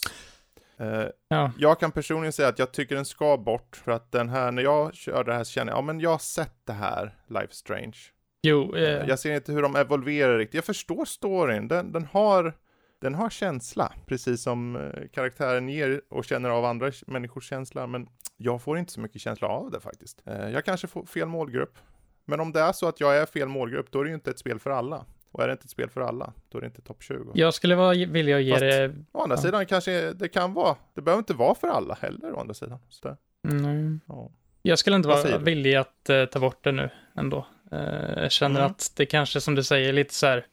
Eh, 0.80 1.04
Ja, 1.28 1.52
jag 1.58 1.80
kan 1.80 1.92
personligen 1.92 2.34
säga 2.34 2.48
att 2.48 2.60
jag 2.60 2.72
tycker 2.72 2.96
den 2.96 3.06
ska 3.06 3.38
bort, 3.38 3.76
för 3.76 3.92
att 3.92 4.12
den 4.12 4.30
här, 4.30 4.52
när 4.52 4.64
jag 4.64 4.94
kör 4.96 5.24
det 5.24 5.34
här 5.34 5.44
så 5.44 5.52
känner 5.52 5.72
jag, 5.72 5.78
ja 5.78 5.82
men 5.82 6.00
jag 6.00 6.10
har 6.10 6.18
sett 6.18 6.66
det 6.66 6.74
här, 6.74 7.16
Life 7.28 7.48
is 7.52 7.58
Strange. 7.58 7.98
jo, 8.44 8.76
eh, 8.76 9.08
Jag 9.08 9.20
ser 9.20 9.36
inte 9.36 9.52
hur 9.52 9.62
de 9.62 9.76
evolverar 9.76 10.38
riktigt. 10.38 10.56
Jag 10.56 10.66
förstår 10.66 11.06
storyn. 11.06 11.68
Den, 11.68 11.92
den, 11.92 12.06
har, 12.06 12.54
den 13.02 13.16
har 13.16 13.30
känsla, 13.30 13.94
precis 14.06 14.42
som 14.42 14.92
karaktären 15.14 15.70
ger 15.70 16.02
och 16.10 16.26
känner 16.26 16.50
av 16.50 16.66
andra 16.66 16.92
människors 17.08 17.50
känsla. 17.50 17.88
Men 17.88 18.08
jag 18.38 18.62
får 18.62 18.78
inte 18.78 18.92
så 18.92 19.00
mycket 19.00 19.22
känsla 19.22 19.48
av 19.48 19.72
det 19.72 19.80
faktiskt. 19.80 20.22
Jag 20.26 20.66
kanske 20.66 20.88
får 20.88 21.06
fel 21.06 21.28
målgrupp. 21.28 21.78
Men 22.26 22.40
om 22.40 22.52
det 22.52 22.60
är 22.60 22.72
så 22.72 22.88
att 22.88 23.00
jag 23.00 23.18
är 23.18 23.26
fel 23.26 23.48
målgrupp, 23.48 23.92
då 23.92 24.00
är 24.00 24.04
det 24.04 24.10
ju 24.10 24.16
inte 24.16 24.32
ett 24.32 24.40
spel 24.40 24.60
för 24.60 24.70
alla. 24.70 25.06
Och 25.32 25.44
är 25.44 25.48
det 25.48 25.52
inte 25.52 25.64
ett 25.66 25.70
spel 25.70 25.90
för 25.90 26.02
alla, 26.02 26.34
då 26.50 26.58
är 26.58 26.62
det 26.62 26.68
inte 26.68 26.82
topp 26.82 27.04
20. 27.04 27.32
jag 27.34 27.54
skulle 27.54 27.76
vara 27.76 27.90
att 27.92 27.98
ge 27.98 28.52
Fast- 28.52 28.60
det... 28.62 28.94
Å 29.12 29.22
andra 29.22 29.36
Ja. 29.36 29.42
sidan 29.42 29.66
kanske 29.66 30.14
det 30.14 30.30
kan 30.30 30.54
vara. 30.54 30.76
Det 30.94 31.02
behöver 31.02 31.20
inte 31.20 31.34
vara 31.34 31.56
för 31.56 31.68
alla 31.68 31.98
heller 32.02 32.34
å 32.34 32.40
andra 32.40 32.54
sidan. 32.54 32.80
Så 32.90 33.08
det, 33.08 33.18
Mm, 33.50 34.00
ja. 34.08 34.30
jag 34.62 34.80
skulle 34.80 34.96
inte 34.96 35.08
vara 35.10 35.38
villig 35.38 35.76
att 35.76 36.10
eh, 36.10 36.26
ta 36.26 36.40
bort 36.40 36.64
det 36.64 36.72
nu 36.72 36.90
ändå. 37.16 37.46
Eh, 37.72 38.22
jag 38.22 38.32
känner 38.32 38.60
Mm. 38.60 38.72
att 38.72 38.92
det 38.96 39.06
kanske, 39.06 39.42
som 39.42 39.56
du 39.56 39.64
säger, 39.64 39.94
lite 39.94 40.14
så 40.14 40.28
här... 40.28 40.46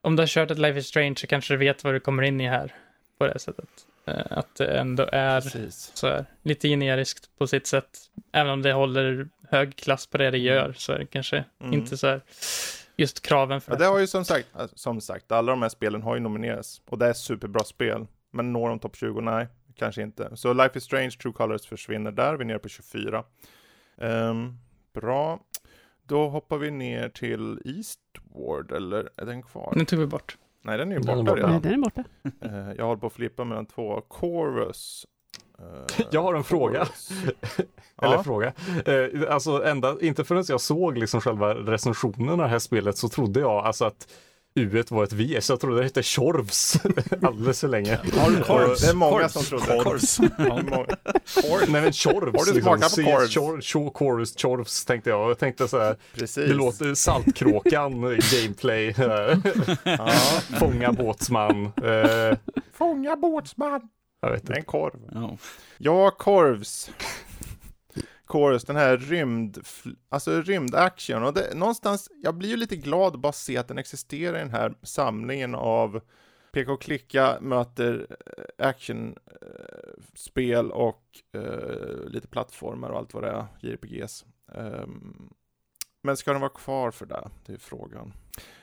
Om 0.00 0.16
du 0.16 0.22
har 0.22 0.26
kört 0.26 0.50
ett 0.50 0.58
Life 0.58 0.78
is 0.78 0.86
Strange 0.86 1.14
så 1.16 1.26
kanske 1.26 1.54
du 1.54 1.58
vet 1.58 1.84
vad 1.84 1.94
du 1.94 2.00
kommer 2.00 2.22
in 2.22 2.40
i 2.40 2.48
här. 2.48 2.74
På 3.18 3.26
det 3.26 3.38
sättet. 3.38 3.68
Eh, 4.06 4.14
att 4.30 4.54
det 4.54 4.66
ändå 4.66 5.08
är 5.12 5.40
Precis. 5.40 5.90
så 5.94 6.06
här, 6.08 6.24
lite 6.42 6.68
generiskt 6.68 7.30
på 7.38 7.46
sitt 7.46 7.66
sätt. 7.66 7.98
Även 8.32 8.52
om 8.52 8.62
det 8.62 8.72
håller 8.72 9.28
hög 9.50 9.76
klass 9.76 10.06
på 10.06 10.18
det 10.18 10.30
det 10.30 10.38
gör 10.38 10.72
så 10.76 10.92
är 10.92 10.98
det 10.98 11.06
kanske 11.06 11.44
Mm. 11.60 11.72
inte 11.74 11.96
så 11.96 12.06
här 12.06 12.20
just 12.96 13.22
kraven 13.22 13.60
för 13.60 13.72
Ja, 13.72 13.78
det 13.78 13.84
har 13.84 13.98
ju 13.98 14.06
som 14.06 14.24
sagt, 14.24 14.48
alltså, 14.52 14.76
som 14.78 15.00
sagt, 15.00 15.32
alla 15.32 15.52
de 15.52 15.62
här 15.62 15.68
spelen 15.68 16.02
har 16.02 16.14
ju 16.14 16.20
nominerats. 16.20 16.82
Och 16.86 16.98
det 16.98 17.06
är 17.06 17.12
superbra 17.12 17.64
spel. 17.64 18.06
Men 18.30 18.52
når 18.52 18.68
de 18.68 18.78
topp 18.78 18.96
20? 18.96 19.20
Nej, 19.20 19.46
kanske 19.74 20.02
inte. 20.02 20.36
Så 20.36 20.52
Life 20.52 20.78
is 20.78 20.84
Strange, 20.84 21.10
True 21.10 21.32
Colors 21.32 21.66
försvinner 21.66 22.10
där. 22.12 22.34
Vi 22.36 22.42
är 22.42 22.46
nere 22.46 22.58
på 22.58 22.68
24. 22.68 23.24
Ehm, 23.98 24.58
bra. 24.94 25.40
Då 26.06 26.28
hoppar 26.28 26.58
vi 26.58 26.70
ner 26.70 27.08
till 27.08 27.58
Eastward, 27.64 28.72
eller 28.72 29.08
är 29.16 29.26
den 29.26 29.42
kvar? 29.42 29.72
Nu 29.76 29.84
tog 29.84 29.98
vi 29.98 30.06
bort. 30.06 30.38
Nej, 30.62 30.78
den 30.78 30.92
är 30.92 30.96
ju 30.96 31.00
Den 31.02 31.24
borta. 31.24 31.36
redan. 31.36 31.50
Nej, 31.50 31.60
den 31.60 31.72
är 31.72 31.78
borta. 31.78 32.04
Eh, 32.40 32.72
jag 32.76 32.84
håller 32.84 33.00
på 33.00 33.06
att 33.06 33.12
flippa 33.12 33.44
mellan 33.44 33.66
två. 33.66 34.02
Chorus. 34.08 35.06
Eh, 35.98 36.04
Jag 36.10 36.22
har 36.22 36.34
en 36.34 36.44
fråga. 36.44 36.80
Eller 38.02 38.14
Ja. 38.14 38.22
fråga. 38.24 38.52
Eh, 38.86 39.34
alltså 39.34 39.64
ända, 39.64 39.96
inte 40.00 40.24
förrän 40.24 40.44
jag 40.48 40.60
såg 40.60 40.98
liksom 40.98 41.20
själva 41.20 41.54
recensionen 41.54 42.30
av 42.30 42.38
det 42.38 42.48
här 42.48 42.58
spelet 42.58 42.96
så 42.98 43.08
trodde 43.08 43.40
jag 43.40 43.66
alltså 43.66 43.84
att 43.84 44.08
U 44.54 44.82
var 44.90 45.04
ett 45.04 45.12
V, 45.12 45.40
så 45.40 45.52
jag 45.52 45.60
trodde 45.60 45.76
det 45.76 45.82
hette 45.84 46.02
Tjorvs 46.02 46.76
alldeles 47.22 47.60
för 47.60 47.68
länge. 47.68 47.96
Korvs. 48.46 48.80
Det 48.80 48.90
är 48.90 48.94
många 48.94 49.18
Korvs. 49.20 49.32
som 49.32 49.42
trodde. 49.42 49.84
Korvs. 49.84 50.20
Många. 50.38 50.86
Nej 51.68 51.82
men 51.82 51.92
Tjorvs. 51.92 52.38
Har 52.46 52.54
du 52.54 52.60
smakat 52.60 52.96
på 52.96 53.02
korvs? 53.02 53.30
Tjor- 53.30 53.60
Tjor- 53.60 53.90
Chorus, 53.98 54.38
Tjorvs 54.38 54.84
tänkte 54.84 55.10
jag. 55.10 55.30
Jag 55.30 55.38
tänkte 55.38 55.68
så 55.68 55.78
här, 55.78 55.96
Precis. 56.14 56.48
det 56.48 56.54
låter 56.54 56.94
Saltkråkan, 56.94 58.00
gameplay, 58.32 58.88
eh, 58.88 59.38
Ja. 59.84 60.08
fånga 60.58 60.92
båtsman. 60.92 61.64
Eh, 61.64 62.36
Fånga 62.74 63.16
båtsman. 63.16 63.80
Jag 64.22 64.30
vet 64.30 64.42
inte. 64.42 64.54
En 64.54 64.64
korv. 64.64 65.10
Ja. 65.12 65.36
Ja, 65.78 66.10
Korvs. 66.10 66.90
Chorus, 68.26 68.64
den 68.64 68.76
här 68.76 68.96
rymd, 68.96 69.58
alltså 70.08 70.42
rymdaction. 70.42 71.22
Och 71.22 71.34
det, 71.34 71.54
någonstans, 71.54 72.10
jag 72.22 72.34
blir 72.34 72.48
ju 72.48 72.56
lite 72.56 72.76
glad 72.76 73.20
bara 73.20 73.28
att 73.28 73.36
se 73.36 73.56
att 73.56 73.68
den 73.68 73.78
existerar 73.78 74.36
i 74.36 74.40
den 74.40 74.50
här 74.50 74.74
samlingen 74.82 75.54
av 75.54 76.00
och 76.68 76.82
klicka 76.82 77.38
möter 77.40 78.06
eh, 78.26 78.68
actionspel 78.68 80.70
och 80.70 81.02
eh, 81.32 82.06
lite 82.06 82.28
plattformar 82.28 82.90
och 82.90 82.98
allt 82.98 83.14
vad 83.14 83.22
det 83.22 83.30
är, 83.30 83.46
JRPGs. 83.60 84.24
Ehm, 84.54 85.30
men 86.02 86.16
ska 86.16 86.32
den 86.32 86.40
vara 86.40 86.50
kvar 86.50 86.90
för 86.90 87.06
det? 87.06 87.28
Det 87.46 87.52
är 87.52 87.58
frågan. 87.58 88.12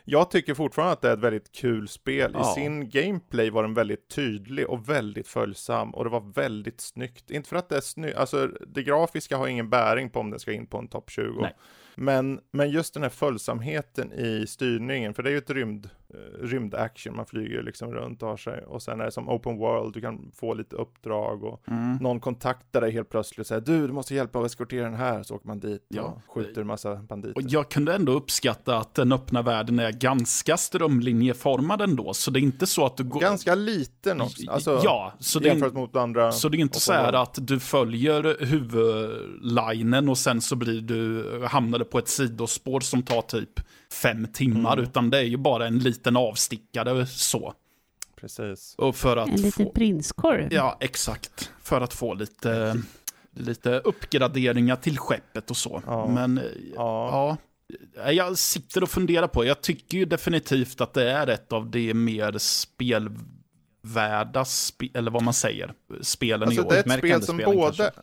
Jag 0.03 0.31
tycker 0.31 0.53
fortfarande 0.53 0.93
att 0.93 1.01
det 1.01 1.09
är 1.09 1.13
ett 1.13 1.19
väldigt 1.19 1.51
kul 1.51 1.87
spel. 1.87 2.31
Ja. 2.33 2.51
I 2.51 2.53
sin 2.53 2.89
gameplay 2.89 3.49
var 3.49 3.63
den 3.63 3.73
väldigt 3.73 4.07
tydlig 4.07 4.69
och 4.69 4.89
väldigt 4.89 5.27
följsam 5.27 5.89
och 5.89 6.03
det 6.03 6.09
var 6.09 6.33
väldigt 6.33 6.81
snyggt. 6.81 7.31
Inte 7.31 7.49
för 7.49 7.55
att 7.55 7.69
det 7.69 7.77
är 7.77 7.81
snyggt, 7.81 8.17
alltså 8.17 8.47
det 8.67 8.83
grafiska 8.83 9.37
har 9.37 9.47
ingen 9.47 9.69
bäring 9.69 10.09
på 10.09 10.19
om 10.19 10.29
den 10.29 10.39
ska 10.39 10.51
in 10.51 10.67
på 10.67 10.77
en 10.77 10.87
topp 10.87 11.09
20. 11.09 11.41
Nej. 11.41 11.55
Men, 11.95 12.39
men 12.51 12.69
just 12.69 12.93
den 12.93 13.03
här 13.03 13.09
följsamheten 13.09 14.13
i 14.13 14.47
styrningen, 14.47 15.13
för 15.13 15.23
det 15.23 15.29
är 15.29 15.31
ju 15.31 15.37
ett 15.37 15.49
rymd, 15.49 15.89
rymdaction, 16.41 17.15
man 17.15 17.25
flyger 17.25 17.63
liksom 17.63 17.93
runt 17.93 18.23
och 18.23 18.29
har 18.29 18.37
sig. 18.37 18.63
Och 18.65 18.81
sen 18.81 19.01
är 19.01 19.05
det 19.05 19.11
som 19.11 19.29
open 19.29 19.57
world, 19.57 19.93
du 19.93 20.01
kan 20.01 20.31
få 20.35 20.53
lite 20.53 20.75
uppdrag 20.75 21.43
och 21.43 21.61
Mm. 21.67 21.95
någon 21.97 22.19
kontaktar 22.19 22.81
dig 22.81 22.91
helt 22.91 23.09
plötsligt 23.09 23.39
och 23.39 23.45
säger 23.45 23.61
du, 23.61 23.87
du 23.87 23.93
måste 23.93 24.15
hjälpa 24.15 24.39
att 24.39 24.45
eskortera 24.45 24.83
den 24.83 24.93
här, 24.93 25.23
så 25.23 25.35
åker 25.35 25.47
man 25.47 25.59
dit 25.59 25.85
Ja. 25.87 26.01
och 26.01 26.33
skjuter 26.33 26.61
en 26.61 26.67
massa 26.67 26.95
banditer. 26.95 27.35
Och 27.37 27.41
jag 27.49 27.69
kunde 27.69 27.93
ändå 27.95 28.11
uppskatta 28.11 28.77
att 28.77 28.93
den 28.95 29.11
öppna 29.11 29.41
världen 29.41 29.79
är 29.79 29.91
ganska 29.91 30.57
strömlinjeformad 30.57 31.81
ändå. 31.81 32.13
Så 32.13 32.31
det 32.31 32.39
är 32.39 32.41
inte 32.41 32.67
så 32.67 32.85
att 32.85 32.97
du 32.97 33.03
går... 33.03 33.19
Ganska 33.19 33.55
liten 33.55 34.21
också, 34.21 34.51
alltså 34.51 34.81
ja, 34.83 35.13
så 35.19 35.39
det, 35.39 35.47
jämfört 35.47 35.73
mot 35.73 35.95
andra. 35.95 36.31
så 36.31 36.49
det 36.49 36.57
är 36.57 36.59
inte 36.59 36.79
så 36.79 36.93
här 36.93 37.13
att 37.13 37.37
du 37.41 37.59
följer 37.59 38.45
huvudlinen 38.45 40.09
och 40.09 40.17
sen 40.17 40.41
så 40.41 40.55
blir 40.55 40.81
du, 40.81 41.25
hamnar 41.45 41.79
du 41.79 41.85
på 41.85 41.99
ett 41.99 42.07
sidospår 42.07 42.79
som 42.79 43.03
tar 43.03 43.21
typ 43.21 43.59
fem 43.93 44.27
timmar. 44.27 44.73
Mm. 44.73 44.83
Utan 44.85 45.09
det 45.09 45.17
är 45.17 45.23
ju 45.23 45.37
bara 45.37 45.67
en 45.67 45.79
liten 45.79 46.17
avstickare 46.17 47.05
så. 47.07 47.53
Precis. 48.15 48.75
Och 48.77 48.95
för 48.95 49.17
att 49.17 49.29
En 49.29 49.35
liten 49.35 49.65
få... 49.65 49.71
prinskorv. 49.71 50.53
Ja, 50.53 50.77
exakt. 50.79 51.51
För 51.63 51.81
att 51.81 51.93
få 51.93 52.13
lite, 52.13 52.81
lite 53.35 53.79
uppgraderingar 53.79 54.75
till 54.75 54.97
skeppet 54.97 55.49
och 55.51 55.57
så. 55.57 55.81
Ja. 55.85 56.07
Men 56.07 56.41
Ja. 56.75 57.37
ja, 57.95 58.11
jag 58.11 58.37
sitter 58.37 58.83
och 58.83 58.89
funderar 58.89 59.27
på, 59.27 59.45
jag 59.45 59.61
tycker 59.61 59.97
ju 59.97 60.05
definitivt 60.05 60.81
att 60.81 60.93
det 60.93 61.11
är 61.11 61.27
ett 61.27 61.53
av 61.53 61.69
de 61.71 61.93
mer 61.93 62.35
spelvärda, 62.37 64.45
spe, 64.45 64.87
eller 64.93 65.11
vad 65.11 65.23
man 65.23 65.33
säger, 65.33 65.73
spelen 66.01 66.47
Alltså 66.47 66.61
i 66.61 66.65
år. 66.65 66.69
det 66.69 66.75
är 66.75 66.79
ett 66.93 66.97
spel 66.99 67.23
som 67.23 67.37
spelen 67.37 67.55
både, 67.55 67.77
kanske. 67.77 68.01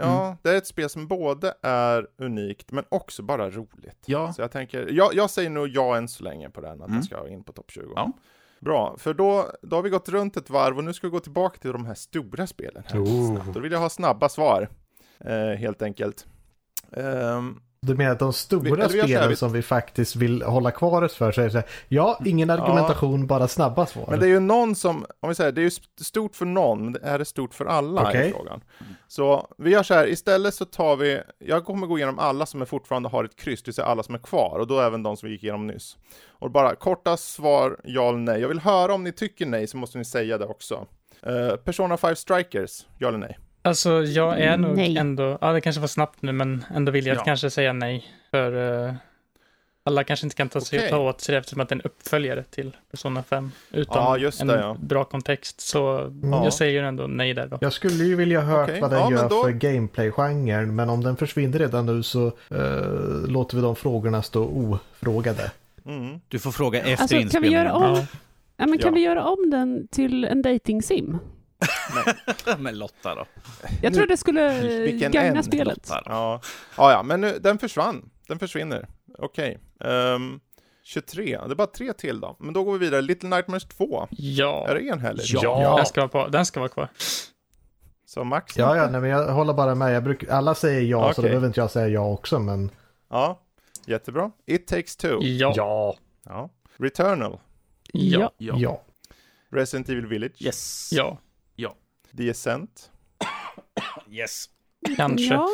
Ja, 0.00 0.36
det 0.42 0.50
är 0.50 0.56
ett 0.56 0.66
spel 0.66 0.88
som 0.88 1.06
både 1.08 1.54
är 1.62 2.06
unikt 2.18 2.72
men 2.72 2.84
också 2.88 3.22
bara 3.22 3.50
roligt. 3.50 3.98
Ja, 4.06 4.32
Så 4.32 4.42
jag 4.42 4.50
tänker, 4.50 4.88
jag, 4.92 5.14
jag 5.14 5.30
säger 5.30 5.50
nog 5.50 5.68
ja 5.68 5.96
än 5.96 6.08
så 6.08 6.24
länge 6.24 6.50
på 6.50 6.60
den, 6.60 6.70
att 6.72 6.78
den 6.78 6.90
Mm. 6.90 7.02
ska 7.02 7.28
in 7.28 7.44
på 7.44 7.52
topp 7.52 7.70
20. 7.70 7.92
Ja. 7.96 8.12
Bra, 8.60 8.96
för 8.98 9.14
då, 9.14 9.50
då 9.62 9.76
har 9.76 9.82
vi 9.82 9.90
gått 9.90 10.08
runt 10.08 10.36
ett 10.36 10.50
varv 10.50 10.76
och 10.78 10.84
nu 10.84 10.92
ska 10.92 11.06
vi 11.06 11.10
gå 11.10 11.20
tillbaka 11.20 11.58
till 11.58 11.72
de 11.72 11.86
här 11.86 11.94
stora 11.94 12.46
spelen. 12.46 12.82
Här. 12.86 13.00
Oh. 13.04 13.26
Snabbt. 13.34 13.54
Då 13.54 13.60
vill 13.60 13.72
jag 13.72 13.78
ha 13.78 13.88
snabba 13.88 14.28
svar, 14.28 14.68
eh, 15.20 15.36
helt 15.58 15.82
enkelt. 15.82 16.26
Ehm, 16.92 17.60
Du 17.80 17.94
menar 17.94 18.12
att 18.12 18.18
de 18.18 18.32
stora 18.32 18.62
vi 18.62 18.70
spelen 18.88 19.28
vi- 19.28 19.36
som 19.36 19.52
vi 19.52 19.62
faktiskt 19.62 20.16
vill 20.16 20.42
hålla 20.42 20.70
kvar 20.70 21.02
oss 21.02 21.14
för 21.14 21.32
så 21.32 21.40
är 21.40 21.44
det 21.44 21.50
så 21.50 21.56
här, 21.58 21.66
ja, 21.88 22.20
ingen 22.24 22.50
argumentation, 22.50 23.26
bara 23.26 23.48
snabba 23.48 23.86
svar. 23.86 24.06
Men 24.10 24.20
det 24.20 24.26
är 24.26 24.30
ju 24.30 24.40
någon 24.40 24.74
som, 24.74 25.06
om 25.20 25.28
vi 25.28 25.34
säger, 25.34 25.52
det 25.52 25.60
är 25.60 25.62
ju 25.62 25.66
st- 25.68 26.04
stort 26.04 26.36
för 26.36 26.44
någon, 26.46 26.82
men 26.84 26.92
det 26.92 27.00
är 27.02 27.18
det 27.18 27.24
stort 27.24 27.54
för 27.54 27.64
alla 27.64 28.00
i 28.28 28.32
frågan. 28.32 28.60
Så 29.08 29.54
vi 29.58 29.70
gör 29.70 29.82
så 29.82 29.94
här, 29.94 30.06
istället 30.08 30.54
så 30.54 30.64
tar 30.64 30.96
vi, 30.96 31.20
jag 31.38 31.64
kommer 31.64 31.86
gå 31.86 31.98
igenom 31.98 32.18
alla 32.18 32.46
som 32.46 32.62
är 32.62 32.66
fortfarande 32.66 33.08
har 33.08 33.24
ett 33.24 33.36
kryss, 33.36 33.62
det 33.62 33.68
vill 33.68 33.74
säga 33.74 33.86
alla 33.86 34.02
som 34.02 34.14
är 34.14 34.18
kvar, 34.18 34.58
och 34.60 34.66
då 34.66 34.80
även 34.80 35.02
de 35.02 35.16
som 35.16 35.26
vi 35.26 35.32
gick 35.32 35.42
igenom 35.42 35.66
nyss. 35.66 35.96
Och 36.28 36.50
bara 36.50 36.74
korta 36.74 37.16
svar, 37.16 37.80
ja 37.84 38.08
eller 38.08 38.18
nej. 38.18 38.40
Jag 38.40 38.48
vill 38.48 38.60
höra 38.60 38.94
om 38.94 39.04
ni 39.04 39.12
tycker 39.12 39.46
nej, 39.46 39.66
så 39.66 39.76
måste 39.76 39.98
ni 39.98 40.04
säga 40.04 40.38
det 40.38 40.46
också. 40.46 40.86
Eh, 41.22 41.56
Persona 41.56 41.96
5 41.96 42.16
Strikers, 42.16 42.86
ja 42.98 43.08
eller 43.08 43.18
nej? 43.18 43.38
Alltså, 43.66 44.02
jag 44.02 44.40
är 44.40 44.56
nog 44.56 44.76
Nej. 44.76 44.96
ändå, 44.96 45.38
ja 45.40 45.52
det 45.52 45.60
kanske 45.60 45.80
var 45.80 45.88
snabbt 45.88 46.22
nu, 46.22 46.32
men 46.32 46.64
ändå 46.74 46.92
vill 46.92 47.06
jag 47.06 47.16
Ja. 47.16 47.22
kanske 47.24 47.50
säga 47.50 47.72
nej. 47.72 48.04
För 48.30 48.84
eh, 48.88 48.94
alla 49.84 50.04
kanske 50.04 50.26
inte 50.26 50.36
kan 50.36 50.48
ta, 50.48 50.60
sig, 50.60 50.78
Okej. 50.78 50.90
ta 50.90 50.98
åt 50.98 51.20
sig 51.20 51.32
det 51.32 51.38
eftersom 51.38 51.60
att 51.60 51.68
det 51.68 51.72
är 51.72 51.76
en 51.76 51.82
uppföljare 51.82 52.42
till 52.42 52.76
Persona 52.90 53.22
5. 53.22 53.50
Utan 53.72 53.96
Ja, 53.96 54.16
just 54.18 54.40
en 54.40 54.46
det, 54.46 54.60
ja. 54.60 54.76
bra 54.80 55.04
kontext. 55.04 55.60
Så 55.60 56.12
Ja. 56.22 56.44
jag 56.44 56.52
säger 56.52 56.82
ändå 56.82 57.06
nej 57.06 57.34
där 57.34 57.46
då. 57.46 57.58
Jag 57.60 57.72
skulle 57.72 58.04
ju 58.04 58.16
vilja 58.16 58.40
ha 58.40 58.56
hört 58.56 58.68
Okej, 58.68 58.80
vad 58.80 58.90
den 58.90 59.00
ja, 59.00 59.10
gör 59.12 59.28
då- 59.28 59.42
för 59.44 59.50
gameplay-genren, 59.50 60.76
men 60.76 60.90
om 60.90 61.02
den 61.04 61.16
försvinner 61.16 61.58
redan 61.58 61.86
nu 61.86 62.02
så 62.02 62.26
eh, 62.50 63.28
låter 63.28 63.56
vi 63.56 63.62
de 63.62 63.76
frågorna 63.76 64.22
stå 64.22 64.44
ofrågade. 64.44 65.50
Mm. 65.86 66.20
Du 66.28 66.38
får 66.38 66.50
fråga 66.52 66.78
efter 66.78 66.90
Alltså, 66.92 67.06
kan 67.08 67.16
vi 67.18 67.22
inspelningen. 67.22 67.64
göra 67.64 67.72
om, 67.72 67.82
Ja. 67.96 68.06
ja, 68.56 68.66
men 68.66 68.78
kan 68.78 68.88
Ja. 68.88 68.94
vi 68.94 69.00
göra 69.00 69.24
om 69.24 69.50
den 69.50 69.88
till 69.90 70.24
en 70.24 70.42
dating 70.42 70.82
sim? 70.82 71.18
Med 72.58 72.76
Lotta 72.76 73.14
då. 73.14 73.26
Jag 73.82 73.94
tror 73.94 74.06
det 74.06 74.16
skulle 74.16 74.90
gagna 74.92 75.20
en, 75.20 75.44
spelet. 75.44 75.76
Lotta. 75.76 76.02
Ja. 76.06 76.40
ja, 76.76 76.92
ja, 76.92 77.02
men 77.02 77.20
nu, 77.20 77.38
den 77.38 77.58
försvann. 77.58 78.10
Den 78.28 78.38
försvinner. 78.38 78.88
Okej. 79.18 79.58
Ehm, 79.80 80.40
23, 80.82 81.38
det 81.46 81.52
är 81.52 81.54
bara 81.54 81.66
tre 81.66 81.92
till 81.92 82.20
då. 82.20 82.36
Men 82.40 82.54
då 82.54 82.64
går 82.64 82.72
vi 82.72 82.78
vidare. 82.78 83.00
Little 83.00 83.28
Nightmares 83.28 83.64
2. 83.64 84.08
Ja, 84.10 84.66
Är 84.68 84.74
det 84.74 84.82
enhälligt? 84.82 85.30
Ja. 85.30 85.76
Den, 85.76 85.86
ska 85.86 86.00
vara 86.00 86.08
på, 86.08 86.28
den 86.28 86.46
ska 86.46 86.60
vara 86.60 86.68
kvar. 86.68 86.88
Så 88.06 88.24
Max? 88.24 88.56
Ja, 88.56 88.76
ja, 88.76 88.90
nej, 88.90 89.00
men 89.00 89.10
jag 89.10 89.32
håller 89.32 89.52
bara 89.52 89.74
med. 89.74 89.94
Jag 89.94 90.04
bruk, 90.04 90.24
alla 90.30 90.54
säger 90.54 90.80
ja, 90.80 91.14
så 91.14 91.22
då 91.22 91.28
behöver 91.28 91.46
inte 91.46 91.60
jag 91.60 91.70
säga 91.70 91.88
ja 91.88 92.12
också, 92.12 92.38
men 92.38 92.70
Ja, 93.08 93.40
jättebra. 93.86 94.30
It 94.46 94.66
takes 94.66 94.96
two. 94.96 95.18
Ja. 95.22 95.52
Ja. 95.56 95.96
Ja. 96.24 96.50
Returnal. 96.76 97.38
Ja. 97.92 98.32
Ja. 98.38 98.54
ja. 98.58 98.82
Resident 99.50 99.88
Evil 99.88 100.06
Village. 100.06 100.42
Yes. 100.42 100.90
Ja. 100.92 101.18
The 102.16 102.30
Ascent. 102.30 102.90
Yes. 104.10 104.44
Kanske. 104.96 105.34
Ja. 105.34 105.48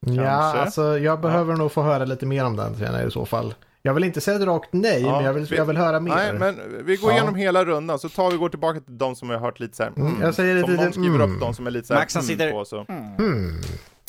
Ja, 0.00 0.14
Kanske. 0.14 0.60
alltså 0.60 0.98
jag 0.98 1.20
behöver 1.20 1.56
nog 1.56 1.72
få 1.72 1.82
höra 1.82 2.04
lite 2.04 2.26
mer 2.26 2.44
om 2.44 2.56
den 2.56 2.76
senare 2.76 3.06
i 3.06 3.10
så 3.10 3.26
fall. 3.26 3.54
Jag 3.82 3.94
vill 3.94 4.04
inte 4.04 4.20
säga 4.20 4.46
rakt 4.46 4.68
nej, 4.72 5.02
Ja, 5.02 5.12
men 5.16 5.24
jag 5.24 5.32
vill, 5.32 5.44
vi- 5.46 5.56
jag 5.56 5.64
vill 5.64 5.76
höra 5.76 6.00
mer. 6.00 6.14
Nej, 6.14 6.32
men 6.32 6.86
vi 6.86 6.96
går 6.96 7.10
Ja. 7.10 7.16
igenom 7.16 7.34
hela 7.34 7.64
rundan, 7.64 7.98
så 7.98 8.08
tar 8.08 8.30
vi 8.30 8.36
går 8.36 8.48
tillbaka 8.48 8.80
till 8.80 8.98
de 8.98 9.16
som 9.16 9.28
vi 9.28 9.34
har 9.34 9.40
hört 9.40 9.60
lite 9.60 9.76
så 9.76 9.82
här. 9.82 9.92
Mm, 9.96 10.20
jag 10.22 10.34
säger 10.34 10.60
som 10.60 10.70
lite- 10.70 10.82
någon 10.84 10.92
skriver 10.92 11.14
mm. 11.14 11.34
upp 11.34 11.40
de 11.40 11.54
som 11.54 11.66
är 11.66 11.70
lite 11.70 11.86
så 11.88 11.94
här. 11.94 12.00
Max, 12.00 12.14
mm 12.16 12.24
sitter- 12.26 12.50
På, 12.52 12.64
så. 12.64 12.84
Hmm. 13.18 13.60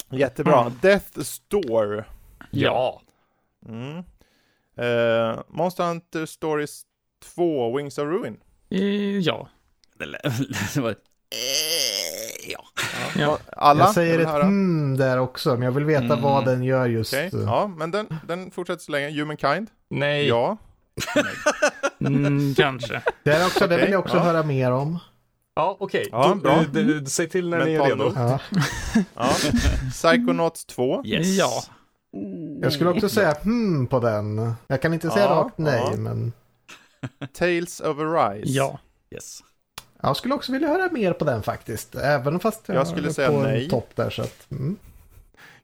Jättebra. 0.10 0.72
Death 0.82 1.20
Store. 1.20 2.06
Ja. 2.52 3.02
Mm. 3.68 3.98
Eh, 4.78 5.40
Monster 5.48 5.84
Hunter 5.84 6.26
Stories 6.26 6.82
2, 7.36 7.78
Wings 7.78 7.98
of 7.98 8.04
Ruin. 8.06 8.38
Eh, 8.70 8.80
Ja. 9.20 9.50
Det 10.00 10.80
var... 10.82 10.96
Eh, 11.32 12.52
ja. 12.52 12.64
Ja. 13.16 13.38
Alla? 13.58 13.84
Jag 13.86 13.94
säger 13.94 14.20
ett 14.20 14.28
höra. 14.28 14.44
hmm 14.44 14.98
där 14.98 15.18
också, 15.20 15.50
men 15.54 15.62
jag 15.62 15.72
vill 15.72 15.86
veta 15.86 16.04
Mm. 16.04 16.22
vad 16.22 16.46
den 16.46 16.64
gör 16.64 16.86
just. 16.88 17.14
Okej, 17.14 17.30
ja, 17.46 17.68
men 17.78 17.92
den, 17.92 18.08
den 18.28 18.52
fortsätter 18.52 18.82
så 18.84 18.92
länge. 18.92 19.20
Humankind? 19.20 19.68
Nej. 19.90 20.28
Ja. 20.28 20.58
Mm, 22.06 22.56
kanske. 22.56 23.02
Det, 23.24 23.32
är 23.32 23.46
också, 23.46 23.60
det 23.60 23.66
Okej, 23.76 23.82
vill 23.86 23.92
jag 23.92 24.00
också 24.00 24.18
ja. 24.18 24.24
höra 24.24 24.44
mer 24.44 24.72
om. 24.72 25.00
Ja, 25.56 25.78
okej. 25.80 26.08
Ja, 26.12 26.28
Då, 26.28 26.36
bra. 26.36 26.82
eh, 26.82 27.04
Säg 27.06 27.30
till 27.30 27.50
när 27.50 27.66
ni 27.66 27.74
är 27.74 27.80
Mental 27.80 28.00
redo. 28.00 28.14
Ja. 28.16 28.40
ja. 29.16 29.30
Psychonauts 29.92 30.66
2. 30.66 31.06
Yes. 31.06 31.28
Ja. 31.38 31.64
Jag 32.62 32.74
skulle 32.74 32.90
också 32.90 33.10
säga 33.10 33.36
hmm 33.44 33.88
på 33.88 34.00
den. 34.00 34.54
Jag 34.68 34.82
kan 34.82 34.94
inte 34.94 35.10
säga 35.10 35.26
Ja, 35.26 35.32
rakt 35.32 35.58
nej, 35.58 35.84
ja. 35.92 35.98
men 35.98 36.34
Tales 37.34 37.80
of 37.80 37.98
Arise. 38.00 38.52
Ja. 38.52 38.80
Yes. 39.14 39.40
Jag 40.02 40.18
skulle 40.18 40.34
också 40.34 40.52
vilja 40.52 40.68
höra 40.68 40.92
mer 40.92 41.14
på 41.14 41.26
den 41.26 41.44
faktiskt. 41.44 41.96
Även 41.96 42.40
fast 42.40 42.62
jag, 42.66 42.78
Jag 42.78 42.88
skulle 42.88 43.08
är 43.08 43.12
säga 43.14 43.30
på 43.30 43.42
nej. 43.42 43.70
topp 43.70 43.90
där. 43.96 44.10
Så 44.10 44.22
att, 44.22 44.52
mm. 44.52 44.78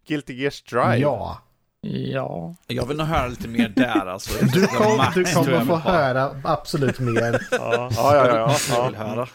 Guilty 0.08 0.34
Gear 0.34 0.52
Strive. 0.52 0.98
Ja, 0.98 1.42
Ja. 1.82 2.56
Jag 2.68 2.86
vill 2.86 2.98
nog 2.98 3.08
höra 3.08 3.28
lite 3.28 3.48
mer 3.48 3.70
där 3.76 4.06
alltså. 4.06 4.46
du, 4.46 4.68
kom, 4.68 5.02
du 5.16 5.24
kommer 5.24 5.66
få 5.66 5.76
höra 5.76 6.42
absolut 6.44 7.00
mer. 7.00 7.48
Ja, 7.52 7.90
ja, 7.96 8.28
ja. 8.28 8.36
ja, 8.36 8.58
Jag 8.76 8.86
vill 8.86 8.96
ja. 9.00 9.08
höra. 9.08 9.28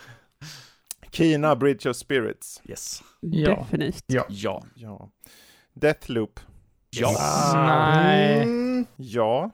Kina 1.10 1.56
Bridge 1.56 1.90
of 1.90 1.96
Spirits. 1.96 2.62
Yes. 2.64 3.02
Ja. 3.20 3.50
Definitivt. 3.50 4.04
Ja. 4.06 4.24
Ja. 4.28 4.62
Ja. 4.74 5.08
Deathloop. 5.74 6.40
Ja. 6.90 7.16
Nej. 7.54 8.42
Mm. 8.42 8.86
Ja. 8.96 9.50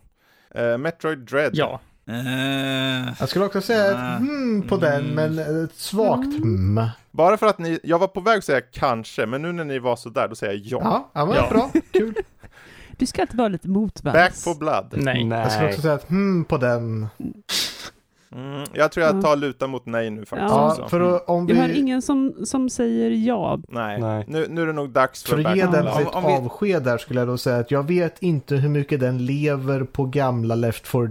Eh, 0.54 0.78
Metroid 0.78 1.18
Dread. 1.18 1.50
Ja. 1.54 1.80
Eh, 2.08 3.12
Jag 3.20 3.28
skulle 3.28 3.44
också 3.44 3.60
säga 3.60 3.90
ett 3.90 3.96
Nej. 3.96 4.18
hmm 4.18 4.62
på 4.68 4.76
den, 4.76 5.04
men 5.14 5.38
ett 5.38 5.74
svagt 5.74 6.24
hmm. 6.24 6.80
Bara 7.10 7.36
för 7.36 7.46
att 7.46 7.58
ni, 7.58 7.80
jag 7.82 7.98
var 7.98 8.06
på 8.08 8.20
väg 8.20 8.38
att 8.38 8.44
säga 8.44 8.60
kanske, 8.60 9.26
men 9.26 9.42
nu 9.42 9.52
när 9.52 9.64
ni 9.64 9.78
var 9.78 9.96
så 9.96 10.08
där, 10.08 10.28
då 10.28 10.34
säger 10.34 10.52
jag 10.52 10.62
ja. 10.62 10.78
Ja, 10.82 11.10
ja, 11.12 11.26
men 11.26 11.36
Ja. 11.36 11.46
bra. 11.50 11.70
Kul. 11.92 12.14
Du 12.96 13.06
ska 13.06 13.22
inte 13.22 13.36
vara 13.36 13.48
lite 13.48 13.68
Back 13.68 13.74
motvärns. 13.76 14.44
for 14.44 14.54
Blood. 14.54 14.94
Nej. 14.96 15.26
Jag 15.28 15.52
skulle 15.52 15.68
också 15.68 15.80
säga 15.82 15.94
ett 15.94 16.08
hmm 16.08 16.44
på 16.44 16.56
den. 16.56 17.06
Mm, 18.32 18.64
jag 18.72 18.92
tror 18.92 19.06
jag 19.06 19.22
tar 19.22 19.36
luta 19.36 19.66
mot 19.66 19.86
nej 19.86 20.10
nu 20.10 20.24
faktiskt. 20.26 20.50
Ja. 20.50 20.86
för 20.90 21.30
om 21.30 21.48
Jag 21.48 21.56
hör 21.56 21.68
vi... 21.68 21.78
ingen 21.78 22.02
som, 22.02 22.34
som 22.44 22.70
säger 22.70 23.10
ja. 23.10 23.58
Nej, 23.68 24.00
Nej. 24.00 24.24
Nu, 24.28 24.46
nu 24.50 24.62
är 24.62 24.66
det 24.66 24.72
nog 24.72 24.90
dags 24.90 25.22
för, 25.22 25.30
För 25.30 25.38
att 25.38 25.44
Back 25.44 25.56
ge 25.56 25.64
for 25.66 25.72
den 25.72 25.82
Blood. 25.82 25.96
Om- 25.96 26.04
sitt 26.04 26.14
om 26.14 26.24
vi- 26.26 26.32
avsked 26.32 26.82
där 26.82 26.98
skulle 26.98 27.20
jag 27.20 27.28
då 27.28 27.38
säga 27.38 27.56
att 27.58 27.70
jag 27.70 27.86
vet 27.86 28.22
inte 28.22 28.56
hur 28.56 28.68
mycket 28.68 29.00
den 29.00 29.26
lever 29.26 29.84
på 29.84 30.04
gamla 30.04 30.54
Left 30.54 30.86
4 30.88 31.06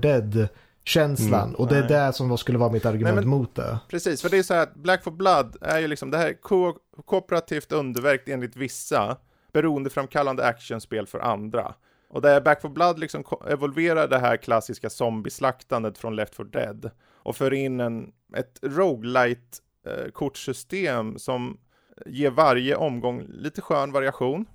Dead-känslan. 0.94 1.50
Mm, 1.50 1.56
och 1.56 1.68
det 1.68 1.78
är 1.78 1.88
det 1.88 2.14
som 2.14 2.38
skulle 2.38 2.58
vara 2.58 2.72
mitt 2.72 2.86
argument 2.86 3.16
Nej, 3.16 3.26
men- 3.26 3.30
mot 3.30 3.56
det. 3.56 3.80
Precis, 3.90 4.22
för 4.22 4.30
det 4.30 4.38
är 4.38 4.44
så 4.44 4.54
här 4.54 4.64
att 4.64 4.76
Black 4.76 5.04
for 5.04 5.12
Blood 5.12 5.58
är 5.62 5.80
ju 5.80 5.88
liksom, 5.88 6.12
det 6.12 6.18
här 6.18 6.28
är 6.28 6.34
ko 6.34 6.74
kooperativt 7.06 7.72
underverk 7.72 8.28
enligt 8.28 8.56
vissa, 8.56 9.18
beroendeframkallande 9.54 10.46
actionspel 10.46 11.08
för 11.08 11.20
andra. 11.20 11.74
Och 12.10 12.22
där 12.22 12.42
Back 12.42 12.62
for 12.62 12.70
Blood 12.70 13.00
liksom 13.00 13.24
evolverar 13.50 14.08
det 14.08 14.20
här 14.20 14.38
klassiska 14.38 14.90
zombieslaktandet 14.90 15.98
från 15.98 16.16
Left 16.16 16.36
4 16.36 16.48
Dead 16.52 16.92
och 17.24 17.36
för 17.36 17.54
in 17.54 17.80
en, 17.80 18.12
ett 18.36 18.60
roguelite 18.62 19.58
eh, 19.88 20.12
kortsystem 20.12 21.20
som 21.20 21.58
ger 22.06 22.32
varje 22.32 22.76
omgång 22.76 23.26
lite 23.30 23.62
skön 23.62 23.92
variation. 23.92 24.46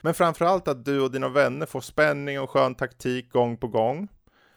Men 0.00 0.14
framförallt 0.14 0.68
att 0.68 0.84
du 0.84 1.00
och 1.00 1.10
dina 1.10 1.28
vänner 1.28 1.66
får 1.66 1.80
spänning 1.80 2.40
och 2.40 2.50
skön 2.50 2.74
taktik 2.74 3.32
gång 3.32 3.56
på 3.56 3.68
gång. 3.68 4.08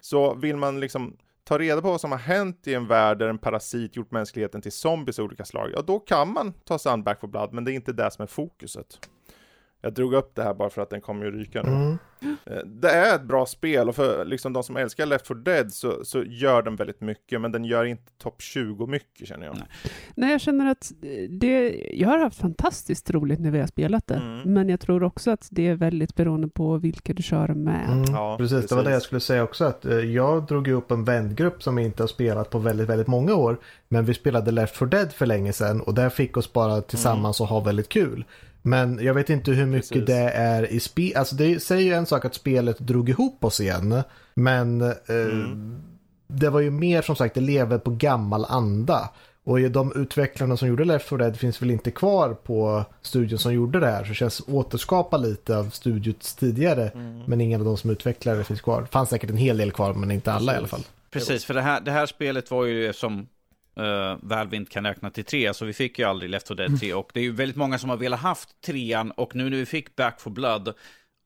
Så 0.01 0.33
vill 0.33 0.57
man 0.57 0.79
liksom 0.79 1.17
ta 1.45 1.57
reda 1.57 1.81
på 1.81 1.91
vad 1.91 2.01
som 2.01 2.11
har 2.11 2.19
hänt 2.19 2.67
i 2.67 2.73
en 2.73 2.87
värld 2.87 3.19
där 3.19 3.27
en 3.27 3.37
parasit 3.37 3.95
gjort 3.95 4.11
mänskligheten 4.11 4.61
till 4.61 4.71
zombies 4.71 5.19
av 5.19 5.25
olika 5.25 5.45
slag, 5.45 5.71
ja 5.73 5.81
då 5.81 5.99
kan 5.99 6.33
man 6.33 6.53
ta 6.53 6.79
sig 6.79 6.91
an 6.91 7.03
Back 7.03 7.19
for 7.19 7.27
Blood, 7.27 7.53
men 7.53 7.63
det 7.63 7.71
är 7.71 7.73
inte 7.73 7.93
det 7.93 8.11
som 8.11 8.23
är 8.23 8.27
fokuset. 8.27 9.09
Jag 9.85 9.93
drog 9.93 10.13
upp 10.13 10.35
det 10.35 10.43
här 10.43 10.53
bara 10.53 10.69
för 10.69 10.81
att 10.81 10.89
den 10.89 11.01
kommer 11.01 11.25
ju 11.25 11.31
ryka 11.31 11.61
nu. 11.63 11.69
Mm. 11.71 11.97
Eh, 12.45 12.57
Det 12.65 12.89
är 12.89 13.15
ett 13.15 13.23
bra 13.23 13.45
spel 13.45 13.89
och 13.89 13.95
för 13.95 14.25
liksom 14.25 14.53
de 14.53 14.63
som 14.63 14.77
älskar 14.77 15.05
Left 15.05 15.27
4 15.27 15.37
Dead 15.37 15.73
så, 15.73 16.05
så 16.05 16.23
gör 16.23 16.61
den 16.61 16.75
väldigt 16.75 17.01
mycket, 17.01 17.41
men 17.41 17.51
den 17.51 17.65
gör 17.65 17.85
inte 17.85 18.11
topp 18.23 18.41
20 18.41 18.87
mycket 18.87 19.27
känner 19.27 19.45
jag. 19.45 19.55
Nej. 19.55 19.67
Nej, 20.15 20.31
jag 20.31 20.41
känner 20.41 20.71
att 20.71 20.91
det, 21.29 21.75
jag 21.93 22.09
har 22.09 22.17
haft 22.17 22.39
fantastiskt 22.39 23.09
roligt 23.11 23.39
när 23.39 23.51
vi 23.51 23.59
har 23.59 23.67
spelat 23.67 24.07
det. 24.07 24.15
Mm. 24.15 24.53
Men 24.53 24.69
jag 24.69 24.79
tror 24.79 25.03
också 25.03 25.31
att 25.31 25.47
det 25.51 25.67
är 25.67 25.75
väldigt 25.75 26.15
beroende 26.15 26.47
på 26.47 26.77
vilka 26.77 27.13
du 27.13 27.23
kör 27.23 27.47
med. 27.47 27.89
Mm, 27.89 28.03
Ja, 28.13 28.37
precis, 28.37 28.67
det 28.67 28.75
var 28.75 28.83
det 28.83 28.89
jag 28.89 28.95
precis. 28.97 29.05
skulle 29.07 29.21
säga 29.21 29.43
också. 29.43 29.65
att 29.65 29.85
eh, 29.85 29.93
Jag 29.99 30.45
drog 30.45 30.67
upp 30.67 30.91
en 30.91 31.03
vändgrupp 31.03 31.63
som 31.63 31.79
inte 31.79 32.03
har 32.03 32.07
spelat 32.07 32.49
på 32.49 32.59
väldigt, 32.59 32.89
väldigt 32.89 33.07
många 33.07 33.35
år. 33.35 33.57
Men 33.87 34.05
vi 34.05 34.13
spelade 34.13 34.51
Left 34.51 34.75
4 34.77 34.87
Dead 34.89 35.11
för 35.11 35.25
länge 35.25 35.53
sedan 35.53 35.81
och 35.81 35.93
det 35.93 36.09
fick 36.09 36.37
oss 36.37 36.53
bara 36.53 36.81
tillsammans 36.81 37.41
och 37.41 37.47
ha 37.47 37.59
väldigt 37.59 37.89
kul. 37.89 38.25
Men 38.65 38.99
jag 39.01 39.13
vet 39.13 39.29
inte 39.29 39.51
hur 39.51 39.65
mycket 39.65 39.89
Precis. 39.89 40.05
det 40.05 40.29
är 40.29 40.71
i 40.71 40.79
spel. 40.79 41.11
Alltså 41.17 41.35
det 41.35 41.59
säger 41.63 41.81
ju 41.83 41.93
en 41.93 42.05
sak 42.05 42.25
att 42.25 42.35
spelet 42.35 42.79
drog 42.79 43.09
ihop 43.09 43.43
oss 43.43 43.59
igen. 43.59 44.01
Men 44.33 44.81
eh, 44.81 44.91
Mm. 45.07 45.81
det 46.27 46.49
var 46.49 46.59
ju 46.59 46.71
mer 46.71 47.01
som 47.01 47.15
sagt, 47.15 47.35
det 47.35 47.41
lever 47.41 47.77
på 47.77 47.91
gammal 47.91 48.45
anda. 48.49 49.09
Och 49.43 49.59
de 49.71 49.91
utvecklarna 49.95 50.57
som 50.57 50.67
gjorde 50.67 50.85
Left 50.85 51.09
4 51.09 51.17
Dead 51.17 51.37
finns 51.37 51.61
väl 51.61 51.71
inte 51.71 51.91
kvar 51.91 52.33
på 52.33 52.85
studion 53.01 53.39
som 53.39 53.53
gjorde 53.53 53.79
det 53.79 53.87
här. 53.87 54.03
Så 54.03 54.09
det 54.09 54.15
känns 54.15 54.41
återskapa 54.47 55.17
lite 55.17 55.57
av 55.57 55.69
studiot 55.69 56.35
tidigare. 56.39 56.89
Mm. 56.89 57.21
Men 57.27 57.41
ingen 57.41 57.61
av 57.61 57.65
de 57.65 57.77
som 57.77 57.89
utvecklade 57.89 58.37
det 58.37 58.43
finns 58.43 58.61
kvar. 58.61 58.81
Det 58.81 58.87
fanns 58.87 59.09
säkert 59.09 59.29
en 59.29 59.37
hel 59.37 59.57
del 59.57 59.71
kvar 59.71 59.93
men 59.93 60.11
inte 60.11 60.33
alla 60.33 60.53
i 60.53 60.57
alla 60.57 60.67
fall. 60.67 60.83
Precis, 61.11 61.45
för 61.45 61.53
det 61.53 61.61
här, 61.61 61.81
det 61.81 61.91
här 61.91 62.05
spelet 62.05 62.51
var 62.51 62.65
ju 62.65 62.93
som 62.93 63.27
uh, 63.79 64.17
Valve 64.21 64.57
inte 64.57 64.71
kan 64.71 64.85
räkna 64.85 65.09
till 65.09 65.25
tre, 65.25 65.53
så 65.53 65.65
vi 65.65 65.73
fick 65.73 65.99
ju 65.99 66.05
aldrig 66.05 66.29
Left 66.31 66.47
4 66.47 66.55
Dead 66.55 66.79
3. 66.79 66.93
Och 66.93 67.11
det 67.13 67.19
är 67.19 67.23
ju 67.23 67.31
väldigt 67.31 67.57
många 67.57 67.79
som 67.79 67.89
har 67.89 67.97
velat 67.97 68.19
haft 68.19 68.61
trean, 68.61 69.11
och 69.11 69.35
nu 69.35 69.49
när 69.49 69.57
vi 69.57 69.65
fick 69.65 69.95
Back 69.95 70.21
for 70.21 70.31
Blood, 70.31 70.73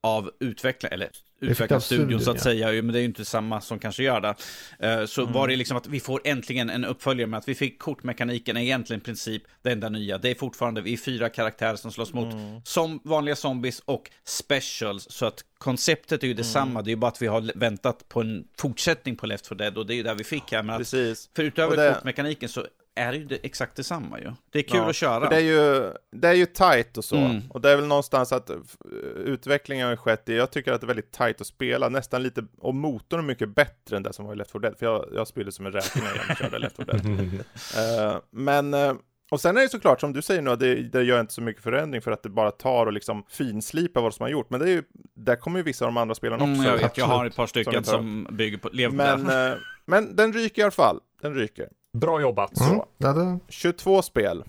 av 0.04 0.32
utvecklare, 0.40 0.94
eller 0.94 1.10
av 1.42 1.50
utvecklarstudion 1.50 2.20
så 2.22 2.32
att 2.32 2.40
studion, 2.40 2.60
säga, 2.70 2.82
men 2.82 2.94
det 2.94 2.98
är 3.00 3.02
ju 3.02 3.06
inte 3.06 3.26
samma 3.26 3.62
som 3.62 3.80
kanske 3.80 4.04
gör 4.04 4.22
det. 4.22 4.36
Eh, 4.80 5.06
Så 5.06 5.26
var 5.26 5.48
det 5.48 5.56
liksom 5.56 5.78
att 5.78 5.88
vi 5.88 6.00
får 6.00 6.22
äntligen 6.24 6.70
en 6.70 6.86
uppföljare 6.86 7.28
med 7.28 7.38
att 7.38 7.48
vi 7.48 7.56
fick 7.56 7.80
kortmekaniken 7.80 8.58
är 8.58 8.62
egentligen 8.62 9.02
i 9.02 9.04
princip 9.04 9.44
det 9.62 9.72
enda 9.72 9.90
nya. 9.90 10.18
Det 10.18 10.30
är 10.32 10.36
fortfarande, 10.36 10.82
vi 10.82 10.94
är 10.94 10.98
fyra 10.98 11.30
karaktärer 11.30 11.76
som 11.76 11.92
slåss 11.92 12.14
mot 12.14 12.34
som 12.64 13.00
vanliga 13.04 13.36
zombies 13.36 13.80
och 13.86 14.10
specials. 14.24 15.08
Så 15.10 15.26
att 15.26 15.44
konceptet 15.58 16.24
är 16.24 16.28
ju 16.28 16.34
detsamma, 16.34 16.82
det 16.82 16.90
är 16.90 16.92
ju 16.92 16.96
bara 16.96 17.08
att 17.12 17.22
vi 17.22 17.28
har 17.28 17.52
väntat 17.56 18.10
på 18.10 18.22
en 18.22 18.44
fortsättning 18.58 19.16
på 19.16 19.28
Left 19.28 19.48
4 19.48 19.56
Dead 19.58 19.78
och 19.78 19.86
det 19.86 19.94
är 19.94 19.96
ju 19.96 20.04
där 20.04 20.16
vi 20.16 20.24
fick 20.24 20.52
här. 20.52 20.64
Men 20.64 20.76
att, 20.76 20.80
Precis. 20.80 21.30
för 21.36 21.44
utöver 21.44 21.78
det- 21.78 21.94
kortmekaniken 21.94 22.50
så 22.50 22.66
är 22.96 23.12
det 23.12 23.18
ju 23.18 23.26
det, 23.26 23.36
exakt 23.46 23.76
detsamma 23.76 24.20
ju. 24.20 24.32
Det 24.52 24.60
är 24.60 24.64
kul 24.64 24.78
Ja, 24.78 24.90
att 24.90 24.96
köra. 24.96 25.30
Det 25.30 25.36
är 25.36 25.40
ju, 25.40 25.92
det 26.12 26.28
är 26.28 26.34
ju 26.34 26.46
tight 26.46 26.98
och 26.98 27.06
så. 27.06 27.16
Mm. 27.16 27.42
Och 27.50 27.62
det 27.62 27.72
är 27.72 27.76
väl 27.76 27.88
någonstans 27.88 28.32
att 28.32 28.50
f- 28.50 28.78
utvecklingen 29.26 29.88
har 29.88 29.96
skett 29.96 30.30
i, 30.30 30.36
jag 30.36 30.52
tycker 30.52 30.72
att 30.74 30.82
det 30.82 30.86
är 30.86 30.88
väldigt 30.88 31.12
tight 31.12 31.42
att 31.42 31.48
spela, 31.48 31.90
nästan 31.90 32.24
lite, 32.24 32.44
och 32.60 32.76
motorn 32.76 33.20
är 33.20 33.24
mycket 33.24 33.50
bättre 33.56 33.98
än 33.98 34.04
det 34.04 34.14
som 34.14 34.26
var 34.26 34.34
i 34.34 34.36
Left 34.36 34.52
4 34.52 34.60
Dead, 34.62 34.78
för 34.80 34.86
jag, 34.86 35.06
jag 35.14 35.28
spelade 35.28 35.52
som 35.52 35.66
en 35.66 35.72
räkning 35.72 36.04
när 36.04 36.24
jag 36.28 36.38
körde 36.38 36.60
Left 36.60 36.76
4 36.76 36.86
Dead. 36.86 37.06
Eh, 37.78 38.18
men, 38.32 38.74
eh, 38.74 38.94
och 39.32 39.42
sen 39.42 39.58
är 39.58 39.62
det 39.62 39.70
såklart, 39.70 40.02
som 40.02 40.14
du 40.14 40.22
säger 40.22 40.42
nu, 40.42 40.56
det, 40.56 40.76
det 40.76 41.04
gör 41.04 41.20
inte 41.20 41.34
så 41.34 41.42
mycket 41.42 41.64
förändring 41.64 42.02
för 42.02 42.12
att 42.12 42.24
det 42.24 42.30
bara 42.30 42.52
tar 42.52 42.86
och 42.86 42.94
liksom 42.94 43.24
finslipa 43.30 44.02
vad 44.02 44.14
som 44.14 44.24
har 44.24 44.30
gjort, 44.30 44.50
men 44.50 44.60
det 44.60 44.66
är 44.66 44.70
ju, 44.72 44.84
där 45.16 45.36
kommer 45.36 45.60
ju 45.60 45.64
vissa 45.64 45.86
av 45.86 45.92
de 45.92 45.98
andra 45.98 46.16
spelarna 46.16 46.44
också. 46.44 46.54
Mm, 46.54 46.66
jag 46.66 46.78
vet, 46.78 46.98
jag 46.98 47.06
har 47.06 47.26
ett 47.26 47.36
par 47.36 47.48
stycken 47.48 47.84
Som 47.84 47.84
som, 48.26 48.28
bygger 48.38 48.58
på, 48.58 48.70
lever 48.70 48.90
på 48.92 48.96
Men, 49.18 49.24
det. 49.26 49.48
eh, 49.52 49.58
men 49.86 50.16
den 50.16 50.34
ryker 50.34 50.62
i 50.62 50.64
alla 50.64 50.72
fall, 50.72 51.00
den 51.22 51.34
ryker. 51.36 51.70
Bra 51.94 52.22
jobbat. 52.22 52.60
Mm. 52.60 52.70
Så. 52.70 52.86
Ja, 52.98 53.14
det, 53.14 53.40
22 53.48 54.02
spel. 54.02 54.44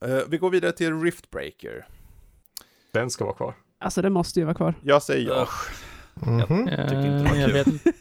Eh, 0.00 0.18
vi 0.28 0.38
går 0.38 0.50
vidare 0.50 0.72
till 0.72 1.00
Riftbreaker. 1.00 1.86
Den 2.92 3.10
ska 3.10 3.24
vara 3.24 3.34
kvar. 3.34 3.54
Alltså 3.78 4.02
det 4.02 4.10
måste 4.10 4.40
ju 4.40 4.44
vara 4.44 4.54
kvar. 4.54 4.74
Jag 4.82 5.02
säger 5.02 5.28
ja. 5.28 5.42
Usch, 5.42 5.84
mhm. 6.14 6.46
tycker 6.48 6.82
inte 6.82 6.94
det 6.94 7.22
var 7.22 7.36
Eh, 7.36 7.56
jag 7.56 7.64
kul. 7.64 7.78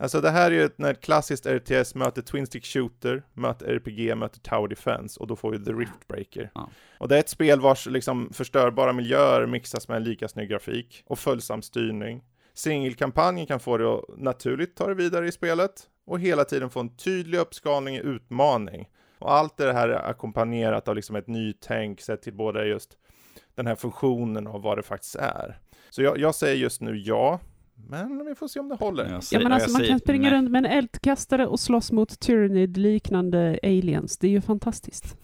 Alltså 0.00 0.20
det 0.20 0.30
här 0.30 0.50
är 0.50 0.54
ju 0.54 0.64
ett 0.64 0.78
när 0.78 0.90
ett 0.90 1.00
klassiskt 1.00 1.46
RTS 1.46 1.94
möter 1.94 2.22
Twin 2.22 2.46
Stick 2.46 2.66
Shooter, 2.66 3.22
möter 3.32 3.66
RPG, 3.66 4.16
möter 4.16 4.40
Tower 4.40 4.68
Defense 4.68 5.20
och 5.20 5.26
då 5.26 5.36
får 5.36 5.50
vi 5.50 5.64
The 5.64 5.72
Riftbreaker. 5.72 6.50
Ja. 6.54 6.70
Och 6.98 7.08
det 7.08 7.16
är 7.16 7.20
ett 7.20 7.28
spel 7.28 7.60
vars 7.60 7.86
liksom 7.86 8.30
förstörbara 8.32 8.92
miljöer 8.92 9.46
mixas 9.46 9.88
med 9.88 9.96
en 9.96 10.04
lika 10.04 10.28
snygg 10.28 10.48
grafik 10.48 11.02
och 11.06 11.18
följsam 11.18 11.62
styrning. 11.62 12.22
Singelkampanjen 12.58 13.46
kan 13.46 13.60
få 13.60 13.76
det 13.78 13.94
att 13.94 14.04
naturligt 14.18 14.76
ta 14.76 14.86
det 14.88 14.94
vidare 14.94 15.28
i 15.28 15.32
spelet 15.32 15.72
och 16.06 16.20
hela 16.20 16.44
tiden 16.44 16.70
få 16.70 16.80
en 16.80 16.96
tydlig 16.96 17.38
uppskalning 17.38 17.94
i 17.96 18.00
utmaning. 18.00 18.88
Och 19.18 19.32
allt 19.32 19.56
det 19.56 19.72
här 19.72 19.88
är 19.88 20.10
ackompanjerat 20.10 20.88
av 20.88 20.96
liksom 20.96 21.16
ett 21.16 21.26
nytänk 21.26 22.00
sett 22.00 22.22
till 22.22 22.34
både 22.34 22.66
just 22.66 22.96
den 23.54 23.66
här 23.66 23.74
funktionen 23.74 24.46
och 24.46 24.62
vad 24.62 24.78
det 24.78 24.82
faktiskt 24.82 25.16
är. 25.16 25.58
Så 25.90 26.02
jag, 26.02 26.18
jag 26.18 26.34
säger 26.34 26.56
just 26.56 26.80
nu 26.80 26.96
ja, 26.96 27.40
men 27.88 28.26
vi 28.26 28.34
får 28.34 28.48
se 28.48 28.60
om 28.60 28.68
det 28.68 28.74
håller. 28.74 29.04
Jag 29.04 29.12
Ja, 29.14 29.20
säger- 29.20 29.42
men 29.44 29.52
alltså 29.52 29.68
jag 29.68 29.72
man 29.72 29.78
säger 29.80 29.90
kan 29.92 29.98
springa 30.00 30.30
nej. 30.30 30.38
runt 30.38 30.50
med 30.50 30.58
en 30.66 30.72
eldkastare 30.72 31.46
och 31.46 31.60
slåss 31.60 31.92
mot 31.92 32.20
Tyranid-liknande 32.20 33.58
aliens. 33.62 34.18
Det 34.18 34.26
är 34.26 34.30
ju 34.30 34.40
fantastiskt. 34.40 35.16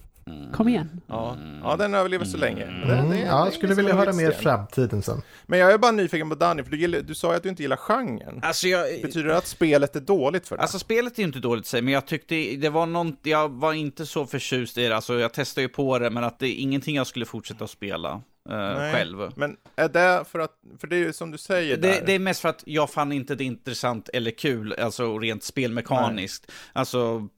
Kom 0.53 0.69
igen. 0.69 1.01
Ja, 1.07 1.37
ja 1.63 1.77
den 1.77 1.95
överlever 1.95 2.25
så 2.25 2.37
länge. 2.37 2.63
Mm. 2.65 2.81
Det- 2.81 2.95
det- 2.95 2.99
Mm, 3.01 3.19
ja, 3.19 3.25
jag 3.27 3.41
ingen 3.41 3.53
skulle 3.53 3.75
vilja 3.75 3.95
höra 3.95 4.13
mer 4.13 4.31
framtiden 4.31 5.03
sen. 5.03 5.23
Men 5.47 5.59
jag 5.59 5.73
är 5.73 5.79
bara 5.79 5.93
nyfiken 5.93 6.29
på 6.29 6.35
Danny, 6.35 6.63
för 6.63 6.71
du, 6.71 6.77
gillar, 6.81 7.01
du 7.01 7.15
sa 7.15 7.31
ju 7.31 7.37
att 7.37 7.43
du 7.43 7.49
inte 7.49 7.63
gillar 7.63 7.77
genren. 7.77 8.41
Alltså, 8.43 8.69
jag, 8.69 9.03
Betyder 9.03 9.29
det 9.29 9.37
att 9.37 9.47
spelet 9.47 9.97
är 9.97 10.01
dåligt 10.01 10.49
för 10.49 10.57
dig? 10.57 10.63
alltså 10.63 10.79
spelet 10.79 11.19
är 11.19 11.23
ju 11.23 11.27
inte 11.27 11.39
dåligt 11.39 11.67
sig, 11.67 11.83
men 11.83 11.95
jag 11.95 12.07
tyckte 12.07 12.35
det 12.57 12.69
var 12.69 12.87
någon, 12.87 13.17
jag 13.23 13.49
var 13.49 13.73
inte 13.73 14.07
så 14.07 14.27
förtjust 14.27 14.79
i 14.79 14.89
det. 14.89 14.97
Alltså 14.97 15.19
jag 15.19 15.33
testade 15.33 15.63
ju 15.63 15.69
på 15.69 15.99
det, 15.99 16.11
men 16.11 16.25
att 16.25 16.39
det 16.39 16.47
är 16.47 16.55
ingenting 16.63 16.97
jag 16.97 17.07
skulle 17.07 17.25
fortsätta 17.27 17.65
att 17.65 17.71
spela 17.71 18.11
eh, 18.51 18.57
Nej. 18.57 18.93
själv. 18.93 19.31
Men 19.37 19.57
är 19.77 19.89
det 19.89 20.25
för 20.31 20.39
att, 20.39 20.53
för 20.81 20.87
det 20.87 20.97
är 20.97 21.01
ju 21.01 21.13
som 21.13 21.31
du 21.31 21.39
säger 21.39 21.77
Det, 21.77 21.89
där. 21.89 22.03
det 22.07 22.13
är 22.13 22.19
mest 22.19 22.41
för 22.41 22.49
att 22.49 22.63
jag 22.67 22.91
fann 22.91 23.13
inte 23.13 23.35
det 23.35 23.45
intressant 23.45 24.09
eller 24.13 24.31
kul, 24.31 24.73
alltså 24.73 25.19
rent 25.19 25.43
spelmekaniskt. 25.43 26.53
Alltså, 26.73 27.19
det- 27.19 27.29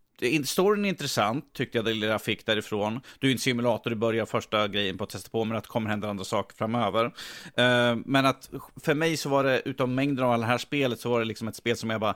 storyn 0.44 0.84
är 0.84 0.88
intressant, 0.88 1.52
tyckte 1.52 1.78
jag 1.78 1.84
det 1.84 1.92
lilla 1.92 2.06
jag 2.06 2.22
fick 2.22 2.46
därifrån. 2.46 3.00
Du 3.18 3.28
är 3.28 3.32
en 3.32 3.38
simulator, 3.38 3.90
du 3.90 3.96
börjar 3.96 4.26
första 4.26 4.68
grejen 4.68 4.98
på 4.98 5.04
att 5.04 5.10
testa 5.10 5.30
på, 5.30 5.44
men 5.44 5.56
att 5.56 5.64
det 5.64 5.68
kommer 5.68 5.90
hända 5.90 6.08
andra 6.10 6.24
saker 6.24 6.56
framöver. 6.56 7.04
Eh, 7.56 7.96
men 8.04 8.26
att 8.26 8.50
för 8.84 8.94
mig 8.94 9.16
så 9.16 9.28
var 9.28 9.44
det, 9.44 9.62
utav 9.64 9.88
mängden 9.88 10.24
av 10.24 10.38
det 10.38 10.46
här 10.46 10.58
spelet, 10.58 11.00
så 11.00 11.10
var 11.10 11.18
det 11.18 11.24
liksom 11.24 11.48
ett 11.48 11.56
spel 11.56 11.76
som 11.76 11.90
jag 11.90 12.00
bara, 12.00 12.14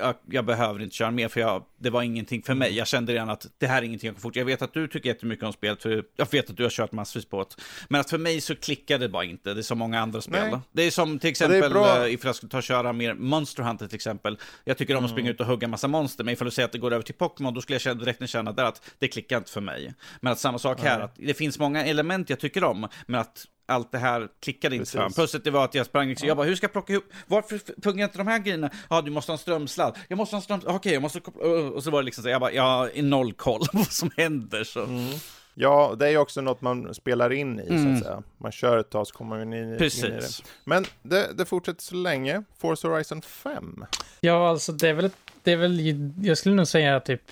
jag, 0.00 0.14
jag 0.30 0.44
behöver 0.44 0.82
inte 0.82 0.96
köra 0.96 1.10
mer, 1.10 1.28
för 1.28 1.40
jag, 1.40 1.64
det 1.78 1.90
var 1.90 2.02
ingenting 2.02 2.42
för 2.42 2.54
mig. 2.54 2.76
Jag 2.76 2.86
kände 2.86 3.12
redan 3.12 3.30
att 3.30 3.46
det 3.58 3.66
här 3.66 3.82
är 3.82 3.86
ingenting 3.86 4.08
jag 4.08 4.14
kan 4.14 4.22
fortsätta. 4.22 4.40
Jag 4.40 4.46
vet 4.46 4.62
att 4.62 4.74
du 4.74 4.88
tycker 4.88 5.08
jättemycket 5.08 5.44
om 5.44 5.52
spelet, 5.52 5.82
för 5.82 6.04
jag 6.16 6.30
vet 6.30 6.50
att 6.50 6.56
du 6.56 6.62
har 6.62 6.70
kört 6.70 6.92
massvis 6.92 7.24
på 7.24 7.38
det. 7.38 7.62
Men 7.88 8.00
att 8.00 8.10
för 8.10 8.18
mig 8.18 8.40
så 8.40 8.56
klickade 8.56 9.04
det 9.04 9.08
bara 9.08 9.24
inte, 9.24 9.54
det 9.54 9.60
är 9.60 9.62
så 9.62 9.74
många 9.74 10.00
andra 10.00 10.20
spel. 10.20 10.50
Nej. 10.50 10.60
Det 10.72 10.82
är 10.82 10.90
som 10.90 11.18
till 11.18 11.30
exempel, 11.30 11.76
eh, 11.76 12.14
ifall 12.14 12.28
jag 12.28 12.36
skulle 12.36 12.50
ta 12.50 12.56
och 12.56 12.62
köra 12.62 12.92
mer 12.92 13.14
Monster 13.14 13.62
Hunter 13.62 13.86
till 13.86 13.96
exempel. 13.96 14.38
Jag 14.64 14.78
tycker 14.78 14.96
om 14.96 15.04
att 15.04 15.10
springa 15.10 15.30
ut 15.30 15.40
och 15.40 15.46
hugga 15.46 15.68
massa 15.68 15.88
monster, 15.88 16.24
men 16.24 16.34
ifall 16.34 16.44
du 16.44 16.50
säger 16.50 16.66
att 16.66 16.72
det 16.72 16.78
går 16.78 16.92
över 16.92 17.02
till 17.02 17.14
Pokémon, 17.30 17.54
då 17.54 17.60
skulle 17.60 17.80
jag 17.84 17.98
direkt 17.98 18.28
känna 18.28 18.52
där 18.52 18.64
att 18.64 18.82
det 18.98 19.08
klickar 19.08 19.36
inte 19.36 19.50
för 19.50 19.60
mig. 19.60 19.94
Men 20.20 20.32
att 20.32 20.38
samma 20.38 20.58
sak 20.58 20.80
här, 20.80 21.00
att 21.00 21.14
det 21.16 21.34
finns 21.34 21.58
många 21.58 21.84
element 21.84 22.30
jag 22.30 22.40
tycker 22.40 22.64
om, 22.64 22.88
men 23.06 23.20
att 23.20 23.46
allt 23.68 23.92
det 23.92 23.98
här 23.98 24.28
klickade 24.42 24.76
inte. 24.76 25.08
Plus 25.14 25.34
att 25.34 25.44
det 25.44 25.50
var 25.50 25.64
att 25.64 25.74
jag 25.74 25.86
sprang 25.86 26.08
liksom, 26.08 26.28
jag 26.28 26.36
bara, 26.36 26.46
hur 26.46 26.56
ska 26.56 26.64
jag 26.64 26.72
plocka 26.72 26.92
ihop, 26.92 27.04
varför 27.26 27.60
fungerar 27.82 28.08
inte 28.08 28.18
de 28.18 28.26
här 28.26 28.38
grejerna? 28.38 28.70
Ja, 28.90 29.02
du 29.02 29.10
måste 29.10 29.32
ha 29.32 29.34
en 29.34 29.38
strömsladd. 29.38 29.98
Jag 30.08 30.16
måste 30.16 30.36
ha 30.36 30.38
en 30.38 30.42
strömsladd, 30.42 30.76
okej, 30.76 30.92
jag 30.92 31.02
måste 31.02 31.20
koppla, 31.20 31.42
och 31.44 31.84
så 31.84 31.90
var 31.90 32.02
det 32.02 32.04
liksom 32.04 32.24
så, 32.24 32.30
jag 32.30 32.40
bara, 32.40 32.52
jag 32.52 32.62
har 32.62 33.02
noll 33.02 33.32
koll 33.32 33.60
på 33.60 33.78
vad 33.78 33.92
som 33.92 34.10
händer. 34.16 34.64
Så. 34.64 34.86
Ja, 35.54 35.94
det 35.98 36.06
är 36.06 36.10
ju 36.10 36.18
också 36.18 36.40
något 36.40 36.60
man 36.60 36.94
spelar 36.94 37.32
in 37.32 37.60
i, 37.60 37.66
så 37.66 37.72
Mm. 37.74 37.94
att 37.94 38.02
säga. 38.02 38.22
Man 38.38 38.52
kör 38.52 38.78
ett 38.78 38.90
tag 38.90 39.06
så 39.06 39.14
kommer 39.14 39.38
man 39.38 39.52
in, 39.52 39.62
in 39.62 39.68
i 39.68 39.72
det. 39.72 39.78
Precis. 39.78 40.42
Men 40.64 40.84
det, 41.02 41.30
det 41.34 41.44
fortsätter 41.44 41.82
så 41.82 41.94
länge. 41.94 42.42
Forza 42.58 42.88
Horizon 42.88 43.22
5. 43.22 43.84
Ja, 44.20 44.48
alltså 44.48 44.72
det 44.72 44.88
är 44.88 44.94
väl, 44.94 45.10
det 45.42 45.52
är 45.52 45.56
väl, 45.56 45.80
jag 46.22 46.38
skulle 46.38 46.54
nog 46.54 46.66
säga 46.68 47.00
typ 47.00 47.22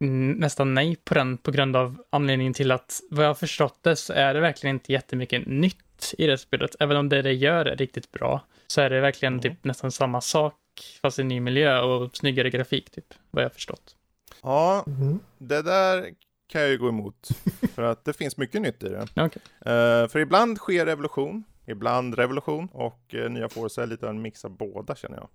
mm, 0.00 0.32
nästan 0.32 0.74
nej 0.74 0.96
på 1.04 1.14
den 1.14 1.38
på 1.38 1.50
grund 1.50 1.76
av 1.76 2.02
anledningen 2.10 2.54
till 2.54 2.70
att 2.72 3.00
vad 3.10 3.24
jag 3.24 3.30
har 3.30 3.34
förstått 3.34 3.78
det 3.82 3.96
så 3.96 4.12
är 4.12 4.34
det 4.34 4.40
verkligen 4.40 4.76
inte 4.76 4.92
jättemycket 4.92 5.46
nytt 5.46 6.14
i 6.18 6.26
det 6.26 6.38
spelet. 6.38 6.76
Även 6.80 6.96
om 6.96 7.08
det 7.08 7.22
det 7.22 7.32
gör 7.32 7.64
är 7.66 7.76
riktigt 7.76 8.12
bra 8.12 8.40
så 8.66 8.80
är 8.80 8.90
det 8.90 9.00
verkligen 9.00 9.40
typ 9.40 9.64
nästan 9.64 9.92
samma 9.92 10.20
sak 10.20 10.54
fast 11.02 11.18
i 11.18 11.24
ny 11.24 11.40
miljö 11.40 11.80
och 11.80 12.16
snyggare 12.16 12.50
grafik 12.50 12.90
typ, 12.90 13.14
vad 13.30 13.44
jag 13.44 13.48
har 13.48 13.54
förstått. 13.54 13.96
Ja, 14.42 14.84
Mhm. 14.86 15.20
det 15.38 15.62
där 15.62 16.10
kan 16.48 16.60
jag 16.60 16.70
ju 16.70 16.78
gå 16.78 16.88
emot. 16.88 17.28
för 17.74 17.82
att 17.82 18.04
det 18.04 18.12
finns 18.12 18.36
mycket 18.36 18.62
nytt 18.62 18.82
i 18.82 18.88
det. 18.88 19.06
Okej. 19.16 19.42
Eh, 19.60 20.08
för 20.08 20.18
ibland 20.18 20.58
sker 20.58 20.86
revolution, 20.86 21.44
ibland 21.66 22.14
revolution 22.14 22.68
och 22.72 23.14
uh, 23.14 23.30
nya 23.30 23.48
Forza 23.48 23.82
är 23.82 23.86
lite 23.86 24.06
av 24.06 24.10
en 24.10 24.22
mix 24.22 24.44
av 24.44 24.50
båda 24.56 24.94
känner 24.94 25.16
jag. 25.16 25.28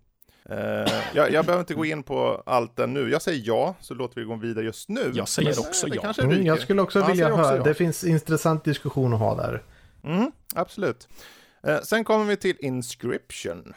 Eh, 0.50 0.94
jag. 1.14 1.32
Jag 1.32 1.46
behöver 1.46 1.60
inte 1.60 1.74
gå 1.74 1.86
in 1.86 2.04
på 2.04 2.44
allt 2.46 2.76
det 2.76 2.88
nu. 2.88 3.10
Jag 3.10 3.22
säger 3.22 3.44
ja, 3.46 3.76
så 3.80 3.94
låter 3.94 4.22
vi 4.22 4.28
gå 4.28 4.36
vidare 4.36 4.66
just 4.66 4.90
nu. 4.90 5.12
Jag 5.14 5.28
säger 5.28 5.50
Men, 5.50 5.60
också 5.60 5.88
det 5.88 5.96
ja. 5.96 6.02
kanske 6.02 6.22
Mm, 6.22 6.46
jag 6.46 6.60
skulle 6.60 6.82
också 6.82 7.00
Ja, 7.00 7.08
vilja 7.08 7.34
också 7.34 7.44
höra, 7.44 7.58
ja. 7.58 7.64
det 7.64 7.74
finns 7.74 8.04
intressant 8.04 8.64
diskussion 8.64 9.14
att 9.14 9.20
ha 9.20 9.36
där. 9.36 9.64
Mm, 10.04 10.32
absolut. 10.56 11.08
Sen 11.84 12.04
kommer 12.04 12.26
vi 12.26 12.38
till 12.38 12.56
Inscription. 12.60 13.74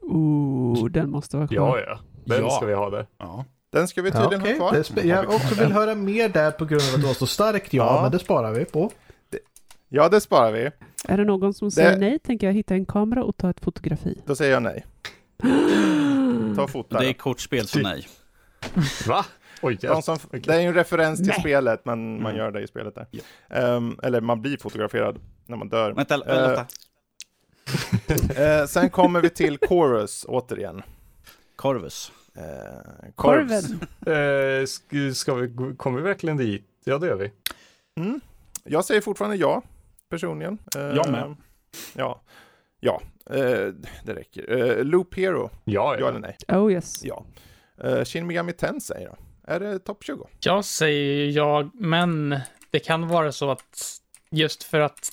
Ooh, 0.00 0.88
den 0.90 1.10
måste 1.10 1.36
vara 1.36 1.48
kvar. 1.48 1.78
Ja, 1.78 1.84
ja. 1.86 1.98
Den 2.24 2.42
Ja. 2.42 2.50
ska 2.50 2.66
vi 2.66 2.74
ha 2.74 2.90
där. 2.90 3.06
Ja. 3.18 3.44
Den 3.72 3.88
ska 3.88 4.02
vi 4.02 4.10
Ja, 4.10 4.22
tydligen 4.22 4.40
okej. 4.42 4.58
ha 4.58 4.72
Det 4.72 4.82
kvar. 4.84 5.02
jag 5.04 5.30
också 5.30 5.54
vill 5.54 5.72
höra 5.72 5.94
mer 5.94 6.28
där 6.28 6.50
på 6.50 6.64
grund 6.64 6.82
av 6.82 6.94
att 6.94 7.00
det 7.00 7.06
var 7.06 7.14
så 7.14 7.26
starkt 7.26 7.72
ja, 7.72 7.94
Ja. 7.96 8.02
men 8.02 8.10
det 8.10 8.18
sparar 8.18 8.52
vi 8.52 8.64
på. 8.64 8.90
Ja, 9.88 10.08
det 10.08 10.20
sparar 10.20 10.52
vi. 10.52 10.70
Är 11.08 11.16
det 11.16 11.24
någon 11.24 11.54
som 11.54 11.70
säger 11.70 11.90
Det- 11.90 11.96
nej 11.96 12.18
tänker 12.18 12.46
jag 12.46 12.54
hitta 12.54 12.74
en 12.74 12.86
kamera 12.86 13.24
och 13.24 13.36
ta 13.36 13.50
ett 13.50 13.60
fotografi. 13.60 14.22
Då 14.26 14.36
säger 14.36 14.52
jag 14.52 14.62
nej. 14.62 14.86
Ta 16.56 16.62
och 16.62 16.70
fota. 16.70 16.98
Det 17.00 17.08
är 17.08 17.12
kortspel, 17.12 17.66
så 17.68 17.78
nej. 17.78 18.06
Va? 19.06 19.24
Oj, 19.62 19.78
De 19.82 20.02
som, 20.02 20.18
Okej. 20.24 20.40
Det 20.40 20.54
är 20.54 20.60
ju 20.60 20.66
en 20.66 20.74
referens 20.74 21.18
till 21.18 21.26
Nej. 21.28 21.40
spelet, 21.40 21.84
men 21.84 22.22
man 22.22 22.32
Mm. 22.32 22.36
gör 22.36 22.50
det 22.50 22.62
i 22.62 22.66
spelet 22.66 22.94
där. 22.94 23.06
Ehm, 23.50 23.98
eller 24.02 24.20
man 24.20 24.42
blir 24.42 24.56
fotograferad 24.56 25.18
när 25.46 25.56
man 25.56 25.68
dör. 25.68 25.92
Vänta, 25.92 26.18
vänta. 26.18 26.66
Eh, 28.60 28.66
sen 28.68 28.90
kommer 28.90 29.20
vi 29.20 29.30
till 29.30 29.58
Chorus 29.68 30.24
återigen. 30.28 30.82
Corvus. 31.56 32.12
Eh. 32.36 33.10
Korven. 33.14 33.62
Eh, 34.06 34.62
sk- 34.62 35.12
ska 35.12 35.34
vi, 35.34 35.54
kommer 35.76 35.96
vi 35.98 36.02
verkligen 36.04 36.36
dit? 36.36 36.64
Ja, 36.84 36.98
det 36.98 37.06
gör 37.06 37.16
vi. 37.16 37.32
Mm. 38.00 38.20
Jag 38.64 38.84
säger 38.84 39.00
fortfarande 39.00 39.36
ja, 39.36 39.62
personligen. 40.10 40.58
Eh, 40.76 40.82
Jag 40.82 41.10
med. 41.10 41.36
Ja, 41.94 42.20
ja 42.80 43.02
eh, 43.30 43.68
det 44.04 44.14
räcker. 44.14 44.50
Eh, 44.78 44.84
Loop 44.84 45.14
Hero, 45.16 45.50
Ja, 45.64 45.94
ja 45.94 46.00
ja. 46.00 46.08
eller 46.08 46.18
nej? 46.18 46.36
Oh 46.48 46.72
yes. 46.72 47.04
Ja. 47.04 47.24
Uh, 47.84 48.04
Shin 48.04 48.26
Megami 48.26 48.52
Tensei 48.52 49.04
då? 49.04 49.16
Är 49.52 49.60
det 49.60 49.78
topp 49.78 50.04
20? 50.04 50.26
Jag 50.40 50.64
säger 50.64 51.30
jag, 51.30 51.70
men 51.74 52.40
det 52.70 52.78
kan 52.78 53.08
vara 53.08 53.32
så 53.32 53.50
att 53.50 54.00
just 54.30 54.62
för 54.62 54.80
att 54.80 55.12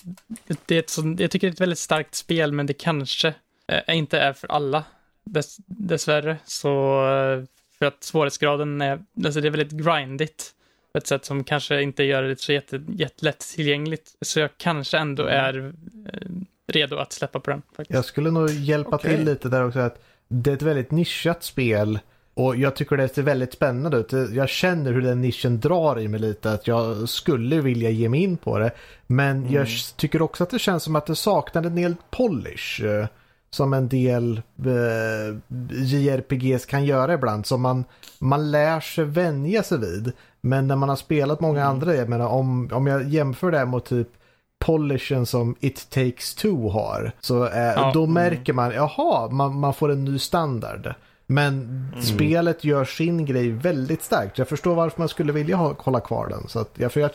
det 0.66 0.74
är 0.74 0.78
ett 0.78 0.90
så, 0.90 1.16
jag 1.18 1.30
tycker 1.30 1.46
det 1.46 1.50
är 1.50 1.52
ett 1.54 1.60
väldigt 1.60 1.78
starkt 1.78 2.14
spel, 2.14 2.52
men 2.52 2.66
det 2.66 2.72
kanske 2.74 3.34
eh, 3.66 3.96
inte 3.96 4.18
är 4.20 4.32
för 4.32 4.48
alla. 4.48 4.84
Dess, 5.24 5.56
dessvärre, 5.66 6.36
så 6.44 6.68
eh, 7.06 7.44
för 7.78 7.86
att 7.86 8.04
svårighetsgraden 8.04 8.80
är, 8.80 9.02
alltså 9.24 9.40
det 9.40 9.48
är 9.48 9.50
väldigt 9.50 9.84
grindigt 9.84 10.54
på 10.92 10.98
ett 10.98 11.06
sätt 11.06 11.24
som 11.24 11.44
kanske 11.44 11.82
inte 11.82 12.02
gör 12.04 12.22
det 12.22 12.40
så 12.40 12.52
jätte, 12.52 12.82
jättelätt 12.88 13.40
tillgängligt. 13.54 14.16
Så 14.20 14.40
jag 14.40 14.50
kanske 14.56 14.98
ändå 14.98 15.22
är, 15.22 15.72
eh, 16.12 16.28
redo 16.66 16.96
att 16.96 17.12
släppa 17.12 17.40
på 17.40 17.50
den. 17.50 17.62
Faktiskt. 17.76 17.94
Jag 17.94 18.04
skulle 18.04 18.30
nog 18.30 18.50
hjälpa 18.50 18.96
Okej. 18.96 19.16
till 19.16 19.24
lite 19.24 19.48
där 19.48 19.66
också. 19.66 19.78
att 19.78 20.04
Det 20.28 20.50
är 20.50 20.54
ett 20.54 20.62
väldigt 20.62 20.90
nischat 20.90 21.42
spel. 21.42 21.98
Och 22.34 22.56
jag 22.56 22.76
tycker 22.76 22.96
det 22.96 23.08
ser 23.08 23.22
väldigt 23.22 23.52
spännande 23.52 23.96
ut. 23.96 24.12
Jag 24.32 24.48
känner 24.48 24.92
hur 24.92 25.02
den 25.02 25.20
nischen 25.20 25.60
drar 25.60 26.00
i 26.00 26.08
mig 26.08 26.20
lite. 26.20 26.52
Att 26.52 26.66
jag 26.66 27.08
skulle 27.08 27.60
vilja 27.60 27.90
ge 27.90 28.08
mig 28.08 28.22
in 28.22 28.36
på 28.36 28.58
det. 28.58 28.70
Men 29.06 29.52
jag 29.52 29.68
tycker 29.96 30.22
också 30.22 30.44
att 30.44 30.50
det 30.50 30.58
känns 30.58 30.82
som 30.82 30.96
att 30.96 31.06
det 31.06 31.16
saknar 31.16 31.62
en 31.62 31.74
del 31.74 31.94
polish. 32.10 32.80
Som 33.54 33.72
en 33.72 33.88
del 33.88 34.42
eh, 34.58 35.36
JRPGs 35.84 36.66
kan 36.66 36.84
göra 36.84 37.14
ibland. 37.14 37.46
Som 37.46 37.62
man, 37.62 37.84
man 38.18 38.50
lär 38.50 38.80
sig 38.80 39.04
vänja 39.04 39.62
sig 39.62 39.78
vid. 39.78 40.12
Men 40.40 40.66
när 40.68 40.76
man 40.76 40.88
har 40.88 40.96
spelat 40.96 41.40
många 41.40 41.64
andra, 41.64 41.94
jag 41.94 42.08
menar 42.08 42.26
om, 42.26 42.70
om 42.72 42.86
jag 42.86 43.08
jämför 43.08 43.50
det 43.50 43.58
här 43.58 43.66
mot 43.66 43.84
typ 43.86 44.08
polishen 44.64 45.26
som 45.26 45.56
It 45.60 45.90
takes 45.90 46.34
two 46.34 46.68
har. 46.68 47.12
Så 47.20 47.46
eh, 47.46 47.58
Ja. 47.62 47.90
då 47.94 48.06
märker 48.06 48.52
man, 48.52 48.70
jaha, 48.72 49.28
man, 49.30 49.60
man 49.60 49.74
får 49.74 49.92
en 49.92 50.04
ny 50.04 50.18
standard. 50.18 50.94
Men 51.26 51.88
spelet 52.02 52.64
gör 52.64 52.84
sin 52.84 53.26
grej 53.26 53.50
väldigt 53.50 54.02
starkt. 54.02 54.38
Jag 54.38 54.48
förstår 54.48 54.74
varför 54.74 55.00
man 55.00 55.08
skulle 55.08 55.32
vilja 55.32 55.56
ha, 55.56 55.74
hålla 55.78 56.00
kvar 56.00 56.28
den. 56.28 56.48
Så 56.48 56.58
att 56.58 56.70
jag, 56.74 56.92
för 56.92 57.00
jag, 57.00 57.10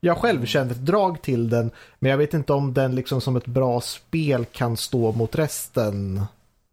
jag 0.00 0.18
själv 0.18 0.46
kände 0.46 0.74
ett 0.74 0.86
drag 0.86 1.22
till 1.22 1.50
den. 1.50 1.70
Men 1.98 2.10
jag 2.10 2.18
vet 2.18 2.34
inte 2.34 2.52
om 2.52 2.74
den 2.74 2.94
liksom 2.94 3.20
som 3.20 3.36
ett 3.36 3.46
bra 3.46 3.80
spel 3.80 4.44
kan 4.44 4.76
stå 4.76 5.12
mot 5.12 5.36
resten. 5.36 6.20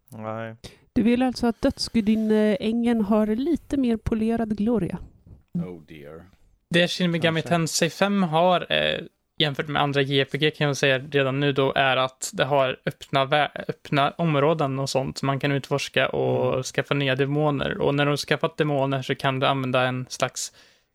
Nej. 0.10 0.56
Du 0.94 1.04
vill 1.04 1.22
alltså 1.22 1.48
att 1.48 1.62
dödsgudinneängen 1.62 3.02
har 3.02 3.28
lite 3.28 3.78
mer 3.78 3.98
polerad 3.98 4.58
gloria? 4.58 4.98
Oh 5.54 5.82
dear. 5.88 6.26
Det 6.70 6.88
Shin 6.88 7.12
Megami. 7.12 7.42
Tensei 7.42 7.90
5 7.90 8.24
har, 8.24 8.72
eh, 8.72 9.00
jämfört 9.42 9.68
med 9.68 9.82
andra 9.82 10.02
JRPG 10.02 10.56
kan 10.56 10.68
jag 10.68 10.78
säga 10.78 11.00
redan 11.12 11.40
nu 11.40 11.52
då, 11.52 11.74
är 11.76 11.98
att 11.98 12.32
det 12.34 12.46
har 12.46 12.78
öppna, 12.86 13.26
vä- 13.26 13.50
öppna 13.68 14.12
områden 14.18 14.80
och 14.80 14.90
sånt 14.90 15.18
som 15.18 15.26
man 15.28 15.40
kan 15.40 15.52
utforska 15.52 16.10
och 16.10 16.66
skaffa 16.66 16.94
nya 16.94 17.16
demoner. 17.16 17.78
Och 17.78 17.96
när 17.96 18.06
du 18.06 18.12
har 18.12 18.18
skaffat 18.18 18.58
demoner 18.58 19.02
så 19.02 19.16
kan 19.16 19.40
du 19.40 19.48
använda 19.48 19.82
en 19.84 20.06
slags 20.10 20.52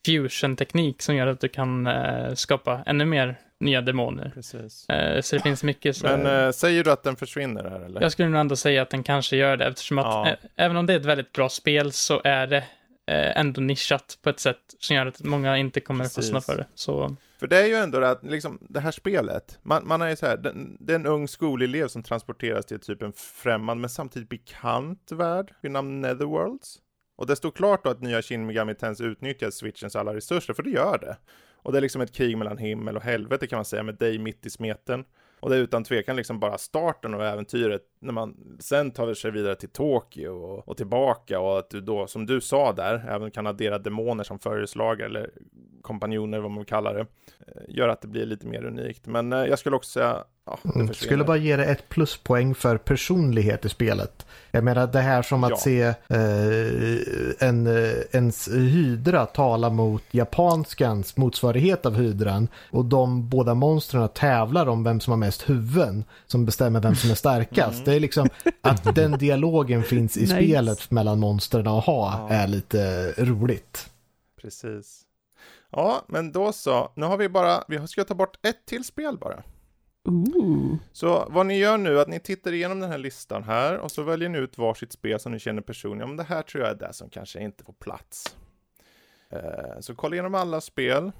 fusion-teknik 0.07 1.03
som 1.03 1.17
gör 1.17 1.27
att 1.27 1.41
du 1.41 1.49
kan 1.49 1.87
eh, 1.87 2.35
skapa 2.35 2.81
ännu 2.87 3.05
mer 3.05 3.37
nya 3.61 3.81
demoner. 3.81 4.31
Precis. 4.35 4.89
Eh, 4.89 5.21
så 5.21 5.37
det 5.37 5.43
finns 5.43 5.63
mycket 5.63 5.97
så... 5.97 6.07
Men 6.07 6.27
eh, 6.47 6.51
säger 6.51 6.85
du 6.85 6.91
att 6.93 7.03
den 7.03 7.17
försvinner 7.17 7.65
här 7.65 7.81
eller? 7.81 8.01
Jag 8.01 8.13
skulle 8.13 8.29
nog 8.29 8.41
ändå 8.41 8.57
säga 8.57 8.83
att 8.83 8.91
den 8.91 9.03
kanske 9.03 9.37
gör 9.37 9.57
det 9.57 9.65
eftersom 9.67 9.99
att 9.99 10.05
Ja. 10.07 10.29
eh, 10.29 10.35
även 10.57 10.77
om 10.77 10.87
det 10.87 10.93
är 10.93 10.97
ett 11.01 11.05
väldigt 11.05 11.33
bra 11.33 11.49
spel 11.49 11.93
så 11.93 12.21
är 12.25 12.47
det 12.47 12.57
eh, 13.11 13.39
ändå 13.41 13.61
nischat 13.61 14.19
på 14.23 14.31
ett 14.31 14.41
sätt 14.41 14.59
som 14.81 14.97
gör 14.97 15.07
att 15.07 15.23
många 15.23 15.57
inte 15.59 15.81
kommer 15.81 16.05
Precis. 16.05 16.17
fastna 16.33 16.41
för 16.41 16.57
det. 16.61 16.67
Så 16.75 17.17
för 17.39 17.47
det 17.47 17.63
är 17.63 17.67
ju 17.67 17.75
ändå 17.75 18.01
det 18.01 18.11
att, 18.11 18.25
liksom, 18.25 18.59
det 18.71 18.81
här 18.81 18.91
spelet, 18.91 19.59
man, 19.63 19.89
man 19.89 20.03
är 20.03 20.09
ju 20.09 20.17
så 20.17 20.27
här, 20.27 20.37
det, 20.37 20.55
det 20.81 20.93
är 20.93 20.97
en 20.97 21.07
ung 21.07 21.29
skolelev 21.29 21.89
som 21.89 22.03
transporteras 22.03 22.67
till 22.67 22.81
typ 22.81 23.03
en 23.03 23.13
främmande 23.13 23.81
men 23.81 23.91
samtidigt 23.91 24.29
bekant 24.29 25.13
värld 25.13 25.55
vid 25.63 25.71
namn 25.71 26.01
Netherworlds. 26.01 26.79
Och 27.17 27.27
det 27.27 27.37
står 27.37 27.51
klart 27.51 27.85
då 27.85 27.91
att 27.91 28.01
nya 28.01 28.23
Shin 28.23 28.47
Megami 28.47 28.75
Tens 28.75 29.01
utnyttjar 29.01 29.51
switchens 29.51 29.97
alla 29.97 30.15
resurser, 30.15 30.55
för 30.55 30.63
det 30.63 30.71
gör 30.71 30.99
det. 30.99 31.17
Och 31.63 31.73
det 31.73 31.79
är 31.79 31.83
liksom 31.83 32.01
ett 32.01 32.13
krig 32.13 32.39
mellan 32.39 32.59
himmel 32.59 32.97
och 32.97 33.03
helvete 33.03 33.47
kan 33.47 33.57
man 33.57 33.65
säga, 33.65 33.83
med 33.83 33.95
dig 33.95 34.19
mitt 34.19 34.47
i 34.47 34.51
smeten. 34.51 35.05
Och 35.41 35.51
det 35.51 35.57
är 35.57 35.61
utan 35.61 35.85
tvekan 35.85 36.17
liksom 36.17 36.41
bara 36.41 36.59
starten 36.59 37.15
av 37.15 37.23
äventyret 37.23 37.83
när 38.01 38.13
man 38.13 38.57
sen 38.61 38.91
tar 38.91 39.15
sig 39.15 39.31
vidare 39.31 39.55
till 39.55 39.69
Tokyo 39.69 40.31
och, 40.31 40.69
och 40.69 40.77
tillbaka 40.77 41.41
och 41.41 41.59
att 41.59 41.71
du 41.71 41.81
då, 41.81 42.07
som 42.07 42.27
du 42.27 42.41
sa 42.41 42.73
där, 42.73 43.05
även 43.09 43.31
kan 43.31 43.47
addera 43.47 43.79
demoner 43.79 44.25
som 44.25 44.39
följeslagare 44.39 45.07
eller 45.09 45.31
kompanjoner, 45.83 46.39
vad 46.39 46.51
man 46.51 46.59
vill 46.59 46.67
kalla 46.67 46.93
det, 46.93 47.01
eh, 47.01 47.63
gör 47.69 47.89
att 47.89 48.01
det 48.01 48.09
blir 48.09 48.27
lite 48.27 48.47
mer 48.47 48.65
unikt. 48.65 49.07
Men 49.07 49.33
eh, 49.33 49.45
jag 49.45 49.59
skulle 49.59 49.77
också 49.77 49.91
säga, 49.91 50.25
ja, 50.47 50.59
det 50.63 50.75
Mm. 50.81 50.95
Skulle 50.95 51.25
bara 51.25 51.37
ge 51.37 51.57
det 51.57 51.65
ett 51.65 51.89
pluspoäng 51.89 52.55
för 52.55 52.77
personlighet 52.79 53.65
i 53.65 53.69
spelet. 53.69 54.27
Jag 54.51 54.65
menar 54.65 54.87
det 54.87 55.01
här 55.01 55.23
som 55.23 55.45
att 55.45 55.51
Ja. 55.51 55.57
se 55.57 55.83
eh, 55.83 57.49
en, 57.49 57.67
eh, 57.67 57.93
ens 58.13 58.49
hydra 58.49 59.27
tala 59.27 59.71
mot 59.71 60.03
japanskans 60.11 61.17
motsvarighet 61.17 61.87
av 61.87 61.95
hydran. 61.95 62.49
Och 62.71 62.85
de 62.85 63.29
båda 63.29 63.55
monstren 63.55 64.09
tävlar 64.09 64.67
om 64.69 64.85
vem 64.85 65.01
som 65.01 65.11
har 65.11 65.19
mest 65.19 65.49
huvuden 65.51 66.05
som 66.27 66.45
bestämmer 66.47 66.81
vem 66.81 66.95
som 66.95 67.11
är 67.11 67.15
starkast. 67.15 67.73
Mm. 67.75 67.85
Det 67.85 67.95
är 67.95 68.01
liksom 68.01 68.29
att 68.63 68.95
den 68.95 69.13
dialogen 69.19 69.83
finns 69.83 70.17
i 70.17 70.21
Nice. 70.21 70.35
spelet 70.37 70.91
mellan 70.91 71.21
monstren 71.21 71.67
att 71.67 71.85
ha 71.85 72.27
Ja. 72.31 72.35
är 72.35 72.47
lite 72.47 73.13
roligt. 73.19 73.91
Precis. 74.43 75.03
Ja, 75.73 76.05
men 76.09 76.33
då 76.33 76.53
så. 76.53 76.93
Nu 76.95 77.07
har 77.07 77.17
vi 77.17 77.29
bara, 77.29 77.65
vi 77.69 77.87
ska 77.89 78.05
ta 78.05 78.15
bort 78.15 78.47
ett 78.47 78.67
till 78.67 78.85
spel 78.85 79.19
bara. 79.19 79.43
Ooh. 80.07 80.77
Så 80.93 81.27
vad 81.31 81.47
ni 81.47 81.59
gör 81.59 81.79
nu 81.79 81.99
är 81.99 82.03
att 82.03 82.09
ni 82.09 82.21
tittar 82.21 82.53
igenom 82.53 82.81
den 82.81 82.91
här 82.91 82.99
listan 82.99 83.45
här 83.45 83.79
och 83.79 83.91
så 83.91 84.03
väljer 84.03 84.29
ni 84.29 84.39
ut 84.39 84.59
varsitt 84.59 84.93
spel 84.93 85.21
som 85.21 85.33
ni 85.33 85.39
känner 85.39 85.63
personligen. 85.63 86.01
Ja, 86.01 86.07
men 86.07 86.17
det 86.17 86.23
här 86.23 86.43
tror 86.43 86.65
jag 86.65 86.71
är 86.71 86.79
det 86.79 86.93
som 86.93 87.11
kanske 87.11 87.41
inte 87.41 87.65
får 87.65 87.73
plats. 87.73 88.37
Eh, 89.31 89.81
så 89.81 89.95
kolla 89.95 90.15
igenom 90.15 90.35
alla 90.35 90.61
spel. 90.61 91.13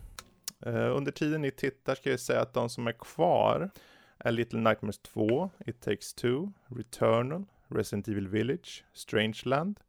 Eh, 0.67 0.97
under 0.97 1.13
tiden 1.13 1.43
ni 1.43 1.51
tittar 1.51 1.95
ska 1.95 2.11
jag 2.11 2.21
säga 2.21 2.41
att 2.41 2.55
de 2.55 2.69
som 2.69 2.87
är 2.87 2.93
kvar 2.93 3.71
är 4.19 4.33
Little 4.33 4.61
Nightmares 4.61 4.99
2, 4.99 5.51
It 5.67 5.81
takes 5.81 6.15
two, 6.15 6.53
Returnal, 6.67 7.45
Resident 7.69 8.09
Evil 8.09 8.29
Village, 8.29 8.85
Strangeland, 8.93 9.81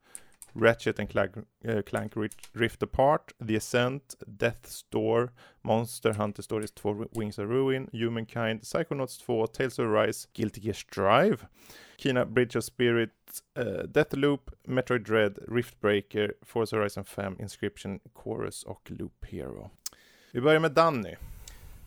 Ratchet 0.54 1.00
and 1.00 1.10
Clank, 1.10 1.38
uh, 1.68 1.82
Clank 1.82 2.14
Rift 2.54 2.84
Apart, 2.84 3.34
The 3.40 3.56
Ascent, 3.56 4.16
Death's 4.38 4.84
Door, 4.92 5.32
Monster 5.64 6.14
Hunter 6.14 6.42
Stories 6.42 6.72
2, 6.72 7.10
Wings 7.14 7.38
of 7.40 7.50
Ruin, 7.50 7.90
Humankind, 7.92 8.62
Psychonauts 8.62 9.18
2, 9.26 9.48
Tales 9.54 9.80
of 9.80 9.88
Rise, 9.88 10.28
Guilty 10.34 10.62
Gear 10.62 10.74
Strive, 10.74 11.48
Kina 11.98 12.26
Bridge 12.26 12.56
of 12.56 12.64
Spirit, 12.64 13.12
uh, 13.60 13.84
Deathloop, 13.88 14.52
Metroid 14.68 15.04
Dread, 15.06 15.40
Riftbreaker, 15.48 16.34
Forza 16.44 16.76
Horizon 16.76 17.04
5, 17.04 17.38
Inscription, 17.40 18.00
Chorus 18.14 18.64
och 18.64 18.92
Loop 18.92 19.26
Hero. 19.30 19.70
Vi 20.32 20.42
börjar 20.42 20.60
med 20.60 20.72
Danny. 20.72 21.16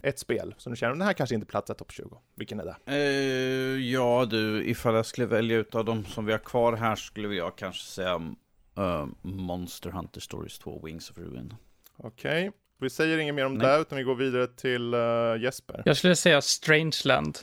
Ett 0.02 0.18
spel 0.18 0.54
som 0.58 0.72
du 0.72 0.76
känner, 0.76 0.94
det 0.94 1.04
här 1.04 1.12
kanske 1.12 1.34
inte 1.34 1.46
platsar 1.46 1.74
topp 1.74 1.92
20. 1.92 2.18
Vilken 2.34 2.60
är 2.60 2.64
det? 2.64 2.76
Uh, 2.92 3.80
ja 3.80 4.26
du, 4.30 4.64
ifall 4.64 4.94
jag 4.94 5.06
skulle 5.06 5.26
välja 5.26 5.56
ut 5.56 5.74
av 5.74 5.84
de 5.84 6.04
som 6.04 6.26
vi 6.26 6.32
har 6.32 6.38
kvar 6.38 6.72
här 6.72 6.96
skulle 6.96 7.34
jag 7.34 7.56
kanske 7.56 7.84
säga 7.84 8.34
eh, 8.80 9.06
Monster 9.22 9.90
Hunter 9.90 10.20
Stories 10.20 10.58
2 10.58 10.80
Wings 10.84 11.10
of 11.10 11.18
Ruin. 11.18 11.54
Okej, 11.96 12.50
vi 12.80 12.90
säger 12.90 13.18
inget 13.18 13.34
mer 13.34 13.46
om 13.46 13.54
Nej. 13.54 13.66
det 13.66 13.80
utan 13.80 13.98
vi 13.98 14.04
går 14.04 14.14
vidare 14.14 14.46
till 14.46 14.94
eh, 14.94 15.00
Jesper. 15.42 15.82
jag 15.84 15.96
skulle 15.96 16.16
säga 16.16 16.40
Strangeland. 16.40 17.38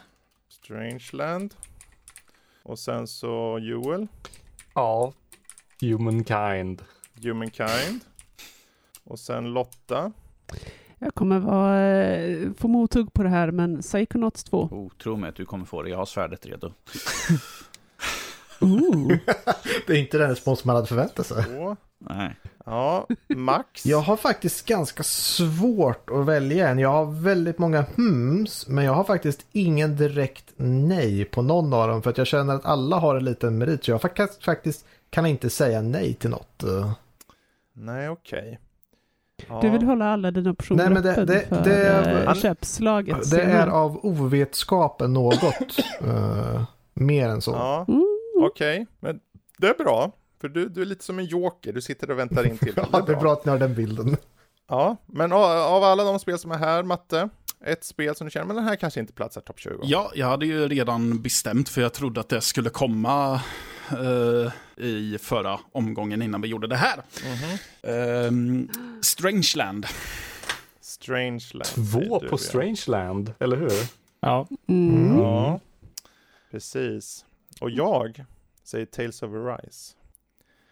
Strangeland. 0.50 1.56
Och 2.64 2.80
sen 2.80 3.08
så 3.08 3.60
Joel, 3.62 4.08
Ja. 4.74 5.14
Humankind. 5.82 6.82
Humankind. 7.24 8.02
Och 9.04 9.20
sen 9.20 9.54
Lotta. 9.54 10.12
Jag 11.00 11.16
kommer 11.16 11.40
vara, 11.40 11.82
eh, 11.88 12.54
få 12.58 12.68
mothugg 12.68 13.14
på 13.14 13.24
det 13.24 13.30
här, 13.30 13.52
men 13.52 13.82
Psychonauts 13.82 14.44
2. 14.44 14.62
Oh, 14.72 14.90
tro 14.90 15.16
mig 15.16 15.30
att 15.30 15.36
du 15.36 15.46
kommer 15.46 15.66
få 15.66 15.82
det, 15.82 15.90
jag 15.90 15.98
har 15.98 16.06
svärdet 16.06 16.46
redo. 16.46 16.74
Ooh. 18.62 19.08
Det 19.88 19.94
är 19.94 19.98
inte 20.00 20.18
den 20.18 20.30
respons 20.30 20.66
man 20.66 20.76
hade 20.76 20.88
förväntat 20.88 21.26
sig. 21.26 21.44
Nej. 22.00 22.36
Ja, 22.66 23.08
Max. 23.36 23.86
Jag 23.86 24.00
har 24.00 24.18
faktiskt 24.18 24.66
ganska 24.66 25.04
svårt 25.04 26.10
att 26.10 26.26
välja 26.26 26.70
en. 26.70 26.80
Jag 26.80 26.90
har 26.90 27.06
väldigt 27.22 27.58
många 27.58 27.82
hms, 27.96 28.68
men 28.68 28.84
jag 28.86 28.94
har 28.94 29.04
faktiskt 29.04 29.46
ingen 29.52 29.96
direkt 29.98 30.46
nej 30.58 31.26
på 31.26 31.42
någon 31.42 31.74
av 31.74 31.88
dem. 31.88 32.02
För 32.02 32.10
att 32.10 32.18
jag 32.18 32.28
känner 32.28 32.56
att 32.56 32.66
alla 32.66 32.96
har 32.98 33.16
en 33.16 33.26
liten 33.26 33.58
merit. 33.58 33.84
Så 33.84 33.92
jag 33.92 34.02
faktiskt, 34.02 34.44
faktiskt 34.44 34.86
kan 35.10 35.26
inte 35.26 35.50
säga 35.50 35.82
nej 35.82 36.14
till 36.14 36.30
något. 36.30 36.64
Nej, 37.74 38.10
okej. 38.10 38.60
Ja. 39.50 39.60
Du 39.62 39.70
vill 39.70 39.84
hålla 39.84 40.06
alla 40.14 40.32
dina 40.32 40.50
optioner 40.52 40.84
Nej, 40.84 40.94
men 40.94 41.04
det- 41.04 41.12
öppen 41.12 41.26
det- 41.26 41.46
för 41.50 41.64
det- 41.64 42.24
eh, 42.26 42.34
köpslaget. 42.34 43.32
Det 43.32 43.42
är 43.42 43.68
av 43.68 44.06
ovetskapen 44.06 45.14
något. 45.14 45.44
eh, 46.02 46.64
mer 46.94 47.30
än 47.30 47.42
så. 47.42 47.52
Ja, 47.52 47.86
Mm. 47.88 48.07
Okej. 48.46 48.88
Men 49.00 49.20
det 49.58 49.68
är 49.68 49.74
bra. 49.84 50.12
För 50.42 50.50
du, 50.50 50.70
du 50.70 50.82
är 50.82 50.86
lite 50.86 51.04
som 51.04 51.20
en 51.20 51.26
joker. 51.26 51.74
Du 51.74 51.82
sitter 51.82 52.12
och 52.12 52.20
väntar 52.20 52.48
in 52.48 52.58
till. 52.58 52.74
Ja, 52.92 53.02
det 53.02 53.12
är 53.12 53.16
bra 53.20 53.34
att 53.34 53.46
ni 53.46 53.52
har 53.52 53.60
den 53.60 53.76
bilden. 53.76 54.18
Ja, 54.70 54.98
men 55.06 55.32
av, 55.34 55.84
alla 55.84 56.04
de 56.04 56.20
spel 56.20 56.40
som 56.40 56.52
är 56.52 56.58
här, 56.58 56.84
Matte. 56.84 57.30
Ett 57.66 57.84
spel 57.84 58.16
som 58.16 58.28
du 58.28 58.32
känner, 58.32 58.46
men 58.46 58.56
den 58.56 58.66
här 58.66 58.76
kanske 58.76 59.00
inte 59.00 59.14
platsar 59.14 59.42
topp 59.42 59.60
20. 59.60 59.80
Ja, 59.84 60.12
jag 60.16 60.28
hade 60.28 60.46
ju 60.46 60.68
redan 60.68 61.22
bestämt 61.22 61.70
för 61.70 61.82
jag 61.82 61.94
trodde 61.94 62.20
att 62.20 62.30
det 62.30 62.42
skulle 62.42 62.70
komma 62.70 63.42
eh, 63.92 64.84
i 64.86 65.18
förra 65.22 65.60
omgången 65.72 66.22
innan 66.22 66.42
vi 66.42 66.48
gjorde 66.48 66.68
det 66.68 66.76
här. 66.76 67.02
Mhm. 67.26 67.58
Ehm, 67.94 68.70
Strangeland. 69.02 69.86
Strangeland. 70.82 71.66
Två 71.66 72.20
du, 72.20 72.28
på 72.28 72.34
ja. 72.34 72.38
Strangeland, 72.38 73.34
eller 73.40 73.58
hur? 73.58 73.72
Ja, 74.20 74.48
Mm. 74.68 75.18
Ja, 75.20 75.60
precis. 76.52 77.26
Och 77.62 77.70
jag 77.70 78.26
säger 78.64 78.86
Tales 78.86 79.24
of 79.24 79.32
Arise. 79.34 79.96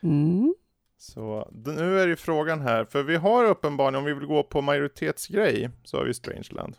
Mm. 0.03 0.55
Så 0.97 1.51
nu 1.51 1.99
är 1.99 2.07
ju 2.07 2.15
frågan 2.15 2.61
här, 2.61 2.85
för 2.85 3.03
vi 3.03 3.15
har 3.15 3.45
uppenbarligen, 3.45 3.99
om 3.99 4.05
vi 4.05 4.13
vill 4.13 4.25
gå 4.25 4.43
på 4.43 4.61
majoritetsgrej, 4.61 5.69
så 5.83 5.97
har 5.97 6.05
vi 6.05 6.13
Strangeland. 6.13 6.77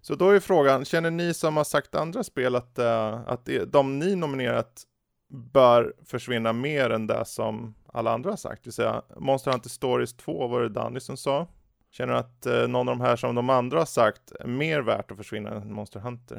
Så 0.00 0.14
då 0.14 0.30
är 0.30 0.40
frågan, 0.40 0.84
känner 0.84 1.10
ni 1.10 1.34
som 1.34 1.56
har 1.56 1.64
sagt 1.64 1.94
andra 1.94 2.24
spel 2.24 2.54
att, 2.54 2.78
uh, 2.78 3.20
att 3.26 3.48
de 3.66 3.98
ni 3.98 4.16
nominerat 4.16 4.82
bör 5.28 5.94
försvinna 6.04 6.52
mer 6.52 6.90
än 6.90 7.06
det 7.06 7.24
som 7.24 7.74
alla 7.86 8.12
andra 8.12 8.30
har 8.30 8.36
sagt? 8.36 8.62
Det 8.62 8.66
vill 8.66 8.72
säga, 8.72 9.02
Monster 9.16 9.50
Hunter 9.50 9.68
Stories 9.68 10.16
2 10.16 10.48
var 10.48 10.60
det 10.60 10.68
Danny 10.68 11.00
som 11.00 11.16
sa. 11.16 11.46
Känner 11.96 12.12
du 12.12 12.18
att 12.18 12.46
uh, 12.46 12.68
någon 12.68 12.88
av 12.88 12.98
de 12.98 13.00
här 13.04 13.16
som 13.16 13.34
de 13.34 13.50
andra 13.50 13.78
har 13.78 13.86
sagt 13.86 14.32
är 14.40 14.46
mer 14.46 14.80
värt 14.80 15.10
att 15.10 15.16
försvinna 15.16 15.50
än 15.50 15.72
Monster 15.72 16.00
Hunter? 16.00 16.36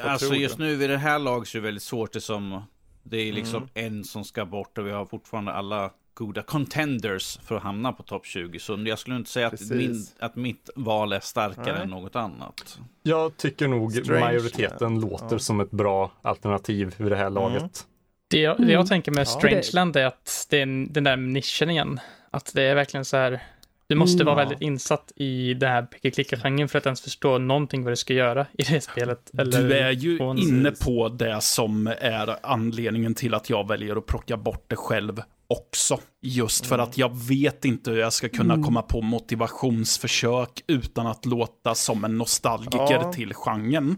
Eh, 0.00 0.10
alltså 0.12 0.34
just 0.34 0.58
nu 0.58 0.76
vid 0.76 0.90
det 0.90 0.96
här 0.98 1.18
laget 1.18 1.48
så 1.48 1.58
är 1.58 1.62
det 1.62 1.66
väldigt 1.66 1.82
svårt 1.82 2.12
det 2.12 2.20
som 2.20 2.62
det 3.02 3.16
är 3.16 3.32
liksom 3.32 3.68
Mm. 3.74 3.96
en 3.96 4.04
som 4.04 4.24
ska 4.24 4.44
bort 4.44 4.78
och 4.78 4.86
vi 4.86 4.90
har 4.90 5.06
fortfarande 5.06 5.52
alla 5.52 5.90
goda 6.14 6.42
contenders 6.42 7.38
för 7.42 7.56
att 7.56 7.62
hamna 7.62 7.92
på 7.92 8.02
topp 8.02 8.26
20. 8.26 8.58
Så 8.58 8.78
jag 8.86 8.98
skulle 8.98 9.16
inte 9.16 9.30
säga 9.30 9.46
att, 9.46 9.70
min, 9.70 10.06
att 10.18 10.36
mitt 10.36 10.70
val 10.76 11.12
är 11.12 11.20
starkare 11.20 11.72
Nej. 11.72 11.82
än 11.82 11.88
något 11.90 12.16
annat. 12.16 12.78
Jag 13.02 13.36
tycker 13.36 13.68
nog 13.68 13.92
Strange, 13.92 14.20
majoriteten 14.20 15.00
låter 15.00 15.26
Ja. 15.34 15.38
som 15.38 15.60
ett 15.60 15.70
bra 15.70 16.10
alternativ 16.22 16.94
vid 16.96 17.12
det 17.12 17.16
här 17.16 17.30
laget. 17.30 17.86
Det 18.30 18.38
jag, 18.40 18.56
det 18.56 18.62
jag 18.62 18.72
Mm. 18.74 18.86
tänker 18.86 19.12
med 19.12 19.20
Ja. 19.20 19.24
Strangeland 19.24 19.96
är 19.96 20.06
att 20.06 20.46
det 20.50 20.58
är 20.58 20.62
en- 20.62 20.92
den 20.92 21.04
där 21.04 21.16
nischen 21.16 21.70
igen. 21.70 22.00
Att 22.30 22.50
det 22.54 22.62
är 22.62 22.74
verkligen 22.74 23.04
så 23.04 23.16
här, 23.16 23.42
du 23.90 23.96
måste 23.96 24.22
Mm. 24.22 24.26
vara 24.26 24.36
väldigt 24.44 24.60
insatt 24.60 25.12
i 25.16 25.54
den 25.54 25.70
här 25.70 25.82
picka-klicka-genren 25.82 26.68
för 26.68 26.78
att 26.78 26.86
ens 26.86 27.00
förstå 27.00 27.38
någonting 27.38 27.84
vad 27.84 27.92
du 27.92 27.96
ska 27.96 28.14
göra 28.14 28.46
i 28.52 28.62
det 28.62 28.80
spelet. 28.80 29.30
Eller 29.38 29.62
Du 29.62 29.72
är 29.78 29.90
ju 29.90 30.18
på 30.18 30.24
en- 30.24 30.38
inne 30.38 30.70
på 30.70 31.08
det 31.08 31.40
som 31.40 31.86
är 31.86 32.36
anledningen 32.42 33.14
till 33.14 33.34
att 33.34 33.50
jag 33.50 33.68
väljer 33.68 33.96
att 33.96 34.06
plocka 34.06 34.36
bort 34.36 34.64
det 34.68 34.76
själv 34.76 35.22
också. 35.46 35.98
Just 36.22 36.66
för 36.66 36.78
att 36.78 36.98
jag 36.98 37.16
vet 37.28 37.64
inte 37.64 37.90
hur 37.90 37.98
jag 37.98 38.12
ska 38.12 38.28
kunna 38.28 38.54
Mm. 38.54 38.64
komma 38.66 38.82
på 38.82 39.00
motivationsförsök 39.02 40.62
utan 40.66 41.06
att 41.06 41.26
låta 41.26 41.74
som 41.74 42.04
en 42.04 42.18
nostalgiker 42.18 42.78
Ja. 43.02 43.12
till 43.12 43.34
genren. 43.34 43.96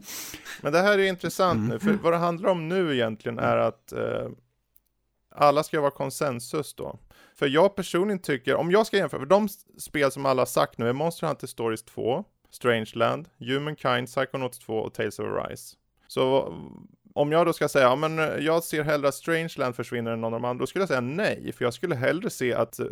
Men 0.63 0.73
det 0.73 0.79
här 0.81 0.93
är 0.93 0.99
ju 1.03 1.09
intressant 1.09 1.57
Mm. 1.59 1.69
nu, 1.69 1.79
för 1.79 1.93
vad 2.03 2.13
det 2.13 2.17
handlar 2.17 2.49
om 2.51 2.69
nu 2.69 2.95
egentligen 2.95 3.39
är 3.39 3.57
att 3.57 3.93
eh, 3.93 4.29
alla 5.35 5.63
ska 5.63 5.81
vara 5.81 5.91
konsensus 5.91 6.75
då. 6.75 6.99
För 7.43 7.49
jag 7.49 7.77
personligen 7.77 8.19
tycker, 8.19 8.55
om 8.55 8.71
jag 8.71 8.87
ska 8.87 8.97
jämföra, 8.97 9.21
för 9.21 9.27
de 9.27 9.49
spel 9.79 10.13
som 10.13 10.27
alla 10.27 10.41
har 10.41 10.47
sagt 10.47 10.79
nu 10.79 10.89
är 10.89 10.93
Monster 10.93 11.27
Hunter 11.27 11.47
Stories 11.47 11.83
2, 11.83 12.25
Strangeland, 12.51 13.29
Humankind, 13.39 14.07
Psychonauts 14.07 14.59
2 14.59 14.75
och 14.75 14.95
Tales 14.95 15.19
of 15.19 15.27
Arise. 15.27 15.77
Så 16.09 16.55
om 17.15 17.33
jag 17.33 17.47
då 17.47 17.53
ska 17.53 17.69
säga, 17.69 17.85
ja 17.85 17.97
men 17.97 18.19
eh, 18.19 18.25
jag 18.25 18.65
ser 18.65 18.85
hellre 18.85 19.09
att 19.09 19.15
Strangeland 19.15 19.77
försvinner 19.77 20.11
än 20.11 20.21
någon 20.21 20.35
av 20.35 20.41
de 20.41 20.49
andra, 20.49 20.63
då 20.63 20.67
skulle 20.67 20.83
jag 20.83 20.89
säga 20.89 21.01
nej, 21.01 21.53
för 21.53 21.65
jag 21.65 21.75
skulle 21.75 21.95
hellre 21.95 22.31
se 22.31 22.55
att 22.55 22.79
eh, 22.79 22.87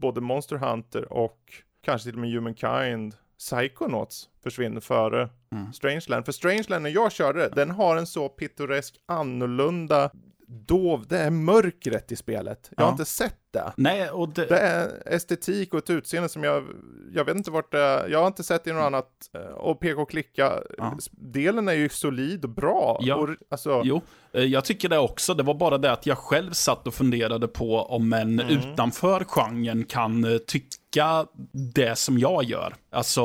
både 0.00 0.20
Monster 0.20 0.56
Hunter 0.56 1.12
och 1.12 1.38
kanske 1.84 2.06
till 2.10 2.14
och 2.14 2.20
med 2.20 2.30
Humankind, 2.30 3.14
Psychonauts 3.38 4.28
försvinner 4.42 4.80
före 4.80 5.28
Mm. 5.52 5.72
Strangeland. 5.72 6.24
För 6.24 6.32
Strangeland 6.32 6.82
när 6.82 6.90
jag 6.90 7.12
körde 7.12 7.40
det, 7.40 7.48
den 7.48 7.70
har 7.70 7.96
en 7.96 8.06
så 8.06 8.28
pittoresk 8.28 8.94
annorlunda 9.06 10.10
dov, 10.52 11.06
det 11.08 11.18
är 11.18 11.30
mörkret 11.30 12.12
i 12.12 12.16
spelet. 12.16 12.70
Jag 12.76 12.82
har 12.84 12.88
Ja. 12.88 12.92
inte 12.92 13.04
sett 13.04 13.36
det. 13.52 13.72
Nej, 13.76 14.10
och 14.10 14.28
det, 14.28 14.46
Det 14.46 14.58
är 14.58 15.02
estetik 15.14 15.72
och 15.72 15.78
ett 15.78 15.90
utseende 15.90 16.28
som 16.28 16.44
jag, 16.44 16.64
jag 17.12 17.24
vet 17.24 17.36
inte 17.36 17.50
vart 17.50 17.72
det 17.72 17.80
är, 17.80 18.08
jag 18.08 18.18
har 18.20 18.26
inte 18.26 18.42
sett 18.42 18.66
i 18.66 18.72
något 18.72 18.82
annat, 18.82 19.08
eh, 19.34 19.40
och 19.40 19.80
peka 19.80 20.00
och 20.00 20.10
klicka, 20.10 20.52
Ja. 20.78 20.98
delen 21.10 21.68
är 21.68 21.72
ju 21.72 21.88
solid 21.88 22.44
och 22.44 22.50
bra. 22.50 22.98
Ja. 23.02 23.14
Och, 23.14 23.28
alltså, 23.50 23.82
Jo, 23.84 24.00
eh, 24.32 24.42
jag 24.44 24.64
tycker 24.64 24.88
det 24.88 24.98
också. 24.98 25.34
Det 25.34 25.42
var 25.42 25.54
bara 25.54 25.78
det 25.78 25.92
att 25.92 26.06
jag 26.06 26.18
själv 26.18 26.52
satt 26.52 26.86
och 26.86 26.94
funderade 26.94 27.48
på 27.48 27.76
om 27.82 28.12
en 28.12 28.40
Mm. 28.40 28.58
utanför 28.58 29.24
genren 29.24 29.84
kan 29.84 30.24
eh, 30.24 30.38
tycka 30.38 31.26
det 31.74 31.98
som 31.98 32.18
jag 32.18 32.44
gör. 32.44 32.74
Alltså, 32.90 33.22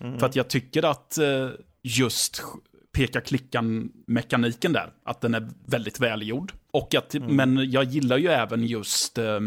Mm. 0.00 0.18
för 0.18 0.26
att 0.26 0.36
jag 0.36 0.48
tycker 0.48 0.82
att 0.84 1.18
eh, 1.18 1.48
just 1.82 2.42
peka-klickan-mekaniken 2.98 4.72
där, 4.72 4.92
att 5.04 5.20
den 5.20 5.34
är 5.34 5.48
väldigt 5.66 6.00
välgjord. 6.00 6.52
Och 6.70 6.94
att, 6.94 7.14
Mm. 7.14 7.36
Men 7.36 7.70
jag 7.70 7.84
gillar 7.84 8.16
ju 8.18 8.28
även 8.28 8.64
just 8.64 9.18
eh, 9.18 9.40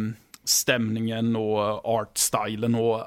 stämningen 0.44 1.36
och 1.36 1.86
artstylen 1.86 2.76
och 2.76 3.02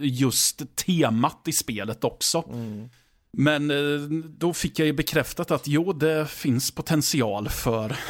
just 0.00 0.76
temat 0.86 1.42
i 1.46 1.52
spelet 1.52 2.04
också. 2.04 2.44
Mm. 2.52 2.88
Men 3.32 3.70
eh, 3.70 4.00
då 4.38 4.52
fick 4.52 4.78
jag 4.78 4.86
ju 4.86 4.92
bekräftat 4.92 5.50
att 5.50 5.66
jo, 5.68 5.92
det 5.92 6.26
finns 6.30 6.70
potential 6.70 7.48
för... 7.48 7.96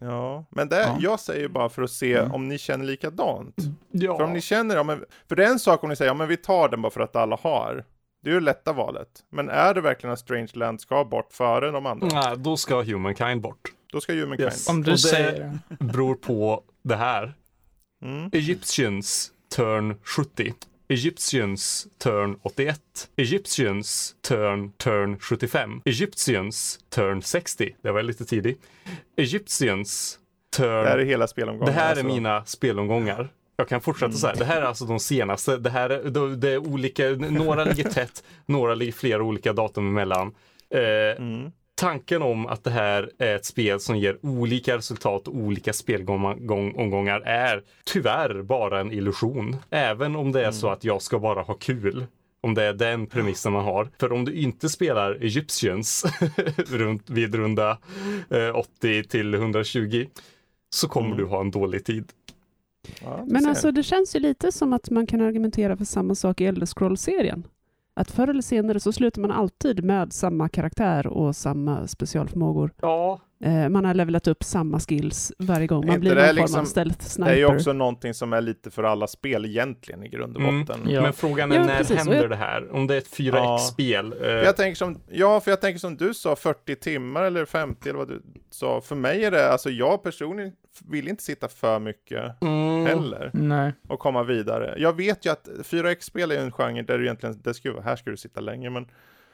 Ja, 0.00 0.44
men 0.50 0.68
det, 0.68 0.76
Ja. 0.80 0.96
jag 1.00 1.20
säger 1.20 1.48
bara 1.48 1.68
för 1.68 1.82
att 1.82 1.90
se 1.90 2.14
Mm. 2.16 2.32
om 2.32 2.48
ni 2.48 2.58
känner 2.58 2.84
likadant. 2.84 3.54
Ja. 3.90 4.16
För 4.16 4.24
om 4.24 4.32
ni 4.32 4.40
känner, 4.40 4.76
ja, 4.76 4.82
men, 4.82 5.04
för 5.28 5.36
det 5.36 5.44
är 5.44 5.48
en 5.50 5.58
sak 5.58 5.82
om 5.82 5.88
ni 5.90 5.96
säger, 5.96 6.10
ja 6.10 6.14
men 6.14 6.28
vi 6.28 6.36
tar 6.36 6.68
den 6.68 6.82
bara 6.82 6.90
för 6.92 7.00
att 7.00 7.16
alla 7.16 7.38
har. 7.42 7.84
Det 8.22 8.30
är 8.30 8.34
ju 8.34 8.40
det 8.40 8.44
lätta 8.44 8.72
valet. 8.72 9.08
Men 9.30 9.48
är 9.48 9.74
det 9.74 9.80
verkligen 9.80 10.12
att 10.12 10.18
Strangeland 10.18 10.80
ska 10.80 11.04
bort 11.04 11.32
före 11.32 11.70
de 11.70 11.86
andra? 11.86 12.06
Nej, 12.12 12.34
då 12.38 12.56
ska 12.56 12.82
Humankind 12.82 13.40
bort. 13.40 13.72
Då 13.92 14.00
ska 14.00 14.12
Humankind 14.12 14.40
Yes. 14.40 14.66
bort. 14.66 14.70
Om 14.74 14.82
du 14.82 14.90
Och 14.90 14.96
det- 14.96 14.98
säger... 15.02 15.58
Beror 15.78 16.14
på 16.14 16.62
det 16.82 16.96
här. 16.96 17.34
Mm. 18.04 18.30
Egyptians 18.32 19.32
turn 19.56 19.94
70. 20.02 20.54
Egyptians 20.88 21.86
turn 21.98 22.38
81. 22.42 22.80
Egyptians 23.16 24.14
turn 24.20 24.72
turn 24.72 25.18
75. 25.18 25.80
Egyptians 25.84 26.78
turn 26.90 27.22
60. 27.22 27.76
Det 27.82 27.92
var 27.92 28.02
lite 28.02 28.24
tidigt. 28.24 28.60
Egyptians 29.16 30.18
turn... 30.56 30.84
Det 30.84 30.90
här 30.90 30.98
är 30.98 31.04
hela 31.04 31.26
spelomgången. 31.26 31.74
Det 31.74 31.80
här 31.80 31.86
är 31.86 31.90
alltså. 31.90 32.06
mina 32.06 32.44
spelomgångar. 32.44 33.28
Jag 33.62 33.68
kan 33.68 33.80
fortsätta 33.80 34.12
så 34.12 34.26
här. 34.26 34.36
Det 34.36 34.44
här 34.44 34.62
är 34.62 34.66
alltså 34.66 34.84
de 34.84 35.00
senaste. 35.00 35.56
Det 35.56 35.70
här 35.70 35.90
är, 35.90 36.04
det- 36.10 36.36
det 36.36 36.50
är 36.50 36.58
olika, 36.58 37.08
några 37.10 37.64
ligger 37.64 37.90
tätt, 37.90 38.24
några 38.46 38.74
ligger 38.74 38.92
flera 38.92 39.22
olika 39.22 39.52
datum 39.52 39.88
emellan. 39.88 40.34
Eh, 40.74 41.16
Mm. 41.22 41.52
tanken 41.74 42.22
om 42.22 42.46
att 42.46 42.64
det 42.64 42.70
här 42.70 43.10
är 43.18 43.36
ett 43.36 43.44
spel 43.44 43.80
som 43.80 43.98
ger 43.98 44.18
olika 44.26 44.76
resultat 44.76 45.28
och 45.28 45.34
olika 45.34 45.72
spelomgångar 45.72 47.20
är 47.20 47.62
tyvärr 47.84 48.42
bara 48.42 48.80
en 48.80 48.92
illusion. 48.92 49.56
Även 49.70 50.16
om 50.16 50.32
det 50.32 50.44
är 50.46 50.50
så 50.52 50.68
att 50.68 50.84
jag 50.84 51.02
ska 51.02 51.18
bara 51.18 51.42
ha 51.42 51.54
kul. 51.54 52.06
Om 52.42 52.54
det 52.54 52.62
är 52.64 52.72
den 52.72 53.06
premissen 53.06 53.52
man 53.52 53.64
har. 53.64 53.88
För 54.00 54.12
om 54.12 54.24
du 54.24 54.32
inte 54.34 54.68
spelar 54.68 55.12
Egyptians 55.22 56.04
runt, 56.56 57.10
vid 57.10 57.34
runda 57.34 57.78
eh, 58.30 58.56
80 58.56 59.04
till 59.04 59.34
120 59.34 60.06
så 60.74 60.88
kommer 60.88 61.06
Mm. 61.06 61.18
du 61.18 61.24
ha 61.24 61.40
en 61.40 61.50
dålig 61.50 61.84
tid. 61.84 62.04
Ja, 63.02 63.24
Men 63.26 63.46
alltså 63.46 63.72
det 63.72 63.82
känns 63.82 64.16
ju 64.16 64.20
lite 64.20 64.52
som 64.52 64.72
att 64.72 64.90
man 64.90 65.06
kan 65.06 65.20
argumentera 65.20 65.76
för 65.76 65.84
samma 65.84 66.14
sak 66.14 66.40
i 66.40 66.46
Elder 66.46 66.66
Scrolls-serien. 66.66 67.46
Att 67.94 68.10
förr 68.10 68.28
eller 68.28 68.42
senare 68.42 68.80
så 68.80 68.92
slutar 68.92 69.20
man 69.20 69.30
alltid 69.30 69.84
med 69.84 70.12
samma 70.12 70.48
karaktär 70.48 71.06
och 71.06 71.36
samma 71.36 71.86
specialförmågor. 71.86 72.74
Ja, 72.80 73.20
man 73.70 73.84
har 73.84 73.94
levelat 73.94 74.26
upp 74.26 74.44
samma 74.44 74.80
skills 74.80 75.32
varje 75.38 75.66
gång. 75.66 75.86
Man 75.86 75.94
inte 75.96 76.00
blir 76.00 76.14
det 76.14 76.20
någon 76.20 76.26
form 76.28 76.36
liksom- 76.36 76.60
av 76.60 76.64
stealth 76.64 76.98
det 76.98 77.04
är 77.04 77.08
sniper. 77.08 77.34
ju 77.36 77.46
också 77.46 77.72
någonting 77.72 78.14
som 78.14 78.32
är 78.32 78.40
lite 78.40 78.70
för 78.70 78.82
alla 78.84 79.06
spel 79.06 79.44
egentligen 79.44 80.02
i 80.02 80.08
grund 80.08 80.36
och 80.36 80.42
Mm. 80.42 80.64
botten. 80.64 80.80
Ja. 80.88 81.02
men 81.02 81.12
frågan 81.12 81.52
är 81.52 81.56
Ja, 81.56 81.64
när 81.66 81.78
precis. 81.78 81.96
Händer 81.96 82.16
jag- 82.16 82.30
det 82.30 82.36
här? 82.36 82.72
Om 82.74 82.86
det 82.86 82.94
är 82.94 82.98
ett 82.98 83.18
Ja. 83.18 83.32
4X-spel. 83.58 84.14
eh, 84.22 84.28
Jag 84.30 84.56
tänker 84.56 84.76
som, 84.76 84.98
ja, 85.10 85.40
för 85.40 85.50
jag 85.50 85.60
tänker 85.60 85.78
som 85.78 85.96
du 85.96 86.14
sa, 86.14 86.36
40 86.36 86.76
timmar 86.76 87.22
eller 87.22 87.44
50 87.44 87.88
eller 87.88 87.98
vad 87.98 88.08
du 88.08 88.22
sa. 88.50 88.80
För 88.80 88.96
mig 88.96 89.24
är 89.24 89.30
det, 89.30 89.52
alltså 89.52 89.70
jag 89.70 90.02
personligen 90.02 90.52
vill 90.90 91.08
inte 91.08 91.22
sitta 91.22 91.48
för 91.48 91.78
mycket 91.78 92.42
mm, 92.42 92.86
heller 92.86 93.30
Nej. 93.34 93.72
och 93.88 93.98
komma 93.98 94.22
vidare. 94.22 94.74
Jag 94.78 94.96
vet 94.96 95.26
ju 95.26 95.32
att 95.32 95.48
4X-spel 95.64 96.30
är 96.30 96.40
en 96.40 96.52
genre 96.52 96.82
där 96.82 96.98
du 96.98 97.04
egentligen, 97.04 97.40
det 97.44 97.54
skulle, 97.54 97.74
vara- 97.74 97.84
här 97.84 97.96
ska 97.96 98.10
du 98.10 98.16
sitta 98.16 98.40
länge, 98.40 98.70
men 98.70 98.86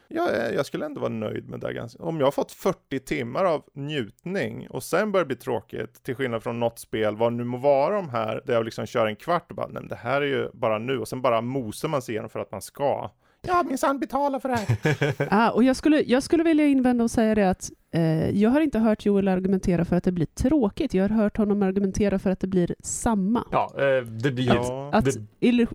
jag, 0.09 0.35
eh, 0.35 0.55
jag 0.55 0.67
skulle 0.67 0.87
ändå 0.87 1.01
vara 1.01 1.13
nöjd 1.13 1.49
med 1.49 1.61
det 1.61 1.73
ganska. 1.73 2.03
Om 2.03 2.19
jag 2.19 2.27
har 2.27 2.33
fått 2.33 2.53
40 2.53 2.99
timmar 2.99 3.45
av 3.45 3.65
njutning 3.75 4.69
och 4.71 4.83
sen 4.83 5.13
börjar 5.13 5.25
det 5.25 5.29
bli 5.29 5.37
tråkigt, 5.37 6.03
till 6.03 6.15
skillnad 6.15 6.43
från 6.43 6.61
något 6.61 6.79
spel, 6.79 7.17
vad 7.17 7.33
nu 7.33 7.45
må 7.45 7.57
vara 7.57 7.95
de 7.95 8.09
här, 8.09 8.43
där 8.47 8.55
jag 8.55 8.65
liksom 8.65 8.87
kör 8.87 9.07
en 9.07 9.17
kvart 9.17 9.51
och 9.51 9.57
bara, 9.57 9.67
nej 9.67 9.83
men 9.83 9.89
det 9.89 9.97
här 9.97 10.23
är 10.23 10.27
ju 10.27 10.51
bara 10.53 10.79
nu, 10.79 10.99
och 10.99 11.09
sen 11.09 11.23
bara 11.23 11.41
mosar 11.41 11.89
man 11.89 12.03
sig 12.03 12.15
igenom 12.15 12.31
för 12.31 12.41
att 12.41 12.53
man 12.53 12.63
ska. 12.63 13.11
Ja, 13.49 13.63
minsann 13.69 13.99
betala 13.99 14.41
för 14.41 14.49
det 14.49 14.57
här. 14.57 15.27
Ah, 15.31 15.51
och 15.51 15.65
jag, 15.65 15.77
skulle, 15.77 16.01
jag 16.03 16.23
skulle 16.23 16.43
vilja 16.43 16.67
invända 16.67 17.05
och 17.05 17.11
säga 17.11 17.35
det 17.35 17.51
att 17.51 17.71
eh, 17.95 18.31
jag 18.31 18.51
har 18.51 18.61
inte 18.61 18.79
hört 18.79 19.07
Joel 19.07 19.29
argumentera 19.29 19.85
för 19.85 19.97
att 19.97 20.05
det 20.05 20.13
blir 20.13 20.27
tråkigt. 20.27 20.95
Jag 20.95 21.09
har 21.09 21.17
hört 21.17 21.37
honom 21.37 21.63
argumentera 21.63 22.19
för 22.19 22.31
att 22.31 22.41
det 22.41 22.47
blir 22.47 22.75
samma. 22.81 23.45
Ja, 23.53 23.71
eh, 23.79 24.05
det 24.05 24.31
blir... 24.31 24.47
Ja. 24.55 24.91
Att 24.93 25.05
det- 25.41 25.67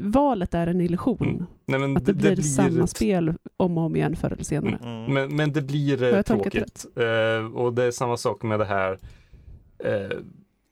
valet 0.00 0.54
är 0.54 0.66
en 0.66 0.80
illusion. 0.80 1.18
Mm. 1.28 1.46
Nej, 1.66 1.80
men 1.80 1.96
Att 1.96 2.06
det 2.06 2.14
blir, 2.14 2.36
samma 2.36 2.84
ett- 2.84 2.90
spel 2.90 3.34
om 3.56 3.78
och 3.78 3.84
om 3.84 3.96
igen 3.96 4.16
förr 4.16 4.30
eller 4.32 4.44
senare. 4.44 4.78
Mm. 4.82 5.14
Men, 5.14 5.36
men 5.36 5.52
det 5.52 5.62
blir 5.62 6.14
eh, 6.14 6.22
tråkigt. 6.22 6.86
Eh, 6.96 7.46
och 7.56 7.72
det 7.74 7.84
är 7.84 7.90
samma 7.90 8.16
sak 8.16 8.42
med 8.42 8.58
det 8.58 8.64
här 8.64 8.98
eh, 9.84 10.16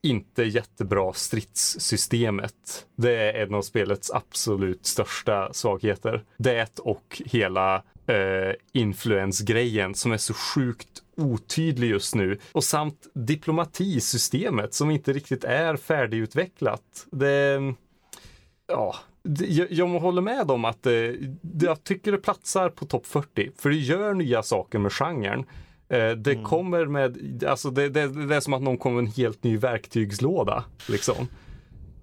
inte 0.03 0.43
jättebra 0.43 1.13
stridssystemet. 1.13 2.85
Det 2.95 3.15
är 3.15 3.33
en 3.43 3.53
av 3.53 3.61
spelets 3.61 4.11
absolut 4.11 4.85
största 4.85 5.53
svagheter. 5.53 6.23
Det 6.37 6.79
och 6.79 7.21
hela 7.25 7.75
eh, 8.07 8.53
influensgrejen 8.73 9.95
som 9.95 10.11
är 10.11 10.17
så 10.17 10.33
sjukt 10.33 10.87
otydlig 11.17 11.89
just 11.89 12.15
nu. 12.15 12.37
Och 12.51 12.63
samt 12.63 13.07
diplomatisystemet 13.13 14.73
som 14.73 14.91
inte 14.91 15.13
riktigt 15.13 15.43
är 15.43 15.75
färdigutvecklat. 15.75 17.07
Det, 17.11 17.59
ja, 18.67 18.95
det- 19.23 19.45
jag, 19.47 19.71
jag 19.71 19.87
håller 19.87 20.21
med 20.21 20.51
om 20.51 20.65
att 20.65 20.85
eh, 20.85 20.91
det, 21.41 21.65
jag 21.65 21.83
tycker 21.83 22.11
det 22.11 22.17
platsar 22.17 22.69
på 22.69 22.85
topp 22.85 23.05
40. 23.07 23.51
För 23.57 23.69
det 23.69 23.75
gör 23.75 24.13
nya 24.13 24.43
saker 24.43 24.79
med 24.79 24.91
genren. 24.93 25.45
Eh, 25.91 26.11
det 26.11 26.35
kommer 26.35 26.85
med, 26.85 27.43
alltså 27.43 27.69
det, 27.71 27.89
det, 27.89 28.27
det 28.27 28.35
är 28.35 28.39
som 28.39 28.53
att 28.53 28.61
någon 28.61 28.77
kommer 28.77 28.95
med 29.01 29.05
en 29.07 29.11
helt 29.13 29.43
ny 29.43 29.57
verktygslåda. 29.57 30.63
Liksom. 30.89 31.15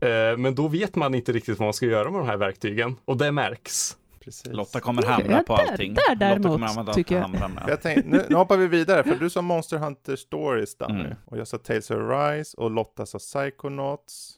Eh, 0.00 0.36
men 0.38 0.54
då 0.54 0.68
vet 0.68 0.94
man 0.96 1.14
inte 1.14 1.32
riktigt 1.32 1.58
vad 1.58 1.66
man 1.66 1.72
ska 1.72 1.86
göra 1.86 2.10
med 2.10 2.20
de 2.20 2.26
här 2.26 2.36
verktygen. 2.36 2.96
Och 3.04 3.16
det 3.16 3.32
märks. 3.32 3.96
Precis. 4.20 4.52
Lotta 4.52 4.80
kommer 4.80 5.02
Ja, 5.02 5.08
hamra 5.10 5.42
på 5.42 5.56
där- 5.56 5.70
allting. 5.70 5.94
där 5.94 6.02
Lotta 6.10 6.14
däremot 6.24 6.46
kommer 6.52 6.66
använda 6.66 6.92
tycker 6.94 7.14
jag. 7.14 7.22
hamrarna. 7.22 7.64
Jag 7.68 7.82
tänkte, 7.82 8.08
nu, 8.10 8.24
nu 8.28 8.36
hoppar 8.36 8.56
vi 8.56 8.66
vidare, 8.66 9.02
för 9.04 9.14
du 9.14 9.30
sa 9.30 9.42
Monster 9.42 9.78
Hunter 9.78 10.16
Stories 10.16 10.76
Danny, 10.76 11.00
Mm. 11.00 11.14
och 11.24 11.38
jag 11.38 11.48
sa 11.48 11.58
Tales 11.58 11.90
of 11.90 11.98
Rise 11.98 12.56
och 12.56 12.70
Lotta 12.70 13.06
sa 13.06 13.18
Psychonauts. 13.18 14.34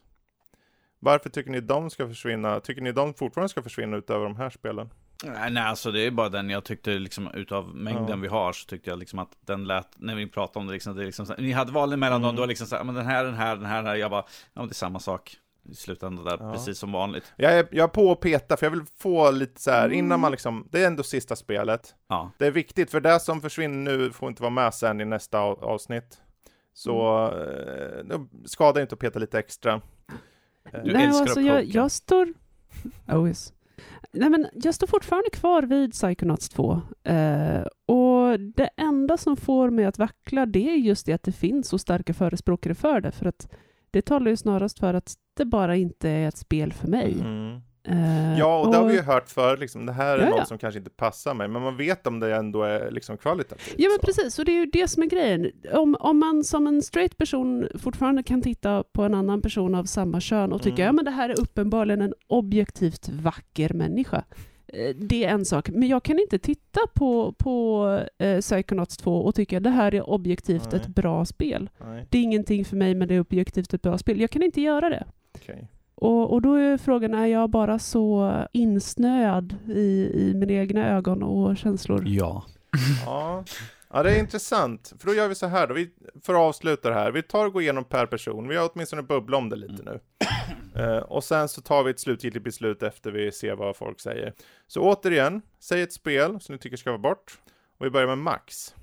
Varför 0.99 1.31
tycker 1.31 1.51
ni 1.51 1.61
de 1.61 1.91
ska 1.91 2.09
försvinna? 2.09 2.61
Tycker 2.61 2.83
ni 2.83 2.93
de 2.93 3.15
fortfarande 3.15 3.49
ska 3.49 3.63
försvinna 3.63 3.97
utöver 3.97 4.25
de 4.25 4.37
här 4.37 4.51
spelen? 4.51 4.91
Nej, 5.25 5.51
nej, 5.51 5.63
alltså 5.63 5.91
det 5.93 6.01
är 6.01 6.11
bara 6.11 6.29
den 6.29 6.51
jag 6.51 6.65
tyckte 6.65 6.91
liksom 6.91 7.31
utav 7.35 7.75
mängden 7.77 8.09
Ja. 8.09 8.17
vi 8.17 8.29
har 8.29 8.53
så 8.53 8.67
tyckte 8.67 8.91
jag 8.91 8.99
liksom 8.99 9.19
att 9.19 9.37
den 9.41 9.65
lät, 9.65 9.89
när 9.97 10.15
vi 10.15 10.27
pratade 10.27 10.59
om 10.59 10.67
det 10.67 10.73
liksom, 10.73 10.97
det 10.97 11.05
liksom 11.05 11.27
så, 11.27 11.35
ni 11.39 11.53
hade 11.53 11.73
valen 11.73 12.01
mellan 12.01 12.17
Mm. 12.25 12.27
dem, 12.27 12.37
då 12.37 12.47
liksom 12.47 12.67
så 12.67 12.77
här, 12.77 12.85
men 12.85 12.95
den 12.95 13.07
här, 13.07 13.25
den 13.25 13.35
här, 13.35 13.57
den 13.57 13.65
här, 13.67 13.77
den 13.77 13.87
här, 13.87 13.95
jag 13.97 14.11
bara, 14.11 14.25
ja 14.55 14.61
men 14.61 14.67
det 14.69 14.73
är 14.73 14.75
samma 14.75 14.99
sak 14.99 15.37
i 15.71 15.75
slutändan 15.75 16.25
där, 16.25 16.37
Ja. 16.41 16.53
precis 16.53 16.79
som 16.79 16.93
vanligt. 16.93 17.33
Jag 17.37 17.53
är, 17.59 17.69
jag 17.71 17.85
är 17.85 17.89
på 17.89 18.13
att 18.13 18.21
peta, 18.21 18.57
för 18.57 18.67
jag 18.67 18.71
vill 18.71 18.85
få 18.99 19.31
lite 19.31 19.61
så 19.61 19.71
här, 19.71 19.85
Mm. 19.85 19.99
innan 19.99 20.21
man 20.21 20.31
liksom, 20.31 20.69
det 20.71 20.83
är 20.83 20.87
ändå 20.87 21.03
sista 21.03 21.37
spelet. 21.37 21.95
Ja, 22.09 22.31
Det 22.39 22.47
är 22.47 22.51
viktigt, 22.51 22.91
för 22.91 23.01
det 23.01 23.21
som 23.21 23.41
försvinner 23.41 23.99
nu 23.99 24.11
får 24.13 24.29
inte 24.29 24.43
vara 24.43 24.51
med 24.51 24.75
sen 24.75 25.01
i 25.01 25.05
nästa 25.05 25.39
av- 25.41 25.65
avsnitt. 25.65 26.21
Så 26.75 27.27
eh, 27.27 28.05
det 28.05 28.27
skadar 28.49 28.81
inte 28.83 28.95
att 28.95 28.99
peta 28.99 29.19
lite 29.19 29.39
extra. 29.39 29.73
Eh, 30.73 30.81
Du 30.85 30.93
Nej, 30.93 31.05
älskar 31.05 31.21
alltså 31.21 31.41
att 31.41 31.47
jag, 31.47 31.65
jag 31.65 31.91
står... 31.91 32.29
Oh 33.09 33.29
yes. 33.29 33.53
Nej, 34.13 34.31
men 34.31 34.47
jag 34.53 34.75
står 34.75 34.87
fortfarande 34.87 35.31
kvar 35.31 35.63
vid 35.63 35.93
Psychonauts 35.93 36.49
2. 36.49 36.83
Eh, 37.05 37.63
och 37.87 38.41
det 38.41 38.71
enda 38.77 39.17
som 39.17 39.37
får 39.37 39.71
mig 39.71 39.85
att 39.85 39.99
vackla, 39.99 40.47
det 40.47 40.71
är 40.71 40.77
just 40.77 41.07
det 41.07 41.13
att 41.13 41.23
det 41.23 41.33
finns 41.33 41.69
så 41.69 41.79
starka 41.79 42.15
förespråkare 42.15 42.75
för 42.75 43.01
det. 43.01 43.13
För 43.13 43.27
att 43.27 43.49
det 43.91 44.03
talar 44.03 44.31
ju 44.31 44.37
snarast 44.37 44.79
för 44.79 44.95
att 44.95 45.15
det 45.35 45.45
bara 45.45 45.77
inte 45.77 46.09
är 46.09 46.29
ett 46.29 46.37
spel 46.37 46.73
för 46.73 46.89
mig. 46.89 47.13
Mm. 47.21 47.61
Eh, 47.85 48.39
Ja, 48.39 48.61
och 48.61 48.71
det 48.73 48.77
har 48.79 48.85
vi 48.87 48.95
ju 48.95 49.01
hört 49.03 49.29
för 49.29 49.57
liksom, 49.57 49.87
det 49.87 49.93
här 49.93 50.19
är 50.19 50.23
Ja, 50.23 50.31
något 50.37 50.49
som 50.49 50.59
kanske 50.59 50.79
inte 50.79 50.91
passar 50.91 51.35
mig, 51.35 51.49
men 51.49 51.63
man 51.63 51.77
vet 51.77 52.07
om 52.07 52.21
det 52.21 52.37
ändå 52.37 52.63
är 52.63 52.91
liksom 52.91 53.17
kvalitativt. 53.17 53.75
Ja 53.79 53.89
men 53.89 53.99
så. 54.01 54.07
precis, 54.07 54.39
och 54.39 54.45
det 54.45 54.53
är 54.53 54.57
ju 54.61 54.67
det 54.67 54.89
som 54.89 55.03
är 55.03 55.07
grejen. 55.07 55.51
Om, 55.73 55.97
om 56.01 56.19
man 56.19 56.45
som 56.45 56.67
en 56.67 56.83
straight 56.83 57.17
person 57.19 57.69
fortfarande 57.79 58.23
kan 58.23 58.43
titta 58.43 58.85
på 58.93 59.03
en 59.03 59.15
annan 59.15 59.43
person 59.43 59.75
av 59.75 59.85
samma 59.85 60.21
kön 60.21 60.53
och 60.53 60.63
tycka 60.63 60.83
Mm. 60.83 60.87
ja 60.87 60.93
men 60.93 61.05
det 61.05 61.11
här 61.11 61.29
är 61.29 61.41
uppenbarligen 61.41 62.01
en 62.01 62.15
objektivt 62.27 63.09
vacker 63.09 63.73
människa. 63.75 64.25
Eh, 64.73 64.95
Det 64.97 65.25
är 65.25 65.29
en 65.29 65.45
sak, 65.45 65.69
men 65.71 65.89
jag 65.89 66.03
kan 66.03 66.19
inte 66.19 66.39
titta 66.39 66.81
på, 66.95 67.33
på 67.39 67.87
eh, 68.19 68.41
Psychonauts 68.41 68.97
2 68.97 69.17
och 69.17 69.35
tycka 69.35 69.61
det 69.61 69.71
här 69.71 69.95
är 69.95 70.11
objektivt 70.11 70.69
Nej. 70.73 70.81
ett 70.81 70.87
bra 70.89 71.25
spel. 71.25 71.71
Nej, 71.85 72.07
Det 72.11 72.19
är 72.19 72.23
ingenting 72.23 72.65
för 72.65 72.77
mig 72.77 72.95
men 72.95 73.09
det 73.09 73.15
är 73.15 73.21
objektivt 73.21 73.75
ett 73.75 73.83
bra 73.83 73.99
spel. 73.99 74.21
Jag 74.21 74.31
kan 74.31 74.43
inte 74.43 74.61
göra 74.61 74.89
det. 74.89 75.05
okej. 75.35 75.69
Och, 76.01 76.33
och 76.33 76.43
då 76.43 76.55
är 76.55 76.79
frågan, 76.79 77.15
är 77.15 77.27
jag 77.27 77.51
bara 77.51 77.79
så 77.79 78.33
insnöad 78.53 79.57
i, 79.69 80.11
i 80.15 80.35
mina 80.35 80.53
egna 80.53 80.89
ögon 80.89 81.23
och 81.23 81.57
känslor? 81.57 82.03
ja. 82.07 82.45
Ja. 83.07 83.45
ja, 83.91 84.03
det 84.03 84.11
är 84.15 84.19
intressant. 84.19 84.93
För 84.99 85.07
då 85.07 85.15
gör 85.15 85.29
vi 85.29 85.35
så 85.35 85.47
här 85.47 85.67
då, 85.67 85.75
vi, 85.75 85.91
för 86.23 86.35
att 86.35 86.41
avsluta 86.41 86.89
det 86.89 86.95
här. 86.95 87.13
Vi 87.13 87.23
tar 87.23 87.47
och 87.47 87.53
går 87.53 87.63
igenom 87.63 87.85
per 87.85 88.07
person. 88.07 88.49
Vi 88.49 88.57
har 88.57 88.71
åtminstone 88.75 89.03
bubblat 89.03 89.39
om 89.39 89.49
det 89.49 89.57
lite 89.57 89.83
nu. 89.83 90.01
Eh, 90.75 90.99
och 90.99 91.25
sen 91.25 91.49
så 91.49 91.61
tar 91.61 91.85
vi 91.85 91.91
ett 91.91 92.01
slutgiltigt 92.01 92.45
beslut 92.45 92.83
efter 92.83 93.11
vi 93.11 93.33
ser 93.33 93.55
vad 93.55 93.77
folk 93.77 94.01
säger. 94.01 94.35
Så 94.67 94.81
återigen, 94.81 95.43
säg 95.61 95.83
ett 95.83 95.93
spel 95.93 96.41
som 96.41 96.55
ni 96.55 96.59
tycker 96.59 96.77
ska 96.77 96.91
vara 96.91 96.99
bort. 96.99 97.39
Och 97.79 97.87
vi 97.87 97.91
börjar 97.91 98.07
med 98.07 98.19
Max. 98.19 98.75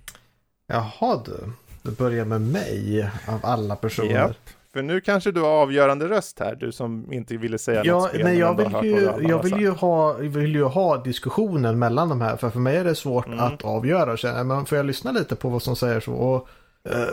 Jaha 0.68 1.24
du. 1.26 1.52
Du 1.82 1.92
börjar 1.92 2.26
med 2.26 2.42
mig 2.42 3.10
av 3.28 3.40
alla 3.44 3.76
personer. 3.76 4.12
Japp. 4.12 4.50
För 4.78 4.84
nu 4.84 5.02
kanske 5.02 5.32
du 5.32 5.42
har 5.42 5.50
avgörande 5.50 6.10
röst 6.10 6.40
här, 6.40 6.56
du 6.56 6.72
som 6.72 7.14
inte 7.14 7.38
ville 7.38 7.58
säga 7.58 7.78
något 7.80 7.86
Ja, 7.88 8.08
spel. 8.08 8.24
nej, 8.24 8.38
jag 8.38 8.58
vill, 8.58 8.92
ju, 8.92 9.02
jag 9.30 9.44
vill, 9.44 9.58
ju 9.62 9.70
ha, 9.70 10.14
vill 10.14 10.56
ju 10.56 10.64
ha 10.64 10.98
diskussionen 11.04 11.80
mellan 11.80 12.10
de 12.10 12.22
här. 12.22 12.38
För 12.38 12.50
för 12.50 12.60
mig 12.60 12.78
är 12.78 12.84
det 12.84 12.96
svårt 12.96 13.28
Mm. 13.28 13.40
att 13.40 13.64
avgöra. 13.64 14.18
Jag. 14.24 14.46
Men 14.46 14.66
får 14.66 14.78
jag 14.78 14.86
lyssna 14.86 15.12
lite 15.12 15.36
på 15.36 15.50
vad 15.50 15.62
som 15.62 15.76
säger 15.76 16.00
så? 16.00 16.14
Och, 16.14 16.48
eh, 16.90 17.08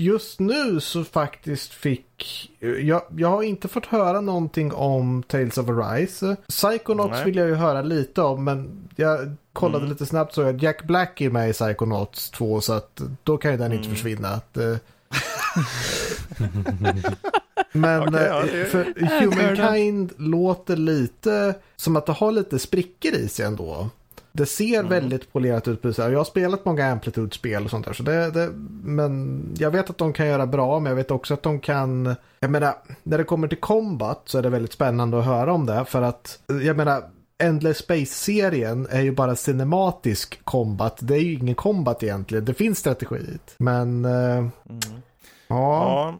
just 0.00 0.40
nu 0.40 0.80
så 0.80 1.04
faktiskt 1.04 1.72
fick... 1.72 2.50
Jag, 2.82 3.02
jag 3.16 3.28
har 3.28 3.42
inte 3.42 3.68
fått 3.68 3.86
höra 3.86 4.20
någonting 4.20 4.72
om 4.72 5.22
Tales 5.22 5.58
of 5.58 5.68
Arise. 5.68 6.36
Psychonauts 6.48 7.10
Nej. 7.12 7.24
vill 7.24 7.36
jag 7.36 7.48
ju 7.48 7.54
höra 7.54 7.82
lite 7.82 8.22
om. 8.22 8.44
Men 8.44 8.88
jag 8.96 9.18
kollade 9.52 9.78
Mm. 9.78 9.90
lite 9.90 10.06
snabbt 10.06 10.34
så 10.34 10.42
att 10.42 10.62
Jack 10.62 10.82
Black 10.84 11.20
är 11.20 11.30
med 11.30 11.50
i 11.50 11.52
Psychonauts 11.52 12.30
2. 12.30 12.60
Så 12.60 12.72
att 12.72 13.00
då 13.22 13.36
kan 13.36 13.50
ju 13.52 13.56
den 13.58 13.72
inte 13.72 13.84
Mm. 13.84 13.94
försvinna. 13.96 14.28
Att, 14.28 14.56
eh, 14.56 14.76
Men 17.72 18.02
Okej, 18.08 18.26
ja, 18.28 18.40
eh, 18.40 18.46
det- 18.52 18.64
för 18.64 18.84
Humankind 19.20 20.12
låter 20.16 20.76
lite 20.76 21.54
som 21.76 21.96
att 21.96 22.06
det 22.06 22.12
har 22.12 22.32
lite 22.32 22.58
sprickor 22.58 23.12
i 23.14 23.28
sig 23.28 23.46
ändå. 23.46 23.90
Det 24.32 24.46
ser 24.46 24.78
Mm. 24.78 24.90
väldigt 24.90 25.32
polerat 25.32 25.68
ut. 25.68 25.80
Jag 25.98 26.16
har 26.18 26.24
spelat 26.24 26.64
många 26.64 26.92
Amplitude-spel 26.92 27.64
och 27.64 27.70
sånt 27.70 27.86
där. 27.86 27.92
Så 27.92 28.02
det, 28.02 28.30
det, 28.30 28.50
men 28.84 29.42
jag 29.58 29.70
vet 29.70 29.90
att 29.90 29.98
de 29.98 30.12
kan 30.12 30.26
göra 30.26 30.46
bra, 30.46 30.80
men 30.80 30.90
jag 30.90 30.96
vet 30.96 31.10
också 31.10 31.34
att 31.34 31.42
de 31.42 31.60
kan... 31.60 32.14
Jag 32.40 32.50
menar, 32.50 32.74
när 33.02 33.18
det 33.18 33.24
kommer 33.24 33.48
till 33.48 33.58
combat 33.60 34.22
så 34.24 34.38
är 34.38 34.42
det 34.42 34.48
väldigt 34.48 34.72
spännande 34.72 35.18
att 35.18 35.24
höra 35.24 35.52
om 35.52 35.66
det. 35.66 35.84
För 35.84 36.02
att, 36.02 36.38
jag 36.64 36.76
menar, 36.76 37.02
Endless 37.42 37.78
Space-serien 37.78 38.86
är 38.90 39.00
ju 39.00 39.12
bara 39.12 39.36
cinematisk 39.36 40.40
combat. 40.44 40.98
Det 41.00 41.14
är 41.14 41.20
ju 41.20 41.32
ingen 41.34 41.54
combat 41.54 42.02
egentligen. 42.02 42.44
Det 42.44 42.54
finns 42.54 42.78
strategi. 42.78 43.38
Men, 43.58 44.04
eh, 44.04 44.10
Mm. 44.38 44.50
Ja. 45.48 46.14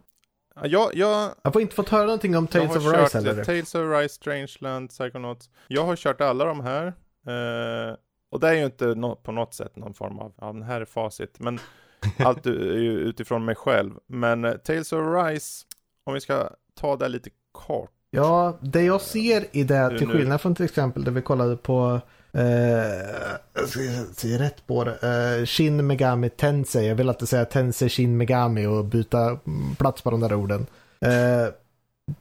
Ja. 0.55 0.67
Jag, 0.67 0.95
jag, 0.95 1.31
Jag 1.43 1.53
får 1.53 1.63
inte 1.63 1.75
fått 1.75 1.89
höra 1.89 2.03
någonting 2.05 2.37
om 2.37 2.47
Tales 2.47 2.69
har 2.69 2.77
of 2.77 2.85
Rise 3.03 3.19
heller. 3.19 3.45
Tales 3.45 3.75
of 3.75 3.83
Rise, 4.01 4.15
Strangeland, 4.15 4.89
Psychonauts. 4.91 5.51
Jag 5.69 5.85
har 5.85 5.97
kört 5.97 6.21
alla 6.21 6.45
de 6.45 6.61
här. 6.61 6.87
Eh, 7.27 7.95
och 8.31 8.41
det 8.41 8.49
är 8.49 8.53
ju 8.55 8.65
inte 8.65 8.87
nå- 8.95 9.17
på 9.17 9.33
något 9.33 9.55
sätt 9.55 9.77
någon 9.77 9.95
form 9.95 10.19
av, 10.19 10.33
ja 10.41 10.47
den 10.47 10.63
här 10.63 10.81
är 10.81 10.85
facit. 10.85 11.41
Men 11.41 11.59
allt 12.19 12.47
är 12.47 12.51
ju 12.79 12.91
utifrån 12.93 13.45
mig 13.45 13.55
själv. 13.55 13.93
Men 14.07 14.45
eh, 14.45 14.53
Tales 14.53 14.93
of 14.93 15.01
Rise, 15.01 15.65
om 16.05 16.15
vi 16.15 16.21
ska 16.21 16.49
ta 16.81 16.97
det 16.97 17.09
lite 17.09 17.31
kort. 17.53 17.91
Ja, 18.11 18.59
det 18.63 18.83
jag 18.83 19.01
ser 19.01 19.45
i 19.57 19.65
det, 19.65 19.99
till 19.99 20.09
skillnad 20.09 20.41
från 20.41 20.55
till 20.55 20.65
exempel 20.65 21.05
det 21.05 21.11
vi 21.11 21.23
kollade 21.23 21.57
på, 21.57 22.01
eh, 22.39 23.37
jag 23.55 23.69
ska 23.69 23.81
säga 24.17 24.39
rätt 24.39 24.67
på 24.67 24.85
det, 24.85 25.39
eh, 25.41 25.47
Shin 25.47 25.87
Megami 25.87 26.31
Tensei. 26.31 26.87
Jag 26.89 26.95
vill 26.95 27.09
alltid 27.09 27.29
säga 27.29 27.45
Tensei 27.45 27.89
Shin 27.89 28.17
Megami 28.17 28.67
och 28.67 28.85
byta 28.85 29.39
mm, 29.47 29.75
plats 29.79 30.03
på 30.03 30.11
de 30.11 30.21
där 30.21 30.35
orden. 30.35 30.67
Eh, 31.01 31.53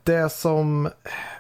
det 0.04 0.32
som 0.32 0.90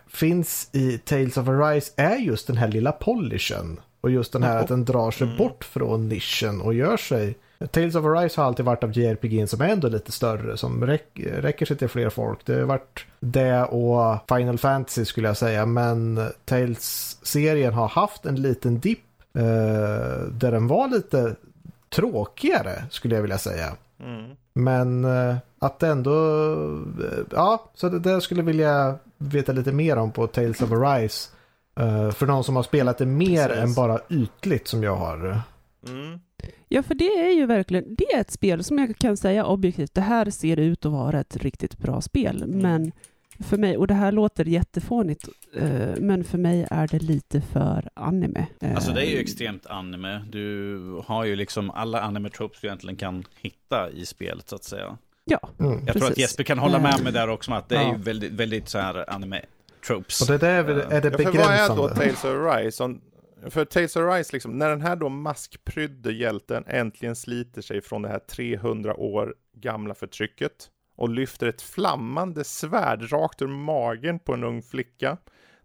finns 0.07 0.69
i 0.71 0.97
Tales 0.97 1.37
of 1.37 1.47
Arise 1.47 1.91
är 1.95 2.15
just 2.15 2.47
den 2.47 2.57
här 2.57 2.67
lilla 2.67 2.91
polishen. 2.91 3.79
Och 4.01 4.11
just 4.11 4.33
den 4.33 4.43
här 4.43 4.59
att 4.59 4.67
den 4.67 4.85
drar 4.85 5.11
sig 5.11 5.27
Mm. 5.27 5.37
bort 5.37 5.63
från 5.63 6.09
nischen 6.09 6.61
och 6.61 6.73
gör 6.73 6.97
sig 6.97 7.35
Tales 7.71 7.95
of 7.95 8.05
Arise 8.05 8.41
har 8.41 8.47
alltid 8.47 8.65
varit 8.65 8.83
av 8.83 8.97
JRPG 8.97 9.49
som 9.49 9.61
är 9.61 9.69
ändå 9.69 9.87
lite 9.87 10.11
större, 10.11 10.57
som 10.57 10.85
räck, 10.85 11.05
räcker 11.15 11.65
sig 11.65 11.77
till 11.77 11.87
fler 11.87 12.09
folk. 12.09 12.45
Det 12.45 12.53
har 12.53 12.61
varit 12.61 13.05
det 13.19 13.63
och 13.63 14.19
Final 14.37 14.57
Fantasy 14.57 15.05
skulle 15.05 15.27
jag 15.27 15.37
säga, 15.37 15.65
men 15.65 16.29
Tales-serien 16.45 17.73
har 17.73 17.87
haft 17.87 18.25
en 18.25 18.41
liten 18.41 18.79
dipp 18.79 18.99
eh, 19.33 19.43
där 20.31 20.51
den 20.51 20.67
var 20.67 20.87
lite 20.87 21.35
tråkigare, 21.95 22.83
skulle 22.89 23.15
jag 23.15 23.21
vilja 23.21 23.37
säga. 23.37 23.75
Mm. 24.03 24.31
Men 24.53 25.05
eh, 25.05 25.35
att 25.59 25.79
det 25.79 25.87
ändå, 25.87 26.51
eh, 27.03 27.23
ja, 27.31 27.71
så 27.73 27.89
det 27.89 27.99
där 27.99 28.19
skulle 28.19 28.41
vilja 28.41 28.95
veta 29.17 29.51
lite 29.51 29.71
mer 29.71 29.97
om 29.97 30.11
på 30.11 30.27
Tales 30.27 30.61
of 30.61 30.71
Arise. 30.71 31.29
Eh, 31.79 32.11
för 32.11 32.25
någon 32.25 32.43
som 32.43 32.55
har 32.55 32.63
spelat 32.63 32.97
det 32.97 33.05
mer 33.05 33.47
Precis. 33.47 33.63
än 33.63 33.73
bara 33.73 33.99
ytligt 34.09 34.67
som 34.67 34.83
jag 34.83 34.95
har. 34.95 35.41
Mm. 35.89 36.19
Ja, 36.67 36.83
för 36.83 36.95
det 36.95 37.05
är 37.29 37.33
ju 37.33 37.45
verkligen, 37.45 37.95
det 37.95 38.05
är 38.13 38.21
ett 38.21 38.31
spel 38.31 38.63
som 38.63 38.79
jag 38.79 38.97
kan 38.97 39.17
säga 39.17 39.45
objektivt, 39.45 39.93
det 39.93 40.01
här 40.01 40.29
ser 40.29 40.59
ut 40.59 40.85
att 40.85 40.91
vara 40.91 41.19
ett 41.19 41.35
riktigt 41.37 41.77
bra 41.77 42.01
spel, 42.01 42.43
Mm. 42.43 42.59
men 42.59 42.91
för 43.39 43.57
mig, 43.57 43.77
och 43.77 43.87
det 43.87 43.93
här 43.93 44.11
låter 44.11 44.45
jättefånigt, 44.45 45.27
eh, 45.55 45.89
men 45.97 46.23
för 46.23 46.37
mig 46.37 46.67
är 46.71 46.87
det 46.87 46.99
lite 46.99 47.41
för 47.41 47.89
anime. 47.93 48.45
Eh, 48.61 48.75
Alltså 48.75 48.91
det 48.91 49.01
är 49.05 49.09
ju 49.11 49.17
extremt 49.19 49.65
anime. 49.65 50.25
Du 50.31 50.77
har 51.05 51.25
ju 51.25 51.35
liksom 51.35 51.69
alla 51.71 52.01
anime 52.01 52.29
tropes 52.29 52.61
du 52.61 52.67
egentligen 52.67 52.95
kan 52.95 53.23
hitta 53.41 53.89
i 53.89 54.05
spelet 54.05 54.49
så 54.49 54.55
att 54.55 54.63
säga. 54.63 54.97
Ja, 55.25 55.49
Mm. 55.59 55.71
Jag 55.71 55.79
tror 55.79 55.87
att 55.87 55.93
Precis. 56.09 56.17
Jesper 56.17 56.43
kan 56.43 56.59
hålla 56.59 56.79
med 56.79 56.93
Eh, 56.97 57.03
mig 57.03 57.13
där 57.13 57.29
också 57.29 57.51
att 57.53 57.69
det 57.69 57.75
är 57.75 57.81
ja. 57.81 57.91
ju 57.97 58.01
väldigt, 58.03 58.31
väldigt 58.31 58.69
så 58.69 58.77
här 58.79 59.09
anime 59.13 59.41
tropes. 59.87 60.21
Och 60.21 60.27
det 60.27 60.37
där 60.37 60.49
är, 60.59 60.63
väl- 60.63 60.77
är 60.89 61.01
det 61.01 61.09
Ja, 61.09 61.17
för 61.17 61.23
vad 61.23 61.27
är 61.27 61.31
begränsande. 61.31 61.81
då 61.81 61.89
Tales 61.89 62.23
of 62.23 62.55
Rise? 62.55 62.83
För 63.49 63.65
Tales 63.65 63.95
of 63.95 64.15
Rise, 64.15 64.33
liksom, 64.33 64.57
när 64.57 64.69
den 64.69 64.81
här 64.81 64.95
då 64.95 65.09
maskprydde 65.09 66.11
hjälten 66.11 66.63
äntligen 66.67 67.15
sliter 67.15 67.61
sig 67.61 67.81
från 67.81 68.01
det 68.01 68.09
här 68.09 68.19
300 68.19 68.95
år 68.95 69.35
gamla 69.53 69.93
förtrycket 69.93 70.69
och 70.95 71.09
lyfter 71.09 71.47
ett 71.47 71.61
flammande 71.61 72.43
svärd 72.43 73.11
rakt 73.11 73.41
ur 73.41 73.47
magen 73.47 74.19
på 74.19 74.33
en 74.33 74.43
ung 74.43 74.61
flicka. 74.61 75.17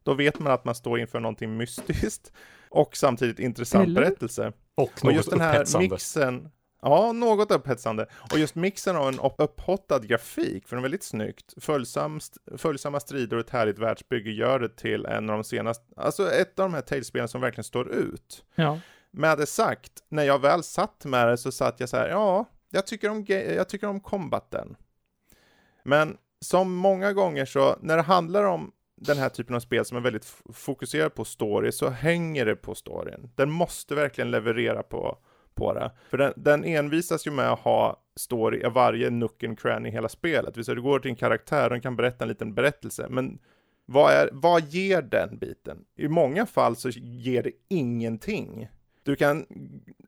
Då 0.02 0.14
vet 0.14 0.38
man 0.38 0.52
att 0.52 0.64
man 0.64 0.74
står 0.74 0.98
inför 1.00 1.20
någonting 1.20 1.56
mystiskt 1.56 2.32
och 2.68 2.96
samtidigt 2.96 3.38
intressant 3.38 3.86
Eller? 3.88 4.00
berättelse. 4.00 4.52
Och 4.74 4.92
Och 5.04 5.12
just 5.12 5.30
den 5.30 5.40
här 5.40 5.54
upphetsande. 5.54 5.88
mixen, 5.88 6.48
ja, 6.82 7.12
något 7.12 7.50
upphetsande. 7.50 8.06
Och 8.32 8.38
just 8.38 8.54
mixen 8.54 8.96
av 8.96 9.08
en 9.08 9.20
upp- 9.20 9.34
upphottad 9.38 9.98
grafik, 9.98 10.68
för 10.68 10.76
den 10.76 10.80
är 10.80 10.82
väldigt 10.82 11.02
snyggt, 11.02 11.54
följsam, 11.56 12.20
följsamma 12.56 13.00
strider 13.00 13.36
och 13.36 13.44
ett 13.44 13.50
härligt 13.50 13.78
världsbygge 13.78 14.30
gör 14.30 14.58
det 14.58 14.76
till 14.76 15.06
en 15.06 15.30
av 15.30 15.36
de 15.36 15.44
senaste, 15.44 15.84
alltså 15.96 16.30
ett 16.30 16.58
av 16.58 16.70
de 16.70 16.74
här 16.74 16.82
Tales-spelen 16.82 17.28
som 17.28 17.40
verkligen 17.40 17.64
står 17.64 17.90
ut. 17.90 18.44
Ja. 18.54 18.78
Med 19.10 19.38
det 19.38 19.46
sagt, 19.46 19.92
när 20.08 20.24
jag 20.24 20.38
väl 20.38 20.62
satt 20.62 21.04
med 21.04 21.28
det 21.28 21.36
så 21.36 21.52
satt 21.52 21.80
jag 21.80 21.88
så 21.88 21.96
här, 21.96 22.08
ja, 22.08 22.44
jag 22.70 22.86
tycker 22.86 23.10
om, 23.10 23.24
jag 23.28 23.68
tycker 23.68 23.86
om 23.86 24.00
combaten. 24.00 24.76
Men 25.82 26.16
som 26.40 26.74
många 26.74 27.12
gånger 27.12 27.44
så, 27.44 27.76
när 27.80 27.96
det 27.96 28.02
handlar 28.02 28.44
om 28.44 28.72
den 28.96 29.18
här 29.18 29.28
typen 29.28 29.56
av 29.56 29.60
spel 29.60 29.84
som 29.84 29.96
är 29.96 30.00
väldigt 30.00 30.34
fokuserad 30.52 31.14
på 31.14 31.24
story, 31.24 31.72
så 31.72 31.88
hänger 31.88 32.46
det 32.46 32.56
på 32.56 32.74
storyn. 32.74 33.30
Den 33.34 33.50
måste 33.50 33.94
verkligen 33.94 34.30
leverera 34.30 34.82
på, 34.82 35.18
på 35.54 35.74
det. 35.74 35.90
För 36.10 36.18
den, 36.18 36.32
den 36.36 36.64
envisas 36.64 37.26
ju 37.26 37.30
med 37.30 37.52
att 37.52 37.58
ha 37.58 38.02
story 38.16 38.60
i 38.60 38.70
varje 38.70 39.10
nook 39.10 39.44
and 39.44 39.58
cranny 39.60 39.88
i 39.88 39.92
hela 39.92 40.08
spelet. 40.08 40.56
Visst, 40.56 40.70
du 40.70 40.82
går 40.82 40.98
till 40.98 41.10
en 41.10 41.16
karaktär 41.16 41.64
och 41.64 41.70
den 41.70 41.80
kan 41.80 41.96
berätta 41.96 42.24
en 42.24 42.28
liten 42.28 42.54
berättelse, 42.54 43.06
men 43.10 43.38
vad, 43.86 44.12
är, 44.12 44.28
vad 44.32 44.62
ger 44.64 45.02
den 45.02 45.38
biten? 45.38 45.84
I 45.96 46.08
många 46.08 46.46
fall 46.46 46.76
så 46.76 46.88
ger 46.88 47.42
det 47.42 47.52
ingenting. 47.68 48.68
Du 49.02 49.16
kan, 49.16 49.46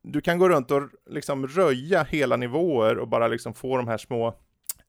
du 0.03 0.21
kan 0.21 0.39
gå 0.39 0.49
runt 0.49 0.71
och 0.71 0.83
liksom 1.11 1.47
röja 1.47 2.03
hela 2.03 2.37
nivåer 2.37 2.99
och 2.99 3.09
bara 3.09 3.29
liksom 3.29 3.55
få 3.55 3.77
de 3.77 3.89
här 3.89 3.99
små, 3.99 4.35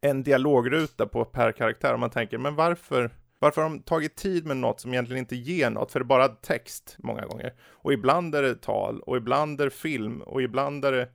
en 0.02 0.24
dialogruta 0.24 1.08
på 1.08 1.26
per 1.26 1.52
karaktär 1.52 1.94
och 1.94 2.00
man 2.00 2.10
tänker, 2.10 2.38
men 2.38 2.56
varför, 2.56 3.12
varför 3.40 3.62
har 3.62 3.70
de 3.70 3.80
tagit 3.80 4.16
tid 4.16 4.46
med 4.46 4.58
något 4.58 4.80
som 4.80 4.94
egentligen 4.94 5.20
inte 5.20 5.36
ger 5.36 5.70
något? 5.70 5.92
För 5.92 6.00
det 6.00 6.04
är 6.04 6.08
bara 6.08 6.28
text 6.28 6.96
många 7.00 7.26
gånger. 7.26 7.54
Och 7.72 7.94
ibland 7.94 8.36
är 8.36 8.42
det 8.42 8.56
tal, 8.56 9.02
och 9.02 9.18
ibland 9.18 9.62
är 9.62 9.66
det 9.66 9.72
film, 9.72 10.22
och 10.22 10.42
ibland 10.42 10.86
är 10.86 10.92
det 10.92 11.10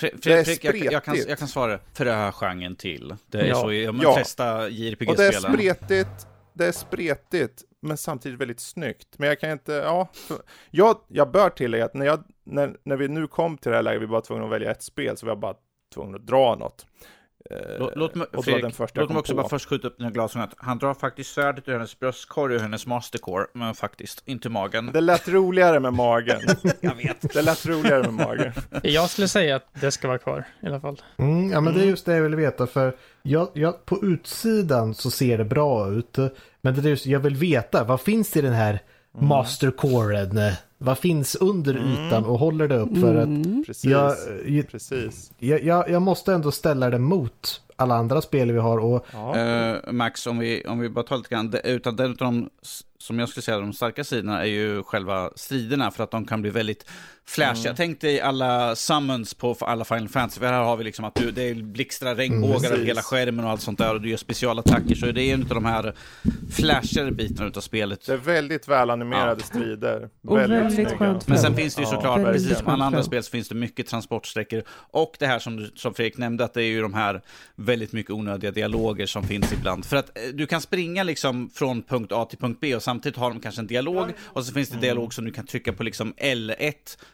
Fre- 0.00 0.10
Det 0.22 0.32
är 0.32 0.44
Fredrik, 0.44 0.64
jag, 0.64 0.92
jag, 0.92 1.04
kan, 1.04 1.14
spretigt. 1.14 1.28
jag 1.28 1.38
kan 1.38 1.48
svara 1.48 1.78
för 1.94 2.04
det 2.04 2.12
här 2.12 2.32
genren 2.32 2.76
till. 2.76 3.14
Det 3.26 3.40
är 3.40 3.46
Ja. 3.46 3.54
så 3.54 3.72
i 3.72 3.84
de 3.86 4.00
Ja. 4.02 4.14
flesta 4.14 4.54
Och 4.54 4.60
det 4.60 4.66
är 4.66 4.70
JRPG-spelen. 4.70 5.32
spretigt, 5.52 6.26
det 6.52 6.66
är 6.66 6.72
spretigt, 6.72 7.62
men 7.82 7.96
samtidigt 7.96 8.40
väldigt 8.40 8.60
snyggt. 8.60 9.08
Men 9.18 9.28
jag 9.28 9.40
kan 9.40 9.50
inte, 9.50 9.72
ja, 9.72 10.08
jag, 10.70 10.96
jag 11.08 11.30
bör 11.30 11.50
tillägga 11.50 11.84
att 11.84 11.94
när, 11.94 12.06
jag, 12.06 12.24
när, 12.44 12.76
när 12.82 12.96
vi 12.96 13.08
nu 13.08 13.26
kom 13.26 13.58
till 13.58 13.70
det 13.70 13.76
här 13.76 13.82
läget, 13.82 14.02
vi 14.02 14.06
var 14.06 14.20
tvungna 14.20 14.44
att 14.44 14.52
välja 14.52 14.70
ett 14.70 14.82
spel, 14.82 15.16
så 15.16 15.26
var 15.26 15.30
jag 15.30 15.40
bara 15.40 15.54
tvungen 15.94 16.14
att 16.14 16.26
dra 16.26 16.54
något. 16.56 16.86
Eh, 17.50 17.56
Låt, 17.78 17.96
låt 17.96 18.14
mig, 18.14 18.26
Fredrik, 18.32 18.62
den 18.62 18.72
låt 18.94 19.10
mig 19.10 19.18
också 19.18 19.32
på. 19.32 19.36
bara 19.36 19.48
först 19.48 19.68
skjuta 19.68 19.88
upp 19.88 19.98
dina 19.98 20.10
glasögon. 20.10 20.48
att 20.48 20.54
Han 20.56 20.78
drar 20.78 20.94
faktiskt 20.94 21.34
svärdet 21.34 21.68
ur 21.68 21.72
hennes 21.72 21.98
bröstkorg 21.98 22.54
och 22.54 22.60
hennes 22.60 22.86
mastercore, 22.86 23.46
men 23.54 23.74
faktiskt, 23.74 24.22
inte 24.24 24.48
magen. 24.48 24.90
Det 24.92 25.00
lät 25.00 25.28
roligare 25.28 25.80
med 25.80 25.92
magen. 25.92 26.40
Jag 26.80 26.94
vet. 26.94 27.32
Det 27.34 27.42
lät 27.42 27.66
roligare 27.66 28.02
med 28.02 28.12
magen. 28.26 28.52
Jag 28.82 29.10
skulle 29.10 29.28
säga 29.28 29.56
att 29.56 29.66
det 29.80 29.90
ska 29.90 30.08
vara 30.08 30.18
kvar 30.18 30.44
i 30.62 30.66
alla 30.66 30.80
fall. 30.80 31.00
Mm, 31.16 31.50
ja, 31.50 31.60
men 31.60 31.74
det 31.74 31.80
är 31.80 31.86
just 31.86 32.06
det 32.06 32.14
jag 32.14 32.22
vill 32.22 32.36
veta. 32.36 32.66
För 32.66 32.96
jag, 33.22 33.48
jag, 33.54 33.84
på 33.84 34.04
utsidan 34.04 34.94
så 34.94 35.10
ser 35.10 35.38
det 35.38 35.44
bra 35.44 35.90
ut. 35.92 36.18
Men 36.60 36.74
det 36.74 36.88
är 36.88 36.90
just, 36.90 37.06
jag 37.06 37.20
vill 37.20 37.36
veta, 37.36 37.84
vad 37.84 38.00
finns 38.00 38.36
i 38.36 38.40
den 38.40 38.52
här 38.52 38.78
mastercoren? 39.18 40.40
Vad 40.78 40.98
finns 40.98 41.34
under 41.34 41.74
ytan 41.76 42.24
och 42.24 42.38
håller 42.38 42.68
det 42.68 42.76
upp? 42.78 42.98
För 42.98 43.14
att 43.14 43.24
Mm. 43.26 43.64
Precis. 43.66 43.84
jag, 43.90 44.14
jag, 44.46 44.68
Precis. 44.68 45.32
jag, 45.38 45.90
jag 45.90 46.02
måste 46.02 46.32
ändå 46.34 46.50
ställa 46.50 46.90
det 46.90 46.98
mot 46.98 47.62
alla 47.76 47.94
andra 47.94 48.22
spel 48.22 48.52
vi 48.52 48.58
har. 48.58 48.78
Och 48.78 49.06
Ja. 49.12 49.36
Eh, 49.36 49.92
Max, 49.92 50.26
om 50.26 50.38
vi, 50.38 50.64
om 50.68 50.78
vi 50.78 50.88
bara 50.88 51.04
tar 51.04 51.16
lite 51.16 51.28
grann, 51.28 51.50
det- 51.50 51.60
utan 51.64 51.96
den 51.96 52.10
av 52.10 52.16
de, 52.16 52.50
som 53.00 53.18
jag 53.18 53.28
skulle 53.28 53.42
säga, 53.42 53.58
de 53.58 53.72
starka 53.72 54.04
sidorna 54.04 54.40
är 54.40 54.48
ju 54.48 54.82
själva 54.82 55.30
striderna, 55.36 55.90
för 55.90 56.04
att 56.04 56.10
de 56.10 56.24
kan 56.24 56.42
bli 56.42 56.50
väldigt 56.50 56.90
flashiga. 57.26 57.74
Tänk 57.76 58.00
dig 58.00 58.20
alla 58.20 58.76
summons 58.76 59.34
på 59.34 59.56
alla 59.60 59.84
Final 59.84 60.08
Fantasy, 60.08 60.40
för 60.40 60.46
här 60.46 60.62
har 60.62 60.76
vi 60.76 60.84
liksom 60.84 61.04
att 61.04 61.14
du, 61.14 61.30
det 61.30 61.42
är 61.42 61.54
blixtrar 61.54 62.14
regnbågar 62.14 62.56
över 62.56 62.68
precis. 62.68 62.88
hela 62.88 63.02
skärmen 63.02 63.44
och 63.44 63.50
allt 63.50 63.60
sånt 63.60 63.78
där, 63.78 63.94
och 63.94 64.00
du 64.00 64.10
gör 64.10 64.16
specialattacker, 64.16 64.94
så 64.94 65.06
det 65.06 65.22
är 65.22 65.34
en 65.34 65.42
av 65.42 65.48
de 65.48 65.64
här 65.64 65.94
flashigare 66.52 67.12
bitarna 67.12 67.48
utav 67.48 67.60
spelet. 67.60 68.06
Det 68.06 68.12
är 68.12 68.16
väldigt 68.16 68.68
välanimerade 68.68 69.42
strider. 69.42 70.08
Och 70.26 70.38
väldigt 70.38 70.74
snygga. 70.74 70.96
skönt 70.96 71.28
Men 71.28 71.38
sen 71.38 71.56
finns 71.56 71.74
det 71.74 71.82
ju 71.82 71.88
Ja, 71.88 71.94
såklart, 71.94 72.20
väldigt 72.20 72.42
precis 72.42 72.58
som 72.58 72.68
alla 72.68 72.84
andra 72.84 73.02
spel, 73.02 73.22
så 73.22 73.30
finns 73.30 73.48
det 73.48 73.54
mycket 73.54 73.86
transportsträckor. 73.86 74.62
Och 74.70 75.16
det 75.18 75.26
här 75.26 75.38
som, 75.38 75.56
du, 75.56 75.72
som 75.74 75.94
Fredrik 75.94 76.18
nämnde, 76.18 76.44
att 76.44 76.54
det 76.54 76.62
är 76.62 76.68
ju 76.68 76.82
de 76.82 76.94
här 76.94 77.22
väldigt 77.56 77.92
mycket 77.92 78.12
onödiga 78.12 78.50
dialoger 78.50 79.06
som 79.06 79.22
finns 79.22 79.52
ibland. 79.52 79.84
För 79.84 79.96
att 79.96 80.18
eh, 80.18 80.22
du 80.34 80.46
kan 80.46 80.60
springa 80.60 81.02
liksom 81.02 81.50
från 81.50 81.82
punkt 81.82 82.12
A 82.12 82.24
till 82.24 82.38
punkt 82.38 82.58
B 82.60 82.76
och 82.76 82.82
samtidigt 82.90 83.18
har 83.18 83.30
de 83.30 83.40
kanske 83.40 83.60
en 83.60 83.66
dialog. 83.66 84.12
Och 84.20 84.44
så 84.44 84.52
finns 84.52 84.68
det 84.68 84.78
dialog 84.78 85.14
som 85.14 85.24
du 85.24 85.30
kan 85.32 85.46
trycka 85.46 85.72
på 85.72 85.82
liksom 85.82 86.14
L1 86.14 86.72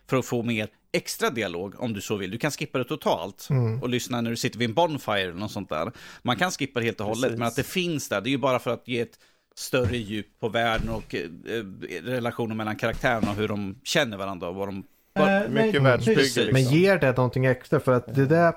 för 0.09 0.17
att 0.17 0.27
få 0.27 0.43
mer 0.43 0.69
extra 0.93 1.31
dialog 1.31 1.75
om 1.79 1.93
du 1.93 2.01
så 2.01 2.17
vill. 2.17 2.31
Du 2.31 2.39
kan 2.39 2.51
skippa 2.51 2.79
det 2.79 2.85
totalt 2.85 3.49
och 3.83 3.89
lyssna 3.89 4.21
när 4.21 4.31
du 4.31 4.37
sitter 4.37 4.59
vid 4.59 4.69
en 4.69 4.75
bonfire 4.75 5.21
eller 5.21 5.33
något 5.35 5.53
sånt 5.53 5.69
där. 5.69 5.93
Man 6.23 6.37
kan 6.37 6.51
skippa 6.51 6.81
det 6.81 6.87
helt 6.87 7.01
och 7.01 7.07
hållet, 7.07 7.23
Precis. 7.23 7.39
men 7.39 7.49
att 7.49 7.57
det 7.57 7.67
finns 7.67 8.09
där, 8.09 8.21
det 8.21 8.29
är 8.29 8.31
ju 8.31 8.39
bara 8.39 8.59
för 8.59 8.71
att 8.71 8.89
ge 8.89 9.01
ett 9.01 9.19
större 9.55 9.97
djup 9.97 10.27
på 10.41 10.49
världen 10.49 10.89
och 10.89 11.15
eh, 11.15 11.21
eh, 11.21 11.65
relationer 12.05 12.55
mellan 12.55 12.77
karaktärerna 12.77 13.31
och 13.31 13.37
hur 13.37 13.49
de 13.49 13.81
känner 13.85 14.17
varandra 14.17 14.49
och 14.49 14.55
vad 14.55 14.69
de... 14.69 14.85
Vad, 15.19 15.51
Mycket 15.51 15.83
världsbygge 15.83 16.21
precis. 16.21 16.37
liksom. 16.37 16.53
Men 16.53 16.63
ger 16.81 16.99
det 16.99 17.17
någonting 17.17 17.47
extra? 17.47 17.81
För 17.81 17.93
att 17.93 18.15
det 18.15 18.27
där, 18.27 18.55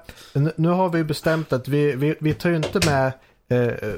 nu- 0.56 0.70
har 0.70 0.90
vi 0.90 1.04
bestämt 1.04 1.54
att 1.54 1.68
vi, 1.68 1.96
vi, 1.96 2.16
vi 2.20 2.34
tar 2.34 2.50
ju 2.50 2.56
inte 2.56 2.80
med 2.90 3.06
eh, 3.08 3.14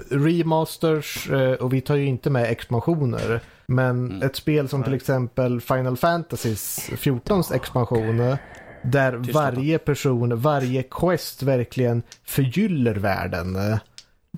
remasters 0.09 1.29
eh, 1.29 1.53
och 1.53 1.73
vi 1.73 1.81
tar 1.81 1.95
ju 1.95 2.05
inte 2.05 2.29
med 2.29 2.43
expansioner. 2.51 3.39
Men 3.65 3.89
Mm. 4.11 4.21
ett 4.21 4.35
spel 4.35 4.69
som 4.69 4.83
till 4.83 4.93
exempel 4.93 5.61
Final 5.61 5.97
Fantasys 5.97 6.89
14s 6.89 7.55
expansion 7.55 8.19
eh, 8.19 8.37
där 8.83 9.13
varje 9.33 9.77
person, 9.77 10.39
varje 10.41 10.83
quest 10.83 11.43
verkligen 11.43 12.03
förgyller 12.25 12.95
världen 12.95 13.55
eh, 13.55 13.77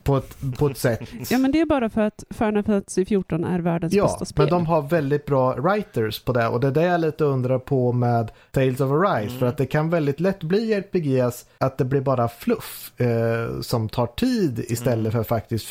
på 0.03 0.17
ett, 0.17 0.37
på 0.57 0.67
ett 0.67 0.77
sätt. 0.77 0.99
Ja, 1.29 1.37
men 1.37 1.51
det 1.51 1.59
är 1.61 1.65
bara 1.65 1.89
för 1.89 2.01
att 2.01 2.23
Final 2.29 2.63
Fantasy 2.63 3.05
14 3.05 3.43
är 3.43 3.59
världens 3.59 3.93
Ja, 3.93 4.03
bästa 4.03 4.25
spel. 4.25 4.45
men 4.45 4.49
de 4.53 4.65
har 4.65 4.81
väldigt 4.81 5.25
bra 5.25 5.55
writers 5.55 6.19
på 6.19 6.33
det 6.33 6.47
och 6.47 6.59
det 6.59 6.67
är 6.67 6.71
det 6.71 6.83
jag 6.83 7.01
lite 7.01 7.23
undrar 7.23 7.59
på 7.59 7.91
med 7.91 8.31
Tales 8.51 8.79
of 8.79 8.91
Arise 8.91 9.27
Mm. 9.27 9.39
för 9.39 9.45
att 9.45 9.57
det 9.57 9.65
kan 9.65 9.89
väldigt 9.89 10.19
lätt 10.19 10.43
bli 10.43 10.73
RPGs 10.73 11.45
att 11.57 11.77
det 11.77 11.85
blir 11.85 12.01
bara 12.01 12.27
fluff 12.27 13.01
eh, 13.01 13.61
som 13.61 13.89
tar 13.89 14.07
tid 14.07 14.59
istället 14.59 14.99
Mm. 14.99 15.11
för 15.11 15.23
faktiskt 15.23 15.69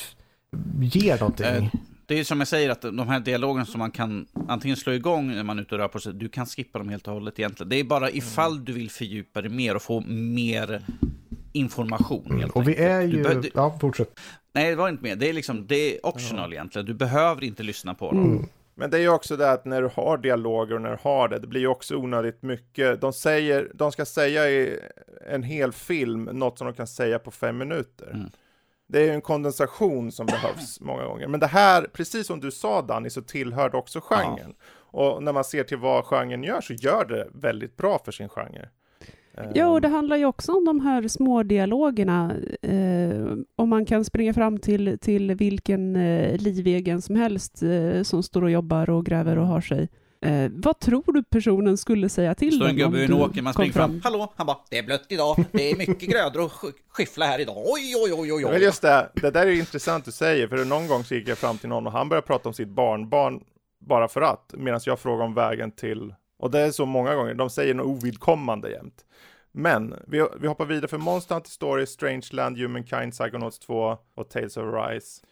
ger 0.81 1.19
någonting. 1.19 1.47
Eh, 1.47 1.65
Det 2.07 2.19
är 2.21 2.25
som 2.25 2.39
jag 2.41 2.49
säger, 2.49 2.71
att 2.71 2.83
de 2.83 3.09
här 3.09 3.21
dialogerna 3.21 3.67
som 3.67 3.79
man 3.79 3.91
kan 3.91 4.27
antingen 4.49 4.77
slå 4.77 4.93
igång 4.93 5.35
när 5.35 5.43
man 5.43 5.59
är 5.59 5.63
ute 5.63 5.75
och 5.75 5.79
rör 5.81 5.89
på 5.89 5.99
sig, 5.99 6.13
du 6.15 6.29
kan 6.29 6.47
skippa 6.47 6.79
dem 6.79 6.89
helt 6.89 7.09
och 7.09 7.15
hållet 7.15 7.39
egentligen. 7.39 7.69
Det 7.69 7.77
är 7.81 7.85
bara 7.85 8.11
ifall 8.11 8.65
du 8.65 8.73
vill 8.73 8.91
fördjupa 8.91 9.43
dig 9.43 9.51
mer 9.51 9.77
och 9.77 9.83
få 9.83 10.01
mer 10.09 10.83
information. 11.53 12.27
Mm, 12.27 12.39
Helt 12.39 12.57
och 12.57 12.69
vi 12.69 12.77
är 12.77 13.01
ju... 13.03 13.23
du, 13.23 13.51
Ja, 13.55 13.79
fortsätt. 13.81 14.21
nej, 14.53 14.71
det 14.71 14.77
var 14.77 14.89
inte 14.89 15.03
mer. 15.03 15.17
Det 15.17 15.29
är, 15.29 15.33
liksom, 15.33 15.67
det 15.67 15.95
är 15.97 16.07
optional 16.07 16.53
egentligen. 16.53 16.87
Du 16.87 16.95
behöver 16.95 17.45
inte 17.45 17.63
lyssna 17.63 17.95
på 17.95 18.13
dem. 18.13 18.25
Mm. 18.25 18.47
Men 18.75 18.91
det 18.91 18.97
är 18.97 19.01
ju 19.01 19.09
också 19.09 19.37
det 19.37 19.51
att 19.51 19.65
när 19.65 19.83
du 19.83 19.91
har 19.95 20.19
dialoger 20.19 20.75
och 20.75 20.81
när 20.81 20.91
du 20.91 20.99
har 21.03 21.29
det, 21.29 21.39
det 21.39 21.47
blir 21.47 21.61
ju 21.61 21.67
också 21.67 21.97
onödigt 21.97 22.43
mycket. 22.43 23.01
De 23.01 23.13
säger, 23.13 23.71
de 23.75 23.93
ska 23.93 24.05
säga 24.05 24.51
i 24.51 24.79
en 25.31 25.43
hel 25.43 25.73
film 25.73 26.25
något 26.25 26.59
som 26.59 26.67
de 26.67 26.75
kan 26.75 26.87
säga 26.87 27.19
på 27.19 27.31
fem 27.31 27.59
minuter. 27.59 28.11
Mm. 28.11 28.31
Det 28.89 28.99
är 29.01 29.05
ju 29.05 29.11
en 29.11 29.21
kondensation 29.21 30.13
som 30.13 30.27
behövs 30.27 30.81
många 30.81 31.05
gånger. 31.05 31.29
Men 31.29 31.41
det 31.41 31.47
här, 31.47 31.83
precis 31.93 32.27
som 32.27 32.41
du 32.41 32.51
sa 32.51 32.83
Danny, 32.83 33.11
så 33.11 33.23
tillhör 33.23 33.71
det 33.71 33.77
också 33.77 34.01
genren. 34.01 34.55
Och 34.75 35.23
när 35.23 35.33
man 35.33 35.45
ser 35.45 35.65
till 35.65 35.79
vad 35.79 36.05
genren 36.05 36.43
gör 36.45 36.61
så 36.61 36.73
gör 36.73 37.05
det 37.05 37.29
väldigt 37.35 37.77
bra 37.77 37.99
för 38.05 38.13
sin 38.13 38.29
genre. 38.29 38.69
Ja, 39.55 39.67
och 39.69 39.77
Ehm, 39.77 39.83
det 39.83 39.89
handlar 39.89 40.17
ju 40.17 40.25
också 40.25 40.53
om 40.53 40.65
de 40.65 40.81
här 40.81 41.09
små 41.09 41.43
dialogerna. 41.43 42.33
Eh, 42.63 43.37
om 43.57 43.69
man 43.69 43.85
kan 43.87 44.05
springa 44.05 44.35
fram 44.35 44.59
till, 44.59 44.99
till 44.99 45.35
vilken 45.35 45.97
eh, 45.97 46.39
livegen 46.41 47.03
som 47.03 47.17
helst 47.17 47.63
eh, 47.63 48.03
som 48.03 48.23
står 48.23 48.43
och 48.45 48.51
jobbar 48.51 48.91
och 48.91 49.07
gräver 49.07 49.39
och 49.39 49.47
har 49.47 49.61
sig. 49.61 49.89
Eh, 50.25 50.51
vad 50.55 50.79
tror 50.81 51.13
du 51.13 51.23
personen 51.23 51.77
skulle 51.77 52.09
säga 52.09 52.35
till 52.35 52.57
Står 52.57 52.67
en 52.69 52.77
gubbe 52.77 52.99
i 53.01 53.05
en 53.05 53.13
åker, 53.13 53.43
man 53.43 53.53
springer 53.53 53.73
fram. 53.73 54.01
Hallå? 54.05 54.33
Han 54.37 54.47
bara, 54.47 54.57
det 54.71 54.79
är 54.79 54.83
blött 54.83 55.07
idag. 55.09 55.45
Det 55.53 55.71
är 55.71 55.77
mycket 55.77 56.11
grödor 56.11 56.45
att 56.45 56.53
sk- 56.53 56.73
skyffla 56.89 57.27
här 57.27 57.39
idag. 57.39 57.57
Oj, 57.57 57.95
oj, 58.05 58.13
oj, 58.13 58.33
oj, 58.33 58.43
Men 58.45 58.55
oj. 58.55 58.63
just 58.63 58.83
det, 58.83 59.09
det 59.15 59.31
där 59.31 59.47
är 59.47 59.51
ju 59.51 59.59
intressant 59.59 60.05
du 60.05 60.13
säger, 60.13 60.49
för 60.49 60.65
någon 60.65 60.87
gång 60.89 61.05
så 61.05 61.15
gick 61.15 61.29
jag 61.29 61.39
fram 61.39 61.59
till 61.59 61.69
någon 61.69 61.87
och 61.87 61.93
han 61.93 62.09
började 62.09 62.27
prata 62.27 62.49
om 62.49 62.55
sitt 62.55 62.69
barnbarn 62.69 63.41
bara 63.87 64.09
för 64.09 64.21
att, 64.21 64.55
medan 64.59 64.81
jag 64.87 64.99
frågar 64.99 65.25
om 65.25 65.35
vägen 65.35 65.71
till, 65.71 66.15
och 66.39 66.51
det 66.51 66.61
är 66.61 66.71
så 66.71 66.87
många 66.87 67.15
gånger, 67.15 67.35
de 67.35 67.51
säger 67.51 67.75
något 67.75 67.87
ovidkommande 67.87 68.71
jämt. 68.71 69.05
Men 69.53 69.95
vi, 70.07 70.27
vi 70.41 70.47
hoppar 70.49 70.65
vidare 70.65 70.89
för 70.89 70.99
Monster 70.99 71.35
Hunter 71.35 71.51
Story, 71.51 71.87
Strangeland, 71.87 72.59
Humankind, 72.59 73.13
Psychonauts 73.13 73.59
2 73.59 73.97
och 74.15 74.29
Tales 74.29 74.57
of 74.57 74.65
Rise. 74.75 75.23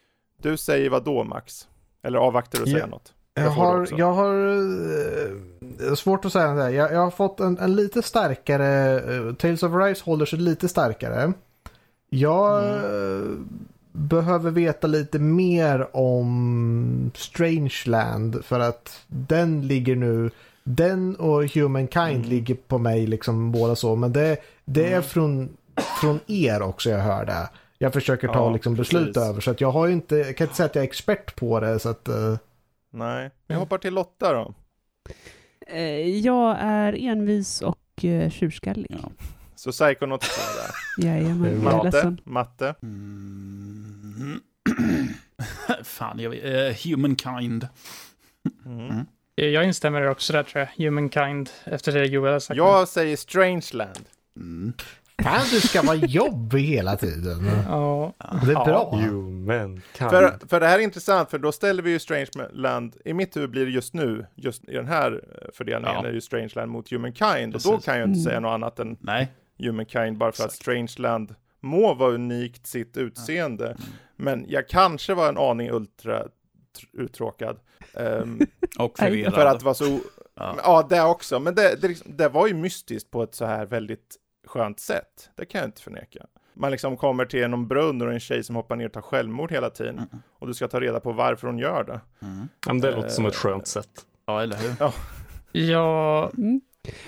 Du 0.42 0.56
säger 0.56 0.90
vad 0.90 1.04
då 1.04 1.24
Max? 1.24 1.68
Eller 2.02 2.18
avvaktar 2.18 2.58
du 2.58 2.62
att 2.62 2.70
säga 2.70 2.80
Ja. 2.80 2.86
något? 2.86 3.14
Jag 3.34 3.50
har, 3.50 3.88
jag 3.98 4.12
har 4.12 4.34
eh, 5.88 5.94
svårt 5.94 6.24
att 6.24 6.32
säga 6.32 6.54
det. 6.54 6.70
Jag, 6.70 6.92
jag 6.92 6.98
har 7.00 7.10
fått 7.10 7.40
en, 7.40 7.58
en 7.58 7.76
lite 7.76 8.02
starkare, 8.02 9.00
eh, 9.14 9.34
Tales 9.34 9.62
of 9.62 9.72
Rise 9.74 10.04
håller 10.04 10.26
sig 10.26 10.38
lite 10.38 10.68
starkare. 10.68 11.32
Jag 12.08 12.64
Mm. 12.64 13.22
eh, 13.22 13.38
behöver 13.92 14.50
veta 14.50 14.86
lite 14.86 15.18
mer 15.18 15.96
om 15.96 17.10
Strangeland 17.14 18.44
för 18.44 18.60
att 18.60 19.00
den 19.06 19.66
ligger 19.66 19.96
nu 19.96 20.30
den 20.64 21.16
och 21.16 21.44
Humankind 21.54 22.16
Mm. 22.16 22.22
ligger 22.28 22.54
på 22.54 22.78
mig 22.78 23.06
liksom 23.06 23.52
båda 23.52 23.76
så. 23.76 23.96
Men 23.96 24.12
det, 24.12 24.36
det 24.64 24.84
är 24.86 24.90
Mm. 24.90 25.02
från, 25.02 25.56
från 26.00 26.20
er 26.26 26.62
också 26.62 26.90
jag 26.90 26.98
hör 26.98 27.24
det. 27.26 27.48
Jag 27.78 27.92
försöker 27.92 28.28
ta 28.28 28.34
Ja, 28.34 28.50
liksom 28.52 28.74
beslut 28.74 29.14
precis. 29.14 29.28
över. 29.30 29.40
Så 29.40 29.50
att 29.50 29.60
jag 29.60 29.70
har 29.70 29.86
ju 29.86 29.92
inte, 29.92 30.16
jag 30.16 30.36
kan 30.36 30.44
inte 30.44 30.56
säga 30.56 30.66
att 30.66 30.74
jag 30.74 30.82
är 30.84 30.88
expert 30.88 31.36
på 31.36 31.60
det. 31.60 31.78
Så 31.78 31.88
att, 31.88 32.08
eh, 32.08 32.36
Nej, 32.92 33.30
vi 33.46 33.54
hoppar 33.54 33.78
till 33.78 33.94
Lotta 33.94 34.32
då. 34.32 34.54
Eh, 35.66 35.80
Jag 36.18 36.56
är 36.60 36.92
envis 37.08 37.62
och 37.62 37.78
uh, 38.04 38.30
tjurskallig. 38.30 38.86
Ja. 39.02 39.10
Så 39.56 39.72
Psychonaut 39.72 40.20
2 40.20 40.28
där. 40.56 41.06
Jajamän, 41.06 41.44
jag 41.62 41.72
är 41.72 41.76
Matte, 41.76 41.84
ledsen. 41.90 42.20
matte. 42.24 42.74
Mm. 42.82 44.40
Fan, 45.84 46.18
jag 46.20 46.30
vet, 46.30 46.44
eh, 46.44 46.90
Humankind. 46.90 47.68
Mm. 48.66 49.06
Jag 49.48 49.64
instämmer 49.64 50.08
också 50.08 50.32
där 50.32 50.42
tror 50.42 50.68
jag. 50.76 50.84
Humankind, 50.84 51.50
efter 51.64 51.92
det 51.92 52.06
Joel 52.06 52.32
har 52.32 52.40
sagt. 52.40 52.56
Jag 52.58 52.88
säger 52.88 53.16
Strangeland. 53.16 53.98
Mm. 54.36 54.72
fan 55.22 55.40
du 55.50 55.60
ska 55.60 55.82
vara 55.82 55.96
jobbig 55.96 56.62
hela 56.62 56.96
tiden. 56.96 57.50
Ja. 57.68 58.12
Det 58.18 58.50
är 58.50 58.52
Ja. 58.52 58.64
bra. 58.64 58.90
Human 58.96 59.80
kind. 59.98 60.10
För, 60.10 60.38
för 60.48 60.60
det 60.60 60.66
här 60.66 60.78
är 60.78 60.82
intressant, 60.82 61.30
för 61.30 61.38
då 61.38 61.52
ställer 61.52 61.82
vi 61.82 61.90
ju 61.90 61.98
Strangeland, 61.98 62.96
i 63.04 63.12
mitt 63.14 63.36
huvud 63.36 63.50
blir 63.50 63.64
det 63.66 63.70
just 63.72 63.94
nu, 63.94 64.26
just 64.34 64.68
i 64.68 64.72
den 64.74 64.86
här 64.86 65.12
eh, 65.12 65.48
fördelningen, 65.54 65.94
Ja. 65.94 66.04
är 66.04 66.08
det 66.08 66.14
ju 66.14 66.20
Strangeland 66.20 66.70
mot 66.70 66.90
Humankind. 66.90 67.54
Och 67.54 67.60
då 67.64 67.70
Precis. 67.70 67.84
kan 67.84 67.98
jag 67.98 68.08
inte 68.08 68.18
Mm. 68.20 68.24
säga 68.24 68.40
något 68.40 68.50
annat 68.54 68.78
än 68.78 68.96
Nej. 69.00 69.28
Humankind, 69.58 70.18
bara 70.18 70.32
för 70.32 70.42
att 70.42 70.48
Exakt. 70.50 70.62
Strangeland 70.62 71.34
må 71.60 71.94
vara 71.94 72.12
unikt 72.12 72.66
sitt 72.66 72.96
utseende. 72.96 73.76
Men 74.16 74.44
jag 74.48 74.68
kanske 74.68 75.14
var 75.14 75.28
en 75.28 75.38
aning 75.38 75.70
ultra 75.70 76.22
tr- 76.22 76.28
uttråkad. 76.92 77.60
Ehm, 77.94 78.40
Och 78.78 78.98
förvirrad. 78.98 79.34
för 79.34 79.46
att 79.46 79.62
vara 79.62 79.74
så... 79.74 79.98
Ja. 80.34 80.56
Ja, 80.64 80.86
det 80.90 81.02
också. 81.02 81.40
Men 81.40 81.54
det, 81.54 81.80
det, 81.80 81.88
liksom, 81.88 82.16
det 82.16 82.28
var 82.28 82.46
ju 82.46 82.54
mystiskt 82.54 83.10
på 83.10 83.22
ett 83.22 83.34
så 83.34 83.44
här 83.44 83.66
väldigt 83.66 84.16
skönt 84.46 84.80
sätt. 84.80 85.30
Det 85.36 85.44
kan 85.44 85.58
jag 85.60 85.68
inte 85.68 85.82
förneka. 85.82 86.26
Man 86.54 86.70
liksom 86.70 86.96
kommer 86.96 87.24
till 87.24 87.48
någon 87.48 87.68
brunn 87.68 88.00
och 88.02 88.06
det 88.08 88.14
en 88.14 88.20
tjej 88.20 88.44
som 88.44 88.56
hoppar 88.56 88.76
ner 88.76 88.86
och 88.86 88.92
tar 88.92 89.00
självmord 89.00 89.52
hela 89.52 89.70
tiden. 89.70 89.94
Mm. 89.98 90.08
Och 90.38 90.46
du 90.46 90.54
ska 90.54 90.68
ta 90.68 90.80
reda 90.80 91.00
på 91.00 91.12
varför 91.12 91.46
hon 91.46 91.58
gör 91.58 91.84
det. 91.84 92.00
Mm. 92.26 92.48
Ja, 92.66 92.72
men 92.72 92.80
det 92.80 92.90
låter 92.96 93.08
som 93.08 93.26
ett 93.26 93.34
Eh, 93.34 93.38
skönt 93.38 93.66
sätt. 93.66 94.06
Ja, 94.26 94.42
eller 94.42 94.56
hur? 94.56 94.74
Ja, 95.52 96.30
Mm. 96.38 96.60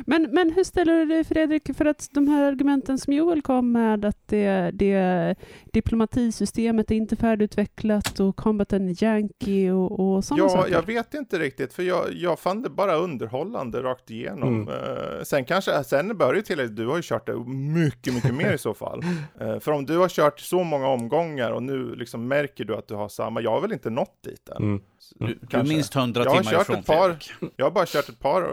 Men, 0.06 0.22
men 0.32 0.52
hur 0.52 0.64
ställer 0.64 0.92
du 0.98 1.04
dig 1.04 1.24
Fredrik, 1.24 1.76
för 1.76 1.84
att 1.84 2.08
de 2.12 2.28
här 2.28 2.44
argumenten 2.44 2.98
som 2.98 3.12
Joel 3.12 3.42
kom 3.42 3.72
med, 3.72 4.04
att 4.04 4.28
det, 4.28 4.70
det 4.74 5.34
diplomatisystemet 5.72 6.90
är 6.90 6.94
inte 6.94 7.16
färdigutvecklat 7.16 8.20
och 8.20 8.36
combaten 8.36 8.88
är 8.88 9.02
janky 9.04 9.70
och, 9.70 10.00
och 10.00 10.24
sådana 10.24 10.42
Ja, 10.44 10.48
saker? 10.48 10.72
jag 10.72 10.86
vet 10.86 11.14
inte 11.14 11.38
riktigt, 11.38 11.72
för 11.72 11.82
jag, 11.82 12.12
jag 12.14 12.38
fann 12.38 12.62
det 12.62 12.70
bara 12.70 12.94
underhållande 12.96 13.82
rakt 13.82 14.10
igenom. 14.10 14.62
Mm. 14.62 14.68
Eh, 14.68 15.22
sen 15.22 15.44
kanske, 15.44 15.84
sen 15.84 16.18
bör 16.18 16.34
ju 16.34 16.42
till 16.42 16.74
du 16.74 16.86
har 16.86 16.96
ju 16.96 17.02
kört 17.02 17.26
det 17.26 17.36
mycket, 17.48 18.14
mycket 18.14 18.34
mer 18.34 18.52
i 18.52 18.58
så 18.58 18.74
fall. 18.74 19.02
Eh, 19.40 19.58
för 19.58 19.72
om 19.72 19.86
du 19.86 19.98
har 19.98 20.08
kört 20.08 20.40
så 20.40 20.64
många 20.64 20.86
omgångar 20.88 21.50
och 21.50 21.62
nu 21.62 21.94
liksom 21.94 22.28
märker 22.28 22.64
du 22.64 22.76
att 22.76 22.88
du 22.88 22.94
har 22.94 23.08
samma, 23.08 23.40
jag 23.40 23.50
har 23.50 23.60
väl 23.60 23.72
inte 23.72 23.90
nått 23.90 24.22
dit 24.24 24.48
än. 24.48 24.62
Mm. 24.62 24.80
Du, 25.14 25.26
du 25.26 25.32
är 25.32 25.46
Kanske. 25.50 25.74
minst 25.74 25.96
100 25.96 26.24
Jag 26.24 26.30
har 26.30 26.42
timmar 26.42 26.60
ifrån 26.60 26.82
par- 26.82 27.08
Fredrik. 27.08 27.32
Jag 27.56 27.66
har 27.66 27.70
bara 27.70 27.86
kört 27.86 28.08
ett 28.08 28.18
par 28.18 28.42
eh, 28.42 28.48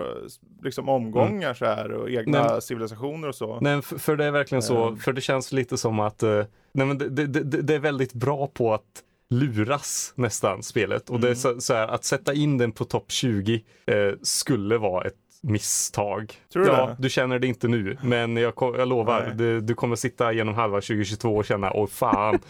liksom, 0.64 0.90
omgångar 0.90 1.09
så 1.54 1.66
här 1.66 1.92
och 1.92 2.10
egna 2.10 2.44
Men- 2.44 2.62
civilisationer 2.62 3.28
och 3.28 3.36
så. 3.36 3.60
Nej, 3.62 3.82
för, 3.82 3.98
för 4.00 4.16
det 4.16 4.26
är 4.26 4.32
verkligen 4.32 4.62
så, 4.62 4.88
Ehm. 4.88 4.98
för 4.98 5.14
det 5.14 5.22
känns 5.22 5.52
lite 5.52 5.78
som 5.78 6.00
att 6.00 6.24
eh, 6.24 6.44
nej, 6.72 6.88
men 6.88 6.98
det, 6.98 7.10
det, 7.10 7.28
det, 7.28 7.62
det 7.62 7.76
är 7.76 7.80
väldigt 7.80 8.14
bra 8.14 8.48
på 8.48 8.74
att 8.74 9.04
luras 9.30 10.14
nästan 10.16 10.64
spelet. 10.64 11.10
Och 11.10 11.20
det 11.20 11.30
är 11.30 11.36
så, 11.36 11.62
så 11.62 11.74
här, 11.74 11.88
att 11.88 12.04
sätta 12.04 12.34
in 12.34 12.58
den 12.58 12.72
på 12.72 12.86
topp 12.86 13.12
20 13.12 13.64
eh, 13.86 13.96
skulle 14.22 14.78
vara 14.78 15.08
ett 15.08 15.14
misstag. 15.42 16.34
Tror 16.54 16.64
du 16.64 16.70
ja, 16.70 16.86
det? 16.86 16.96
du 17.00 17.10
känner 17.10 17.40
det 17.40 17.48
inte 17.48 17.68
nu, 17.68 17.98
men 18.02 18.38
jag, 18.38 18.54
jag 18.58 18.88
lovar, 18.88 19.34
du, 19.36 19.62
du 19.62 19.74
kommer 19.74 19.96
sitta 19.96 20.32
genom 20.32 20.56
halva 20.56 20.82
2022 20.82 21.36
och 21.36 21.46
känna, 21.46 21.74
åh 21.74 21.88
fan. 21.88 22.40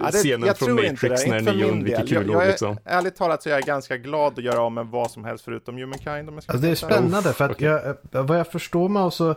Ja, 0.00 0.10
det, 0.12 0.18
Scenen 0.18 0.54
från 0.54 0.74
Matrix 0.74 1.24
det, 1.24 1.30
när 1.30 1.40
min 1.40 1.64
undviker. 1.64 1.98
Jag, 1.98 2.08
kulor 2.08 2.34
jag 2.34 2.44
är, 2.44 2.48
liksom. 2.48 2.78
Ärligt 2.84 3.16
talat 3.16 3.42
så 3.42 3.48
är 3.48 3.52
jag 3.52 3.62
ganska 3.62 3.96
glad 3.96 4.38
att 4.38 4.44
göra 4.44 4.60
av 4.60 4.72
med 4.72 4.86
vad 4.86 5.10
som 5.10 5.24
helst 5.24 5.44
förutom 5.44 5.76
Humankind. 5.76 6.28
Om 6.28 6.34
jag 6.34 6.42
ska 6.42 6.52
Alltså 6.52 6.66
det 6.66 6.70
är 6.70 6.74
spännande 6.74 7.32
för 7.32 7.44
att 7.44 7.50
okej. 7.50 7.68
jag, 7.68 7.86
eh, 7.86 8.24
vad 8.24 8.38
jag 8.38 8.46
förstår 8.52 8.88
mig 8.88 9.12
så 9.12 9.30
eh, 9.30 9.36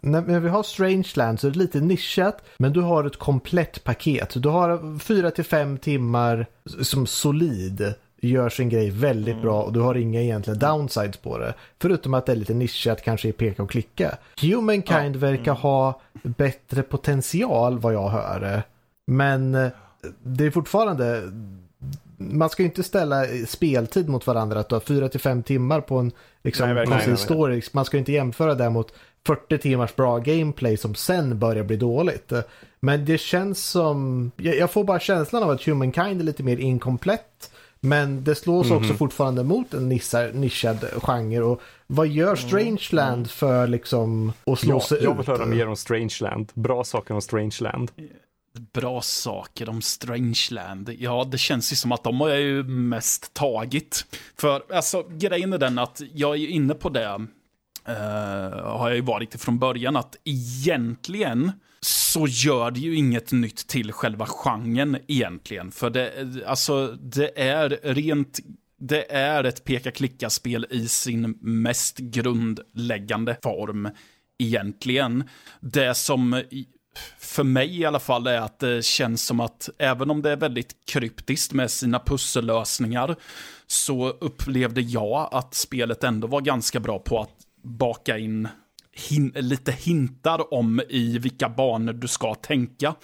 när, 0.00 0.40
vi 0.40 0.48
har 0.48 0.62
Strangeland 0.62 1.40
så 1.40 1.46
är 1.46 1.50
det 1.50 1.58
lite 1.58 1.80
nischat 1.80 2.44
men 2.56 2.72
du 2.72 2.80
har 2.80 3.04
ett 3.04 3.16
komplett 3.16 3.84
paket. 3.84 4.42
Du 4.42 4.48
har 4.48 4.98
fyra 4.98 5.30
till 5.30 5.44
fem 5.44 5.78
timmar 5.78 6.46
som 6.82 7.06
solid 7.06 7.94
gör 8.28 8.48
sin 8.48 8.68
grej 8.68 8.90
väldigt 8.90 9.32
Mm. 9.34 9.42
bra 9.42 9.62
och 9.62 9.72
du 9.72 9.80
har 9.80 9.94
inga 9.94 10.20
egentliga 10.22 10.56
downsides 10.56 11.16
på 11.16 11.38
det. 11.38 11.54
Förutom 11.80 12.14
att 12.14 12.26
det 12.26 12.32
är 12.32 12.36
lite 12.36 12.54
nischat 12.54 13.02
kanske 13.02 13.28
i 13.28 13.32
peka 13.32 13.62
och 13.62 13.70
klicka. 13.70 14.16
Humankind 14.40 15.16
verkar 15.16 15.54
ha 15.54 16.00
bättre 16.22 16.82
potential 16.82 17.78
vad 17.78 17.94
jag 17.94 18.08
hör. 18.08 18.62
Men 19.06 19.54
eh, 19.54 19.68
det 20.22 20.44
är 20.44 20.50
fortfarande 20.50 21.22
man 22.16 22.50
ska 22.50 22.62
ju 22.62 22.68
inte 22.68 22.82
ställa 22.82 23.24
speltid 23.46 24.08
mot 24.08 24.26
varandra. 24.26 24.60
Att 24.60 24.68
du 24.68 24.74
har 24.74 24.80
fyra 24.80 25.08
till 25.08 25.20
fem 25.20 25.42
timmar 25.42 25.80
på 25.80 25.98
en 25.98 26.12
liksom, 26.42 26.66
Nej, 26.66 26.74
verkligen 26.74 27.16
story. 27.16 27.62
Man 27.72 27.84
ska 27.84 27.96
ju 27.96 27.98
inte 27.98 28.12
jämföra 28.12 28.54
det 28.54 28.70
mot 28.70 28.94
40 29.26 29.58
timmars 29.58 29.96
bra 29.96 30.18
gameplay 30.18 30.76
som 30.76 30.94
sen 30.94 31.38
börjar 31.38 31.64
bli 31.64 31.76
dåligt. 31.76 32.32
Men 32.80 33.04
det 33.04 33.18
känns 33.18 33.64
som, 33.64 34.30
jag 34.36 34.70
får 34.70 34.84
bara 34.84 35.00
känslan 35.00 35.42
av 35.42 35.50
att 35.50 35.62
Humankind 35.62 36.20
är 36.20 36.24
lite 36.24 36.42
mer 36.42 36.56
inkomplett. 36.56 37.51
Men 37.84 38.24
det 38.24 38.34
slås 38.34 38.66
Mhm. 38.66 38.76
också 38.76 38.94
fortfarande 38.94 39.44
mot 39.44 39.74
en 39.74 39.88
nissar, 39.88 40.32
nischad 40.32 40.84
genre. 41.02 41.40
Och 41.42 41.62
vad 41.86 42.06
Mm. 42.06 42.18
gör 42.18 42.36
Strangeland 42.36 43.30
för 43.30 43.66
liksom 43.66 44.32
att 44.46 44.58
slå 44.58 44.74
Ja, 44.74 44.80
sig 44.80 45.02
jag 45.02 45.12
ut? 45.12 45.18
vill 45.18 45.26
höra 45.26 45.46
mer 45.46 45.68
om 45.68 45.76
Strangeland. 45.76 46.50
Bra 46.54 46.84
saker 46.84 47.14
om 47.14 47.20
Strangeland. 47.22 47.90
Bra 48.72 49.00
saker 49.02 49.68
om 49.68 49.82
Strangeland. 49.82 50.94
Ja, 50.98 51.24
det 51.30 51.38
känns 51.38 51.72
ju 51.72 51.76
som 51.76 51.92
att 51.92 52.04
de 52.04 52.20
har 52.20 52.28
ju 52.28 52.62
mest 52.64 53.34
tagit. 53.34 54.06
För 54.38 54.62
alltså, 54.74 55.04
grejen 55.10 55.52
är 55.52 55.58
den 55.58 55.78
att 55.78 56.00
jag 56.14 56.30
är 56.30 56.38
ju 56.38 56.48
inne 56.48 56.74
på 56.74 56.88
det, 56.88 57.26
eh, 57.86 57.94
har 58.64 58.88
jag 58.88 58.94
ju 58.96 59.00
varit 59.02 59.40
från 59.42 59.58
början, 59.58 59.96
att 59.96 60.16
egentligen 60.24 61.52
så 61.86 62.26
gör 62.28 62.70
det 62.70 62.80
ju 62.80 62.96
inget 62.96 63.32
nytt 63.32 63.66
till 63.68 63.92
själva 63.92 64.26
genren 64.26 64.98
egentligen. 65.08 65.72
För 65.72 65.90
det, 65.90 66.12
alltså, 66.46 66.86
det 66.86 67.40
är 67.40 67.80
rent 67.82 68.40
det 68.88 69.12
är 69.12 69.44
ett 69.44 69.64
peka-klicka-spel 69.64 70.66
i 70.70 70.88
sin 70.88 71.38
mest 71.40 71.98
grundläggande 71.98 73.36
form 73.42 73.88
egentligen. 74.38 75.24
Det 75.60 75.94
som 75.94 76.42
för 77.18 77.44
mig 77.44 77.80
i 77.80 77.84
alla 77.84 78.00
fall 78.00 78.26
är 78.26 78.40
att 78.40 78.58
det 78.58 78.84
känns 78.84 79.26
som 79.26 79.40
att 79.40 79.68
även 79.78 80.10
om 80.10 80.22
det 80.22 80.30
är 80.30 80.36
väldigt 80.36 80.76
kryptiskt 80.86 81.52
med 81.52 81.70
sina 81.70 81.98
pussellösningar 81.98 83.16
så 83.66 84.08
upplevde 84.08 84.80
jag 84.80 85.28
att 85.32 85.54
spelet 85.54 86.04
ändå 86.04 86.26
var 86.26 86.40
ganska 86.40 86.80
bra 86.80 86.98
på 86.98 87.20
att 87.20 87.36
baka 87.62 88.18
in 88.18 88.48
hin 88.94 89.32
lite 89.34 89.72
hintar 89.72 90.54
om 90.54 90.82
i 90.88 91.18
vilka 91.18 91.48
banor 91.48 91.92
du 91.92 92.08
ska 92.08 92.34
tänka. 92.34 92.94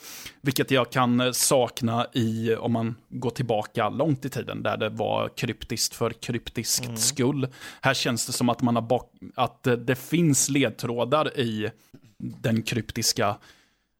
Vilket 0.40 0.70
jag 0.70 0.92
kan 0.92 1.20
eh, 1.20 1.32
sakna 1.32 2.06
i, 2.12 2.54
om 2.54 2.72
man 2.72 2.94
går 3.08 3.30
tillbaka 3.30 3.88
långt 3.88 4.24
i 4.24 4.28
tiden, 4.28 4.62
där 4.62 4.76
det 4.76 4.88
var 4.88 5.28
kryptiskt 5.36 5.94
för 5.94 6.10
kryptiskt 6.10 6.98
skull. 6.98 7.48
Här 7.80 7.94
känns 7.94 8.26
det 8.26 8.32
som 8.32 8.48
att, 8.48 8.62
man 8.62 8.76
har 8.76 9.00
att 9.34 9.66
eh, 9.66 9.72
det 9.72 9.96
finns 9.96 10.48
ledtrådar 10.48 11.38
i 11.38 11.70
den 12.18 12.62
kryptiska 12.62 13.36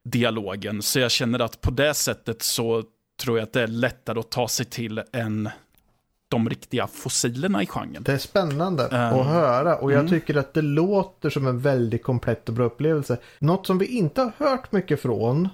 dialogen. 0.04 0.82
Så 0.82 0.98
jag 0.98 1.10
känner 1.10 1.38
att 1.38 1.60
på 1.60 1.70
det 1.70 1.94
sättet 1.94 2.42
så 2.42 2.82
tror 3.22 3.38
jag 3.38 3.46
att 3.46 3.52
det 3.52 3.62
är 3.62 3.66
lättare 3.66 4.18
att 4.18 4.30
ta 4.30 4.48
sig 4.48 4.66
till 4.66 5.02
än 5.12 5.50
de 6.28 6.48
riktiga 6.48 6.86
fossilerna 6.86 7.62
i 7.62 7.66
genren. 7.66 8.02
Det 8.02 8.12
är 8.12 8.18
spännande 8.18 8.84
Ehm, 8.86 9.14
att 9.18 9.26
höra 9.26 9.76
och 9.76 9.92
jag 9.92 9.98
mm. 9.98 10.10
tycker 10.10 10.36
att 10.36 10.54
det 10.54 10.62
låter 10.62 11.30
som 11.30 11.46
en 11.46 11.58
väldigt 11.60 12.02
komplett 12.02 12.48
och 12.48 12.54
bra 12.54 12.64
upplevelse. 12.64 13.18
Något 13.38 13.66
som 13.66 13.78
vi 13.78 13.86
inte 13.86 14.20
har 14.20 14.32
hört 14.48 14.72
mycket 14.72 15.02
från 15.02 15.48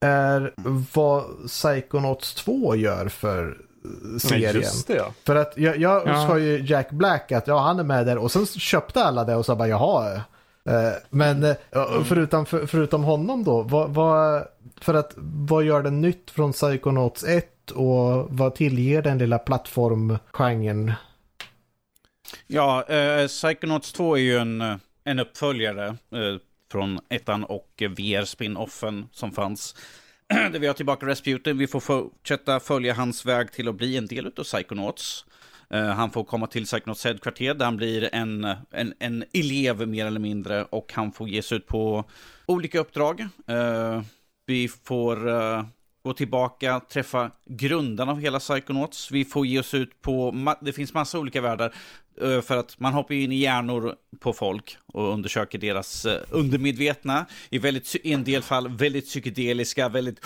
är 0.00 0.54
vad 0.94 1.24
Psychonauts 1.46 2.34
2 2.34 2.76
gör 2.76 3.08
för 3.08 3.44
eh, 3.48 3.90
Nej, 4.02 4.20
serien. 4.20 4.54
just 4.54 4.86
det 4.86 4.94
ja. 4.96 5.12
För 5.26 5.36
att 5.36 5.52
jag, 5.56 5.76
jag 5.76 6.02
Ja. 6.06 6.26
sa 6.28 6.38
ju 6.38 6.58
Jack 6.66 6.90
Black 6.90 7.32
att 7.32 7.46
ja, 7.46 7.58
han 7.58 7.78
är 7.78 7.84
med 7.84 8.06
där 8.06 8.18
och 8.18 8.30
sen 8.32 8.46
köpte 8.46 9.04
alla 9.04 9.24
det 9.24 9.34
och 9.36 9.46
så 9.46 9.56
bara 9.56 9.68
jaha. 9.68 10.14
Eh, 10.64 10.92
Men 11.10 11.44
eh, 11.44 11.54
förutom, 12.04 12.46
för, 12.46 12.66
förutom 12.66 13.04
honom 13.04 13.44
då, 13.44 13.62
vad, 13.62 13.90
vad, 13.94 14.44
för 14.80 14.94
att 14.94 15.12
vad 15.16 15.64
gör 15.64 15.82
den 15.82 16.00
nytt 16.00 16.30
från 16.30 16.52
Psychonauts 16.52 17.24
1 17.24 17.46
och 17.70 18.26
vad 18.30 18.54
tillger 18.54 19.02
den 19.02 19.18
lilla 19.18 19.38
plattformgenren? 19.38 20.92
Ja, 22.46 22.84
eh, 22.88 23.26
Psychonauts 23.26 23.92
2 23.92 24.16
är 24.16 24.20
ju 24.20 24.38
en, 24.38 24.60
eh, 24.60 24.76
en 25.04 25.18
uppföljare 25.18 25.86
eh, 25.86 26.36
från 26.72 27.00
ettan 27.08 27.44
och 27.44 27.82
VR-spin-offen 27.96 29.08
som 29.12 29.32
fanns. 29.32 29.74
där 30.52 30.58
vi 30.58 30.66
har 30.66 30.74
tillbaka 30.74 31.06
Rasputin. 31.06 31.58
Vi 31.58 31.66
får 31.66 31.80
fortsätta 31.80 32.60
följa 32.60 32.94
hans 32.94 33.26
väg 33.26 33.52
till 33.52 33.68
att 33.68 33.74
bli 33.74 33.96
en 33.96 34.06
del 34.06 34.26
av 34.26 34.44
Psychonauts. 34.44 35.24
Uh, 35.74 35.80
han 35.80 36.10
får 36.10 36.24
komma 36.24 36.46
till 36.46 36.64
Psychonauts 36.64 37.04
headkvarter 37.04 37.54
där 37.54 37.64
han 37.64 37.76
blir 37.76 38.14
en, 38.14 38.44
en, 38.70 38.94
en 38.98 39.24
elev 39.32 39.88
mer 39.88 40.06
eller 40.06 40.20
mindre 40.20 40.64
och 40.64 40.92
han 40.92 41.12
får 41.12 41.28
ge 41.28 41.42
sig 41.42 41.56
ut 41.56 41.66
på 41.66 42.04
olika 42.46 42.78
uppdrag. 42.78 43.20
Uh, 43.50 44.02
vi 44.46 44.68
får 44.68 45.28
uh, 45.28 45.64
gå 46.02 46.12
tillbaka, 46.12 46.80
träffa 46.80 47.30
grundarna 47.46 48.12
av 48.12 48.20
hela 48.20 48.38
Psychonauts. 48.38 49.10
Vi 49.10 49.24
får 49.24 49.46
ge 49.46 49.60
oss 49.60 49.74
ut 49.74 50.02
på, 50.02 50.34
det 50.60 50.72
finns 50.72 50.94
massa 50.94 51.18
olika 51.18 51.40
världar. 51.40 51.74
Eh, 52.20 52.40
för 52.40 52.56
att 52.56 52.80
man 52.80 52.92
hoppar 52.92 53.14
in 53.14 53.32
i 53.32 53.36
hjärnor 53.36 53.94
på 54.20 54.32
folk 54.32 54.76
och 54.86 55.12
undersöker 55.12 55.58
deras 55.58 56.06
eh, 56.06 56.22
undermedvetna. 56.30 57.26
I, 57.50 57.58
väldigt, 57.58 57.96
i 58.02 58.12
en 58.12 58.24
del 58.24 58.42
fall 58.42 58.68
väldigt 58.68 59.06
psykedeliska, 59.06 59.88
väldigt 59.88 60.20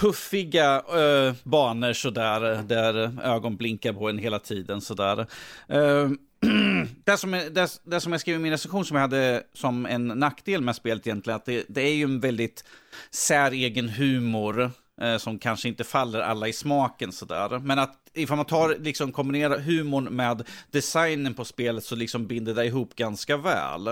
puffiga 0.00 0.78
uh, 0.78 1.34
banor 1.42 1.92
sådär, 1.92 2.62
där 2.62 3.20
ögon 3.22 3.56
blinkar 3.56 3.92
på 3.92 4.08
en 4.08 4.18
hela 4.18 4.38
tiden 4.38 4.80
sådär. 4.80 5.26
Uh, 5.72 6.10
det, 7.04 7.16
som, 7.16 7.30
det, 7.30 7.80
det 7.84 8.00
som 8.00 8.12
jag 8.12 8.20
skrev 8.20 8.36
i 8.36 8.38
min 8.38 8.52
recension 8.52 8.84
som 8.84 8.96
jag 8.96 9.02
hade 9.02 9.42
som 9.52 9.86
en 9.86 10.06
nackdel 10.06 10.60
med 10.60 10.76
spelet 10.76 11.06
egentligen, 11.06 11.36
att 11.36 11.44
det, 11.44 11.64
det 11.68 11.82
är 11.82 11.94
ju 11.94 12.04
en 12.04 12.20
väldigt 12.20 12.64
säregen 13.10 13.88
humor 13.88 14.70
eh, 15.00 15.16
som 15.16 15.38
kanske 15.38 15.68
inte 15.68 15.84
faller 15.84 16.20
alla 16.20 16.48
i 16.48 16.52
smaken 16.52 17.12
sådär. 17.12 17.58
Men 17.58 17.78
att 17.78 17.96
ifall 18.12 18.36
man 18.36 18.46
tar, 18.46 18.76
liksom 18.78 19.12
kombinerar 19.12 19.58
humorn 19.58 20.04
med 20.04 20.48
designen 20.70 21.34
på 21.34 21.44
spelet 21.44 21.84
så 21.84 21.96
liksom 21.96 22.26
binder 22.26 22.54
det 22.54 22.64
ihop 22.64 22.94
ganska 22.94 23.36
väl. 23.36 23.88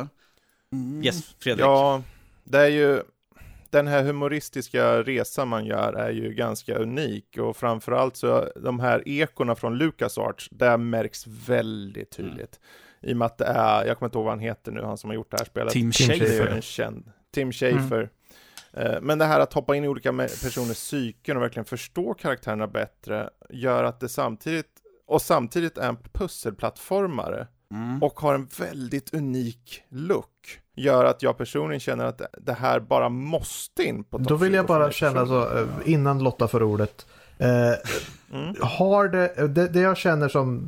Mm. 0.73 1.05
Yes, 1.05 1.35
Fredrik? 1.39 1.65
Ja, 1.65 2.03
det 2.45 2.59
är 2.59 2.69
ju 2.69 3.03
den 3.71 3.87
här 3.87 4.03
humoristiska 4.03 5.03
resan 5.03 5.49
man 5.49 5.67
gör 5.67 5.93
är 5.93 6.11
ju 6.11 6.35
ganska 6.35 6.79
unik 6.79 7.39
och 7.39 7.57
framförallt 7.57 8.17
så 8.17 8.53
de 8.57 8.81
här 8.81 9.09
ekorna 9.09 9.55
från 9.55 9.79
LucasArts, 9.79 10.49
det 10.51 10.77
märks 10.77 11.27
väldigt 11.27 12.19
mm. 12.19 12.31
tydligt. 12.31 12.61
Mm. 13.03 13.11
I 13.11 13.13
och 13.13 13.17
med 13.17 13.27
att 13.27 13.39
det 13.39 13.45
är, 13.45 13.87
jag 13.87 13.99
kommer 13.99 14.09
inte 14.09 14.19
ihåg 14.19 14.25
vad 14.25 14.33
han 14.33 14.41
heter 14.41 14.73
nu, 14.73 14.83
han 14.83 14.99
som 14.99 15.11
har 15.11 15.15
gjort 15.15 15.31
det 15.31 15.37
här 15.39 15.45
spelet. 15.45 15.73
Tim 15.73 15.93
Schafer. 15.93 16.63
Tim 17.31 17.53
Schafer. 17.53 18.11
Mm. 18.79 19.05
Men 19.05 19.19
det 19.19 19.25
här 19.25 19.41
att 19.41 19.53
hoppa 19.53 19.77
in 19.77 19.85
i 19.85 19.89
olika 19.89 20.13
personers 20.13 20.77
psyken 20.77 21.37
och 21.37 21.43
verkligen 21.43 21.65
förstå 21.65 22.15
karaktärerna 22.15 22.67
bättre 22.67 23.31
gör 23.51 23.85
att 23.85 24.01
det 24.01 24.09
samtidigt, 24.09 24.71
och 25.07 25.23
samtidigt 25.23 25.79
är 25.79 25.89
en 25.89 25.97
pusselplattformare 26.13 27.47
mm. 27.71 28.03
och 28.03 28.21
har 28.21 28.35
en 28.35 28.49
väldigt 28.59 29.15
unik 29.15 29.83
look 29.89 30.61
gör 30.79 31.05
att 31.05 31.23
jag 31.23 31.39
personligen 31.39 31.81
känner 31.81 32.05
att 32.05 32.23
det 32.39 32.53
här 32.53 32.81
bara 32.81 33.09
måste 33.09 33.85
in 33.85 34.05
på 34.05 34.19
Då 34.19 34.35
vill 34.35 34.55
jag 34.55 34.67
bara 34.67 34.91
känna 34.91 35.27
så, 35.27 35.59
eh, 35.59 35.67
innan 35.85 36.23
Lotta 36.23 36.49
får 36.49 36.63
ordet. 36.63 37.07
Eh, 37.39 37.49
mm. 38.33 38.55
Har 38.61 39.09
det, 39.09 39.49
det, 39.49 39.69
det, 39.69 39.81
jag 39.81 39.97
känner 39.97 40.29
som 40.29 40.63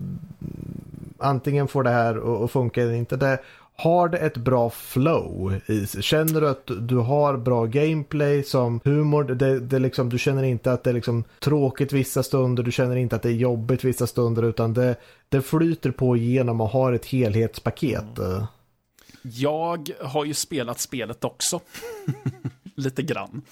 antingen 1.18 1.68
får 1.68 1.82
det 1.82 1.90
här 1.90 2.44
att 2.44 2.50
funka 2.50 2.82
eller 2.82 2.92
inte. 2.92 3.16
Det, 3.16 3.38
har 3.80 4.08
det 4.08 4.18
ett 4.18 4.36
bra 4.36 4.70
flow 4.70 5.60
i 5.66 5.86
sig? 5.86 6.02
Känner 6.02 6.40
du 6.40 6.48
att 6.48 6.70
du 6.80 6.96
har 6.96 7.36
bra 7.36 7.66
gameplay 7.66 8.42
som 8.42 8.80
humor? 8.84 9.24
Det, 9.24 9.60
det 9.60 9.78
liksom, 9.78 10.08
du 10.08 10.18
känner 10.18 10.42
inte 10.42 10.72
att 10.72 10.84
det 10.84 10.90
är 10.90 10.94
liksom 10.94 11.24
tråkigt 11.38 11.92
vissa 11.92 12.22
stunder, 12.22 12.62
du 12.62 12.72
känner 12.72 12.96
inte 12.96 13.16
att 13.16 13.22
det 13.22 13.28
är 13.28 13.32
jobbigt 13.32 13.84
vissa 13.84 14.06
stunder 14.06 14.42
utan 14.42 14.74
det, 14.74 14.96
det 15.28 15.42
flyter 15.42 15.90
på 15.90 16.16
igenom 16.16 16.60
och 16.60 16.68
har 16.68 16.92
ett 16.92 17.06
helhetspaket. 17.06 18.18
Mm. 18.18 18.42
Jag 19.22 19.90
har 20.00 20.24
ju 20.24 20.34
spelat 20.34 20.80
spelet 20.80 21.24
också. 21.24 21.60
Lite 22.74 23.02
grann. 23.02 23.42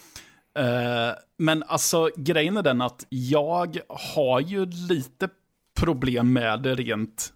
Uh, 0.59 1.15
men 1.39 1.63
alltså 1.63 2.11
grejen 2.17 2.57
är 2.57 2.63
den 2.63 2.81
att 2.81 3.07
jag 3.09 3.79
har 3.89 4.41
ju 4.41 4.67
lite 4.67 5.29
problem 5.77 6.33
med 6.33 6.63
det 6.63 6.75
rent 6.75 7.33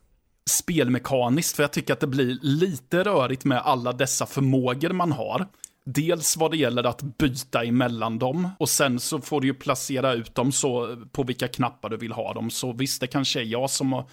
spelmekaniskt. 0.50 1.56
För 1.56 1.62
jag 1.62 1.72
tycker 1.72 1.92
att 1.92 2.00
det 2.00 2.06
blir 2.06 2.38
lite 2.42 3.04
rörigt 3.04 3.44
med 3.44 3.58
alla 3.58 3.92
dessa 3.92 4.26
förmågor 4.26 4.90
man 4.90 5.12
har. 5.12 5.46
Dels 5.84 6.36
vad 6.36 6.50
det 6.50 6.56
gäller 6.56 6.84
att 6.84 7.02
byta 7.02 7.64
emellan 7.64 8.18
dem 8.18 8.50
och 8.58 8.68
sen 8.68 9.00
så 9.00 9.20
får 9.20 9.40
du 9.40 9.46
ju 9.46 9.54
placera 9.54 10.12
ut 10.12 10.34
dem 10.34 10.52
så 10.52 10.96
på 11.12 11.22
vilka 11.22 11.48
knappar 11.48 11.88
du 11.88 11.96
vill 11.96 12.12
ha 12.12 12.34
dem. 12.34 12.50
Så 12.50 12.72
visst, 12.72 13.00
det 13.00 13.06
kanske 13.06 13.40
är 13.40 13.44
jag 13.44 13.70
som 13.70 13.92
har, 13.92 14.04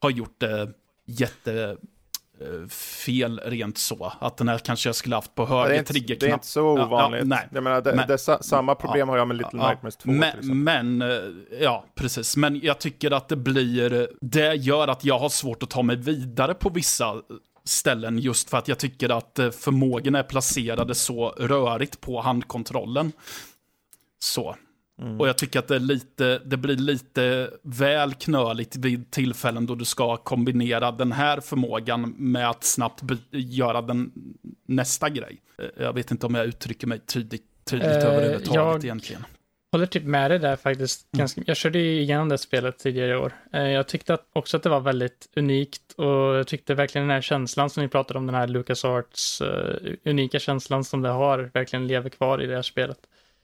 har 0.00 0.10
gjort 0.10 0.40
det 0.40 0.72
jätte 1.06 1.76
fel 2.68 3.40
rent 3.44 3.78
så. 3.78 4.12
Att 4.20 4.36
den 4.36 4.48
här 4.48 4.58
kanske 4.58 4.88
jag 4.88 4.96
skulle 4.96 5.14
haft 5.14 5.34
på 5.34 5.46
höger 5.46 5.82
triggerknapp. 5.82 6.20
Det 6.20 6.26
är 6.26 6.34
inte 6.34 6.46
så 6.46 6.62
ovanligt. 6.62 7.20
Ja, 7.20 7.26
nej. 7.26 7.48
Jag 7.52 7.62
menar, 7.62 7.80
det, 7.80 7.94
men, 7.94 8.08
det, 8.08 8.18
samma 8.18 8.74
problem 8.74 9.08
ja, 9.08 9.12
har 9.12 9.18
jag 9.18 9.28
med 9.28 9.36
Little 9.36 9.68
Nightmares 9.68 9.96
2 9.96 10.10
men, 10.10 10.62
men, 10.64 11.02
eh, 11.02 11.18
ja, 11.60 11.84
precis. 11.94 12.36
Men 12.36 12.60
jag 12.62 12.78
tycker 12.78 13.10
att 13.10 13.28
det 13.28 13.36
blir, 13.36 14.08
det 14.20 14.54
gör 14.54 14.88
att 14.88 15.04
jag 15.04 15.18
har 15.18 15.28
svårt 15.28 15.62
att 15.62 15.70
ta 15.70 15.82
mig 15.82 15.96
vidare 15.96 16.54
på 16.54 16.68
vissa 16.68 17.14
ställen 17.64 18.18
just 18.18 18.50
för 18.50 18.58
att 18.58 18.68
jag 18.68 18.78
tycker 18.78 19.08
att 19.08 19.38
eh, 19.38 19.50
förmågorna 19.50 20.18
är 20.18 20.22
placerade 20.22 20.94
så 20.94 21.28
rörigt 21.28 22.00
på 22.00 22.20
handkontrollen. 22.20 23.12
Så. 24.18 24.56
Mm. 25.02 25.20
Och 25.20 25.28
jag 25.28 25.38
tycker 25.38 25.58
att 25.58 25.68
det, 25.68 25.78
lite, 25.78 26.38
det 26.44 26.56
blir 26.56 26.76
lite 26.76 27.50
väl 27.62 28.14
knöligt 28.14 28.76
vid 28.76 29.10
tillfällen 29.10 29.66
då 29.66 29.74
du 29.74 29.84
ska 29.84 30.16
kombinera 30.16 30.92
den 30.92 31.12
här 31.12 31.40
förmågan 31.40 32.14
med 32.18 32.50
att 32.50 32.64
snabbt 32.64 33.02
göra 33.30 33.82
den 33.82 34.12
nästa 34.66 35.08
grej. 35.08 35.40
Eh, 35.58 35.64
jag 35.76 35.92
vet 35.92 36.10
inte 36.10 36.26
om 36.26 36.34
jag 36.34 36.46
uttrycker 36.46 36.86
mig 36.86 36.98
tydligt, 36.98 37.44
tydligt 37.64 37.88
eh, 37.88 38.04
överhuvudtaget 38.04 38.54
jag 38.54 38.84
egentligen. 38.84 39.24
håller 39.72 39.86
typ 39.86 40.04
med 40.04 40.30
dig 40.30 40.38
där 40.38 40.56
faktiskt. 40.56 41.06
Mm. 41.12 41.18
Ganska, 41.20 41.42
jag 41.46 41.56
körde 41.56 41.78
ju 41.78 42.00
igenom 42.00 42.28
det 42.28 42.38
spelet 42.38 42.78
tidigare 42.78 43.12
i 43.12 43.16
år. 43.16 43.32
Eh, 43.52 43.68
jag 43.68 43.88
tyckte 43.88 44.14
att, 44.14 44.26
också 44.32 44.56
att 44.56 44.62
det 44.62 44.68
var 44.68 44.80
väldigt 44.80 45.28
unikt 45.36 45.92
och 45.96 46.06
jag 46.06 46.46
tyckte 46.46 46.74
verkligen 46.74 47.08
den 47.08 47.14
här 47.14 47.22
känslan 47.22 47.70
som 47.70 47.82
ni 47.82 47.88
pratade 47.88 48.18
om, 48.18 48.26
den 48.26 48.34
här 48.34 48.48
LucasArts 48.48 49.42
uh, 49.42 49.48
unika 50.04 50.38
känslan 50.38 50.84
som 50.84 51.02
det 51.02 51.08
har, 51.08 51.50
verkligen 51.54 51.86
lever 51.86 52.10
kvar 52.10 52.42
i 52.42 52.46
det 52.46 52.54
här 52.54 52.62
spelet. 52.62 52.98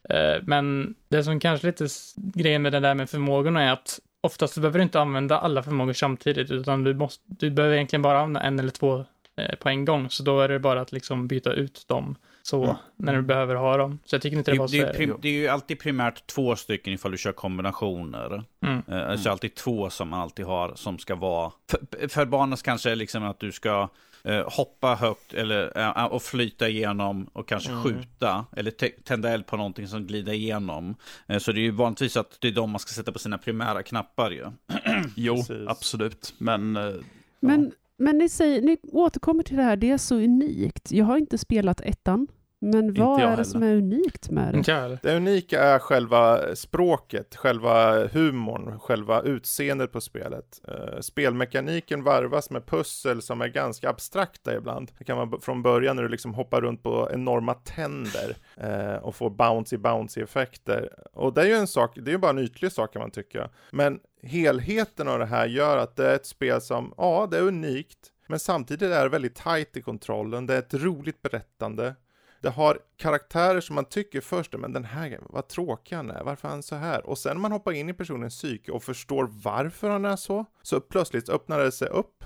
Eh, 0.09 0.43
men 0.43 0.95
det 1.09 1.25
som 1.25 1.41
kanske 1.41 1.67
är 1.67 1.73
lite 1.73 1.89
grejen 2.17 2.63
med 2.63 2.73
det 2.73 2.81
där 2.81 2.95
med 2.95 3.11
förmågorna 3.11 3.63
är 3.63 3.73
att 3.73 4.01
oftast 4.21 4.55
behöver 4.55 4.79
du 4.79 4.83
inte 4.83 5.01
använda 5.01 5.39
alla 5.39 5.63
förmågor 5.63 5.93
samtidigt, 5.93 6.51
utan 6.51 6.85
du, 6.85 6.95
måste, 6.95 7.23
du 7.27 7.51
behöver 7.51 7.75
egentligen 7.75 8.03
bara 8.03 8.19
använda 8.19 8.41
en 8.41 8.59
eller 8.59 8.71
två 8.71 9.05
eh, 9.37 9.55
på 9.55 9.69
en 9.69 9.85
gång, 9.85 10.11
så 10.11 10.23
då 10.23 10.41
är 10.41 10.49
det 10.49 10.59
bara 10.59 10.81
att 10.81 10.93
liksom 10.93 11.29
byta 11.29 11.53
ut 11.53 11.85
dem 11.89 12.17
så 12.43 12.65
mm. 12.65 12.77
när 12.97 13.15
du 13.15 13.23
behöver 13.23 13.55
ha 13.55 13.77
dem. 13.77 13.99
Så 14.05 14.15
jag 14.15 14.23
tycker 14.23 14.37
inte 14.37 14.51
det, 14.51 14.55
det 14.55 14.59
var 14.59 14.69
så... 14.69 14.77
Det 14.77 14.83
är, 14.83 15.15
det 15.21 15.29
är 15.29 15.33
ju 15.33 15.49
alltid 15.49 15.79
primärt 15.79 16.27
två 16.27 16.57
stycken 16.57 16.93
ifall 16.93 17.11
du 17.11 17.19
kör 17.19 17.33
kombinationer. 17.33 18.45
Mm. 18.67 18.83
Eh, 18.89 19.11
alltså 19.11 19.31
alltid 19.31 19.55
två 19.55 19.91
som 19.91 20.09
man 20.09 20.21
alltid 20.21 20.47
har 20.47 20.73
som 20.75 20.99
ska 20.99 21.15
vara... 21.15 21.53
För, 21.71 22.09
för 22.09 22.25
barnens 22.27 22.63
kanske 22.63 22.95
liksom 22.95 23.25
att 23.25 23.41
du 23.41 23.53
ska 23.53 23.89
eh, 24.25 24.51
hoppa 24.51 24.95
högt 24.95 25.35
eller, 25.35 25.79
eh, 25.79 26.05
och 26.05 26.23
flyta 26.23 26.69
igenom 26.69 27.29
och 27.33 27.49
kanske 27.49 27.71
mm. 27.71 27.83
skjuta 27.83 28.47
eller 28.57 28.71
tända 29.03 29.31
eld 29.31 29.47
på 29.47 29.57
någonting 29.57 29.89
som 29.89 30.07
glider 30.07 30.33
igenom. 30.33 30.97
Eh, 31.27 31.39
så 31.39 31.53
det 31.53 31.61
är 31.61 31.63
ju 31.63 31.71
vanligtvis 31.71 32.17
att 32.17 32.41
det 32.41 32.49
är 32.49 32.53
de 32.53 32.71
man 32.71 32.79
ska 32.79 32.93
sätta 32.93 33.13
på 33.13 33.19
sina 33.19 33.39
primära 33.39 33.83
knappar 33.83 34.31
ju. 34.31 34.47
jo, 35.17 35.37
Precis. 35.37 35.69
absolut. 35.69 36.35
Men, 36.39 36.77
eh, 36.77 36.95
men, 37.41 37.65
ja. 37.65 37.71
men 37.99 38.19
ni, 38.19 38.29
säger, 38.29 38.63
ni 38.63 38.77
återkommer 38.93 39.43
till 39.43 39.57
det 39.57 39.63
här, 39.63 39.77
det 39.77 39.91
är 39.91 39.99
så 39.99 40.15
unikt. 40.15 40.93
Jag 40.93 41.05
har 41.05 41.17
inte 41.17 41.39
spelat 41.39 41.81
ettan. 41.81 42.27
Men 42.61 42.95
vad 42.95 43.21
är 43.21 43.37
det 43.37 43.45
som 43.45 43.63
är 43.63 43.75
unikt 43.77 44.31
med 44.31 44.55
det? 44.55 44.99
Det 45.03 45.17
unika 45.17 45.63
är 45.63 45.79
själva 45.79 46.57
språket, 46.57 47.37
själva 47.37 48.07
humorn, 48.07 48.79
själva 48.79 49.23
utseendet 49.23 49.93
på 49.93 50.01
spelet. 50.01 50.61
Uh, 50.69 51.01
spelmekaniken 51.01 52.03
varvas 52.03 52.51
med 52.51 52.67
pussel 52.67 53.23
som 53.23 53.41
är 53.41 53.49
ganska 53.49 53.91
abstrakta 53.91 54.57
ibland. 54.57 54.91
Det 54.99 55.05
kan 55.05 55.17
vara 55.17 55.41
från 55.41 55.63
början 55.63 55.97
när 55.97 56.03
du 56.03 56.09
liksom 56.09 56.35
hoppar 56.35 56.61
runt 56.61 56.83
på 56.83 57.09
enorma 57.13 57.55
tänder 57.55 58.37
uh, 58.65 58.97
och 58.97 59.15
får 59.15 59.31
bouncy-bouncy 59.31 60.23
effekter. 60.23 60.93
Och 61.13 61.35
det 61.35 61.41
är 61.41 61.47
ju 61.47 61.55
en 61.55 61.67
sak, 61.67 61.93
det 61.95 62.11
är 62.11 62.13
ju 62.13 62.19
bara 62.19 62.31
en 62.31 62.39
ytlig 62.39 62.73
sak 62.73 62.93
kan 62.93 63.01
man 63.01 63.11
tycka. 63.11 63.51
Men 63.71 64.01
helheten 64.23 65.09
av 65.09 65.19
det 65.19 65.27
här 65.27 65.47
gör 65.47 65.79
att 65.79 65.97
det 65.97 66.11
är 66.11 66.15
ett 66.15 66.27
spel 66.27 66.61
som, 66.61 66.95
ja, 66.97 67.29
det 67.31 67.39
är 67.39 67.43
unikt. 67.43 67.99
Men 68.27 68.39
samtidigt 68.39 68.91
är 68.91 69.03
det 69.03 69.09
väldigt 69.09 69.35
tight 69.35 69.77
i 69.77 69.83
kontrollen, 69.83 70.47
det 70.47 70.55
är 70.55 70.59
ett 70.59 70.75
roligt 70.75 71.23
berättande. 71.23 71.95
Det 72.41 72.49
har 72.49 72.79
karaktärer 72.97 73.61
som 73.61 73.75
man 73.75 73.85
tycker 73.85 74.21
först, 74.21 74.55
men 74.59 74.73
den 74.73 74.85
här, 74.85 75.21
vad 75.23 75.49
tråkig 75.49 75.97
han 75.97 76.11
är, 76.11 76.25
varför 76.25 76.49
är 76.49 76.53
han 76.53 76.63
så 76.63 76.77
här? 76.77 77.07
Och 77.07 77.19
sen 77.19 77.37
när 77.37 77.41
man 77.41 77.53
hoppar 77.53 77.73
in 77.73 77.89
i 77.89 77.95
personens 77.95 78.35
psyke 78.39 78.73
och 78.73 78.83
förstår 78.83 79.31
varför 79.43 79.91
han 79.91 80.05
är 80.05 80.17
så, 80.17 80.45
så 80.63 80.81
plötsligt 80.81 81.29
öppnar 81.29 81.59
det 81.59 81.73
sig 81.73 81.89
upp. 81.89 82.25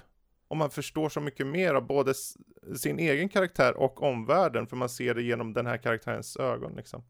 Och 0.48 0.56
man 0.56 0.70
förstår 0.70 1.09
så 1.09 1.20
mycket 1.20 1.47
mer 1.47 1.74
av 1.74 1.86
både 1.86 2.14
sin 2.76 2.98
egen 2.98 3.28
karaktär 3.28 3.76
och 3.76 4.02
omvärlden, 4.02 4.66
för 4.66 4.76
man 4.76 4.89
ser 4.89 5.14
det 5.14 5.22
genom 5.22 5.52
den 5.52 5.66
här 5.66 5.76
karaktärens 5.76 6.36
ögon 6.36 6.72
liksom. 6.76 7.02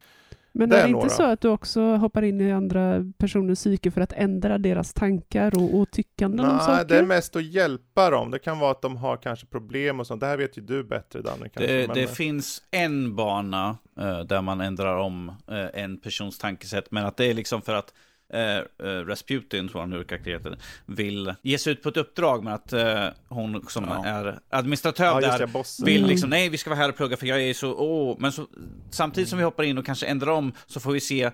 Men 0.55 0.69
Det 0.69 0.77
är 0.77 0.79
är 0.79 0.83
det 0.83 0.89
inte 0.89 0.97
några. 0.99 1.09
så 1.09 1.23
att 1.23 1.41
du 1.41 1.49
också 1.49 1.81
hoppar 1.97 2.23
in 2.23 2.41
i 2.41 2.53
andra 2.53 3.05
personers 3.19 3.59
psyke 3.59 3.91
för 3.91 4.01
att 4.01 4.13
ändra 4.13 4.59
deras 4.59 4.93
tankar 4.93 5.57
och, 5.59 5.79
och 5.81 5.91
tyckanden 5.91 6.47
om 6.47 6.57
Nej, 6.57 6.67
saker? 6.67 6.85
det 6.85 6.99
är 6.99 7.07
mest 7.07 7.37
att 7.37 7.45
hjälpa 7.45 8.11
dem. 8.11 8.31
Det 8.31 8.39
kan 8.39 8.59
vara 8.59 8.71
att 8.71 8.83
de 8.83 8.97
har 8.97 9.17
kanske 9.17 9.47
problem 9.47 10.01
och 10.01 10.07
sånt. 10.07 10.21
Det 10.21 10.27
här 10.27 10.37
vet 10.37 10.59
ju 10.59 10.63
du 10.63 10.85
bättre 10.85 11.21
Danne 11.23 11.49
kanske. 11.49 11.73
Det, 11.77 11.87
men- 11.87 11.97
det 11.97 12.07
finns 12.07 12.63
en 12.71 13.17
bana 13.17 13.77
eh, 14.01 14.21
där 14.21 14.43
man 14.43 14.61
ändrar 14.61 14.97
om 14.97 15.29
eh, 15.51 15.83
en 15.83 16.01
persons 16.01 16.39
tankesätt, 16.39 16.91
men 16.91 17.07
att 17.07 17.17
det 17.17 17.25
är 17.27 17.35
liksom 17.35 17.63
för 17.63 17.75
att 17.75 17.95
eh, 18.33 18.57
eh, 18.89 19.05
Rasputin, 19.07 19.69
tror 19.69 19.81
han 19.81 19.93
hur 19.93 20.05
karaktären 20.05 20.37
heter, 20.39 20.59
vill 20.87 21.35
ge 21.43 21.59
sig 21.59 21.73
ut 21.73 21.83
på 21.83 21.89
ett 21.89 21.97
uppdrag 21.97 22.45
med 22.45 22.55
att 22.55 22.73
eh, 22.73 23.05
hon 23.29 23.67
som 23.69 23.85
Ja. 23.85 24.05
är 24.07 24.39
administratör 24.51 25.05
ja, 25.05 25.21
där 25.21 25.39
det, 25.39 25.85
vill 25.87 25.97
Mm. 25.99 26.11
liksom, 26.11 26.31
nej 26.31 26.49
vi 26.49 26.59
ska 26.59 26.71
vara 26.71 26.81
här 26.81 26.89
och 26.89 26.97
plugga 26.97 27.17
för 27.17 27.27
jag 27.27 27.43
är 27.43 27.55
så, 27.55 27.75
åh, 27.75 28.17
men 28.19 28.33
så, 28.33 28.47
samtidigt 28.91 29.29
som 29.29 29.39
vi 29.39 29.45
hoppar 29.45 29.65
in 29.65 29.79
och 29.79 29.87
kanske 29.87 30.07
ändrar 30.07 30.33
om 30.33 30.53
så 30.67 30.81
får 30.81 30.93
vi 30.93 31.01
se 31.01 31.31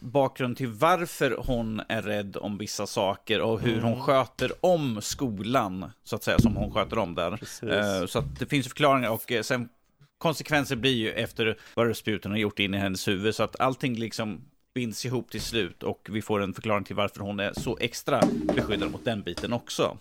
bakgrund 0.00 0.56
till 0.56 0.66
varför 0.68 1.36
hon 1.46 1.80
är 1.88 2.02
rädd 2.02 2.36
om 2.36 2.58
vissa 2.58 2.86
saker 2.86 3.40
och 3.40 3.60
hur 3.60 3.72
Mm. 3.78 3.84
hon 3.84 4.00
sköter 4.00 4.52
om 4.60 5.00
skolan, 5.02 5.90
så 6.04 6.16
att 6.16 6.22
säga, 6.24 6.38
som 6.38 6.56
hon 6.56 6.72
sköter 6.74 6.98
om 6.98 7.14
där. 7.14 7.36
Precis. 7.36 7.62
Eh, 7.62 8.06
Så 8.06 8.18
att 8.18 8.38
det 8.38 8.46
finns 8.46 8.66
förklaringar 8.68 9.10
och 9.10 9.32
eh, 9.32 9.42
sen 9.42 9.68
konsekvenser 10.18 10.76
blir 10.76 10.94
ju 10.94 11.12
efter 11.12 11.58
vad 11.74 11.88
Rasputin 11.88 12.30
har 12.30 12.38
gjort 12.38 12.58
in 12.58 12.74
i 12.74 12.78
hennes 12.78 13.08
huvud. 13.08 13.34
Så 13.34 13.42
att 13.42 13.60
allting 13.60 13.94
liksom 13.98 14.40
binds 14.74 15.06
ihop 15.06 15.30
till 15.30 15.40
slut 15.40 15.82
och 15.82 16.08
vi 16.12 16.22
får 16.22 16.40
en 16.42 16.54
förklaring 16.54 16.84
till 16.84 16.96
varför 16.96 17.20
hon 17.20 17.40
är 17.40 17.52
så 17.52 17.78
extra 17.80 18.20
beskyddad 18.54 18.90
mot 18.90 19.04
den 19.04 19.22
biten 19.22 19.52
också. 19.52 19.98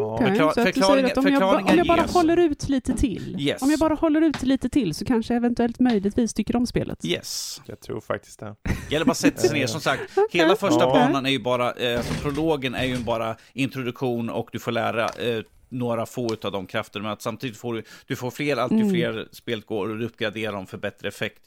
Okej, 0.00 0.26
Förklar- 0.26 0.52
så 0.52 0.60
att 0.60 0.74
du 0.74 0.82
säger 0.82 1.04
att 1.04 1.18
om 1.18 1.26
jag, 1.26 1.40
ba- 1.40 1.58
om 1.70 1.76
jag 1.78 1.86
bara 1.86 2.02
ges. 2.02 2.12
håller 2.14 2.36
ut 2.36 2.68
lite 2.68 2.94
till, 2.96 3.36
Yes. 3.40 3.62
om 3.62 3.70
jag 3.70 3.78
bara 3.80 3.94
håller 3.94 4.20
ut 4.20 4.42
lite 4.42 4.68
till 4.68 4.94
så 4.94 5.04
kanske 5.04 5.34
jag 5.34 5.36
eventuellt 5.36 5.80
möjligtvis 5.80 6.34
tycker 6.34 6.56
om 6.56 6.66
spelet. 6.66 7.04
Yes. 7.04 7.60
Jag 7.66 7.80
tror 7.80 8.00
faktiskt 8.00 8.40
det. 8.40 8.54
Gäller 8.90 9.06
bara 9.06 9.14
sätta 9.14 9.38
sig 9.40 9.58
ner. 9.58 9.66
Som 9.66 9.80
sagt, 9.80 10.02
hela 10.30 10.56
första 10.56 10.80
Ja. 10.80 10.90
banan 10.90 11.26
är 11.26 11.30
ju 11.30 11.38
bara, 11.38 11.72
eh, 11.72 11.96
alltså 11.98 12.14
prologen 12.22 12.74
är 12.74 12.84
ju 12.84 12.98
bara 12.98 13.36
introduktion 13.52 14.30
och 14.30 14.48
du 14.52 14.58
får 14.58 14.72
lära 14.72 15.04
eh, 15.08 15.42
några 15.68 16.06
få 16.06 16.36
av 16.42 16.52
de 16.52 16.66
krafter. 16.66 17.00
Men 17.00 17.10
att 17.10 17.22
samtidigt 17.22 17.56
får 17.56 17.74
du, 17.74 17.82
du 18.06 18.16
får 18.16 18.30
fler, 18.30 18.56
allt 18.56 18.72
ju 18.72 18.76
Mm. 18.76 18.90
fler 18.90 19.28
spelet 19.32 19.66
går 19.66 19.88
och 19.88 19.98
du 19.98 20.04
uppgraderar 20.06 20.52
dem 20.52 20.66
för 20.66 20.78
bättre 20.78 21.08
effekt, 21.08 21.42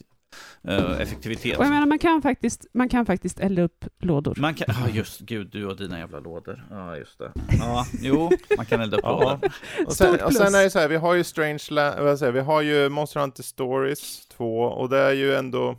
eh, 0.68 1.00
effektivitet. 1.00 1.58
Och 1.58 1.64
jag 1.64 1.70
menar, 1.70 1.86
man 1.86 1.98
kan 1.98 2.22
faktiskt, 2.22 2.66
man 2.74 2.88
kan 2.88 3.06
faktiskt 3.06 3.40
elda 3.40 3.62
upp 3.62 3.84
lådor. 4.00 4.34
Man 4.38 4.54
kan, 4.54 4.66
ja 4.68 4.88
just 4.88 5.20
gud, 5.20 5.48
du 5.52 5.66
och 5.66 5.76
dina 5.76 5.98
jävla 5.98 6.20
lådor. 6.20 6.64
Ja, 6.70 6.96
just 6.96 7.18
det. 7.18 7.32
Ja, 7.58 7.86
jo, 8.00 8.30
man 8.56 8.66
kan 8.66 8.80
elda 8.80 8.96
upp 8.96 9.04
lådor. 9.04 9.40
Och 9.86 9.92
sen, 9.92 10.20
och 10.20 10.32
sen 10.32 10.54
är 10.54 10.62
det 10.62 10.70
så 10.70 10.78
här, 10.78 10.88
vi 10.88 10.96
har 10.96 11.14
ju 11.14 11.24
Strange 11.24 11.64
Land, 11.70 12.00
vad 12.00 12.18
säger, 12.18 12.32
vi 12.32 12.40
har 12.40 12.62
ju 12.62 12.88
Monster 12.88 13.20
Hunter 13.20 13.42
Stories 13.42 14.26
2 14.28 14.62
och 14.62 14.88
det 14.88 14.98
är 14.98 15.12
ju 15.12 15.34
ändå 15.34 15.76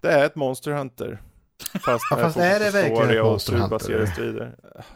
det 0.00 0.12
är 0.12 0.26
ett 0.26 0.36
Monster 0.36 0.72
Hunter. 0.72 1.22
Fast, 1.58 2.04
Ja, 2.10 2.16
fast 2.16 2.36
är 2.36 2.60
det 2.60 2.70
verkligen 2.70 3.24
Monster 3.24 3.52
Hunter? 3.52 4.54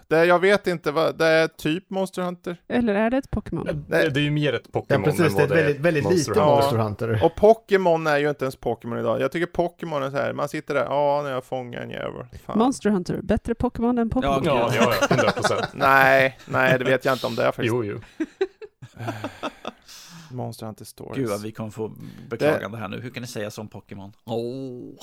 Det, 0.09 0.25
jag 0.25 0.39
vet 0.39 0.67
inte, 0.67 0.93
vad, 0.93 1.19
det 1.19 1.27
är 1.27 1.49
typ 1.49 1.91
Monster 1.91 2.23
Hunter. 2.23 2.57
Eller 2.69 2.95
är 2.95 3.11
det 3.11 3.17
ett 3.17 3.31
Pokémon? 3.31 3.85
Det, 3.89 4.09
det 4.11 4.21
är 4.21 4.25
ju 4.25 4.31
mer 4.31 4.53
ett 4.53 4.63
Ja, 4.65 4.71
Pokémon 4.81 5.05
precis. 5.05 5.21
än 5.21 5.35
Det 5.35 5.41
är 5.43 5.45
ett 5.45 5.51
väldigt, 5.51 5.81
väldigt 5.81 6.05
Monster 6.05 6.19
lite 6.31 6.41
Hunter. 6.41 6.57
Monster 6.57 6.77
Hunter. 6.79 7.25
Och 7.25 7.35
Pokémon 7.35 8.07
är 8.07 8.19
ju 8.19 8.29
inte 8.29 8.45
ens 8.45 8.57
Pokémon 8.57 8.99
idag. 8.99 9.21
Jag 9.21 9.33
tycker 9.33 9.47
Pokémon 9.47 10.03
är 10.03 10.11
så 10.11 10.17
här, 10.17 10.33
man 10.33 10.49
sitter 10.49 10.75
där, 10.75 10.85
ja, 10.85 11.21
när 11.25 11.31
jag 11.31 11.45
fångar 11.45 11.81
en 11.81 11.91
jävel. 11.91 12.27
Fan. 12.47 12.61
Hunter 12.61 12.91
Hunter, 12.91 13.21
bättre 13.23 13.55
Pokémon 13.55 13.99
än 13.99 14.11
Pokémon? 14.11 14.43
Ja, 14.45 14.71
Ja, 14.75 14.85
ja, 14.85 14.95
ja, 15.01 15.07
100 15.17 15.31
procent. 15.31 15.67
Nej, 15.73 16.39
nej, 16.47 16.79
det 16.79 16.85
vet 16.85 17.05
jag 17.05 17.15
inte 17.15 17.27
om 17.27 17.35
det 17.35 17.43
är 17.43 17.53
faktiskt. 17.53 17.69
Jo, 17.75 17.85
jo. 17.85 18.01
Monster 20.31 20.67
Hunter 20.67 20.85
Stories. 20.85 21.17
Gud 21.17 21.29
vad 21.29 21.43
vi 21.43 21.53
kommer 21.53 21.71
få 21.71 21.93
beklagande 22.29 22.79
här 22.79 22.89
nu. 22.89 23.01
Hur 23.01 23.11
kan 23.11 23.21
ni 23.21 23.27
säga 23.27 23.51
som 23.51 23.69
Pokémon? 23.69 24.13
Åh. 24.25 24.95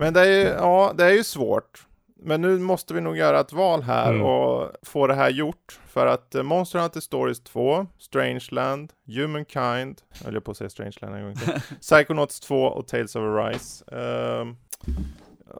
Men 0.00 0.12
det 0.14 0.20
är 0.20 0.38
ju, 0.38 0.44
ja, 0.48 0.92
det 0.96 1.04
är 1.04 1.10
ju 1.12 1.24
svårt. 1.24 1.86
Men 2.22 2.40
nu 2.40 2.58
måste 2.58 2.94
vi 2.94 3.00
nog 3.00 3.16
göra 3.16 3.40
ett 3.40 3.52
val 3.52 3.82
här 3.82 4.10
Mm. 4.12 4.22
och 4.26 4.70
få 4.82 5.06
det 5.06 5.14
här 5.14 5.30
gjort. 5.30 5.78
För 5.86 6.06
att 6.06 6.34
eh, 6.34 6.42
Monster 6.42 6.78
Hunter 6.78 7.00
Stories 7.00 7.40
2, 7.40 7.86
Strangeland, 7.98 8.92
Humankind, 9.06 10.00
jag 10.24 10.32
höll 10.32 10.40
på 10.40 10.50
att 10.50 10.56
säga 10.56 10.70
Strangeland 10.70 11.14
en 11.16 11.22
gång 11.22 11.34
till, 11.36 11.52
Psychonauts 11.80 12.40
2 12.40 12.62
och 12.64 12.86
Tales 12.86 13.16
of 13.16 13.22
Arise. 13.22 13.84
Ehm, 13.96 14.56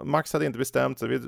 Max 0.04 0.32
hade 0.32 0.46
inte 0.46 0.58
bestämt 0.58 0.98
sig. 0.98 1.08
Vi, 1.08 1.16
uh, 1.16 1.22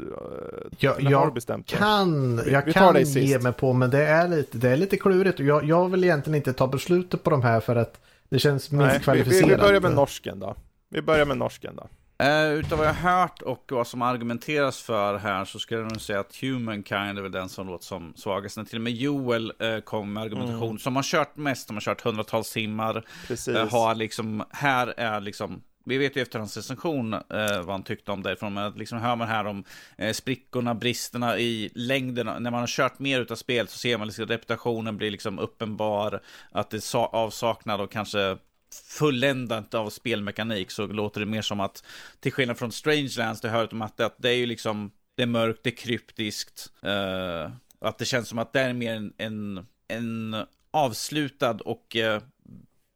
Jag, 0.79 1.01
jag 1.01 1.35
bestämt 1.35 1.67
kan, 1.67 2.37
Vi- 2.45 2.53
jag 2.53 2.65
vi 2.65 2.73
kan 2.73 2.97
ge 2.97 3.05
sist. 3.07 3.43
mig 3.43 3.53
på, 3.53 3.73
men 3.73 3.91
det 3.91 4.03
är 4.07 4.29
lite, 4.29 4.59
det 4.59 4.71
är 4.71 4.77
lite 4.77 4.97
klurigt. 4.97 5.39
Jag, 5.41 5.65
jag 5.65 5.89
vill 5.89 6.05
egentligen 6.05 6.35
inte 6.37 6.53
ta 6.53 6.67
beslutet 6.67 7.23
på 7.23 7.31
de 7.31 7.43
här 7.43 7.61
för 7.61 7.77
att 7.77 8.01
det 8.29 8.39
känns 8.39 8.71
minst 8.71 8.85
Nej, 8.87 8.93
vi, 8.93 8.99
vi, 8.99 9.05
kvalificerat. 9.05 9.51
vi 9.51 9.57
börjar 9.57 9.81
med 9.81 9.93
norsken 9.95 10.41
då. 10.41 10.55
Vi 10.89 11.03
börjar 11.03 11.27
med 11.27 11.37
norsken 11.39 11.77
då. 11.77 11.89
Uh, 12.23 12.53
utav 12.59 12.79
vad 12.79 12.87
jag 12.87 12.95
har 12.95 13.21
hört 13.21 13.43
och 13.43 13.65
vad 13.69 13.87
som 13.87 14.03
argumenteras 14.03 14.83
för 14.83 15.19
här 15.19 15.45
så 15.45 15.59
skulle 15.59 15.81
jag 15.81 15.93
nog 15.93 16.01
säga 16.01 16.21
att 16.21 16.37
Humankind 16.37 17.19
är 17.19 17.23
väl 17.23 17.33
den 17.33 17.49
som 17.49 17.67
låter 17.67 17.85
som 17.85 18.13
svagast. 18.17 18.57
När 18.57 18.65
till 18.65 18.77
och 18.79 18.83
med 18.83 18.93
Joel 18.93 19.53
uh, 19.63 19.79
kom 19.81 20.13
med 20.13 20.23
argumentation 20.23 20.63
Mm. 20.69 20.79
som 20.79 20.97
har 20.97 21.03
kört 21.03 21.37
mest, 21.37 21.67
som 21.67 21.77
har 21.77 21.81
kört 21.81 22.01
hundratals 22.01 22.53
timmar. 22.53 23.05
Precis. 23.29 23.57
Uh, 23.57 23.71
har 23.71 23.95
liksom, 23.95 24.45
här 24.51 24.95
är 24.97 25.21
liksom 25.21 25.63
vi 25.85 25.99
vet 25.99 26.17
ju 26.17 26.23
efter 26.23 26.39
hans 26.39 26.57
recension 26.57 27.15
eh, 27.15 27.21
vad 27.63 27.69
han 27.71 27.83
tyckte 27.83 28.13
om 28.13 28.23
därifrån, 28.23 28.55
men 28.55 28.73
liksom 28.73 28.99
hör 28.99 29.17
man 29.17 29.29
här 29.29 29.47
om 29.47 29.65
eh, 29.99 30.13
sprickorna, 30.13 30.75
bristerna 30.75 31.39
i 31.39 31.71
längden. 31.75 32.27
När 32.27 32.51
man 32.51 32.61
har 32.61 32.67
kört 32.67 32.99
mer 32.99 33.21
utav 33.21 33.37
spel 33.37 33.69
så 33.69 33.79
ser 33.79 33.99
man 33.99 34.07
liksom 34.07 34.27
reputationen 34.27 34.97
blir 34.97 35.11
liksom 35.11 35.39
uppenbar, 35.39 36.21
att 36.51 36.71
det 36.71 36.81
sa- 36.81 37.07
avsaknad 37.07 37.81
och 37.81 37.93
kanske 37.93 38.37
fulländat 38.75 39.75
av 39.75 39.91
spelmekanik 39.91 40.71
så 40.71 40.87
låter 40.87 41.21
det 41.21 41.27
mer 41.27 41.43
som 41.43 41.61
att 41.61 41.85
till 42.21 42.33
skillnad 42.33 42.59
från 42.59 42.73
Strangelands, 42.73 43.41
det 43.41 43.49
hör 43.49 43.73
om 43.73 43.83
att 43.83 43.97
det, 43.97 44.07
att 44.07 44.17
det 44.19 44.29
är 44.29 44.37
ju 44.37 44.47
liksom 44.47 44.91
det 45.15 45.23
är 45.23 45.27
mörkt, 45.27 45.61
det 45.63 45.71
är 45.71 45.77
kryptiskt. 45.77 46.73
eh, 46.83 47.51
att 47.79 47.99
det 47.99 48.05
känns 48.05 48.29
som 48.29 48.39
att 48.39 48.53
det 48.53 48.61
är 48.61 48.73
mer 48.73 48.95
en, 48.95 49.13
en, 49.19 49.67
en 49.89 50.37
avslutad 50.71 51.59
och 51.65 51.97
eh, 51.97 52.23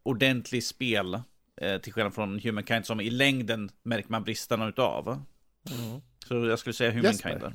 ordentlig 0.02 0.64
spel. 0.64 1.20
Eh, 1.60 1.78
till 1.78 1.92
skillnad 1.92 2.14
från 2.14 2.38
Humankind 2.38 2.86
som 2.86 3.00
i 3.00 3.10
längden 3.10 3.70
märker 3.82 4.10
man 4.10 4.24
bristerna 4.24 4.68
utav. 4.68 5.08
Mm. 5.08 6.00
Så 6.28 6.46
jag 6.46 6.58
skulle 6.58 6.72
säga 6.72 6.90
Humankind 6.90 7.40
där. 7.40 7.52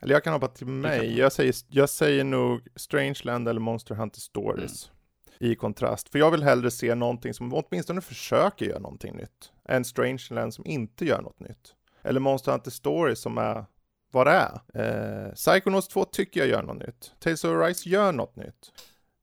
Eller 0.00 0.14
jag 0.14 0.24
kan 0.24 0.32
hoppa 0.32 0.48
till 0.48 0.66
mig. 0.66 1.18
Jag 1.18 1.32
säger, 1.32 1.54
jag 1.68 1.90
säger 1.90 2.24
nog 2.24 2.60
Strangeland 2.76 3.48
eller 3.48 3.60
Monster 3.60 3.94
Hunter 3.94 4.20
Stories. 4.20 4.90
I 5.38 5.54
kontrast. 5.54 6.08
För 6.08 6.18
jag 6.18 6.30
vill 6.30 6.42
hellre 6.42 6.70
se 6.70 6.94
någonting 6.94 7.34
som 7.34 7.54
åtminstone 7.54 8.00
försöker 8.00 8.66
göra 8.66 8.78
någonting 8.78 9.16
nytt. 9.16 9.52
Än 9.68 9.84
Strangeland 9.84 10.54
som 10.54 10.66
inte 10.66 11.04
gör 11.04 11.22
något 11.22 11.40
nytt. 11.40 11.74
Eller 12.02 12.20
Monster 12.20 12.52
Hunter 12.52 12.70
Stories 12.70 13.20
som 13.20 13.38
är 13.38 13.64
vad 14.10 14.26
det 14.26 14.32
är. 14.72 15.26
Eh, 15.28 15.32
Psychonauts 15.34 15.88
2 15.88 16.04
tycker 16.04 16.40
jag 16.40 16.48
gör 16.48 16.62
något 16.62 16.76
nytt. 16.86 17.12
Tales 17.18 17.44
of 17.44 17.50
Arise 17.50 17.88
gör 17.88 18.12
något 18.12 18.36
nytt. 18.36 18.72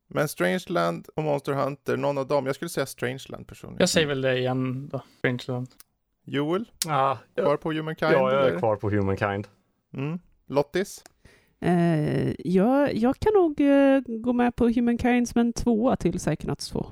Men 0.08 0.28
Strangeland 0.28 1.08
och 1.16 1.24
Monster 1.24 1.54
Hunter, 1.54 1.98
någon 1.98 2.18
av 2.18 2.28
dem, 2.28 2.46
jag 2.46 2.56
skulle 2.56 2.70
säga 2.70 2.86
Strangeland 2.86 3.48
personligen. 3.48 3.80
Jag 3.80 3.90
säger 3.90 4.08
väl 4.08 4.22
det 4.22 4.38
igen 4.38 4.90
då, 4.90 5.02
Strangeland. 5.18 5.68
Joel, 6.24 6.66
Ah, 6.88 7.16
kvar 7.36 7.52
ja, 7.52 7.58
på 7.58 7.72
Humankind? 7.74 8.12
ja, 8.12 8.32
jag 8.32 8.42
är 8.44 8.48
eller? 8.48 8.60
kvar 8.60 8.76
på 8.76 8.90
Humankind. 8.90 9.48
Mm. 9.94 10.20
Lottis? 10.48 11.04
Eh, 11.62 12.34
jag, 12.40 12.96
jag 12.96 13.20
kan 13.20 13.34
nog 13.34 13.62
eh, 13.62 14.00
gå 14.22 14.34
med 14.34 14.56
på 14.56 14.68
Humankind 14.70 15.30
som 15.30 15.42
en 15.42 15.54
tvåa 15.54 15.96
till 15.96 16.18
Psychonauts 16.18 16.70
2. 16.70 16.86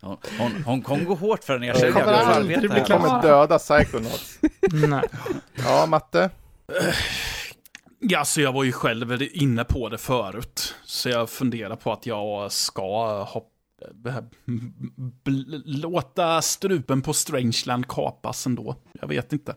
Hon, 0.00 0.16
hon, 0.38 0.52
hon 0.66 0.82
kommer 0.82 1.04
gå 1.04 1.14
hårt 1.14 1.44
för 1.44 1.52
den, 1.58 1.62
jag 1.68 1.78
känner 1.78 1.92
kommer 1.92 2.12
jag 2.12 2.20
aldrig 2.20 2.60
Vi 2.62 2.68
här. 2.68 2.84
kommer 2.84 3.22
döda 3.22 3.58
Psychonauts. 3.58 4.38
Nej. 4.88 5.02
Ja, 5.54 5.86
Matte? 5.86 6.30
Ja, 7.98 8.24
så 8.24 8.40
jag 8.40 8.52
var 8.52 8.64
ju 8.64 8.72
själv 8.72 9.22
inne 9.32 9.64
på 9.64 9.88
det 9.88 9.98
förut. 9.98 10.74
Så 10.84 11.08
jag 11.08 11.30
funderar 11.30 11.76
på 11.76 11.92
att 11.92 12.06
jag 12.06 12.52
ska 12.52 13.22
hoppa, 13.22 14.24
låta 15.64 16.42
strupen 16.42 17.02
på 17.02 17.12
Strangeland 17.12 17.88
kapas 17.88 18.46
ändå. 18.46 18.76
Jag 19.00 19.08
vet 19.08 19.32
inte. 19.32 19.56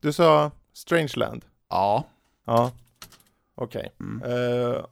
Du 0.00 0.12
sa 0.12 0.50
Strangeland? 0.72 1.44
Ja. 1.70 2.04
Ja. 2.46 2.70
Okej. 3.56 3.92
Mm. 4.00 4.22
Eh, 4.72 4.84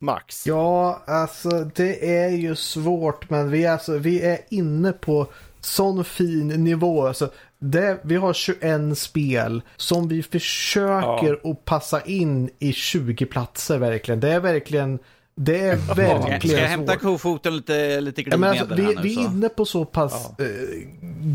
Max? 0.00 0.46
Ja, 0.46 1.02
alltså 1.06 1.50
det 1.74 2.16
är 2.18 2.28
ju 2.30 2.56
svårt 2.56 3.30
men 3.30 3.50
vi 3.50 3.64
är, 3.64 3.72
alltså, 3.72 3.98
vi 3.98 4.22
är 4.22 4.38
inne 4.50 4.92
på 4.92 5.26
sån 5.60 6.04
fin 6.04 6.48
nivå. 6.48 7.06
Alltså, 7.06 7.30
det, 7.58 7.98
vi 8.02 8.16
har 8.16 8.32
21 8.32 8.98
spel 8.98 9.62
som 9.76 10.08
vi 10.08 10.22
försöker 10.22 11.50
att 11.50 11.64
passa 11.64 12.00
in 12.00 12.50
i 12.58 12.72
20 12.72 13.26
platser 13.26 13.78
verkligen. 13.78 14.20
Det 14.20 14.32
är 14.32 14.40
verkligen, 14.40 14.98
det 15.34 15.58
är 15.60 15.76
verkligen 15.94 16.40
ska 16.40 16.60
jag 16.60 16.68
hämta 16.68 16.92
svårt. 16.92 17.02
kofoten 17.02 17.56
lite, 17.56 18.00
lite 18.00 18.22
Ja, 18.26 18.36
men 18.36 18.50
alltså, 18.50 18.66
glidmedel 18.66 19.02
vi, 19.02 19.08
vi 19.08 19.14
så? 19.14 19.20
är 19.20 19.24
inne 19.24 19.48
på 19.48 19.64
så 19.64 19.84
pass 19.84 20.30
eh, 20.38 20.46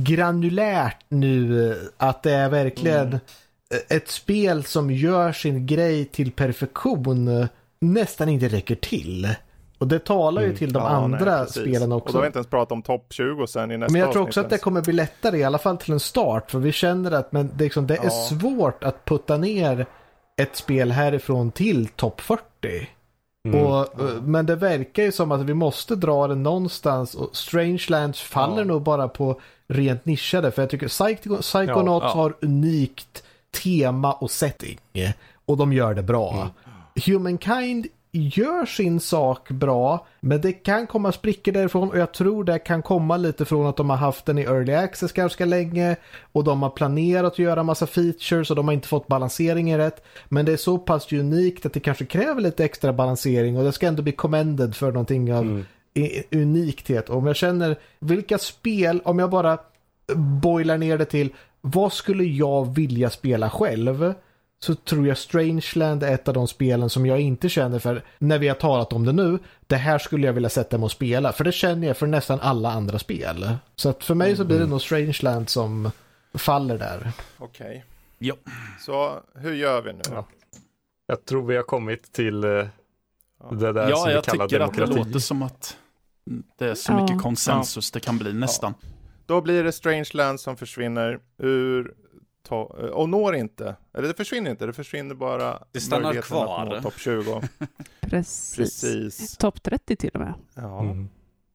granulärt 0.03 1.05
nu 1.09 1.75
att 1.97 2.23
det 2.23 2.31
är 2.31 2.49
verkligen 2.49 3.07
Mm. 3.07 3.19
Ett 3.89 4.07
spel 4.09 4.63
som 4.63 4.91
gör 4.91 5.31
sin 5.31 5.65
grej 5.65 6.05
till 6.05 6.31
perfektion 6.31 7.27
eh, 7.27 7.47
nästan 7.81 8.29
inte 8.29 8.47
räcker 8.47 8.75
till. 8.75 9.27
Och 9.77 9.87
det 9.87 9.99
talar 9.99 10.41
ju 10.41 10.45
Mm. 10.47 10.57
till 10.57 10.73
de 10.73 10.79
Ja, 10.83 10.89
andra 10.89 11.37
nej, 11.37 11.47
spelen 11.49 11.81
Och 11.83 11.89
då 11.89 11.95
också. 11.95 12.17
har 12.17 12.21
vi 12.21 12.27
inte 12.27 12.37
ens 12.39 12.47
pratat 12.49 12.71
om 12.71 12.81
topp 12.81 13.05
20 13.09 13.47
sen 13.47 13.71
i 13.71 13.77
nästa 13.77 13.91
Men 13.91 14.01
jag 14.01 14.11
tror 14.11 14.23
också 14.23 14.39
att 14.39 14.49
det 14.49 14.57
kommer 14.57 14.81
bli 14.81 14.93
lättare, 14.93 15.37
i 15.37 15.43
alla 15.43 15.57
fall 15.57 15.77
till 15.77 15.93
en 15.93 15.99
start. 15.99 16.51
För 16.51 16.59
vi 16.59 16.71
känner 16.71 17.11
att 17.11 17.31
men 17.31 17.49
det, 17.55 17.63
är 17.63 17.65
liksom, 17.65 17.87
det 17.87 17.95
är 17.97 18.03
Ja. 18.03 18.09
svårt 18.09 18.83
att 18.83 19.05
putta 19.05 19.37
ner 19.37 19.85
ett 20.37 20.55
spel 20.55 20.91
härifrån 20.91 21.51
till 21.51 21.87
topp 21.87 22.21
40. 22.21 22.43
Mm. 23.47 23.65
Och, 23.65 23.79
eh, 24.01 24.21
Men 24.23 24.45
det 24.45 24.55
verkar 24.55 25.03
ju 25.03 25.11
som 25.11 25.31
att 25.31 25.41
vi 25.41 25.53
måste 25.53 25.95
dra 25.95 26.27
det 26.27 26.35
någonstans 26.35 27.15
och 27.15 27.35
Strangelands 27.35 28.21
faller 28.21 28.57
Ja. 28.57 28.63
nog 28.63 28.81
bara 28.81 29.07
på 29.07 29.41
rent 29.67 30.05
nischade. 30.05 30.51
För 30.51 30.61
jag 30.61 30.69
tycker 30.69 30.87
Psycho, 30.87 31.37
Psychonauts 31.37 32.05
ja. 32.09 32.13
har 32.21 32.33
unikt 32.41 33.23
tema 33.63 34.13
och 34.13 34.31
setting. 34.31 34.79
Och 35.45 35.57
de 35.57 35.73
gör 35.73 35.93
det 35.93 36.03
bra. 36.03 36.31
Mm. 36.33 36.49
Humankind 37.05 37.87
gör 38.15 38.65
sin 38.65 38.99
sak 38.99 39.49
bra, 39.49 40.07
men 40.19 40.41
det 40.41 40.51
kan 40.51 40.87
komma 40.87 41.11
sprickor 41.11 41.51
därifrån 41.51 41.89
och 41.89 41.97
jag 41.97 42.13
tror 42.13 42.43
det 42.43 42.59
kan 42.59 42.81
komma 42.81 43.17
lite 43.17 43.45
från 43.45 43.65
att 43.65 43.77
de 43.77 43.89
har 43.89 43.97
haft 43.97 44.25
den 44.25 44.37
i 44.37 44.41
early 44.41 44.73
access 44.73 45.11
ganska 45.11 45.45
länge 45.45 45.95
och 46.31 46.43
de 46.43 46.61
har 46.63 46.69
planerat 46.69 47.33
att 47.33 47.39
göra 47.39 47.63
massa 47.63 47.87
features 47.87 48.49
och 48.49 48.55
de 48.55 48.67
har 48.67 48.73
inte 48.73 48.87
fått 48.87 49.07
balanseringen 49.07 49.77
rätt. 49.77 50.03
Men 50.29 50.45
det 50.45 50.53
är 50.53 50.57
så 50.57 50.77
pass 50.77 51.11
unikt 51.13 51.65
att 51.65 51.73
det 51.73 51.79
kanske 51.79 52.05
kräver 52.05 52.41
lite 52.41 52.65
extra 52.65 52.93
balansering 52.93 53.57
och 53.57 53.63
det 53.63 53.71
ska 53.71 53.87
ändå 53.87 54.03
bli 54.03 54.11
commended 54.11 54.75
för 54.75 54.91
någonting 54.91 55.33
av 55.33 55.41
Mm. 55.43 55.65
unikthet. 56.31 57.09
Och 57.09 57.17
om 57.17 57.27
jag 57.27 57.35
känner 57.35 57.79
vilka 57.99 58.37
spel, 58.37 59.01
om 59.05 59.19
jag 59.19 59.29
bara 59.29 59.57
boilar 60.41 60.77
ner 60.77 60.97
det 60.97 61.05
till 61.05 61.33
vad 61.65 61.93
skulle 61.93 62.23
jag 62.23 62.75
vilja 62.75 63.09
spela 63.09 63.49
själv? 63.49 64.13
Så 64.59 64.75
tror 64.75 65.07
jag 65.07 65.17
Strangeland 65.17 66.03
är 66.03 66.13
ett 66.13 66.27
av 66.27 66.33
de 66.33 66.47
spelen 66.47 66.89
som 66.89 67.05
jag 67.05 67.19
inte 67.19 67.49
känner 67.49 67.79
för 67.79 68.03
när 68.19 68.37
vi 68.39 68.47
har 68.47 68.55
talat 68.55 68.93
om 68.93 69.05
det 69.05 69.11
nu. 69.11 69.39
Det 69.67 69.75
här 69.75 69.97
skulle 69.99 70.25
jag 70.27 70.33
vilja 70.33 70.49
sätta 70.49 70.77
mig 70.77 70.85
och 70.85 70.91
spela. 70.91 71.31
För 71.33 71.43
det 71.43 71.51
känner 71.51 71.87
jag 71.87 71.97
för 71.97 72.07
nästan 72.07 72.39
alla 72.39 72.71
andra 72.71 72.99
spel. 72.99 73.57
Så 73.75 73.89
att 73.89 74.03
för 74.03 74.15
mig 74.15 74.35
så 74.35 74.45
blir 74.45 74.59
det 74.59 74.65
nog 74.65 74.81
Strangeland 74.81 75.49
som 75.49 75.91
faller 76.33 76.77
där. 76.77 77.11
Okej. 77.37 77.85
Ja. 78.17 78.35
Så 78.79 79.19
hur 79.35 79.53
gör 79.53 79.81
vi 79.81 79.93
nu? 79.93 80.01
Ja. 80.11 80.25
Jag 81.07 81.25
tror 81.25 81.45
vi 81.47 81.55
har 81.55 81.63
kommit 81.63 82.11
till 82.13 82.43
eh, 82.43 82.49
det 83.51 83.71
där 83.73 83.89
Ja, 83.89 83.95
som 83.97 84.07
vi 84.07 84.13
jag 84.13 84.23
kallar 84.23 84.47
tycker 84.47 84.59
att 84.59 84.73
det 84.73 84.77
demokrati. 84.79 85.07
låter 85.07 85.19
som 85.19 85.41
att 85.41 85.77
det 86.57 86.65
är 86.65 86.75
så 86.75 86.91
Ja. 86.91 87.01
mycket 87.01 87.21
konsensus 87.21 87.91
det 87.91 87.99
kan 87.99 88.17
bli 88.17 88.33
nästan. 88.33 88.73
Då 89.25 89.41
blir 89.41 89.63
det 89.63 89.71
Strangeland 89.71 90.39
som 90.39 90.57
försvinner 90.57 91.19
ur 91.37 91.93
to- 92.49 92.89
och 92.89 93.09
når 93.09 93.35
inte, 93.35 93.75
eller 93.97 94.07
det 94.07 94.13
försvinner 94.13 94.51
inte, 94.51 94.65
det 94.65 94.73
försvinner 94.73 95.15
bara 95.15 95.59
Det 95.71 95.79
stannar 95.79 96.13
kvar. 96.13 96.79
topp 96.83 96.93
20. 96.99 97.41
Precis. 98.01 98.55
Precis. 98.57 99.37
Topp 99.37 99.63
30 99.63 99.95
till 99.95 100.09
och 100.13 100.19
med. 100.19 100.33
Ja, 100.55 100.81
Mm. 100.81 101.09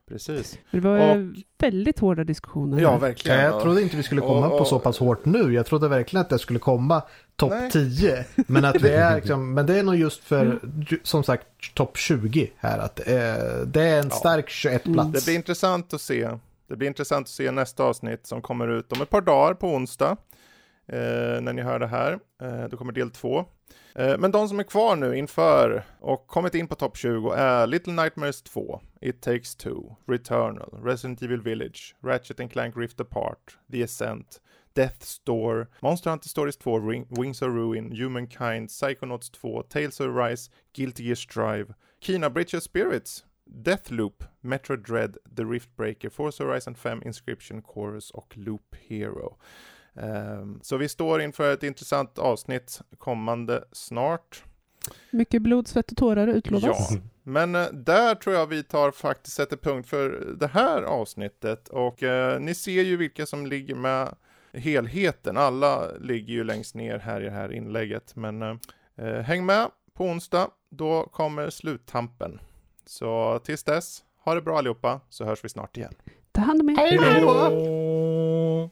precis. 0.09 0.59
Det 0.71 0.81
var 0.81 0.99
Och- 1.17 1.35
väldigt 1.59 1.99
hårda 1.99 2.25
diskussioner. 2.25 2.81
Ja, 2.81 2.91
här. 2.91 2.99
verkligen. 2.99 3.41
Jag 3.41 3.63
trodde 3.63 3.83
inte 3.83 3.97
vi 3.97 4.03
skulle 4.03 4.21
komma 4.21 4.49
Och- 4.49 4.59
på 4.59 4.65
så 4.65 4.77
och- 4.77 4.83
pass 4.83 4.99
hårt 4.99 5.25
nu. 5.25 5.53
Jag 5.55 5.67
trodde 5.67 5.89
verkligen 5.89 6.21
att 6.21 6.31
det 6.31 6.39
skulle 6.39 6.59
komma 6.59 7.03
topp 7.37 7.51
Nej. 7.51 7.71
10. 7.71 8.25
Men 8.47 8.65
att 8.65 8.83
vi 8.83 8.89
är 8.89 9.17
liksom, 9.21 9.55
men 9.55 9.67
det 9.67 9.79
är 9.79 9.83
nog 9.83 9.97
just 9.97 10.25
för, 10.25 10.61
ju- 10.91 11.01
som 11.03 11.25
sagt, 11.25 11.47
topp 11.75 11.97
20 11.97 12.51
här. 12.57 12.79
Att 12.79 12.99
eh, 13.01 13.07
det 13.67 13.83
är 13.83 14.01
en 14.01 14.09
Ja. 14.11 14.17
stark 14.17 14.49
21 14.51 14.87
Mm. 14.87 14.95
plats. 14.95 15.13
Det 15.13 15.25
blir 15.31 15.35
intressant 15.37 15.95
att 15.95 16.01
se. 16.01 16.29
Det 16.69 16.77
blir 16.77 16.89
intressant 16.89 17.25
att 17.25 17.31
se 17.31 17.51
nästa 17.51 17.85
avsnitt 17.85 18.27
som 18.27 18.43
kommer 18.43 18.69
ut 18.69 18.93
om 18.93 19.03
ett 19.03 19.11
par 19.11 19.21
dagar 19.21 19.55
på 19.55 19.69
onsdag. 19.69 20.17
Eh, 20.93 21.41
när 21.41 21.53
ni 21.53 21.63
hör 21.63 21.79
det 21.79 21.87
här. 21.87 22.19
Eh, 22.43 22.65
då 22.71 22.77
kommer 22.77 22.93
del 22.93 23.11
två. 23.11 23.45
Eh, 23.95 24.19
men 24.19 24.31
de 24.31 24.49
som 24.49 24.59
är 24.61 24.65
kvar 24.65 24.97
nu 24.97 25.17
inför 25.17 25.85
och 26.01 26.27
kommit 26.27 26.55
in 26.55 26.69
på 26.69 26.75
topp 26.75 26.97
20 26.97 27.31
är 27.31 27.67
Little 27.67 27.93
Nightmares 27.93 28.43
2, 28.43 28.81
It 29.01 29.23
Takes 29.23 29.57
Two, 29.57 29.97
Returnal, 30.07 30.81
Resident 30.83 31.23
Evil 31.23 31.43
Village, 31.43 31.95
Ratchet 32.03 32.41
and 32.41 32.53
Clank 32.53 32.77
Rift 32.77 33.01
Apart, 33.01 33.59
The 33.73 33.83
Ascent, 33.83 34.41
Death's 34.75 35.21
Door, 35.25 35.69
Monster 35.83 36.11
Hunter 36.11 36.29
Stories 36.29 36.57
2, 36.57 36.79
Ring, 36.79 37.07
Wings 37.11 37.43
of 37.43 37.49
Ruin, 37.49 37.91
Humankind, 37.91 38.69
Psychonauts 38.69 39.31
2, 39.31 39.63
Tales 39.69 40.01
of 40.01 40.15
Rise, 40.15 40.51
Guilty 40.73 41.05
Gear 41.05 41.17
Strive, 41.17 41.75
Kina 42.01 42.31
Bridge 42.31 42.55
of 42.55 42.63
Spirits, 42.63 43.25
Deathloop, 43.49 44.25
Metro 44.41 44.77
Dread, 44.77 45.17
The 45.37 45.43
Riftbreaker, 45.43 46.09
Forza 46.09 46.45
Horizon 46.45 46.75
5, 46.75 47.03
Inscription, 47.05 47.63
Chorus 47.63 48.11
och 48.11 48.37
Loop 48.37 48.75
Hero. 48.89 49.37
Ehm, 49.95 50.61
så 50.63 50.77
vi 50.77 50.89
står 50.89 51.21
inför 51.21 51.53
ett 51.53 51.63
intressant 51.63 52.19
avsnitt 52.19 52.81
kommande 52.99 53.65
snart. 53.73 54.45
Mycket 55.11 55.43
blod, 55.43 55.69
svett 55.69 55.91
och 55.91 55.97
tårar 55.97 56.27
utlovas. 56.29 56.91
Ja, 56.91 57.01
men 57.23 57.55
eh, 57.55 57.67
där 57.73 58.15
tror 58.15 58.37
jag 58.37 58.47
vi 58.47 58.63
tar 58.63 58.91
faktiskt 58.91 59.37
sätter 59.37 59.57
punkt 59.57 59.89
för 59.89 60.35
det 60.41 60.47
här 60.47 60.83
avsnittet 60.83 61.69
och 61.69 62.03
eh, 62.03 62.41
ni 62.41 62.55
ser 62.55 62.83
ju 62.83 62.97
vilka 62.97 63.27
som 63.27 63.47
ligger 63.47 63.75
med 63.75 64.15
helheten. 64.53 65.37
Alla 65.37 65.93
ligger 66.01 66.35
ju 66.35 66.45
längst 66.45 66.75
ner 66.75 66.99
här 66.99 67.21
i 67.21 67.25
det 67.25 67.31
här 67.31 67.53
inlägget, 67.53 68.17
men 68.17 68.43
eh, 68.43 69.21
häng 69.21 69.47
med 69.47 69.71
på 69.95 70.05
onsdag. 70.05 70.51
Då 70.71 71.03
kommer 71.03 71.51
sluttampen. 71.51 72.41
Så 72.89 73.39
tills 73.45 73.65
dess, 73.65 74.03
ha 74.25 74.35
det 74.35 74.41
bra 74.41 74.59
allihopa, 74.59 75.01
så 75.09 75.25
hörs 75.25 75.45
vi 75.45 75.49
snart 75.49 75.77
igen. 75.77 75.95
Ta 76.33 76.41
hand 76.41 76.61
om 76.61 76.69
er. 76.69 76.77
Hej 76.77 77.21
då! 77.21 78.71